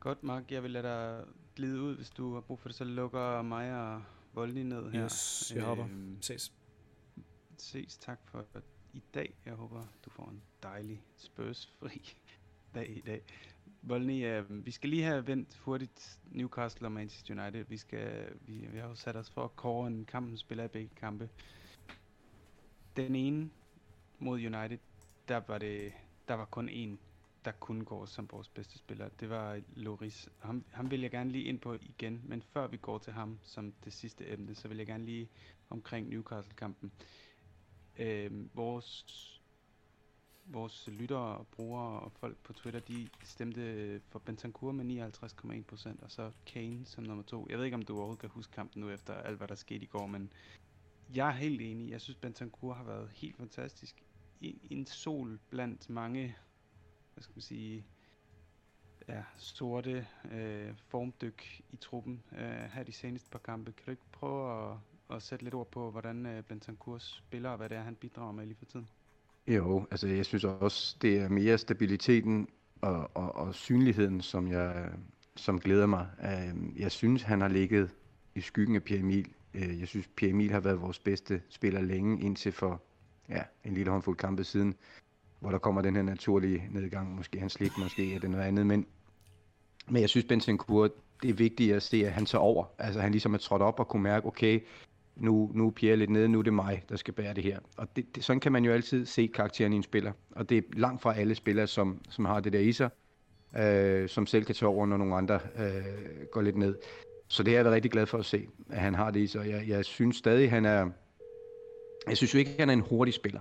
Godt, 0.00 0.22
Mark. 0.22 0.52
Jeg 0.52 0.62
vil 0.62 0.70
lade 0.70 0.82
dig 0.82 1.24
glide 1.56 1.80
ud, 1.80 1.96
hvis 1.96 2.10
du 2.10 2.34
har 2.34 2.40
brug 2.40 2.58
for 2.58 2.68
det. 2.68 2.76
Så 2.76 2.84
lukker 2.84 3.42
mig 3.42 3.80
og 3.80 4.02
Voldny 4.32 4.62
ned 4.62 4.90
her. 4.90 5.04
Yes, 5.04 5.52
jeg 5.56 5.64
hopper. 5.64 5.84
Øhm, 5.84 6.22
ses. 6.22 6.52
Ses. 7.58 7.96
Tak 7.98 8.18
for 8.24 8.46
i 8.92 9.02
dag. 9.14 9.34
Jeg 9.46 9.54
håber, 9.54 9.84
du 10.04 10.10
får 10.10 10.28
en 10.28 10.42
dejlig 10.62 11.02
spørsfri 11.16 12.16
dag 12.74 12.96
i 12.96 13.00
dag. 13.00 13.22
Volny, 13.82 14.26
øh, 14.26 14.66
vi 14.66 14.70
skal 14.70 14.90
lige 14.90 15.02
have 15.02 15.26
vendt 15.26 15.56
hurtigt 15.56 16.18
Newcastle 16.30 16.86
og 16.86 16.92
Manchester 16.92 17.42
United. 17.42 17.64
Vi, 17.64 17.76
skal, 17.76 18.36
vi, 18.40 18.66
vi 18.72 18.78
har 18.78 18.88
jo 18.88 18.94
sat 18.94 19.16
os 19.16 19.30
for 19.30 19.44
at 19.44 19.56
kåre 19.56 19.86
en 19.86 20.04
kamp, 20.04 20.38
spiller 20.38 20.64
i 20.64 20.68
begge 20.68 20.90
kampe. 20.96 21.28
Den 22.96 23.14
ene 23.14 23.50
mod 24.18 24.38
United, 24.38 24.78
der 25.28 25.40
var 25.48 25.58
det 25.58 25.92
der 26.28 26.34
var 26.34 26.44
kun 26.44 26.68
en, 26.68 26.98
der 27.44 27.52
kunne 27.52 27.84
gå 27.84 28.06
som 28.06 28.28
vores 28.32 28.48
bedste 28.48 28.78
spiller. 28.78 29.08
Det 29.08 29.30
var 29.30 29.60
Loris. 29.74 30.28
Ham, 30.38 30.64
ham 30.70 30.90
vil 30.90 31.00
jeg 31.00 31.10
gerne 31.10 31.30
lige 31.30 31.44
ind 31.44 31.58
på 31.58 31.74
igen, 31.74 32.22
men 32.24 32.42
før 32.42 32.66
vi 32.66 32.76
går 32.76 32.98
til 32.98 33.12
ham 33.12 33.38
som 33.42 33.72
det 33.84 33.92
sidste 33.92 34.32
emne, 34.32 34.54
så 34.54 34.68
vil 34.68 34.76
jeg 34.76 34.86
gerne 34.86 35.04
lige 35.04 35.28
omkring 35.70 36.08
Newcastle-kampen. 36.08 36.92
Øh, 37.98 38.56
vores 38.56 39.06
vores 40.48 40.88
lyttere 40.92 41.36
og 41.36 41.46
brugere 41.46 42.00
og 42.00 42.12
folk 42.12 42.36
på 42.36 42.52
Twitter, 42.52 42.80
de 42.80 43.08
stemte 43.24 44.00
for 44.08 44.18
Bentancur 44.18 44.72
med 44.72 45.10
59,1%, 45.14 46.04
og 46.04 46.10
så 46.10 46.32
Kane 46.46 46.86
som 46.86 47.04
nummer 47.04 47.24
to. 47.24 47.46
Jeg 47.50 47.58
ved 47.58 47.64
ikke, 47.64 47.74
om 47.74 47.82
du 47.82 47.94
overhovedet 47.94 48.20
kan 48.20 48.30
huske 48.30 48.52
kampen 48.52 48.82
nu 48.82 48.90
efter 48.90 49.14
alt, 49.14 49.36
hvad 49.36 49.48
der 49.48 49.54
skete 49.54 49.82
i 49.82 49.86
går, 49.86 50.06
men 50.06 50.32
jeg 51.14 51.28
er 51.28 51.32
helt 51.32 51.60
enig. 51.60 51.90
Jeg 51.90 52.00
synes, 52.00 52.16
Bentancur 52.16 52.74
har 52.74 52.84
været 52.84 53.10
helt 53.14 53.36
fantastisk. 53.36 54.02
En, 54.40 54.60
en 54.70 54.86
sol 54.86 55.40
blandt 55.50 55.90
mange, 55.90 56.36
hvad 57.14 57.22
skal 57.22 57.32
man 57.36 57.42
sige, 57.42 57.84
ja, 59.08 59.24
sorte 59.38 60.06
øh, 60.32 60.74
formdyk 60.76 61.62
i 61.72 61.76
truppen 61.76 62.22
øh, 62.32 62.70
her 62.72 62.82
de 62.82 62.92
seneste 62.92 63.30
par 63.30 63.38
kampe. 63.38 63.72
Kan 63.72 63.84
du 63.84 63.90
ikke 63.90 64.10
prøve 64.12 64.72
at, 64.72 64.78
at 65.10 65.22
sætte 65.22 65.44
lidt 65.44 65.54
ord 65.54 65.70
på, 65.70 65.90
hvordan 65.90 66.26
øh, 66.26 66.42
Bentancur 66.42 66.98
spiller, 66.98 67.50
og 67.50 67.56
hvad 67.56 67.68
det 67.68 67.76
er, 67.76 67.82
han 67.82 67.94
bidrager 67.94 68.32
med 68.32 68.46
lige 68.46 68.56
for 68.58 68.64
tiden? 68.64 68.88
Jo, 69.46 69.86
altså 69.90 70.08
jeg 70.08 70.26
synes 70.26 70.44
også, 70.44 70.96
det 71.02 71.18
er 71.18 71.28
mere 71.28 71.58
stabiliteten 71.58 72.48
og, 72.80 73.10
og, 73.14 73.34
og 73.34 73.54
synligheden, 73.54 74.20
som 74.20 74.48
jeg 74.48 74.90
som 75.36 75.60
glæder 75.60 75.86
mig. 75.86 76.06
Øhm, 76.24 76.74
jeg 76.76 76.92
synes, 76.92 77.22
han 77.22 77.40
har 77.40 77.48
ligget 77.48 77.90
i 78.34 78.40
skyggen 78.40 78.76
af 78.76 78.82
Pierre 78.82 79.00
Emil. 79.00 79.28
Øh, 79.54 79.80
jeg 79.80 79.88
synes, 79.88 80.08
Pierre 80.16 80.30
Emil 80.30 80.50
har 80.50 80.60
været 80.60 80.80
vores 80.80 80.98
bedste 80.98 81.42
spiller 81.48 81.80
længe, 81.80 82.20
indtil 82.20 82.52
for 82.52 82.82
ja, 83.28 83.42
en 83.64 83.74
lille 83.74 83.90
håndfuld 83.90 84.16
kampe 84.16 84.44
siden, 84.44 84.74
hvor 85.40 85.50
der 85.50 85.58
kommer 85.58 85.82
den 85.82 85.96
her 85.96 86.02
naturlige 86.02 86.68
nedgang. 86.70 87.14
Måske 87.14 87.40
han 87.40 87.50
slik, 87.50 87.78
måske 87.78 88.14
er 88.14 88.18
det 88.18 88.30
noget 88.30 88.44
andet. 88.44 88.66
Men, 88.66 88.86
men 89.88 90.00
jeg 90.02 90.08
synes, 90.08 90.26
Bentancur, 90.26 90.90
det 91.22 91.30
er 91.30 91.34
vigtigt 91.34 91.74
at 91.74 91.82
se, 91.82 92.06
at 92.06 92.12
han 92.12 92.26
så 92.26 92.38
over. 92.38 92.64
Altså 92.78 93.00
han 93.00 93.12
ligesom 93.12 93.34
er 93.34 93.38
trådt 93.38 93.62
op 93.62 93.80
og 93.80 93.88
kunne 93.88 94.02
mærke, 94.02 94.26
okay, 94.26 94.60
nu, 95.16 95.50
nu 95.54 95.66
er 95.66 95.70
Pierre 95.70 95.96
lidt 95.96 96.10
nede, 96.10 96.28
nu 96.28 96.38
er 96.38 96.42
det 96.42 96.54
mig, 96.54 96.84
der 96.88 96.96
skal 96.96 97.14
bære 97.14 97.34
det 97.34 97.44
her. 97.44 97.58
Og 97.76 97.96
det, 97.96 98.16
det, 98.16 98.24
sådan 98.24 98.40
kan 98.40 98.52
man 98.52 98.64
jo 98.64 98.72
altid 98.72 99.06
se 99.06 99.26
karakteren 99.34 99.72
i 99.72 99.76
en 99.76 99.82
spiller. 99.82 100.12
Og 100.30 100.48
det 100.48 100.58
er 100.58 100.62
langt 100.72 101.02
fra 101.02 101.18
alle 101.18 101.34
spillere, 101.34 101.66
som, 101.66 102.00
som 102.10 102.24
har 102.24 102.40
det 102.40 102.52
der 102.52 102.58
i 102.58 102.72
sig, 102.72 102.90
øh, 103.58 104.08
som 104.08 104.26
selv 104.26 104.44
kan 104.44 104.54
tage 104.54 104.68
over, 104.68 104.86
når 104.86 104.96
nogle 104.96 105.16
andre 105.16 105.40
øh, 105.58 106.26
går 106.32 106.42
lidt 106.42 106.56
ned. 106.56 106.76
Så 107.28 107.42
det 107.42 107.52
er 107.52 107.56
jeg 107.56 107.64
da 107.64 107.70
rigtig 107.70 107.90
glad 107.90 108.06
for 108.06 108.18
at 108.18 108.24
se, 108.24 108.46
at 108.70 108.80
han 108.80 108.94
har 108.94 109.10
det 109.10 109.20
i 109.20 109.26
sig. 109.26 109.48
Jeg, 109.48 109.68
jeg 109.68 109.84
synes 109.84 110.16
stadig, 110.16 110.50
han 110.50 110.64
er... 110.64 110.90
Jeg 112.08 112.16
synes 112.16 112.34
jo 112.34 112.38
ikke, 112.38 112.50
at 112.50 112.60
han 112.60 112.68
er 112.68 112.72
en 112.72 112.80
hurtig 112.80 113.14
spiller. 113.14 113.40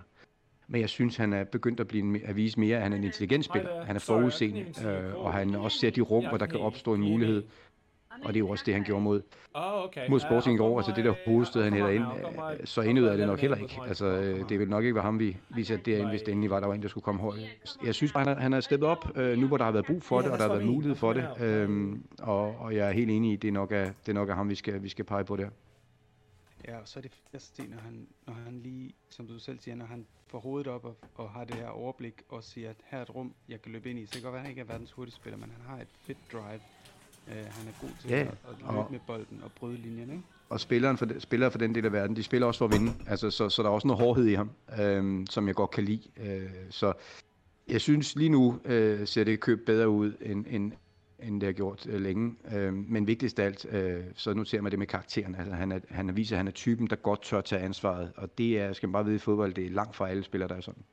Men 0.67 0.81
jeg 0.81 0.89
synes, 0.89 1.17
han 1.17 1.33
er 1.33 1.43
begyndt 1.43 1.79
at, 1.79 1.87
blive, 1.87 2.25
at 2.25 2.35
vise 2.35 2.59
mere, 2.59 2.77
at 2.77 2.83
han 2.83 2.93
er 2.93 2.97
en 2.97 3.03
intelligent 3.03 3.45
spiller. 3.45 3.83
Han 3.83 3.95
er 3.95 3.99
forudseende, 3.99 4.65
øh, 4.85 5.15
og 5.15 5.33
han 5.33 5.55
også 5.55 5.79
ser 5.79 5.89
de 5.89 6.01
rum, 6.01 6.25
hvor 6.27 6.37
der 6.37 6.45
kan 6.45 6.59
opstå 6.59 6.93
en 6.93 7.01
mulighed 7.01 7.43
og 8.23 8.33
det 8.33 8.35
er 8.35 8.39
jo 8.39 8.49
også 8.49 8.63
det, 8.65 8.73
han 8.73 8.83
gjorde 8.83 9.03
mod, 9.03 9.21
oh, 9.53 9.83
okay. 9.83 10.09
mod 10.09 10.19
Sporting 10.19 10.55
i 10.55 10.57
går. 10.57 10.77
Altså 10.77 10.93
det 10.95 11.05
der 11.05 11.13
hovedstød, 11.25 11.63
han 11.63 11.73
hætter 11.73 11.89
ind, 11.89 12.03
øh, 12.03 12.65
så 12.65 12.81
endnu 12.81 13.05
er 13.05 13.15
det 13.17 13.27
nok 13.27 13.39
heller 13.39 13.57
ikke. 13.57 13.79
Altså 13.87 14.05
øh, 14.05 14.49
det 14.49 14.59
vil 14.59 14.69
nok 14.69 14.83
ikke 14.83 14.95
være 14.95 15.03
ham, 15.03 15.19
vi, 15.19 15.37
vi 15.49 15.63
satte 15.63 15.91
derind, 15.91 16.09
hvis 16.09 16.21
det 16.21 16.31
endelig 16.31 16.49
var, 16.49 16.59
der 16.59 16.67
var 16.67 16.73
en, 16.73 16.81
der 16.81 16.87
skulle 16.87 17.03
komme 17.03 17.21
højt. 17.21 17.39
Jeg 17.85 17.95
synes 17.95 18.13
bare, 18.13 18.25
han 18.25 18.37
han 18.37 18.53
er 18.53 18.59
steppet 18.59 18.89
op, 18.89 19.17
øh, 19.17 19.37
nu 19.37 19.47
hvor 19.47 19.57
der 19.57 19.65
har 19.65 19.71
været 19.71 19.85
brug 19.85 20.03
for 20.03 20.21
det, 20.21 20.31
og 20.31 20.37
der 20.37 20.43
har 20.43 20.53
været 20.53 20.65
mulighed 20.65 20.95
for 20.95 21.13
det. 21.13 21.27
Øhm, 21.39 22.03
og, 22.19 22.55
og 22.59 22.75
jeg 22.75 22.87
er 22.87 22.91
helt 22.91 23.11
enig 23.11 23.33
i, 23.33 23.35
det 23.35 23.47
er 23.47 23.51
nok 23.51 23.71
er, 23.71 23.91
det 24.05 24.15
nok 24.15 24.29
er 24.29 24.33
ham, 24.33 24.49
vi 24.49 24.55
skal, 24.55 24.83
vi 24.83 24.89
skal 24.89 25.05
pege 25.05 25.23
på 25.23 25.35
der. 25.35 25.49
Ja, 26.67 26.77
og 26.77 26.87
så 26.87 26.99
er 26.99 27.01
det 27.01 27.11
første 27.31 27.63
når 27.67 27.77
han, 27.77 28.07
når 28.27 28.33
han 28.33 28.59
lige, 28.59 28.93
som 29.09 29.27
du 29.27 29.39
selv 29.39 29.59
siger, 29.59 29.75
når 29.75 29.85
han 29.85 30.05
får 30.27 30.39
hovedet 30.39 30.67
op 30.67 30.85
og, 30.85 30.95
og 31.15 31.29
har 31.29 31.43
det 31.43 31.55
her 31.55 31.67
overblik 31.67 32.21
og 32.29 32.43
siger, 32.43 32.69
at 32.69 32.75
her 32.85 32.97
er 32.97 33.01
et 33.01 33.15
rum, 33.15 33.35
jeg 33.49 33.61
kan 33.61 33.71
løbe 33.71 33.89
ind 33.89 33.99
i. 33.99 34.05
Så 34.05 34.13
det 34.13 34.21
kan 34.21 34.23
godt 34.23 34.33
være, 34.33 34.39
at 34.39 34.43
han 34.43 34.51
ikke 34.51 34.61
er 34.61 34.65
verdens 34.65 34.91
hurtigste 34.91 35.21
spiller, 35.21 35.37
men 35.37 35.51
han 35.51 35.61
har 35.67 35.81
et 35.81 35.87
fedt 36.01 36.17
drive. 36.33 36.59
Uh, 37.27 37.33
han 37.33 37.67
er 37.67 37.81
god 37.81 37.89
til 38.01 38.09
ja, 38.09 38.19
at, 38.19 38.27
at 38.27 38.37
løbe 38.59 38.69
og, 38.69 38.91
med 38.91 38.99
bolden 39.07 39.41
og 39.43 39.51
bryde 39.51 39.77
linjen, 39.77 40.09
ikke? 40.09 40.23
Og 40.49 40.59
spilleren 40.59 40.97
for, 40.97 41.07
spillere 41.19 41.51
for 41.51 41.57
den 41.57 41.75
del 41.75 41.85
af 41.85 41.91
verden, 41.91 42.15
de 42.15 42.23
spiller 42.23 42.47
også 42.47 42.57
for 42.57 42.65
at 42.65 42.71
vinde. 42.71 42.93
Altså, 43.07 43.31
så, 43.31 43.49
så 43.49 43.63
der 43.63 43.69
er 43.69 43.73
også 43.73 43.87
noget 43.87 44.03
hårdhed 44.03 44.25
i 44.25 44.33
ham, 44.33 44.51
øhm, 44.79 45.27
som 45.27 45.47
jeg 45.47 45.55
godt 45.55 45.71
kan 45.71 45.83
lide. 45.83 46.01
Øh, 46.17 46.49
så 46.69 46.93
jeg 47.67 47.81
synes 47.81 48.15
lige 48.15 48.29
nu 48.29 48.59
øh, 48.65 49.07
ser 49.07 49.23
det 49.23 49.39
køb 49.39 49.65
bedre 49.65 49.89
ud, 49.89 50.13
end, 50.21 50.45
end, 50.49 50.71
end 51.19 51.41
det 51.41 51.47
har 51.47 51.53
gjort 51.53 51.87
øh, 51.87 52.01
længe. 52.01 52.35
Øh, 52.53 52.73
men 52.73 53.07
vigtigst 53.07 53.39
af 53.39 53.45
alt, 53.45 53.65
øh, 53.69 54.03
så 54.15 54.33
noterer 54.33 54.61
man 54.61 54.71
det 54.71 54.79
med 54.79 54.87
karakteren. 54.87 55.35
Altså, 55.35 55.53
han, 55.53 55.71
er, 55.71 55.79
han 55.89 56.15
viser, 56.15 56.35
at 56.35 56.37
han 56.37 56.47
er 56.47 56.51
typen, 56.51 56.87
der 56.87 56.95
godt 56.95 57.21
tør 57.23 57.41
tage 57.41 57.61
ansvaret. 57.61 58.11
Og 58.15 58.37
det 58.37 58.59
er, 58.59 58.73
skal 58.73 58.89
man 58.89 58.93
bare 58.93 59.05
vide 59.05 59.15
i 59.15 59.19
fodbold, 59.19 59.53
det 59.53 59.65
er 59.65 59.69
langt 59.69 59.95
fra 59.95 60.09
alle 60.09 60.23
spillere, 60.23 60.49
der 60.49 60.55
er 60.55 60.61
sådan. 60.61 60.83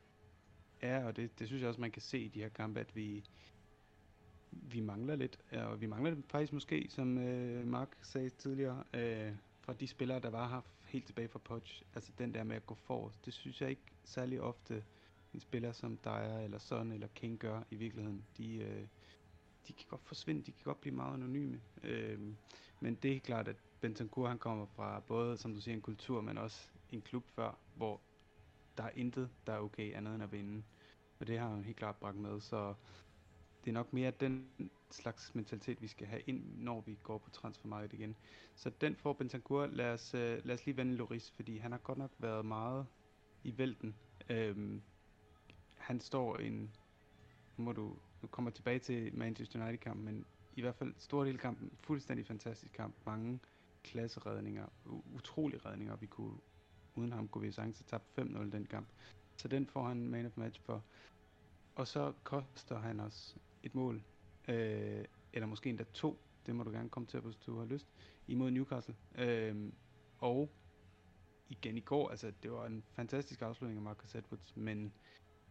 Ja, 0.83 1.07
og 1.07 1.17
det, 1.17 1.39
det 1.39 1.47
synes 1.47 1.61
jeg 1.61 1.69
også, 1.69 1.81
man 1.81 1.91
kan 1.91 2.03
se 2.03 2.19
i 2.19 2.29
de 2.29 2.41
her 2.41 2.49
kampe, 2.49 2.81
at 2.81 2.97
vi, 2.97 3.25
vi 4.53 4.81
mangler 4.81 5.17
lidt, 5.17 5.39
og 5.53 5.81
vi 5.81 5.87
mangler 5.87 6.15
det 6.15 6.25
faktisk 6.29 6.53
måske, 6.53 6.87
som 6.91 7.19
øh, 7.19 7.67
Mark 7.67 7.97
sagde 8.03 8.31
tidligere, 8.31 8.85
øh, 8.95 9.33
fra 9.61 9.73
de 9.73 9.87
spillere, 9.87 10.21
der 10.21 10.31
var 10.31 10.49
her 10.49 10.61
helt 10.85 11.07
tilbage 11.07 11.29
fra 11.29 11.39
Poch. 11.39 11.83
Altså 11.95 12.13
den 12.19 12.35
der 12.35 12.45
med 12.45 12.57
at 12.57 12.67
gå 12.67 12.75
forrest, 12.75 13.27
det 13.27 13.33
synes 13.33 13.61
jeg 13.61 13.71
ikke 13.71 13.83
særlig 14.05 14.41
ofte 14.41 14.85
en 15.35 15.41
spiller 15.41 15.73
som 15.73 15.99
Dyer 16.05 16.39
eller 16.39 16.59
Son 16.59 16.93
eller 16.93 17.07
King 17.15 17.39
gør 17.39 17.63
i 17.71 17.77
virkeligheden. 17.77 18.25
De, 18.37 18.57
øh, 18.57 18.87
de 19.69 19.73
kan 19.73 19.87
godt 19.89 20.05
forsvinde, 20.05 20.43
de 20.43 20.53
kan 20.53 20.65
godt 20.65 20.81
blive 20.81 20.95
meget 20.95 21.15
anonyme. 21.15 21.61
Øh, 21.83 22.21
men 22.81 22.95
det 22.95 23.17
er 23.17 23.21
klart, 23.21 23.49
at 23.49 23.57
Bentancur 23.81 24.29
han 24.29 24.39
kommer 24.39 24.67
fra 24.67 25.01
både, 25.01 25.37
som 25.37 25.55
du 25.55 25.61
siger, 25.61 25.75
en 25.75 25.83
kultur, 25.83 26.21
men 26.21 26.39
også 26.39 26.69
en 26.91 27.03
klub 27.03 27.25
før, 27.29 27.59
hvor 27.77 28.01
der 28.77 28.83
er 28.83 28.91
intet, 28.95 29.31
der 29.47 29.53
er 29.53 29.59
okay 29.59 29.95
andet 29.95 30.15
end 30.15 30.23
at 30.23 30.33
vinde. 30.33 30.63
Og 31.21 31.27
det 31.27 31.39
har 31.39 31.49
han 31.49 31.65
helt 31.65 31.77
klart 31.77 31.97
bragt 31.97 32.17
med, 32.17 32.41
så 32.41 32.75
det 33.65 33.71
er 33.71 33.75
nok 33.75 33.93
mere 33.93 34.11
den 34.11 34.49
slags 34.91 35.35
mentalitet, 35.35 35.83
vi 35.83 35.87
skal 35.87 36.07
have 36.07 36.23
ind, 36.27 36.45
når 36.57 36.81
vi 36.81 36.99
går 37.03 37.19
på 37.19 37.31
transfermarkedet 37.31 37.93
igen. 37.93 38.17
Så 38.55 38.71
den 38.81 38.97
får 38.97 39.13
Bentancur. 39.13 39.67
Lad 39.67 39.93
os, 39.93 40.15
øh, 40.15 40.45
lad 40.45 40.55
os 40.55 40.67
lige 40.67 40.77
vende 40.77 40.95
Loris, 40.95 41.31
fordi 41.31 41.57
han 41.59 41.73
har 41.73 41.79
godt 41.79 41.99
nok 41.99 42.11
været 42.19 42.45
meget 42.45 42.87
i 43.45 43.59
vælten. 43.59 43.95
Øhm, 44.31 44.83
han 45.77 46.01
står 46.01 46.37
en... 46.37 46.77
Nu 47.57 47.65
må 47.65 47.73
du... 47.73 47.97
Nu 48.23 48.29
kommer 48.29 48.51
tilbage 48.51 48.79
til 48.79 49.15
Manchester 49.15 49.63
United-kampen, 49.63 50.05
men 50.05 50.25
i 50.57 50.61
hvert 50.61 50.75
fald 50.75 50.95
stor 50.99 51.25
del 51.25 51.35
af 51.35 51.41
kampen, 51.41 51.73
fuldstændig 51.81 52.27
fantastisk 52.27 52.73
kamp. 52.73 52.95
Mange 53.07 53.41
klasseredninger, 53.85 54.67
utrolige 55.15 55.61
redninger. 55.67 55.97
Vi 55.97 56.07
kunne, 56.07 56.37
uden 56.95 57.13
ham 57.13 57.29
kunne 57.29 57.43
vi 57.43 57.53
sagtens 57.53 57.79
have 57.79 57.87
tabt 57.87 58.19
5-0 58.19 58.53
den 58.53 58.67
kamp. 58.67 58.89
Så 59.37 59.49
den 59.49 59.67
får 59.67 59.89
han 59.89 60.09
man 60.09 60.27
of 60.27 60.37
match 60.37 60.61
for. 60.61 60.85
Og 61.75 61.87
så 61.87 62.13
koster 62.25 62.79
han 62.79 63.01
os 63.01 63.37
et 63.63 63.75
mål, 63.75 64.03
øh, 64.49 65.05
eller 65.33 65.47
måske 65.47 65.71
endda 65.71 65.85
to, 65.85 66.19
det 66.47 66.57
må 66.57 66.63
du 66.63 66.71
gerne 66.71 66.89
komme 66.89 67.07
til, 67.07 67.21
hvis 67.21 67.37
du 67.37 67.59
har 67.59 67.65
lyst, 67.65 67.89
imod 68.27 68.51
Newcastle. 68.51 68.95
Øh, 69.15 69.73
og 70.19 70.51
igen 71.49 71.77
i 71.77 71.81
går, 71.81 72.09
altså 72.09 72.33
det 72.43 72.53
var 72.53 72.67
en 72.67 72.85
fantastisk 72.93 73.43
afslutning 73.43 73.79
af 73.79 73.83
Marcus 73.83 74.15
Edwards, 74.15 74.57
men 74.57 74.93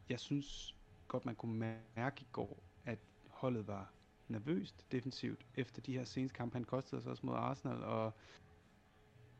jeg 0.09 0.19
synes 0.19 0.75
godt, 1.07 1.25
man 1.25 1.35
kunne 1.35 1.79
mærke 1.95 2.21
i 2.21 2.27
går, 2.31 2.63
at 2.85 2.99
holdet 3.27 3.67
var 3.67 3.93
nervøst 4.27 4.91
defensivt 4.91 5.45
efter 5.55 5.81
de 5.81 5.93
her 5.93 6.03
seneste 6.03 6.35
kampe. 6.37 6.55
Han 6.55 6.63
kostede 6.63 6.99
os 6.99 7.07
også 7.07 7.25
mod 7.25 7.35
Arsenal, 7.35 7.83
og 7.83 8.13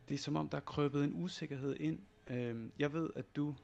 det 0.09 0.13
er 0.13 0.19
som 0.19 0.35
om, 0.35 0.49
der 0.49 0.57
er 0.57 0.61
krøbet 0.61 1.03
en 1.03 1.23
usikkerhed 1.23 1.75
ind. 1.79 1.99
Øh, 2.27 2.69
jeg 2.79 2.93
ved, 2.93 3.09
at 3.15 3.35
du 3.35 3.55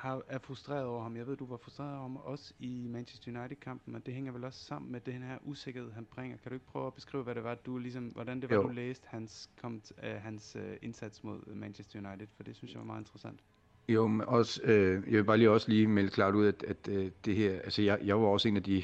har, 0.00 0.22
er 0.28 0.38
frustreret 0.38 0.84
over 0.84 1.02
ham. 1.02 1.16
Jeg 1.16 1.26
ved, 1.26 1.36
du 1.36 1.46
var 1.46 1.56
frustreret 1.56 1.92
over 1.92 2.02
ham 2.02 2.16
også 2.16 2.54
i 2.58 2.86
Manchester 2.88 3.40
United-kampen, 3.40 3.92
men 3.92 4.02
det 4.06 4.14
hænger 4.14 4.32
vel 4.32 4.44
også 4.44 4.64
sammen 4.64 4.92
med 4.92 5.00
den 5.00 5.22
her 5.22 5.38
usikkerhed, 5.44 5.92
han 5.92 6.04
bringer. 6.04 6.36
Kan 6.36 6.50
du 6.50 6.54
ikke 6.54 6.66
prøve 6.66 6.86
at 6.86 6.94
beskrive, 6.94 7.22
hvad 7.22 7.34
det 7.34 7.44
var, 7.44 7.54
du 7.54 7.78
ligesom, 7.78 8.04
hvordan 8.04 8.40
det 8.40 8.50
var, 8.50 8.56
jo. 8.56 8.62
du 8.62 8.68
læste 8.68 9.06
hans, 9.08 9.50
kom, 9.60 9.82
uh, 10.02 10.08
hans 10.22 10.56
uh, 10.56 10.62
indsats 10.82 11.24
mod 11.24 11.54
Manchester 11.54 11.98
United? 11.98 12.26
For 12.36 12.42
det 12.42 12.56
synes 12.56 12.72
jeg 12.72 12.78
var 12.78 12.86
meget 12.86 13.00
interessant. 13.00 13.40
Jo, 13.88 14.06
men 14.06 14.20
også, 14.20 14.60
øh, 14.64 14.92
jeg 14.92 15.16
vil 15.16 15.24
bare 15.24 15.38
lige 15.38 15.50
også 15.50 15.68
lige 15.68 15.86
melde 15.86 16.10
klart 16.10 16.34
ud, 16.34 16.46
at, 16.46 16.64
at 16.68 16.88
øh, 16.88 17.10
det 17.24 17.36
her, 17.36 17.52
altså 17.52 17.82
jeg, 17.82 17.98
jeg 18.04 18.20
var 18.20 18.26
også 18.26 18.48
en 18.48 18.56
af 18.56 18.62
de 18.62 18.82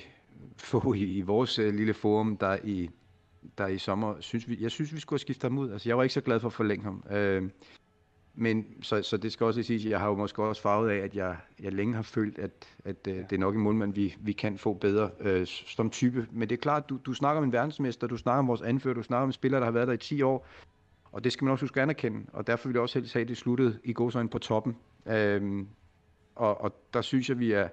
få 0.57 0.93
i, 0.93 1.05
i 1.05 1.21
vores 1.21 1.59
øh, 1.59 1.75
lille 1.75 1.95
forum, 1.95 2.37
der 2.37 2.59
i, 2.64 2.91
der 3.59 3.67
i 3.67 3.79
sommer, 3.79 4.21
synes 4.21 4.49
vi, 4.49 4.57
jeg 4.61 4.71
synes, 4.71 4.95
vi 4.95 5.01
skulle 5.01 5.17
have 5.17 5.21
skiftet 5.21 5.51
ham 5.51 5.59
ud. 5.59 5.71
Altså 5.71 5.89
jeg 5.89 5.97
var 5.97 6.03
ikke 6.03 6.14
så 6.14 6.21
glad 6.21 6.41
for 6.41 6.49
at 6.49 6.53
forlænge 6.53 6.85
ham. 6.85 7.03
Øh, 7.11 7.51
men 8.39 8.66
så, 8.82 9.03
så 9.03 9.16
det 9.16 9.32
skal 9.32 9.47
også 9.47 9.62
sige, 9.62 9.87
at 9.87 9.91
jeg 9.91 10.01
har 10.01 10.09
jo 10.09 10.14
måske 10.14 10.43
også 10.43 10.62
farvet 10.62 10.91
af, 10.91 10.97
at 10.97 11.14
jeg, 11.14 11.37
jeg 11.61 11.72
længe 11.72 11.95
har 11.95 12.03
følt, 12.03 12.39
at, 12.39 12.51
at 12.84 12.97
ja. 13.07 13.12
det 13.12 13.32
er 13.32 13.39
nok 13.39 13.55
en 13.55 13.61
målmand, 13.61 13.95
vi, 13.95 14.16
vi 14.20 14.32
kan 14.32 14.59
få 14.59 14.74
bedre 14.74 15.11
øh, 15.20 15.47
som 15.47 15.91
type. 15.91 16.26
Men 16.32 16.49
det 16.49 16.57
er 16.57 16.61
klart, 16.61 16.89
du, 16.89 16.99
du 17.07 17.12
snakker 17.12 17.39
om 17.39 17.45
en 17.45 17.53
verdensmester, 17.53 18.07
du 18.07 18.16
snakker 18.16 18.39
om 18.39 18.49
vores 18.49 18.62
anfører, 18.62 18.95
du 18.95 19.03
snakker 19.03 19.22
om 19.22 19.28
en 19.28 19.32
spiller, 19.32 19.59
der 19.59 19.64
har 19.64 19.72
været 19.72 19.89
der 19.89 19.95
i 19.95 19.99
10 19.99 20.22
år, 20.22 20.47
og 21.12 21.24
det 21.24 21.32
skal 21.32 21.45
man 21.45 21.53
også 21.53 21.62
huske 21.64 21.80
at 21.80 21.82
anerkende, 21.82 22.26
og 22.32 22.47
derfor 22.47 22.68
vil 22.68 22.74
jeg 22.74 22.82
også 22.82 22.99
helst 22.99 23.14
have 23.14 23.24
det 23.24 23.37
sluttede 23.37 23.78
i 23.84 23.93
godsøjne 23.93 24.28
på 24.28 24.39
toppen. 24.39 24.76
Øhm, 25.07 25.68
og, 26.34 26.61
og 26.61 26.74
der 26.95 27.03
synes 27.03 27.28
jeg, 27.28 27.39
vi 27.39 27.53
er, 27.53 27.68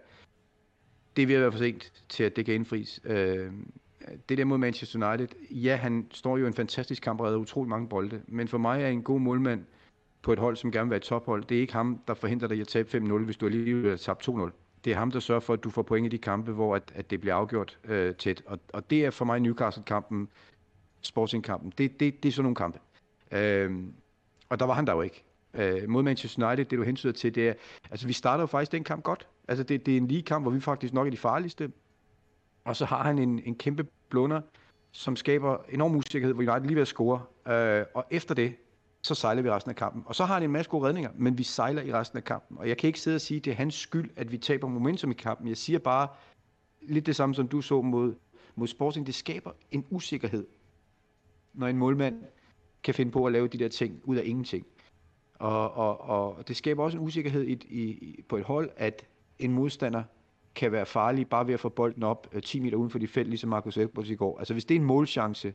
det 1.16 1.28
vil 1.28 1.42
være 1.42 1.52
for 1.52 1.60
sent 1.60 2.04
til, 2.10 2.24
at 2.24 2.36
det 2.36 2.46
kan 2.46 2.54
indfries. 2.54 3.02
Øhm, 3.04 3.72
det 4.30 4.38
der 4.38 4.46
mod 4.46 4.58
Manchester 4.58 5.10
United, 5.10 5.28
ja, 5.52 5.76
han 5.76 6.08
står 6.12 6.38
jo 6.38 6.48
en 6.48 6.54
fantastisk 6.54 7.04
kamp 7.04 7.20
og 7.20 7.26
redder 7.28 7.40
utrolig 7.40 7.70
mange 7.70 7.88
bolde, 7.88 8.22
men 8.28 8.48
for 8.48 8.58
mig 8.58 8.84
er 8.84 8.88
en 8.88 9.04
god 9.04 9.20
målmand 9.20 9.66
på 10.24 10.34
et 10.34 10.40
hold, 10.40 10.56
som 10.56 10.72
gerne 10.72 10.86
vil 10.86 10.90
være 10.90 10.98
et 10.98 11.04
tophold, 11.04 11.44
det 11.44 11.58
er 11.58 11.62
ikke 11.62 11.74
ham, 11.74 12.00
der 12.08 12.14
forhindrer 12.14 12.48
dig 12.48 12.58
i 12.58 12.62
at 12.62 12.68
tabe 12.68 12.98
5-0, 12.98 13.14
hvis 13.18 13.38
du 13.38 13.46
alligevel 13.46 13.90
har 13.90 13.98
tabt 13.98 14.30
2-0. 14.30 14.50
Det 14.86 14.94
er 14.94 14.98
ham, 14.98 15.12
der 15.12 15.20
sørger 15.20 15.42
for, 15.42 15.54
at 15.54 15.64
du 15.64 15.70
får 15.70 15.82
point 15.82 16.06
i 16.06 16.10
de 16.10 16.18
kampe, 16.18 16.52
hvor 16.52 16.76
at, 16.76 16.92
at 16.96 17.10
det 17.10 17.22
bliver 17.22 17.36
afgjort 17.36 17.80
øh, 17.84 18.16
tæt. 18.16 18.44
Og, 18.46 18.60
og 18.74 18.90
det 18.90 19.06
er 19.06 19.12
for 19.12 19.26
mig 19.26 19.40
Newcastle-kampen, 19.40 20.30
Sporting-kampen. 21.02 21.74
Det, 21.78 22.00
det, 22.00 22.24
det 22.24 22.30
er 22.30 22.34
sådan 22.34 22.44
nogle 22.44 22.56
kampe. 22.56 22.80
Øh, 23.32 23.72
og 24.50 24.60
der 24.60 24.66
var 24.66 24.74
han 24.74 24.88
der 24.88 24.94
jo 24.94 25.02
ikke. 25.02 25.24
Øh, 25.54 25.90
mod 25.90 26.04
Manchester 26.04 26.48
United, 26.48 26.66
det 26.66 26.78
du 26.78 26.84
hensyder 26.84 27.14
til, 27.14 27.36
det 27.36 27.50
er, 27.50 27.54
altså 27.92 28.08
vi 28.08 28.14
starter 28.14 28.42
jo 28.42 28.48
faktisk 28.48 28.72
den 28.72 28.84
kamp 28.84 29.04
godt. 29.04 29.28
Altså 29.48 29.64
det, 29.64 29.86
det 29.86 29.94
er 29.94 29.98
en 29.98 30.08
lige 30.08 30.22
kamp, 30.22 30.44
hvor 30.44 30.52
vi 30.52 30.60
faktisk 30.60 30.94
nok 30.94 31.08
er 31.08 31.12
de 31.12 31.18
farligste. 31.18 31.72
Og 32.64 32.76
så 32.76 32.86
har 32.86 33.04
han 33.04 33.20
en, 33.20 33.42
en 33.46 33.56
kæmpe 33.56 33.88
blunder, 34.10 34.42
som 34.92 35.16
skaber 35.16 35.58
enorm 35.70 35.96
usikkerhed, 35.96 36.34
hvor 36.34 36.44
United 36.44 36.68
lige 36.68 36.76
ved 36.76 36.82
at 36.82 36.88
score. 36.88 37.22
Øh, 37.48 37.86
og 37.94 38.06
efter 38.12 38.36
det, 38.36 38.56
så 39.04 39.16
sejler 39.16 39.42
vi 39.42 39.52
resten 39.52 39.70
af 39.70 39.76
kampen. 39.76 40.04
Og 40.06 40.16
så 40.16 40.26
har 40.26 40.34
han 40.34 40.44
en 40.44 40.52
masse 40.52 40.72
gode 40.72 40.88
redninger, 40.88 41.12
men 41.16 41.38
vi 41.38 41.44
sejler 41.44 41.82
i 41.82 41.94
resten 41.94 42.18
af 42.18 42.24
kampen. 42.24 42.58
Og 42.58 42.70
jeg 42.70 42.78
kan 42.78 42.88
ikke 42.88 43.00
sidde 43.00 43.16
og 43.16 43.22
sige, 43.22 43.38
at 43.38 43.46
det 43.46 43.52
er 43.52 43.56
hans 43.56 43.76
skyld, 43.76 44.10
at 44.16 44.32
vi 44.32 44.38
taber 44.38 44.68
momentum 44.68 45.12
i 45.12 45.14
kampen. 45.14 45.48
Jeg 45.48 45.58
siger 45.58 45.80
bare 45.80 46.08
lidt 46.82 47.06
det 47.06 47.16
samme, 47.16 47.36
som 47.36 47.48
du 47.48 47.62
så 47.62 47.82
mod, 47.82 48.16
mod 48.56 48.68
Sporting. 48.68 49.06
Det 49.06 49.16
skaber 49.16 49.52
en 49.72 49.86
usikkerhed, 49.90 50.48
når 51.54 51.68
en 51.68 51.78
målmand 51.78 52.24
kan 52.84 52.94
finde 52.94 53.12
på 53.12 53.26
at 53.26 53.32
lave 53.32 53.48
de 53.48 53.60
der 53.60 53.68
ting 53.68 54.02
ud 54.04 54.16
af 54.16 54.24
ingenting. 54.26 54.66
Og, 55.40 55.74
og, 55.74 56.02
og 56.02 56.48
det 56.48 56.58
skaber 56.58 56.84
også 56.84 56.98
en 56.98 57.04
usikkerhed 57.04 57.44
i, 57.44 57.54
i, 57.54 58.22
på 58.30 58.38
et 58.38 58.44
hold, 58.44 58.70
at 58.78 59.06
en 59.40 59.54
modstander 59.54 60.04
kan 60.56 60.72
være 60.72 60.86
farlig 60.86 61.28
bare 61.28 61.48
ved 61.48 61.54
at 61.54 61.60
få 61.60 61.70
bolden 61.70 62.04
op 62.04 62.28
øh, 62.34 62.42
10 62.42 62.60
meter 62.60 62.78
uden 62.78 62.90
for 62.90 63.00
de 63.00 63.08
felt, 63.08 63.30
ligesom 63.30 63.50
Marcus 63.50 63.78
Edwards 63.78 64.10
i 64.10 64.16
går. 64.16 64.40
Altså 64.40 64.54
hvis 64.54 64.66
det 64.66 64.76
er 64.76 64.80
en 64.80 64.86
målchance, 64.86 65.54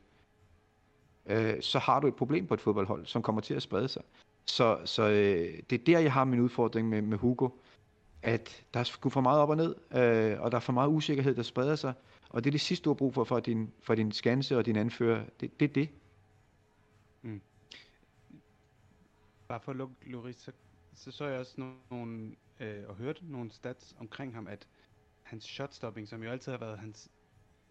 øh, 1.29 1.61
så 1.61 1.79
har 1.79 1.99
du 1.99 2.07
et 2.07 2.15
problem 2.15 2.47
på 2.47 2.53
et 2.53 2.61
fodboldhold, 2.61 3.05
som 3.05 3.21
kommer 3.21 3.41
til 3.41 3.53
at 3.53 3.61
sprede 3.61 3.87
sig. 3.87 4.01
Så, 4.45 4.79
så 4.85 5.09
øh, 5.09 5.59
det 5.69 5.79
er 5.79 5.83
der, 5.85 5.99
jeg 5.99 6.13
har 6.13 6.23
min 6.25 6.39
udfordring 6.39 6.89
med, 6.89 7.01
med 7.01 7.17
Hugo, 7.17 7.49
at 8.21 8.65
der 8.73 8.79
er 8.79 8.83
sgu 8.83 9.09
for 9.09 9.21
meget 9.21 9.39
op 9.39 9.49
og 9.49 9.57
ned, 9.57 9.75
øh, 9.91 10.41
og 10.41 10.51
der 10.51 10.57
er 10.57 10.61
for 10.61 10.73
meget 10.73 10.89
usikkerhed, 10.89 11.35
der 11.35 11.43
spreder 11.43 11.75
sig, 11.75 11.93
og 12.29 12.43
det 12.43 12.49
er 12.49 12.51
det 12.51 12.61
sidste, 12.61 12.83
du 12.83 12.89
har 12.89 12.95
brug 12.95 13.13
for 13.13 13.23
for 13.23 13.39
din, 13.39 13.71
for 13.81 13.95
din 13.95 14.11
skanse 14.11 14.57
og 14.57 14.65
din 14.65 14.75
anfører. 14.75 15.25
Det, 15.39 15.59
det 15.59 15.69
er 15.69 15.73
det. 15.73 15.89
Mm. 17.21 17.41
Bare 19.47 19.59
for 19.59 19.71
at 19.71 19.77
lukke 19.77 19.95
Loris, 20.05 20.35
så, 20.35 20.51
så 20.95 21.11
så 21.11 21.25
jeg 21.25 21.39
også 21.39 21.61
nogle, 21.89 22.35
øh, 22.59 22.83
og 22.87 22.95
hørte 22.95 23.31
nogle 23.31 23.51
stats 23.51 23.95
omkring 23.99 24.33
ham, 24.33 24.47
at 24.47 24.67
hans 25.23 25.43
shotstopping, 25.43 26.07
som 26.07 26.23
jo 26.23 26.29
altid 26.29 26.51
har 26.51 26.59
været 26.59 26.79
hans 26.79 27.09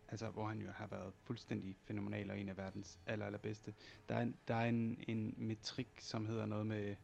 altså 0.08 0.30
hvor 0.30 0.46
han 0.46 0.60
jo 0.60 0.70
har 0.70 0.86
været 0.86 1.12
fuldstændig 1.22 1.76
fænomenal 1.84 2.30
og 2.30 2.40
en 2.40 2.48
af 2.48 2.56
verdens 2.56 2.98
aller, 3.06 3.26
allerbedste. 3.26 3.74
Der 4.08 4.14
er, 4.14 4.22
en, 4.22 4.36
der 4.48 4.54
er 4.54 4.68
en, 4.68 5.04
en 5.08 5.34
metrik, 5.36 5.88
som 6.00 6.26
hedder 6.26 6.46
noget 6.46 6.66
med, 6.66 6.96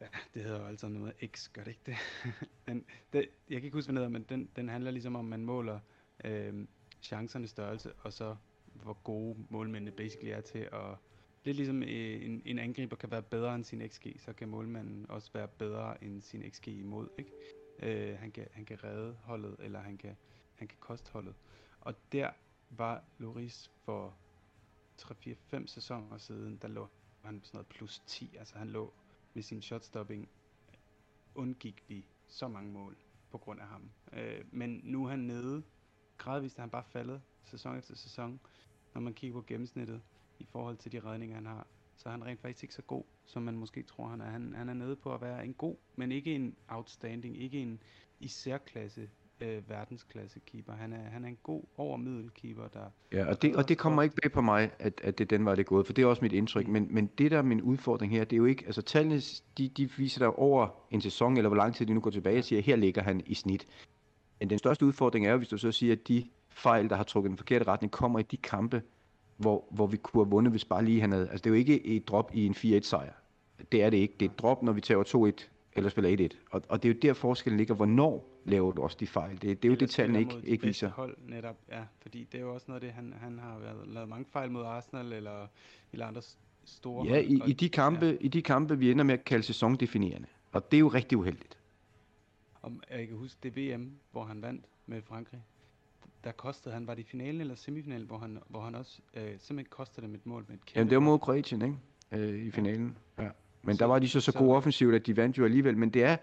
ja, 0.00 0.06
det 0.34 0.42
hedder 0.42 0.60
jo 0.60 0.66
altså 0.66 0.88
noget 0.88 1.14
med 1.20 1.28
X, 1.28 1.48
gør 1.52 1.64
det 1.64 1.70
ikke 1.70 1.82
det? 1.86 1.96
den, 2.68 2.84
det 3.12 3.28
jeg 3.50 3.60
kan 3.60 3.64
ikke 3.64 3.76
huske, 3.76 3.92
hvad 3.92 4.02
det 4.02 4.10
hedder, 4.10 4.18
men 4.18 4.26
den, 4.28 4.50
den 4.56 4.68
handler 4.68 4.90
ligesom 4.90 5.16
om, 5.16 5.24
man 5.24 5.44
måler 5.44 5.80
øh, 6.24 6.66
chancernes 7.02 7.50
størrelse, 7.50 7.92
og 7.92 8.12
så 8.12 8.36
hvor 8.82 8.92
gode 9.04 9.46
målmændene 9.48 9.96
basically 9.96 10.30
er 10.30 10.40
til 10.40 10.58
at 10.58 10.96
lidt 11.44 11.56
ligesom 11.56 11.82
øh, 11.82 12.24
en, 12.24 12.42
en 12.44 12.58
angriber 12.58 12.96
kan 12.96 13.10
være 13.10 13.22
bedre 13.22 13.54
end 13.54 13.64
sin 13.64 13.88
XG, 13.88 14.06
så 14.18 14.32
kan 14.32 14.48
målmanden 14.48 15.10
også 15.10 15.30
være 15.34 15.48
bedre 15.48 16.04
end 16.04 16.22
sin 16.22 16.50
XG 16.50 16.68
imod, 16.68 17.08
ikke? 17.18 17.30
Øh, 17.82 18.18
han, 18.18 18.30
kan, 18.30 18.46
han 18.52 18.64
kan 18.64 18.84
redde 18.84 19.16
holdet, 19.22 19.56
eller 19.58 19.80
han 19.80 19.96
kan 19.96 20.16
han 20.54 20.68
kan 20.68 20.78
kostholdet. 20.80 21.34
Og 21.80 21.94
der 22.12 22.30
var 22.70 23.04
Loris 23.18 23.70
for 23.84 24.16
3-4-5 25.02 25.66
sæsoner 25.66 26.18
siden, 26.18 26.56
der 26.56 26.68
lå 26.68 26.88
han 27.24 27.40
på 27.40 27.46
sådan 27.46 27.56
noget 27.56 27.66
plus 27.66 28.02
10. 28.06 28.36
Altså 28.36 28.58
han 28.58 28.68
lå 28.68 28.92
med 29.34 29.42
sin 29.42 29.62
shotstopping, 29.62 30.28
undgik 31.34 31.84
vi 31.88 32.06
så 32.28 32.48
mange 32.48 32.72
mål 32.72 32.96
på 33.30 33.38
grund 33.38 33.60
af 33.60 33.66
ham. 33.66 33.90
Øh, 34.12 34.44
men 34.52 34.80
nu 34.84 35.04
er 35.04 35.10
han 35.10 35.18
nede. 35.18 35.62
Gradvist 36.18 36.58
er 36.58 36.62
han 36.62 36.70
bare 36.70 36.84
faldet 36.84 37.22
sæson 37.44 37.78
efter 37.78 37.94
sæson. 37.94 38.40
Når 38.94 39.00
man 39.00 39.14
kigger 39.14 39.40
på 39.40 39.44
gennemsnittet 39.46 40.02
i 40.38 40.44
forhold 40.44 40.76
til 40.76 40.92
de 40.92 41.00
redninger, 41.00 41.34
han 41.36 41.46
har, 41.46 41.66
så 41.96 42.08
er 42.08 42.10
han 42.10 42.24
rent 42.24 42.40
faktisk 42.40 42.64
ikke 42.64 42.74
så 42.74 42.82
god, 42.82 43.04
som 43.24 43.42
man 43.42 43.56
måske 43.56 43.82
tror, 43.82 44.08
han 44.08 44.20
er. 44.20 44.30
Han, 44.30 44.54
han 44.54 44.68
er 44.68 44.74
nede 44.74 44.96
på 44.96 45.14
at 45.14 45.20
være 45.20 45.44
en 45.44 45.54
god, 45.54 45.76
men 45.96 46.12
ikke 46.12 46.34
en 46.34 46.56
outstanding, 46.68 47.36
ikke 47.36 47.58
en 47.58 47.82
i 48.20 48.28
særklasse 48.28 49.10
øh, 49.40 49.70
verdensklasse 49.70 50.40
keeper. 50.46 50.72
Han 50.72 50.92
er, 50.92 51.10
han 51.10 51.24
er 51.24 51.28
en 51.28 51.38
god 51.42 51.62
overmiddel 51.76 52.30
keeper, 52.30 52.68
der... 52.68 52.80
Ja, 53.12 53.26
og 53.26 53.42
det, 53.42 53.56
og 53.56 53.68
det 53.68 53.78
kommer 53.78 54.02
ikke 54.02 54.16
bag 54.22 54.32
på 54.32 54.40
mig, 54.40 54.70
at, 54.78 55.00
at 55.04 55.18
det 55.18 55.30
den 55.30 55.44
var 55.44 55.54
det 55.54 55.66
gået, 55.66 55.86
for 55.86 55.92
det 55.92 56.02
er 56.02 56.06
også 56.06 56.22
mit 56.22 56.32
indtryk. 56.32 56.66
Mm. 56.66 56.72
Men, 56.72 56.88
men 56.90 57.06
det 57.18 57.30
der 57.30 57.38
er 57.38 57.42
min 57.42 57.62
udfordring 57.62 58.12
her, 58.12 58.24
det 58.24 58.32
er 58.32 58.38
jo 58.38 58.44
ikke... 58.44 58.62
Altså 58.66 58.82
tallene, 58.82 59.20
de, 59.58 59.68
de 59.68 59.90
viser 59.96 60.18
der 60.18 60.40
over 60.40 60.68
en 60.90 61.00
sæson, 61.00 61.36
eller 61.36 61.48
hvor 61.48 61.56
lang 61.56 61.74
tid 61.74 61.86
de 61.86 61.94
nu 61.94 62.00
går 62.00 62.10
tilbage, 62.10 62.38
og 62.38 62.44
siger, 62.44 62.62
her 62.62 62.76
ligger 62.76 63.02
han 63.02 63.22
i 63.26 63.34
snit. 63.34 63.66
Men 64.40 64.50
den 64.50 64.58
største 64.58 64.86
udfordring 64.86 65.26
er 65.26 65.30
jo, 65.30 65.36
hvis 65.36 65.48
du 65.48 65.58
så 65.58 65.72
siger, 65.72 65.92
at 65.92 66.08
de 66.08 66.24
fejl, 66.50 66.88
der 66.88 66.96
har 66.96 67.04
trukket 67.04 67.30
den 67.30 67.36
forkerte 67.36 67.66
retning, 67.66 67.90
kommer 67.90 68.18
i 68.18 68.22
de 68.22 68.36
kampe, 68.36 68.82
hvor, 69.36 69.64
hvor 69.70 69.86
vi 69.86 69.96
kunne 69.96 70.24
have 70.24 70.30
vundet, 70.30 70.52
hvis 70.52 70.64
bare 70.64 70.84
lige 70.84 71.00
han 71.00 71.12
havde... 71.12 71.28
Altså 71.28 71.42
det 71.42 71.46
er 71.46 71.50
jo 71.50 71.58
ikke 71.58 71.86
et 71.86 72.08
drop 72.08 72.30
i 72.34 72.46
en 72.46 72.54
4-1 72.54 72.80
sejr. 72.80 73.12
Det 73.72 73.82
er 73.82 73.90
det 73.90 73.96
ikke. 73.96 74.14
Det 74.20 74.26
er 74.26 74.30
et 74.30 74.38
drop, 74.38 74.62
når 74.62 74.72
vi 74.72 74.80
tager 74.80 75.32
2-1 75.38 75.48
eller 75.76 75.90
spiller 75.90 76.28
1-1. 76.32 76.36
Og, 76.50 76.62
og 76.68 76.82
det 76.82 76.88
er 76.88 76.92
jo 76.92 76.98
der 77.02 77.12
forskellen 77.12 77.56
ligger, 77.56 77.74
hvornår 77.74 78.40
laver 78.44 78.72
du 78.72 78.82
også 78.82 78.96
de 79.00 79.06
fejl. 79.06 79.42
Det, 79.42 79.62
det 79.62 79.68
er 79.68 79.72
jo 79.72 79.78
det, 79.78 79.90
tallene 79.90 80.18
ikke, 80.18 80.40
ikke 80.44 80.66
viser. 80.66 80.88
Hold, 80.88 81.16
netop, 81.28 81.56
ja, 81.68 81.82
fordi 82.02 82.28
det 82.32 82.38
er 82.38 82.42
jo 82.42 82.54
også 82.54 82.64
noget 82.68 82.82
af 82.82 82.86
det, 82.88 82.94
han, 82.94 83.14
han 83.20 83.38
har 83.38 83.58
været, 83.58 83.88
lavet 83.88 84.08
mange 84.08 84.24
fejl 84.30 84.50
mod 84.50 84.64
Arsenal 84.64 85.12
eller, 85.12 85.46
eller 85.92 86.06
andre 86.06 86.22
store 86.64 87.06
Ja, 87.06 87.18
i, 87.18 87.40
i, 87.46 87.52
de 87.52 87.68
kampe, 87.68 88.06
ja. 88.06 88.16
i 88.20 88.28
de 88.28 88.42
kampe, 88.42 88.78
vi 88.78 88.90
ender 88.90 89.04
med 89.04 89.14
at 89.14 89.24
kalde 89.24 89.42
sæsondefinerende. 89.42 90.28
Og 90.52 90.70
det 90.70 90.76
er 90.76 90.80
jo 90.80 90.88
rigtig 90.88 91.18
uheldigt. 91.18 91.58
Om, 92.62 92.82
jeg 92.90 93.08
kan 93.08 93.16
huske 93.16 93.38
det 93.42 93.56
VM, 93.56 93.92
hvor 94.12 94.24
han 94.24 94.42
vandt 94.42 94.64
med 94.86 95.02
Frankrig. 95.02 95.40
Der 96.24 96.32
kostede 96.32 96.74
han, 96.74 96.86
var 96.86 96.94
det 96.94 97.02
i 97.02 97.06
finalen 97.06 97.40
eller 97.40 97.54
semifinalen, 97.54 98.06
hvor 98.06 98.18
han, 98.18 98.38
hvor 98.48 98.60
han 98.60 98.74
også 98.74 99.00
øh, 99.14 99.22
simpelthen 99.22 99.66
kostede 99.70 100.06
dem 100.06 100.14
et 100.14 100.26
mål 100.26 100.44
med 100.48 100.56
et 100.56 100.64
kæmpe 100.64 100.78
Jamen 100.78 100.90
det 100.90 100.96
var 100.96 101.02
mod 101.04 101.18
Kroatien, 101.18 101.62
ikke? 101.62 101.76
Øh, 102.12 102.46
I 102.46 102.50
finalen. 102.50 102.98
Ja. 103.18 103.28
Men 103.64 103.76
der 103.76 103.84
var 103.84 103.98
de 103.98 104.08
så 104.08 104.20
så, 104.20 104.32
gode 104.32 104.56
offensivt, 104.56 104.94
at 104.94 105.06
de 105.06 105.16
vandt 105.16 105.38
jo 105.38 105.44
alligevel. 105.44 105.76
Men 105.76 105.90
det 105.90 106.04
er, 106.04 106.16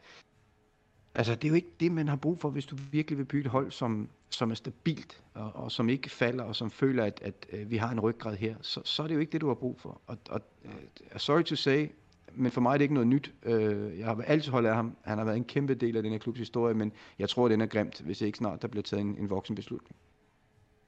altså 1.16 1.36
det 1.36 1.44
er 1.44 1.50
jo 1.50 1.56
ikke 1.56 1.72
det, 1.80 1.92
man 1.92 2.08
har 2.08 2.16
brug 2.16 2.40
for, 2.40 2.50
hvis 2.50 2.66
du 2.66 2.76
virkelig 2.92 3.18
vil 3.18 3.26
bygge 3.26 3.46
et 3.46 3.52
hold, 3.52 3.72
som, 3.72 4.10
som 4.30 4.52
er 4.52 4.56
stabilt, 4.56 5.24
og, 5.34 5.52
og 5.56 5.72
som 5.72 5.90
ikke 5.90 6.10
falder, 6.10 6.44
og 6.44 6.56
som 6.56 6.72
føler, 6.72 7.04
at, 7.04 7.20
at, 7.24 7.46
at 7.50 7.72
vi 7.72 7.78
har 7.78 7.92
en 7.92 8.00
ryggrad 8.00 8.36
her. 8.36 8.56
Så, 8.62 8.82
så 8.86 9.04
er 9.04 9.08
det 9.08 9.16
jo 9.16 9.20
ikke 9.20 9.32
det, 9.32 9.42
du 9.42 9.48
har 9.48 9.56
brug 9.56 9.80
for. 9.80 10.02
Og, 10.08 10.18
og 10.30 10.42
uh, 10.66 10.72
sorry 11.18 11.44
to 11.44 11.56
say, 11.56 11.88
men 12.34 12.52
for 12.52 12.62
mig 12.62 12.74
er 12.74 12.78
det 12.78 12.82
ikke 12.82 12.94
noget 12.94 13.08
nyt. 13.08 13.34
Uh, 13.46 14.00
jeg 14.00 14.06
har 14.06 14.22
altid 14.28 14.52
holdt 14.52 14.68
af 14.68 14.76
ham. 14.76 14.98
Han 15.02 15.18
har 15.18 15.26
været 15.26 15.38
en 15.38 15.46
kæmpe 15.46 15.76
del 15.76 15.98
af 15.98 16.04
den 16.04 16.12
her 16.12 16.20
klubs 16.20 16.40
historie, 16.40 16.74
men 16.74 16.94
jeg 17.20 17.30
tror, 17.30 17.48
den 17.48 17.62
er 17.62 17.66
grimt, 17.66 18.02
hvis 18.02 18.22
ikke 18.22 18.38
snart 18.38 18.62
der 18.62 18.68
bliver 18.68 18.84
taget 18.84 19.02
en, 19.02 19.18
en 19.18 19.30
voksen 19.30 19.56
beslutning. 19.56 19.96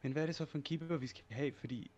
Men 0.01 0.12
hvad 0.12 0.22
er 0.22 0.26
det 0.26 0.36
så 0.36 0.45
for 0.45 0.58
en 0.58 0.64
keeper, 0.64 0.97
vi 0.97 1.08
skal 1.08 1.24
have? 1.30 1.51
Fordi 1.60 1.91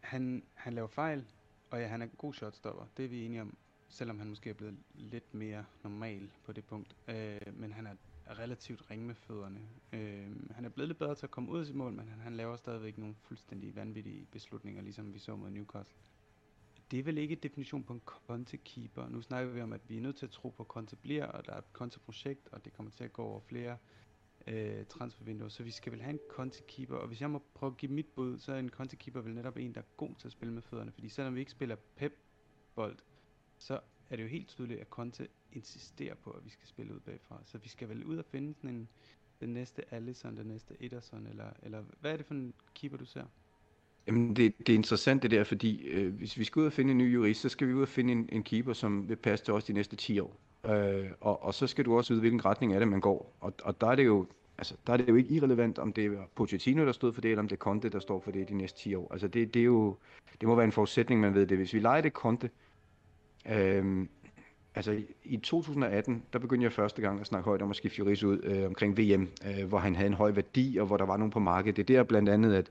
han, 0.00 0.42
han 0.54 0.72
laver 0.72 0.88
fejl, 0.88 1.24
og 1.70 1.80
ja, 1.80 1.86
han 1.86 2.02
er 2.02 2.06
en 2.06 2.12
god 2.18 2.34
shotstopper. 2.34 2.84
Det 2.96 3.04
er 3.04 3.08
vi 3.08 3.24
enige 3.24 3.40
om 3.40 3.56
selvom 3.88 4.18
han 4.18 4.28
måske 4.28 4.50
er 4.50 4.54
blevet 4.54 4.76
lidt 4.94 5.34
mere 5.34 5.64
normal 5.82 6.30
på 6.44 6.52
det 6.52 6.64
punkt. 6.64 6.96
Øh, 7.08 7.40
men 7.52 7.72
han 7.72 7.86
er 7.86 7.94
relativt 8.38 8.90
ringe 8.90 9.06
med 9.06 9.14
fødderne. 9.14 9.60
Øh, 9.92 10.50
han 10.50 10.64
er 10.64 10.68
blevet 10.68 10.88
lidt 10.88 10.98
bedre 10.98 11.14
til 11.14 11.26
at 11.26 11.30
komme 11.30 11.50
ud 11.50 11.60
af 11.60 11.66
sit 11.66 11.74
mål, 11.74 11.92
men 11.92 12.08
han, 12.08 12.20
han 12.20 12.36
laver 12.36 12.56
stadigvæk 12.56 12.98
nogle 12.98 13.14
fuldstændig 13.22 13.76
vanvittige 13.76 14.26
beslutninger, 14.32 14.82
ligesom 14.82 15.14
vi 15.14 15.18
så 15.18 15.36
mod 15.36 15.50
Newcastle. 15.50 15.96
Det 16.90 16.98
er 16.98 17.02
vel 17.02 17.18
ikke 17.18 17.34
definition 17.34 17.84
på 17.84 17.92
en 17.92 18.00
kontekeeper. 18.04 19.08
Nu 19.08 19.20
snakker 19.20 19.52
vi 19.52 19.60
om, 19.60 19.72
at 19.72 19.80
vi 19.88 19.96
er 19.96 20.00
nødt 20.00 20.16
til 20.16 20.26
at 20.26 20.32
tro 20.32 20.48
på, 20.48 20.62
at 20.62 20.66
Conte 20.66 20.96
bliver, 20.96 21.26
og 21.26 21.46
der 21.46 21.52
er 21.52 21.58
et 21.58 21.72
konteprojekt, 21.72 22.48
og 22.52 22.64
det 22.64 22.72
kommer 22.72 22.92
til 22.92 23.04
at 23.04 23.12
gå 23.12 23.22
over 23.22 23.40
flere 23.40 23.76
øh, 24.46 24.86
transfervinduer. 24.86 25.48
Så 25.48 25.62
vi 25.62 25.70
skal 25.70 25.92
vel 25.92 26.00
have 26.00 26.12
en 26.12 26.20
kontekeeper, 26.30 26.96
og 26.96 27.08
hvis 27.08 27.20
jeg 27.20 27.30
må 27.30 27.42
prøve 27.54 27.70
at 27.70 27.76
give 27.76 27.92
mit 27.92 28.06
bud, 28.06 28.38
så 28.38 28.52
er 28.52 28.58
en 28.58 28.68
kontekeeper 28.68 29.20
vel 29.20 29.34
netop 29.34 29.56
en, 29.56 29.74
der 29.74 29.80
er 29.80 29.84
god 29.96 30.14
til 30.18 30.28
at 30.28 30.32
spille 30.32 30.54
med 30.54 30.62
fødderne. 30.62 30.92
Fordi 30.92 31.08
selvom 31.08 31.34
vi 31.34 31.40
ikke 31.40 31.52
spiller 31.52 31.76
pep-bold, 31.96 32.98
så 33.58 33.80
er 34.10 34.16
det 34.16 34.22
jo 34.22 34.28
helt 34.28 34.48
tydeligt, 34.48 34.80
at 34.80 34.86
Conte 34.86 35.28
insisterer 35.52 36.14
på, 36.14 36.30
at 36.30 36.44
vi 36.44 36.50
skal 36.50 36.68
spille 36.68 36.94
ud 36.94 37.00
bagfra. 37.00 37.40
Så 37.44 37.58
vi 37.58 37.68
skal 37.68 37.88
vel 37.88 38.04
ud 38.04 38.16
og 38.16 38.24
finde 38.24 38.54
sådan 38.54 38.70
en, 38.70 38.88
den 39.40 39.48
næste 39.48 39.94
Allison, 39.94 40.36
den 40.36 40.46
næste 40.46 40.74
Ederson, 40.80 41.26
eller, 41.26 41.50
eller 41.62 41.82
hvad 42.00 42.12
er 42.12 42.16
det 42.16 42.26
for 42.26 42.34
en 42.34 42.54
keeper, 42.74 42.96
du 42.96 43.04
ser? 43.04 43.24
Jamen, 44.06 44.36
det, 44.36 44.58
det 44.58 44.68
er 44.68 44.74
interessant 44.74 45.22
det 45.22 45.30
der, 45.30 45.44
fordi 45.44 45.86
øh, 45.86 46.14
hvis 46.14 46.38
vi 46.38 46.44
skal 46.44 46.60
ud 46.60 46.66
og 46.66 46.72
finde 46.72 46.90
en 46.90 46.98
ny 46.98 47.14
jurist, 47.14 47.40
så 47.40 47.48
skal 47.48 47.68
vi 47.68 47.72
ud 47.74 47.82
og 47.82 47.88
finde 47.88 48.12
en, 48.12 48.28
en 48.32 48.42
keeper, 48.42 48.72
som 48.72 49.08
vil 49.08 49.16
passe 49.16 49.44
til 49.44 49.54
os 49.54 49.64
de 49.64 49.72
næste 49.72 49.96
10 49.96 50.18
år. 50.20 50.40
Øh, 50.66 51.10
og, 51.20 51.42
og 51.42 51.54
så 51.54 51.66
skal 51.66 51.84
du 51.84 51.96
også 51.96 52.12
vide, 52.12 52.20
hvilken 52.20 52.44
retning 52.44 52.74
er 52.74 52.78
det, 52.78 52.88
man 52.88 53.00
går. 53.00 53.36
Og, 53.40 53.54
og 53.62 53.80
der 53.80 53.86
er 53.86 53.94
det 53.94 54.04
jo 54.04 54.26
altså, 54.58 54.74
der 54.86 54.92
er 54.92 54.96
det 54.96 55.08
jo 55.08 55.14
ikke 55.14 55.34
irrelevant, 55.34 55.78
om 55.78 55.92
det 55.92 56.06
er 56.06 56.26
Pochettino, 56.34 56.86
der 56.86 56.92
stod 56.92 57.12
for 57.12 57.20
det, 57.20 57.30
eller 57.30 57.42
om 57.42 57.48
det 57.48 57.56
er 57.56 57.60
Conte, 57.60 57.88
der 57.88 58.00
står 58.00 58.20
for 58.20 58.30
det 58.30 58.48
de 58.48 58.54
næste 58.54 58.78
10 58.78 58.94
år. 58.94 59.12
Altså, 59.12 59.28
det, 59.28 59.54
det, 59.54 59.60
er 59.60 59.64
jo, 59.64 59.96
det 60.40 60.48
må 60.48 60.54
være 60.54 60.64
en 60.64 60.72
forudsætning, 60.72 61.20
man 61.20 61.34
ved 61.34 61.46
det. 61.46 61.58
Hvis 61.58 61.74
vi 61.74 61.78
leger 61.78 62.00
det 62.00 62.12
Conte, 62.12 62.50
øhm, 63.50 64.08
altså 64.74 65.02
i 65.24 65.36
2018, 65.36 66.22
der 66.32 66.38
begyndte 66.38 66.64
jeg 66.64 66.72
første 66.72 67.02
gang 67.02 67.20
at 67.20 67.26
snakke 67.26 67.44
højt 67.44 67.62
om 67.62 67.70
at 67.70 67.76
skifte 67.76 67.98
Juris 67.98 68.24
ud 68.24 68.40
øh, 68.42 68.66
omkring 68.66 68.98
VM, 68.98 69.28
øh, 69.46 69.68
hvor 69.68 69.78
han 69.78 69.94
havde 69.94 70.06
en 70.06 70.14
høj 70.14 70.30
værdi, 70.30 70.76
og 70.80 70.86
hvor 70.86 70.96
der 70.96 71.06
var 71.06 71.16
nogen 71.16 71.30
på 71.30 71.38
markedet. 71.38 71.76
Det 71.76 71.94
er 71.94 71.98
der 71.98 72.04
blandt 72.04 72.28
andet, 72.28 72.54
at 72.54 72.70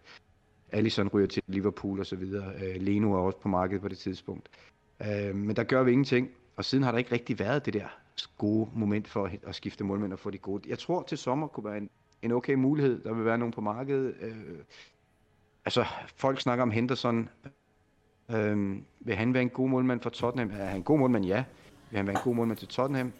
Allison 0.72 1.08
ryger 1.08 1.28
til 1.28 1.44
Liverpool 1.48 2.00
og 2.00 2.06
så 2.06 2.16
videre. 2.16 2.54
Øh, 2.64 2.82
Leno 2.82 3.14
er 3.14 3.18
også 3.18 3.38
på 3.38 3.48
markedet 3.48 3.82
på 3.82 3.88
det 3.88 3.98
tidspunkt. 3.98 4.50
Øh, 5.02 5.36
men 5.36 5.56
der 5.56 5.64
gør 5.64 5.84
vi 5.84 5.92
ingenting, 5.92 6.30
og 6.56 6.66
siden 6.66 6.84
har 6.84 6.92
der 6.92 6.98
ikke 6.98 7.12
rigtig 7.12 7.40
været 7.40 7.66
det 7.66 7.74
der 7.74 7.88
gode 8.38 8.70
moment 8.74 9.08
for 9.08 9.30
at 9.48 9.56
skifte 9.56 9.84
målmænd 9.84 10.14
og 10.14 10.20
få 10.20 10.30
de 10.30 10.38
gode. 10.38 10.70
Jeg 10.70 10.80
tror 10.80 11.04
til 11.04 11.18
sommer 11.18 11.48
kunne 11.48 11.66
være 11.66 11.78
en, 11.78 11.90
en 12.22 12.32
okay 12.32 12.54
mulighed. 12.54 13.04
Der 13.04 13.14
vil 13.14 13.26
være 13.26 13.38
nogen 13.38 13.52
på 13.54 13.62
markedet. 13.62 14.16
Øh, 14.22 14.58
altså, 15.66 15.86
folk 16.16 16.42
snakker 16.42 16.64
om 16.64 16.72
Henderson. 16.72 17.30
Øhm, 18.32 18.84
vil 19.00 19.16
han 19.16 19.34
være 19.34 19.44
en 19.44 19.50
god 19.50 19.70
målmand 19.70 20.02
for 20.02 20.10
Tottenham? 20.10 20.52
Er 20.60 20.66
han 20.66 20.78
en 20.78 20.84
god 20.84 21.00
målmand? 21.00 21.26
Ja. 21.26 21.44
Vil 21.90 21.98
han 21.98 22.08
være 22.08 22.16
en 22.16 22.24
god 22.24 22.36
målmand 22.36 22.58
til 22.58 22.68
Tottenham? 22.68 23.14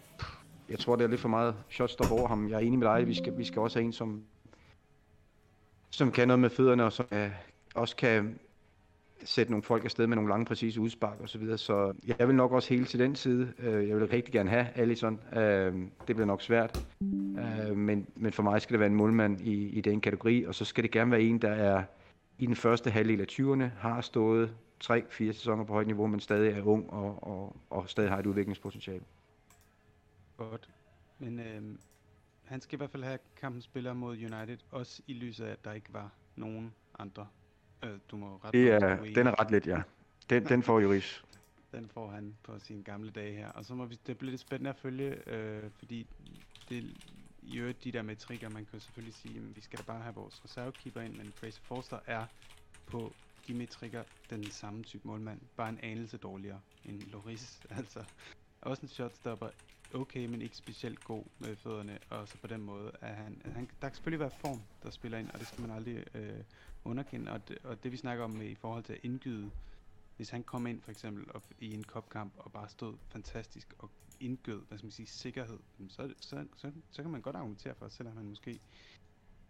Jeg 0.68 0.78
tror, 0.78 0.96
det 0.96 1.04
er 1.04 1.08
lidt 1.08 1.20
for 1.20 1.28
meget 1.28 1.54
shotstop 1.70 2.12
over 2.12 2.28
ham. 2.28 2.48
Jeg 2.48 2.56
er 2.56 2.60
enig 2.60 2.78
med 2.78 2.86
dig. 2.86 3.06
Vi 3.06 3.14
skal, 3.14 3.38
vi 3.38 3.44
skal 3.44 3.62
også 3.62 3.78
have 3.78 3.84
en, 3.84 3.92
som, 3.92 4.22
som 5.90 6.12
kan 6.12 6.28
noget 6.28 6.40
med 6.40 6.50
fødderne, 6.50 6.84
og 6.84 6.92
som 6.92 7.06
øh, 7.12 7.30
også 7.74 7.96
kan 7.96 8.38
sætte 9.24 9.52
nogle 9.52 9.62
folk 9.62 9.84
afsted 9.84 10.06
med 10.06 10.16
nogle 10.16 10.30
lange, 10.30 10.44
præcise 10.44 10.80
udspark 10.80 11.20
og 11.20 11.28
så 11.28 11.38
videre. 11.38 11.58
Så 11.58 11.92
jeg 12.18 12.28
vil 12.28 12.36
nok 12.36 12.52
også 12.52 12.68
hele 12.68 12.84
til 12.84 13.00
den 13.00 13.16
side. 13.16 13.52
Øh, 13.58 13.88
jeg 13.88 13.96
vil 13.96 14.08
rigtig 14.08 14.32
gerne 14.32 14.50
have 14.50 14.66
Allison. 14.74 15.20
Øh, 15.32 15.74
det 16.08 16.16
bliver 16.16 16.24
nok 16.24 16.42
svært. 16.42 16.86
Øh, 17.38 17.76
men, 17.76 18.06
men 18.16 18.32
for 18.32 18.42
mig 18.42 18.62
skal 18.62 18.72
det 18.72 18.80
være 18.80 18.90
en 18.90 18.96
målmand 18.96 19.40
i, 19.40 19.68
i 19.68 19.80
den 19.80 20.00
kategori, 20.00 20.44
og 20.44 20.54
så 20.54 20.64
skal 20.64 20.84
det 20.84 20.90
gerne 20.90 21.10
være 21.10 21.22
en, 21.22 21.38
der 21.38 21.50
er 21.50 21.82
i 22.38 22.46
den 22.46 22.56
første 22.56 22.90
halvdel 22.90 23.20
af 23.20 23.26
20'erne, 23.32 23.78
har 23.78 24.00
stået 24.00 24.56
3-4 24.84 24.98
sæsoner 25.10 25.64
på 25.64 25.72
højt 25.72 25.86
niveau, 25.86 26.06
men 26.06 26.20
stadig 26.20 26.52
er 26.52 26.62
ung 26.62 26.90
og, 26.90 27.22
og, 27.22 27.56
og 27.70 27.88
stadig 27.88 28.10
har 28.10 28.18
et 28.18 28.26
udviklingspotentiale. 28.26 29.04
Godt. 30.36 30.70
Men 31.18 31.40
øh, 31.40 31.62
han 32.44 32.60
skal 32.60 32.76
i 32.76 32.78
hvert 32.78 32.90
fald 32.90 33.04
have 33.04 33.18
kampen 33.40 33.62
spiller 33.62 33.92
mod 33.92 34.16
United, 34.16 34.58
også 34.70 35.02
i 35.06 35.12
lyset 35.12 35.44
af, 35.44 35.50
at 35.50 35.64
der 35.64 35.72
ikke 35.72 35.92
var 35.92 36.10
nogen 36.36 36.74
andre 36.98 37.26
Øh, 37.84 37.98
du 38.10 38.16
må 38.16 38.40
ret 38.44 38.52
det 38.52 38.70
er, 38.70 38.96
den 39.14 39.26
er 39.26 39.40
ret 39.40 39.50
lidt, 39.50 39.66
ja. 39.66 39.82
Den, 40.30 40.44
den 40.44 40.62
får 40.62 40.80
Juris. 40.80 41.22
Den 41.72 41.88
får 41.88 42.10
han 42.10 42.36
på 42.42 42.58
sine 42.58 42.82
gamle 42.82 43.10
dage 43.10 43.32
her. 43.32 43.48
Og 43.48 43.64
så 43.64 43.74
må 43.74 43.84
vi, 43.84 43.98
det 44.06 44.18
bliver 44.18 44.30
lidt 44.30 44.40
spændende 44.40 44.70
at 44.70 44.76
følge, 44.76 45.28
øh, 45.28 45.62
fordi 45.78 46.06
det, 46.68 46.96
i 47.46 47.56
øvrigt 47.58 47.84
de 47.84 47.92
der 47.92 48.02
metrikker, 48.02 48.48
man 48.48 48.64
kan 48.64 48.80
selvfølgelig 48.80 49.14
sige, 49.14 49.38
at 49.38 49.56
vi 49.56 49.60
skal 49.60 49.78
da 49.78 49.84
bare 49.84 50.02
have 50.02 50.14
vores 50.14 50.44
reservekeeper 50.44 51.00
ind, 51.00 51.16
men 51.16 51.32
Fraser 51.32 51.62
Forster 51.62 51.98
er 52.06 52.26
på 52.86 53.16
de 53.46 53.54
metrikker 53.54 54.04
den 54.30 54.50
samme 54.50 54.84
type 54.84 55.08
målmand, 55.08 55.40
bare 55.56 55.68
en 55.68 55.78
anelse 55.82 56.16
dårligere 56.16 56.60
end 56.84 57.00
Loris. 57.02 57.62
Altså, 57.70 58.04
også 58.60 58.82
en 58.82 58.88
shotstopper, 58.88 59.50
okay, 59.94 60.26
men 60.26 60.42
ikke 60.42 60.56
specielt 60.56 61.04
god 61.04 61.24
med 61.38 61.56
fødderne, 61.56 61.98
og 62.10 62.28
så 62.28 62.38
på 62.38 62.46
den 62.46 62.60
måde 62.60 62.92
er 63.00 63.14
han, 63.14 63.42
han 63.44 63.68
der 63.82 63.88
kan 63.88 63.94
selvfølgelig 63.94 64.20
være 64.20 64.30
form, 64.30 64.62
der 64.82 64.90
spiller 64.90 65.18
ind, 65.18 65.30
og 65.30 65.38
det 65.40 65.48
skal 65.48 65.60
man 65.60 65.70
aldrig 65.70 66.04
øh, 66.14 66.42
underkende, 66.84 67.32
og 67.32 67.48
det, 67.48 67.58
og 67.64 67.82
det 67.82 67.92
vi 67.92 67.96
snakker 67.96 68.24
om 68.24 68.42
i 68.42 68.54
forhold 68.54 68.84
til 68.84 68.92
at 68.92 69.00
indgyde, 69.02 69.50
hvis 70.16 70.30
han 70.30 70.42
kom 70.42 70.66
ind 70.66 70.82
for 70.82 70.90
eksempel 70.90 71.24
op, 71.34 71.44
i 71.58 71.74
en 71.74 71.84
kopkamp 71.84 72.32
og 72.36 72.52
bare 72.52 72.68
stod 72.68 72.96
fantastisk 73.08 73.74
og 73.78 73.90
indgød, 74.20 74.62
hvad 74.68 74.78
skal 74.78 74.86
man 74.86 74.92
sige, 74.92 75.06
sikkerhed, 75.06 75.58
så, 75.88 76.14
så, 76.20 76.46
så, 76.56 76.72
så 76.90 77.02
kan 77.02 77.10
man 77.10 77.20
godt 77.20 77.36
argumentere 77.36 77.74
for, 77.74 77.88
selvom 77.88 78.16
han 78.16 78.26
måske 78.26 78.60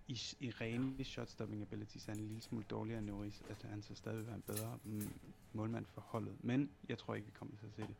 i, 0.08 0.20
i 0.40 0.50
rene 0.50 1.04
shotstopping 1.04 1.62
abilities 1.62 2.08
er 2.08 2.12
en 2.12 2.18
lille 2.18 2.42
smule 2.42 2.64
dårligere 2.70 2.98
end 2.98 3.06
Norris, 3.06 3.42
at 3.48 3.66
han 3.70 3.82
så 3.82 3.94
stadig 3.94 4.18
vil 4.18 4.26
være 4.26 4.36
en 4.36 4.42
bedre 4.46 4.78
mm, 4.84 5.10
målmand 5.52 5.86
for 5.94 6.00
holdet. 6.00 6.36
Men 6.40 6.70
jeg 6.88 6.98
tror 6.98 7.14
ikke, 7.14 7.26
vi 7.26 7.32
kommer 7.38 7.56
til 7.56 7.66
at 7.66 7.72
se 7.72 7.82
det. 7.82 7.94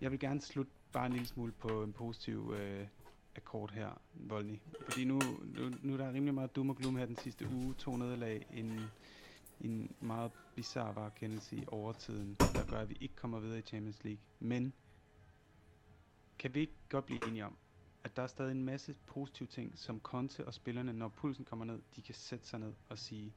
Jeg 0.00 0.10
vil 0.10 0.18
gerne 0.18 0.40
slutte 0.40 0.72
bare 0.92 1.06
en 1.06 1.12
lille 1.12 1.26
smule 1.26 1.52
på 1.52 1.82
en 1.82 1.92
positiv 1.92 2.54
øh, 2.56 2.86
akkord 3.36 3.70
her, 3.70 4.00
Volny. 4.14 4.58
Fordi 4.88 5.04
nu, 5.04 5.20
nu, 5.44 5.72
nu 5.82 5.92
er 5.92 5.96
der 5.96 6.12
rimelig 6.12 6.34
meget 6.34 6.56
dum 6.56 6.70
og 6.70 6.76
gloom 6.76 6.96
her 6.96 7.06
den 7.06 7.16
sidste 7.16 7.48
uge. 7.48 7.74
To 7.74 7.96
nederlag, 7.96 8.46
en, 8.52 8.80
en 9.60 9.94
meget 10.00 10.32
bizarre 10.54 10.96
varekendelse 10.96 11.56
i 11.56 11.64
overtiden, 11.66 12.36
der 12.38 12.66
gør, 12.70 12.78
at 12.80 12.88
vi 12.88 12.96
ikke 13.00 13.14
kommer 13.14 13.40
videre 13.40 13.58
i 13.58 13.62
Champions 13.62 14.04
League. 14.04 14.20
Men 14.40 14.72
kan 16.44 16.54
vi 16.54 16.60
ikke 16.60 16.74
godt 16.88 17.06
blive 17.06 17.26
enige 17.28 17.44
om, 17.44 17.56
at 18.04 18.16
der 18.16 18.22
er 18.22 18.26
stadig 18.26 18.50
en 18.50 18.64
masse 18.64 18.94
positive 19.06 19.46
ting, 19.46 19.78
som 19.78 20.00
Conte 20.00 20.46
og 20.46 20.54
spillerne, 20.54 20.92
når 20.92 21.08
pulsen 21.08 21.44
kommer 21.44 21.64
ned, 21.64 21.82
de 21.96 22.02
kan 22.02 22.14
sætte 22.14 22.46
sig 22.46 22.60
ned 22.60 22.72
og 22.88 22.98
sige, 22.98 23.32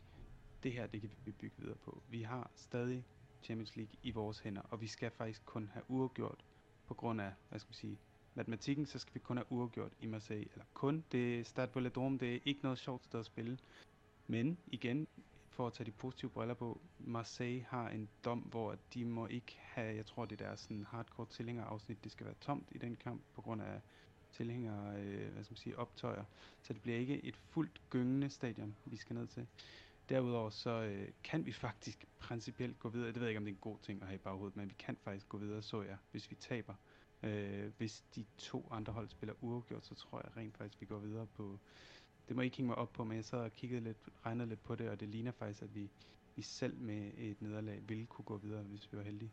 det 0.63 0.73
her, 0.73 0.87
det 0.87 1.01
kan 1.01 1.09
vi 1.25 1.31
bygge 1.31 1.55
videre 1.57 1.75
på. 1.75 2.03
Vi 2.09 2.21
har 2.21 2.51
stadig 2.55 3.05
Champions 3.43 3.75
League 3.75 3.95
i 4.03 4.11
vores 4.11 4.39
hænder, 4.39 4.61
og 4.61 4.81
vi 4.81 4.87
skal 4.87 5.11
faktisk 5.11 5.45
kun 5.45 5.69
have 5.73 5.83
uafgjort 5.87 6.45
på 6.87 6.93
grund 6.93 7.21
af, 7.21 7.31
hvad 7.49 7.59
skal 7.59 7.69
man 7.69 7.73
sige, 7.73 7.99
matematikken, 8.35 8.85
så 8.85 8.99
skal 8.99 9.13
vi 9.13 9.19
kun 9.19 9.37
have 9.37 9.51
uafgjort 9.51 9.93
i 9.99 10.05
Marseille. 10.05 10.49
Eller 10.51 10.65
kun, 10.73 11.03
det 11.11 11.39
er 11.39 11.43
Stade 11.43 11.71
Velodrome, 11.75 12.17
det 12.17 12.35
er 12.35 12.39
ikke 12.45 12.61
noget 12.63 12.77
sjovt 12.79 13.05
sted 13.05 13.19
at 13.19 13.25
spille. 13.25 13.57
Men 14.27 14.57
igen, 14.67 15.07
for 15.57 15.67
at 15.67 15.73
tage 15.73 15.85
de 15.85 15.91
positive 15.91 16.31
briller 16.31 16.53
på, 16.53 16.81
Marseille 16.99 17.65
har 17.69 17.89
en 17.89 18.09
dom, 18.25 18.39
hvor 18.39 18.75
de 18.93 19.05
må 19.05 19.27
ikke 19.27 19.57
have, 19.59 19.95
jeg 19.95 20.05
tror 20.05 20.25
det 20.25 20.41
er 20.41 20.55
sådan 20.55 20.85
hardcore 20.89 21.27
tilhængerafsnit, 21.29 22.03
det 22.03 22.11
skal 22.11 22.25
være 22.25 22.35
tomt 22.41 22.67
i 22.71 22.77
den 22.77 22.95
kamp, 22.95 23.21
på 23.35 23.41
grund 23.41 23.61
af 23.61 23.81
tilhængere, 24.31 24.97
øh, 24.97 25.33
hvad 25.33 25.43
skal 25.43 25.53
man 25.53 25.57
sige, 25.57 25.79
optøjer. 25.79 26.23
Så 26.61 26.73
det 26.73 26.81
bliver 26.81 26.97
ikke 26.97 27.25
et 27.25 27.35
fuldt 27.35 27.81
gyngende 27.89 28.29
stadion, 28.29 28.75
vi 28.85 28.97
skal 28.97 29.15
ned 29.15 29.27
til. 29.27 29.47
Derudover 30.09 30.49
så 30.49 30.69
øh, 30.69 31.07
kan 31.23 31.45
vi 31.45 31.51
faktisk 31.51 32.05
principielt 32.19 32.79
gå 32.79 32.89
videre. 32.89 33.07
Det 33.07 33.15
ved 33.15 33.23
jeg 33.23 33.29
ikke, 33.29 33.37
om 33.37 33.45
det 33.45 33.51
er 33.51 33.55
en 33.55 33.61
god 33.61 33.77
ting 33.81 34.01
at 34.01 34.07
have 34.07 34.15
i 34.15 34.23
baghovedet, 34.23 34.57
men 34.57 34.69
vi 34.69 34.75
kan 34.79 34.97
faktisk 35.03 35.29
gå 35.29 35.37
videre, 35.37 35.61
så 35.61 35.81
jeg, 35.81 35.97
hvis 36.11 36.31
vi 36.31 36.35
taber. 36.35 36.73
Øh, 37.23 37.71
hvis 37.77 38.03
de 38.15 38.25
to 38.37 38.67
andre 38.71 38.93
hold 38.93 39.09
spiller 39.09 39.33
uafgjort, 39.41 39.85
så 39.85 39.95
tror 39.95 40.21
jeg 40.23 40.37
rent 40.37 40.57
faktisk, 40.57 40.81
vi 40.81 40.85
går 40.85 40.99
videre 40.99 41.25
på... 41.25 41.59
Det 42.27 42.35
må 42.35 42.41
I 42.41 42.45
ikke 42.45 42.57
hænge 42.57 42.67
mig 42.67 42.77
op 42.77 42.93
på, 42.93 43.03
men 43.03 43.17
jeg 43.17 43.25
sad 43.25 43.39
og 43.39 43.51
kiggede 43.51 43.81
lidt, 43.83 43.97
regnede 44.25 44.49
lidt 44.49 44.63
på 44.63 44.75
det, 44.75 44.89
og 44.89 44.99
det 44.99 45.09
ligner 45.09 45.31
faktisk, 45.31 45.61
at 45.61 45.75
vi, 45.75 45.89
vi 46.35 46.41
selv 46.41 46.73
med 46.79 47.11
et 47.17 47.41
nederlag 47.41 47.81
ville 47.87 48.05
kunne 48.05 48.25
gå 48.25 48.37
videre, 48.37 48.63
hvis 48.63 48.89
vi 48.91 48.97
var 48.97 49.03
heldige. 49.03 49.31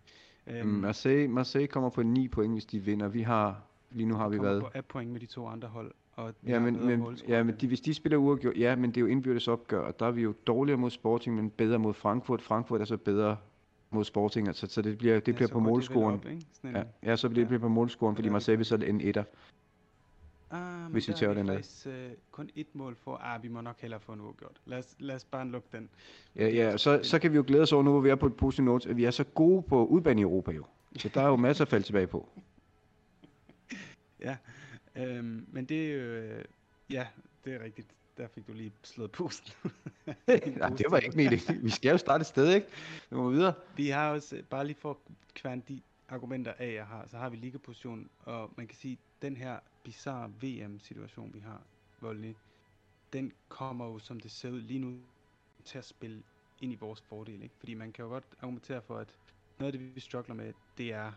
Um, 0.63 0.67
Marseille, 0.67 1.29
Marseille 1.29 1.69
kommer 1.69 1.91
på 1.91 2.03
9 2.03 2.29
point, 2.29 2.53
hvis 2.53 2.65
de 2.65 2.79
vinder. 2.79 3.09
Vi 3.09 3.23
har, 3.23 3.63
lige 3.91 4.07
nu 4.07 4.15
har 4.15 4.29
vi 4.29 4.41
været... 4.41 4.63
på 4.63 4.83
point 4.89 5.11
med 5.11 5.21
de 5.21 5.27
to 5.27 5.47
andre 5.47 5.69
hold, 5.69 5.93
og 6.13 6.35
ja, 6.47 6.61
men, 6.61 6.87
men, 6.87 7.19
ja, 7.29 7.43
men 7.43 7.55
de, 7.61 7.67
hvis 7.67 7.81
de 7.81 7.95
spiller 7.95 8.19
uafgjort, 8.19 8.57
ja, 8.57 8.77
men 8.77 8.91
det 8.91 8.97
er 8.97 9.01
jo 9.01 9.07
indbyrdes 9.07 9.49
opgør, 9.49 9.81
og 9.81 10.01
der 10.01 10.07
er 10.07 10.11
vi 10.11 10.23
jo 10.23 10.35
dårligere 10.47 10.79
mod 10.79 10.91
Sporting, 10.91 11.37
men 11.37 11.51
bedre 11.51 11.79
mod 11.79 11.95
Frankfurt. 11.95 12.43
Frankfurt 12.43 12.81
er 12.81 12.85
så 12.85 12.97
bedre 12.97 13.37
mod 13.91 14.05
Sporting, 14.05 14.49
altså, 14.49 14.67
så 14.67 14.83
det 14.83 14.99
bliver, 14.99 15.21
det 15.21 15.29
ja, 15.29 15.33
bliver 15.33 15.49
på 15.49 15.61
målscoren. 15.61 16.43
ja, 16.65 16.83
ja, 17.03 17.17
så 17.17 17.29
bliver 17.29 17.43
det 17.43 17.49
bliver 17.49 17.61
på 17.61 17.69
målscoren, 17.69 18.17
fordi 18.17 18.29
Marseille 18.29 18.57
vil 18.57 18.67
så 18.67 18.75
en 18.77 19.01
etter. 19.01 19.25
Ah, 20.55 20.93
hvis 20.93 21.09
vi 21.09 21.13
tager 21.13 21.35
den 21.35 21.49
af. 21.49 21.87
Uh, 21.87 21.93
kun 22.31 22.51
et 22.55 22.67
mål 22.75 22.97
for, 22.97 23.17
ah, 23.17 23.43
vi 23.43 23.49
må 23.49 23.61
nok 23.61 23.81
hellere 23.81 24.01
få 24.01 24.13
en 24.13 24.21
uafgjort. 24.21 24.61
Lad 24.67 24.79
os, 24.79 24.97
lad 24.99 25.15
os 25.15 25.25
bare 25.25 25.49
lukke 25.49 25.69
den. 25.73 25.89
Ja, 26.37 26.49
ja, 26.49 26.77
så, 26.77 27.01
så 27.03 27.19
kan 27.19 27.31
vi 27.31 27.37
jo 27.37 27.45
glæde 27.47 27.63
os 27.63 27.73
over 27.73 27.83
nu, 27.83 27.91
hvor 27.91 28.01
vi 28.01 28.09
er 28.09 28.15
på 28.15 28.27
et 28.27 28.37
positivt 28.37 28.65
note, 28.65 28.89
at 28.89 28.97
vi 28.97 29.05
er 29.05 29.11
så 29.11 29.25
gode 29.25 29.63
på 29.63 29.87
udbanen 29.87 30.19
i 30.19 30.23
Europa 30.23 30.51
jo. 30.51 30.65
Så 30.97 31.09
der 31.15 31.21
er 31.23 31.27
jo 31.27 31.37
masser 31.37 31.65
at 31.65 31.69
falde 31.69 31.87
tilbage 31.87 32.07
på. 32.07 32.29
ja, 34.27 34.37
øhm, 34.97 35.47
men 35.49 35.65
det 35.65 35.91
er 35.91 35.95
jo, 35.95 36.01
øh, 36.01 36.45
ja, 36.91 37.07
det 37.45 37.55
er 37.55 37.65
rigtigt 37.65 37.89
der 38.17 38.29
fik 38.29 38.47
du 38.47 38.53
lige 38.53 38.73
slået 38.83 39.11
pusten. 39.11 39.53
Nej, 40.27 40.69
det 40.69 40.87
var 40.91 40.99
ikke 40.99 41.17
mit. 41.17 41.63
Vi 41.63 41.71
skal 41.71 41.91
jo 41.91 41.99
starte 41.99 42.21
et 42.23 42.27
sted, 42.27 42.55
ikke? 42.55 42.67
Vi 43.11 43.17
må 43.17 43.31
videre. 43.31 43.55
Vi 43.77 43.89
har 43.89 44.11
også, 44.11 44.43
bare 44.51 44.67
lige 44.67 44.77
for 44.81 44.91
at 44.91 44.97
kværne 45.35 45.63
de 45.69 45.81
argumenter 46.09 46.53
af, 46.59 46.75
jeg 46.75 46.87
har, 46.87 47.07
så 47.11 47.17
har 47.17 47.31
vi 47.31 47.37
ligaposition, 47.37 48.09
og 48.25 48.51
man 48.57 48.67
kan 48.67 48.77
sige, 48.77 48.99
den 49.23 49.37
her 49.37 49.59
bizarre 49.85 50.33
VM-situation, 50.43 51.35
vi 51.35 51.39
har, 51.41 51.63
Voldelig, 52.01 52.37
den 53.13 53.33
kommer 53.49 53.87
jo, 53.87 53.99
som 53.99 54.21
det 54.21 54.31
ser 54.31 54.51
ud 54.51 54.61
lige 54.61 54.79
nu, 54.79 54.99
til 55.65 55.79
at 55.79 55.85
spille 55.85 56.23
ind 56.61 56.73
i 56.73 56.77
vores 56.77 57.01
fordel, 57.01 57.43
ikke? 57.43 57.55
Fordi 57.59 57.75
man 57.75 57.93
kan 57.93 58.03
jo 58.05 58.09
godt 58.09 58.25
argumentere 58.41 58.83
for, 58.83 58.99
at 58.99 59.17
noget 59.59 59.73
af 59.73 59.79
det, 59.79 59.95
vi 59.95 60.01
struggler 60.01 60.35
med, 60.35 60.53
det 60.79 60.93
er 60.93 61.13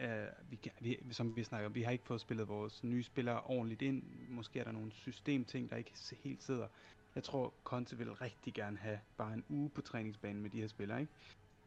øh, 0.00 0.26
vi, 0.50 0.58
vi, 0.80 0.98
som 1.10 1.36
vi 1.36 1.44
snakker 1.44 1.66
om, 1.66 1.74
vi 1.74 1.82
har 1.82 1.90
ikke 1.90 2.04
fået 2.04 2.20
spillet 2.20 2.48
vores 2.48 2.84
nye 2.84 3.02
spillere 3.02 3.40
ordentligt 3.40 3.82
ind. 3.82 4.02
Måske 4.28 4.60
er 4.60 4.64
der 4.64 4.72
nogle 4.72 4.92
systemting, 4.92 5.70
der 5.70 5.76
ikke 5.76 5.92
helt 6.22 6.42
sidder. 6.42 6.68
Jeg 7.14 7.24
tror, 7.24 7.54
Conte 7.64 7.98
vil 7.98 8.12
rigtig 8.12 8.54
gerne 8.54 8.76
have 8.76 9.00
bare 9.16 9.34
en 9.34 9.44
uge 9.48 9.70
på 9.70 9.80
træningsbanen 9.80 10.42
med 10.42 10.50
de 10.50 10.60
her 10.60 10.68
spillere, 10.68 11.00
ikke? 11.00 11.12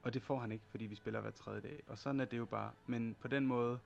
Og 0.03 0.13
det 0.13 0.21
får 0.21 0.39
han 0.39 0.51
ikke, 0.51 0.65
fordi 0.69 0.85
vi 0.85 0.95
spiller 0.95 1.21
hver 1.21 1.31
tredje 1.31 1.61
dag. 1.61 1.83
Og 1.87 1.97
sådan 1.97 2.21
er 2.21 2.25
det 2.25 2.37
jo 2.37 2.45
bare. 2.45 2.71
Men 2.87 3.15
på 3.19 3.27
den 3.27 3.45
måde, 3.45 3.79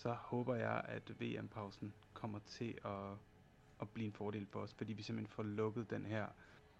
så 0.00 0.12
håber 0.12 0.54
jeg, 0.54 0.82
at 0.88 1.20
VM-pausen 1.20 1.92
kommer 2.12 2.38
til 2.38 2.74
at, 2.84 3.12
at 3.80 3.88
blive 3.88 4.06
en 4.06 4.12
fordel 4.12 4.46
for 4.46 4.60
os, 4.60 4.74
fordi 4.74 4.92
vi 4.92 5.02
simpelthen 5.02 5.34
får 5.34 5.42
lukket 5.42 5.90
den 5.90 6.06
her 6.06 6.26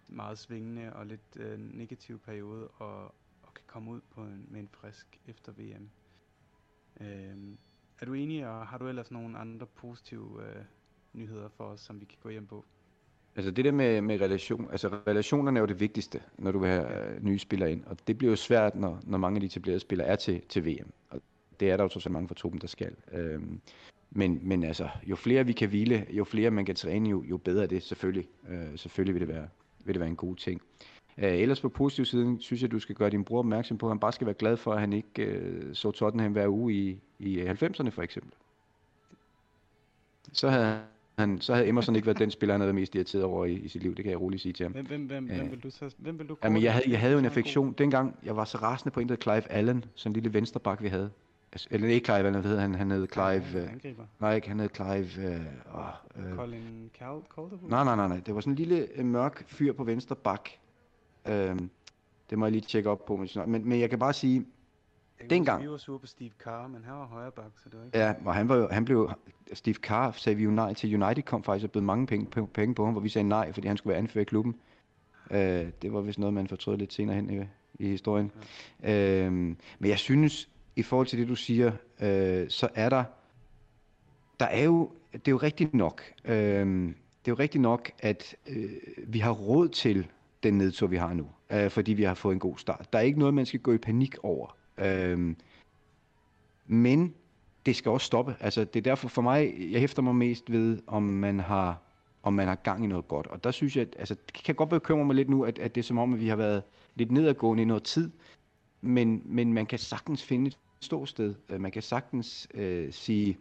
meget 0.07 0.37
svingende 0.37 0.93
og 0.93 1.05
lidt 1.05 1.35
øh, 1.35 1.59
negativ 1.59 2.19
periode, 2.19 2.67
og, 2.67 3.03
og 3.43 3.53
kan 3.53 3.63
komme 3.67 3.91
ud 3.91 4.01
på 4.09 4.21
en, 4.21 4.47
med 4.49 4.59
en 4.59 4.69
frisk 4.71 5.19
efter 5.27 5.51
VM. 5.51 5.89
Øh, 7.01 7.57
er 7.99 8.05
du 8.05 8.13
enig, 8.13 8.47
og 8.47 8.67
har 8.67 8.77
du 8.77 8.87
ellers 8.87 9.11
nogle 9.11 9.37
andre 9.37 9.65
positive 9.65 10.43
øh, 10.47 10.63
nyheder 11.13 11.49
for 11.49 11.63
os, 11.63 11.79
som 11.79 12.01
vi 12.01 12.05
kan 12.05 12.17
gå 12.21 12.29
hjem 12.29 12.47
på? 12.47 12.65
Altså 13.35 13.51
det 13.51 13.65
der 13.65 13.71
med, 13.71 14.01
med 14.01 14.21
relation, 14.21 14.71
altså 14.71 14.87
relationerne 15.07 15.57
er 15.57 15.61
jo 15.61 15.67
det 15.67 15.79
vigtigste, 15.79 16.23
når 16.37 16.51
du 16.51 16.59
vil 16.59 16.69
have 16.69 17.15
øh, 17.15 17.23
nye 17.23 17.39
spillere 17.39 17.71
ind. 17.71 17.85
Og 17.85 18.07
det 18.07 18.17
bliver 18.17 18.31
jo 18.31 18.35
svært, 18.35 18.75
når, 18.75 18.99
når 19.03 19.17
mange 19.17 19.35
af 19.35 19.41
de 19.41 19.45
etablerede 19.45 19.79
spillere 19.79 20.07
er 20.07 20.15
til, 20.15 20.41
til 20.41 20.65
VM. 20.65 20.91
Og 21.09 21.21
det 21.61 21.69
er 21.69 21.77
der 21.77 21.83
jo 21.83 21.99
så 21.99 22.09
mange 22.09 22.27
fra 22.27 22.35
truppen, 22.35 22.61
der 22.61 22.67
skal. 22.67 22.95
Øhm, 23.11 23.61
men, 24.11 24.39
men 24.43 24.63
altså, 24.63 24.89
jo 25.03 25.15
flere 25.15 25.45
vi 25.45 25.53
kan 25.53 25.69
hvile, 25.69 26.05
jo 26.09 26.23
flere 26.23 26.51
man 26.51 26.65
kan 26.65 26.75
træne, 26.75 27.09
jo, 27.09 27.23
jo 27.23 27.37
bedre 27.37 27.63
er 27.63 27.67
det 27.67 27.83
selvfølgelig. 27.83 28.27
Øh, 28.49 28.77
selvfølgelig 28.77 29.13
vil 29.13 29.27
det, 29.27 29.35
være, 29.35 29.47
vil 29.85 29.93
det 29.93 29.99
være 29.99 30.09
en 30.09 30.15
god 30.15 30.35
ting. 30.35 30.61
Øh, 31.17 31.37
ellers 31.37 31.61
på 31.61 31.69
positiv 31.69 32.05
siden, 32.05 32.39
synes 32.39 32.61
jeg, 32.61 32.71
du 32.71 32.79
skal 32.79 32.95
gøre 32.95 33.09
din 33.09 33.23
bror 33.23 33.39
opmærksom 33.39 33.77
på, 33.77 33.85
at 33.85 33.91
han 33.91 33.99
bare 33.99 34.11
skal 34.11 34.27
være 34.27 34.33
glad 34.33 34.57
for, 34.57 34.73
at 34.73 34.79
han 34.79 34.93
ikke 34.93 35.25
øh, 35.25 35.75
så 35.75 35.91
Tottenham 35.91 36.31
hver 36.31 36.47
uge 36.47 36.73
i, 36.73 36.99
i 37.19 37.41
90'erne 37.41 37.89
for 37.89 38.01
eksempel. 38.01 38.31
Så 40.33 40.49
havde 40.49 40.79
han, 41.19 41.41
så 41.41 41.53
havde 41.53 41.67
Emerson 41.67 41.95
ikke 41.95 42.05
været 42.05 42.19
den 42.19 42.31
spiller, 42.31 42.53
han 42.53 42.61
havde 42.61 42.73
mest 42.73 42.95
irriteret 42.95 43.23
over 43.23 43.45
i, 43.45 43.53
i 43.53 43.67
sit 43.67 43.83
liv. 43.83 43.95
Det 43.95 44.03
kan 44.03 44.11
jeg 44.11 44.21
roligt 44.21 44.41
sige 44.41 44.53
til 44.53 44.63
ham. 44.63 44.71
Hvem, 44.71 44.85
hvem, 44.85 45.05
hvem, 45.05 45.25
hvem 45.25 45.51
vil 45.51 45.63
du 45.63 45.69
så, 45.69 45.95
hvem 45.97 46.19
vil 46.19 46.29
du 46.29 46.37
Jamen, 46.43 46.63
jeg 46.63 46.73
havde, 46.73 46.91
jeg 46.91 46.99
havde 46.99 47.13
jo 47.13 47.17
en 47.17 47.23
god? 47.23 47.31
affektion. 47.31 47.73
Dengang, 47.73 48.15
jeg 48.23 48.35
var 48.35 48.45
så 48.45 48.57
rasende 48.57 48.93
på 48.93 48.99
hed 48.99 49.17
Clive 49.21 49.51
Allen, 49.51 49.85
sådan 49.95 50.09
en 50.09 50.13
lille 50.13 50.33
vensterbak, 50.33 50.83
vi 50.83 50.87
havde. 50.87 51.11
Altså, 51.53 51.67
eller 51.71 51.87
ikke 51.87 52.05
Clive 52.05 52.21
hvad 52.31 52.43
hedder 52.43 52.61
han? 52.61 52.75
Han 52.75 52.91
hed 52.91 53.07
Clive... 53.13 53.63
Øh, 53.63 53.71
Angriber. 53.71 54.03
nej, 54.19 54.35
ikke, 54.35 54.47
han 54.47 54.59
hed 54.59 54.69
Clive... 54.75 55.27
Øh, 55.27 55.41
øh, 56.29 56.35
Colin 56.35 56.89
Cal 56.99 57.07
Calderwood? 57.35 57.69
nej, 57.69 57.83
nej, 57.83 57.95
nej, 57.95 58.07
nej. 58.07 58.19
Det 58.25 58.35
var 58.35 58.41
sådan 58.41 58.53
en 58.53 58.57
lille 58.57 58.87
øh, 58.95 59.05
mørk 59.05 59.43
fyr 59.47 59.73
på 59.73 59.83
venstre 59.83 60.15
bak. 60.15 60.49
Øh, 61.27 61.59
det 62.29 62.37
må 62.39 62.45
jeg 62.45 62.51
lige 62.51 62.61
tjekke 62.61 62.89
op 62.89 63.05
på. 63.05 63.25
Men, 63.45 63.69
men, 63.69 63.79
jeg 63.79 63.89
kan 63.89 63.99
bare 63.99 64.13
sige, 64.13 64.45
Jeg 65.21 65.29
dengang- 65.29 65.63
Vi 65.63 65.69
var 65.69 65.77
sure 65.77 65.99
på 65.99 66.07
Steve 66.07 66.31
Carr, 66.43 66.67
men 66.67 66.83
han 66.83 66.93
var 66.93 67.05
højre 67.05 67.31
bak, 67.31 67.51
så 67.63 67.69
det 67.69 67.79
var 67.79 67.85
ikke... 67.85 67.97
Ja, 67.99 68.13
og 68.25 68.35
han, 68.35 68.49
var 68.49 68.55
jo, 68.55 68.67
han 68.71 68.85
blev, 68.85 69.11
Steve 69.53 69.75
Carr 69.75 70.11
sagde 70.11 70.35
vi 70.37 70.43
jo 70.43 70.51
nej 70.51 70.73
til. 70.73 71.03
United 71.03 71.23
kom 71.23 71.43
faktisk 71.43 71.63
og 71.65 71.71
bød 71.71 71.81
mange 71.81 72.07
penge, 72.07 72.47
penge 72.47 72.75
på 72.75 72.85
ham, 72.85 72.93
hvor 72.93 73.01
vi 73.01 73.09
sagde 73.09 73.27
nej, 73.29 73.51
fordi 73.53 73.67
han 73.67 73.77
skulle 73.77 73.91
være 73.91 73.99
anfører 73.99 74.21
i 74.21 74.25
klubben. 74.25 74.55
Øh, 75.31 75.67
det 75.81 75.93
var 75.93 76.01
vist 76.01 76.19
noget, 76.19 76.33
man 76.33 76.47
fortrød 76.47 76.77
lidt 76.77 76.93
senere 76.93 77.15
hen 77.15 77.29
i, 77.29 77.45
i 77.83 77.87
historien. 77.87 78.31
Øh, 78.83 79.33
men 79.33 79.55
jeg 79.81 79.97
synes, 79.99 80.49
i 80.75 80.83
forhold 80.83 81.07
til 81.07 81.19
det, 81.19 81.27
du 81.27 81.35
siger, 81.35 81.71
øh, 82.01 82.49
så 82.49 82.69
er 82.75 82.89
der, 82.89 83.03
der 84.39 84.45
er 84.45 84.63
jo, 84.63 84.91
det 85.13 85.27
er 85.27 85.31
jo 85.31 85.37
rigtigt 85.37 85.73
nok, 85.73 86.03
øh, 86.25 86.93
det 87.25 87.27
er 87.27 87.31
jo 87.31 87.35
rigtigt 87.35 87.61
nok, 87.61 87.91
at 87.99 88.35
øh, 88.49 88.71
vi 89.07 89.19
har 89.19 89.31
råd 89.31 89.69
til 89.69 90.07
den 90.43 90.57
nedtur, 90.57 90.87
vi 90.87 90.97
har 90.97 91.13
nu, 91.13 91.27
øh, 91.51 91.69
fordi 91.69 91.93
vi 91.93 92.03
har 92.03 92.13
fået 92.13 92.33
en 92.33 92.39
god 92.39 92.57
start. 92.57 92.93
Der 92.93 92.99
er 92.99 93.03
ikke 93.03 93.19
noget, 93.19 93.33
man 93.33 93.45
skal 93.45 93.59
gå 93.59 93.73
i 93.73 93.77
panik 93.77 94.15
over. 94.23 94.57
Øh, 94.77 95.35
men 96.67 97.13
det 97.65 97.75
skal 97.75 97.91
også 97.91 98.05
stoppe. 98.05 98.35
Altså, 98.39 98.63
det 98.63 98.75
er 98.75 98.81
derfor 98.81 99.07
for 99.07 99.21
mig, 99.21 99.53
jeg 99.71 99.79
hæfter 99.79 100.01
mig 100.01 100.15
mest 100.15 100.51
ved, 100.51 100.79
om 100.87 101.03
man 101.03 101.39
har, 101.39 101.81
om 102.23 102.33
man 102.33 102.47
har 102.47 102.55
gang 102.55 102.83
i 102.83 102.87
noget 102.87 103.07
godt. 103.07 103.27
Og 103.27 103.43
der 103.43 103.51
synes 103.51 103.75
jeg, 103.75 103.81
at, 103.81 103.95
altså, 103.99 104.15
det 104.15 104.43
kan 104.43 104.55
godt 104.55 104.69
bekymre 104.69 105.05
mig 105.05 105.15
lidt 105.15 105.29
nu, 105.29 105.43
at, 105.43 105.59
at 105.59 105.75
det 105.75 105.81
er 105.81 105.85
som 105.85 105.97
om, 105.97 106.13
at 106.13 106.19
vi 106.19 106.27
har 106.27 106.35
været 106.35 106.63
lidt 106.95 107.11
nedadgående 107.11 107.63
i 107.63 107.65
noget 107.65 107.83
tid. 107.83 108.11
Men, 108.81 109.21
men 109.25 109.53
man 109.53 109.65
kan 109.65 109.79
sagtens 109.79 110.23
finde 110.23 110.47
et 110.47 110.59
ståsted. 110.79 111.33
sted. 111.33 111.55
Øh, 111.55 111.61
man 111.61 111.71
kan 111.71 111.81
sagtens 111.81 112.47
øh, 112.53 112.93
sige, 112.93 113.37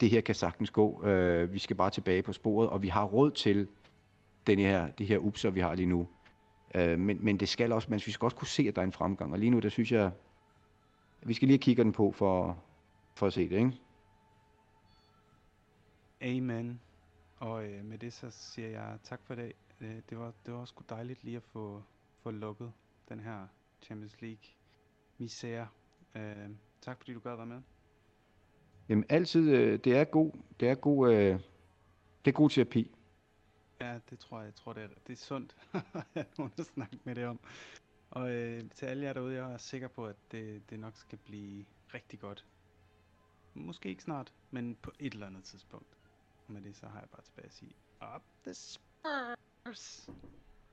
det 0.00 0.10
her 0.10 0.20
kan 0.20 0.34
sagtens 0.34 0.70
gå. 0.70 1.04
Øh, 1.04 1.52
vi 1.52 1.58
skal 1.58 1.76
bare 1.76 1.90
tilbage 1.90 2.22
på 2.22 2.32
sporet, 2.32 2.70
og 2.70 2.82
vi 2.82 2.88
har 2.88 3.04
råd 3.04 3.30
til 3.30 3.68
den 4.46 4.58
her, 4.58 4.90
de 4.90 5.04
her 5.04 5.18
upser, 5.18 5.50
vi 5.50 5.60
har 5.60 5.74
lige 5.74 5.86
nu. 5.86 6.08
Øh, 6.74 6.98
men, 6.98 7.24
men 7.24 7.36
det 7.36 7.48
skal 7.48 7.72
også, 7.72 7.90
men 7.90 8.00
vi 8.06 8.10
skal 8.12 8.26
også 8.26 8.36
kunne 8.36 8.48
se, 8.48 8.62
at 8.68 8.76
der 8.76 8.82
er 8.82 8.86
en 8.86 8.92
fremgang. 8.92 9.32
Og 9.32 9.38
lige 9.38 9.50
nu, 9.50 9.58
der 9.58 9.68
synes 9.68 9.92
jeg, 9.92 10.10
vi 11.22 11.34
skal 11.34 11.48
lige 11.48 11.58
kigge 11.58 11.84
den 11.84 11.92
på 11.92 12.12
for, 12.12 12.62
for 13.14 13.26
at 13.26 13.32
se 13.32 13.48
det, 13.48 13.56
ikke? 13.56 13.72
Amen. 16.20 16.80
Og 17.36 17.66
øh, 17.66 17.84
med 17.84 17.98
det 17.98 18.12
så 18.12 18.30
siger 18.30 18.68
jeg 18.68 18.98
tak 19.04 19.20
for 19.24 19.34
i 19.34 19.36
dag. 19.36 19.54
Øh, 19.80 19.96
det, 20.10 20.18
var, 20.18 20.32
det 20.46 20.54
var 20.54 20.64
sgu 20.64 20.84
dejligt 20.88 21.24
lige 21.24 21.36
at 21.36 21.42
få, 21.42 21.82
få 22.22 22.30
lukket 22.30 22.72
den 23.08 23.20
her 23.20 23.46
Champions 23.82 24.20
League 24.20 24.44
misære. 25.18 25.68
Øh, 26.14 26.48
tak 26.80 26.98
fordi 26.98 27.12
du 27.12 27.20
gad 27.20 27.36
være 27.36 27.46
med. 27.46 27.60
Jamen 28.88 29.04
altid, 29.08 29.50
øh, 29.50 29.78
det 29.78 29.96
er 29.96 30.04
god, 30.04 30.32
det 30.60 30.68
er 30.68 30.74
god, 30.74 31.12
øh, 31.12 31.40
det 32.24 32.30
er 32.30 32.32
god 32.32 32.50
terapi. 32.50 32.94
Ja, 33.80 33.98
det 34.10 34.18
tror 34.18 34.38
jeg. 34.38 34.46
Jeg 34.46 34.54
tror, 34.54 34.72
det 34.72 34.82
er, 34.82 34.88
det 35.06 35.12
er 35.12 35.16
sundt 35.16 35.56
at 36.14 36.38
nogen 36.38 36.52
at 36.58 36.64
snakke 36.66 36.98
med 37.04 37.14
det 37.14 37.26
om. 37.26 37.40
Og 38.10 38.30
øh, 38.30 38.70
til 38.70 38.86
alle 38.86 39.04
jer 39.04 39.12
derude, 39.12 39.34
jeg 39.34 39.52
er 39.52 39.56
sikker 39.56 39.88
på, 39.88 40.06
at 40.06 40.16
det, 40.32 40.70
det 40.70 40.80
nok 40.80 40.96
skal 40.96 41.18
blive 41.18 41.64
rigtig 41.94 42.20
godt. 42.20 42.44
Måske 43.54 43.88
ikke 43.88 44.02
snart, 44.02 44.32
men 44.50 44.76
på 44.82 44.92
et 44.98 45.12
eller 45.12 45.26
andet 45.26 45.44
tidspunkt. 45.44 45.96
Og 46.46 46.52
med 46.52 46.62
det, 46.62 46.76
så 46.76 46.86
har 46.86 46.98
jeg 46.98 47.08
bare 47.08 47.22
tilbage 47.22 47.46
at 47.46 47.52
sige, 47.52 47.72
Up 48.14 48.22
the 48.44 48.54
Spurs! 48.54 50.10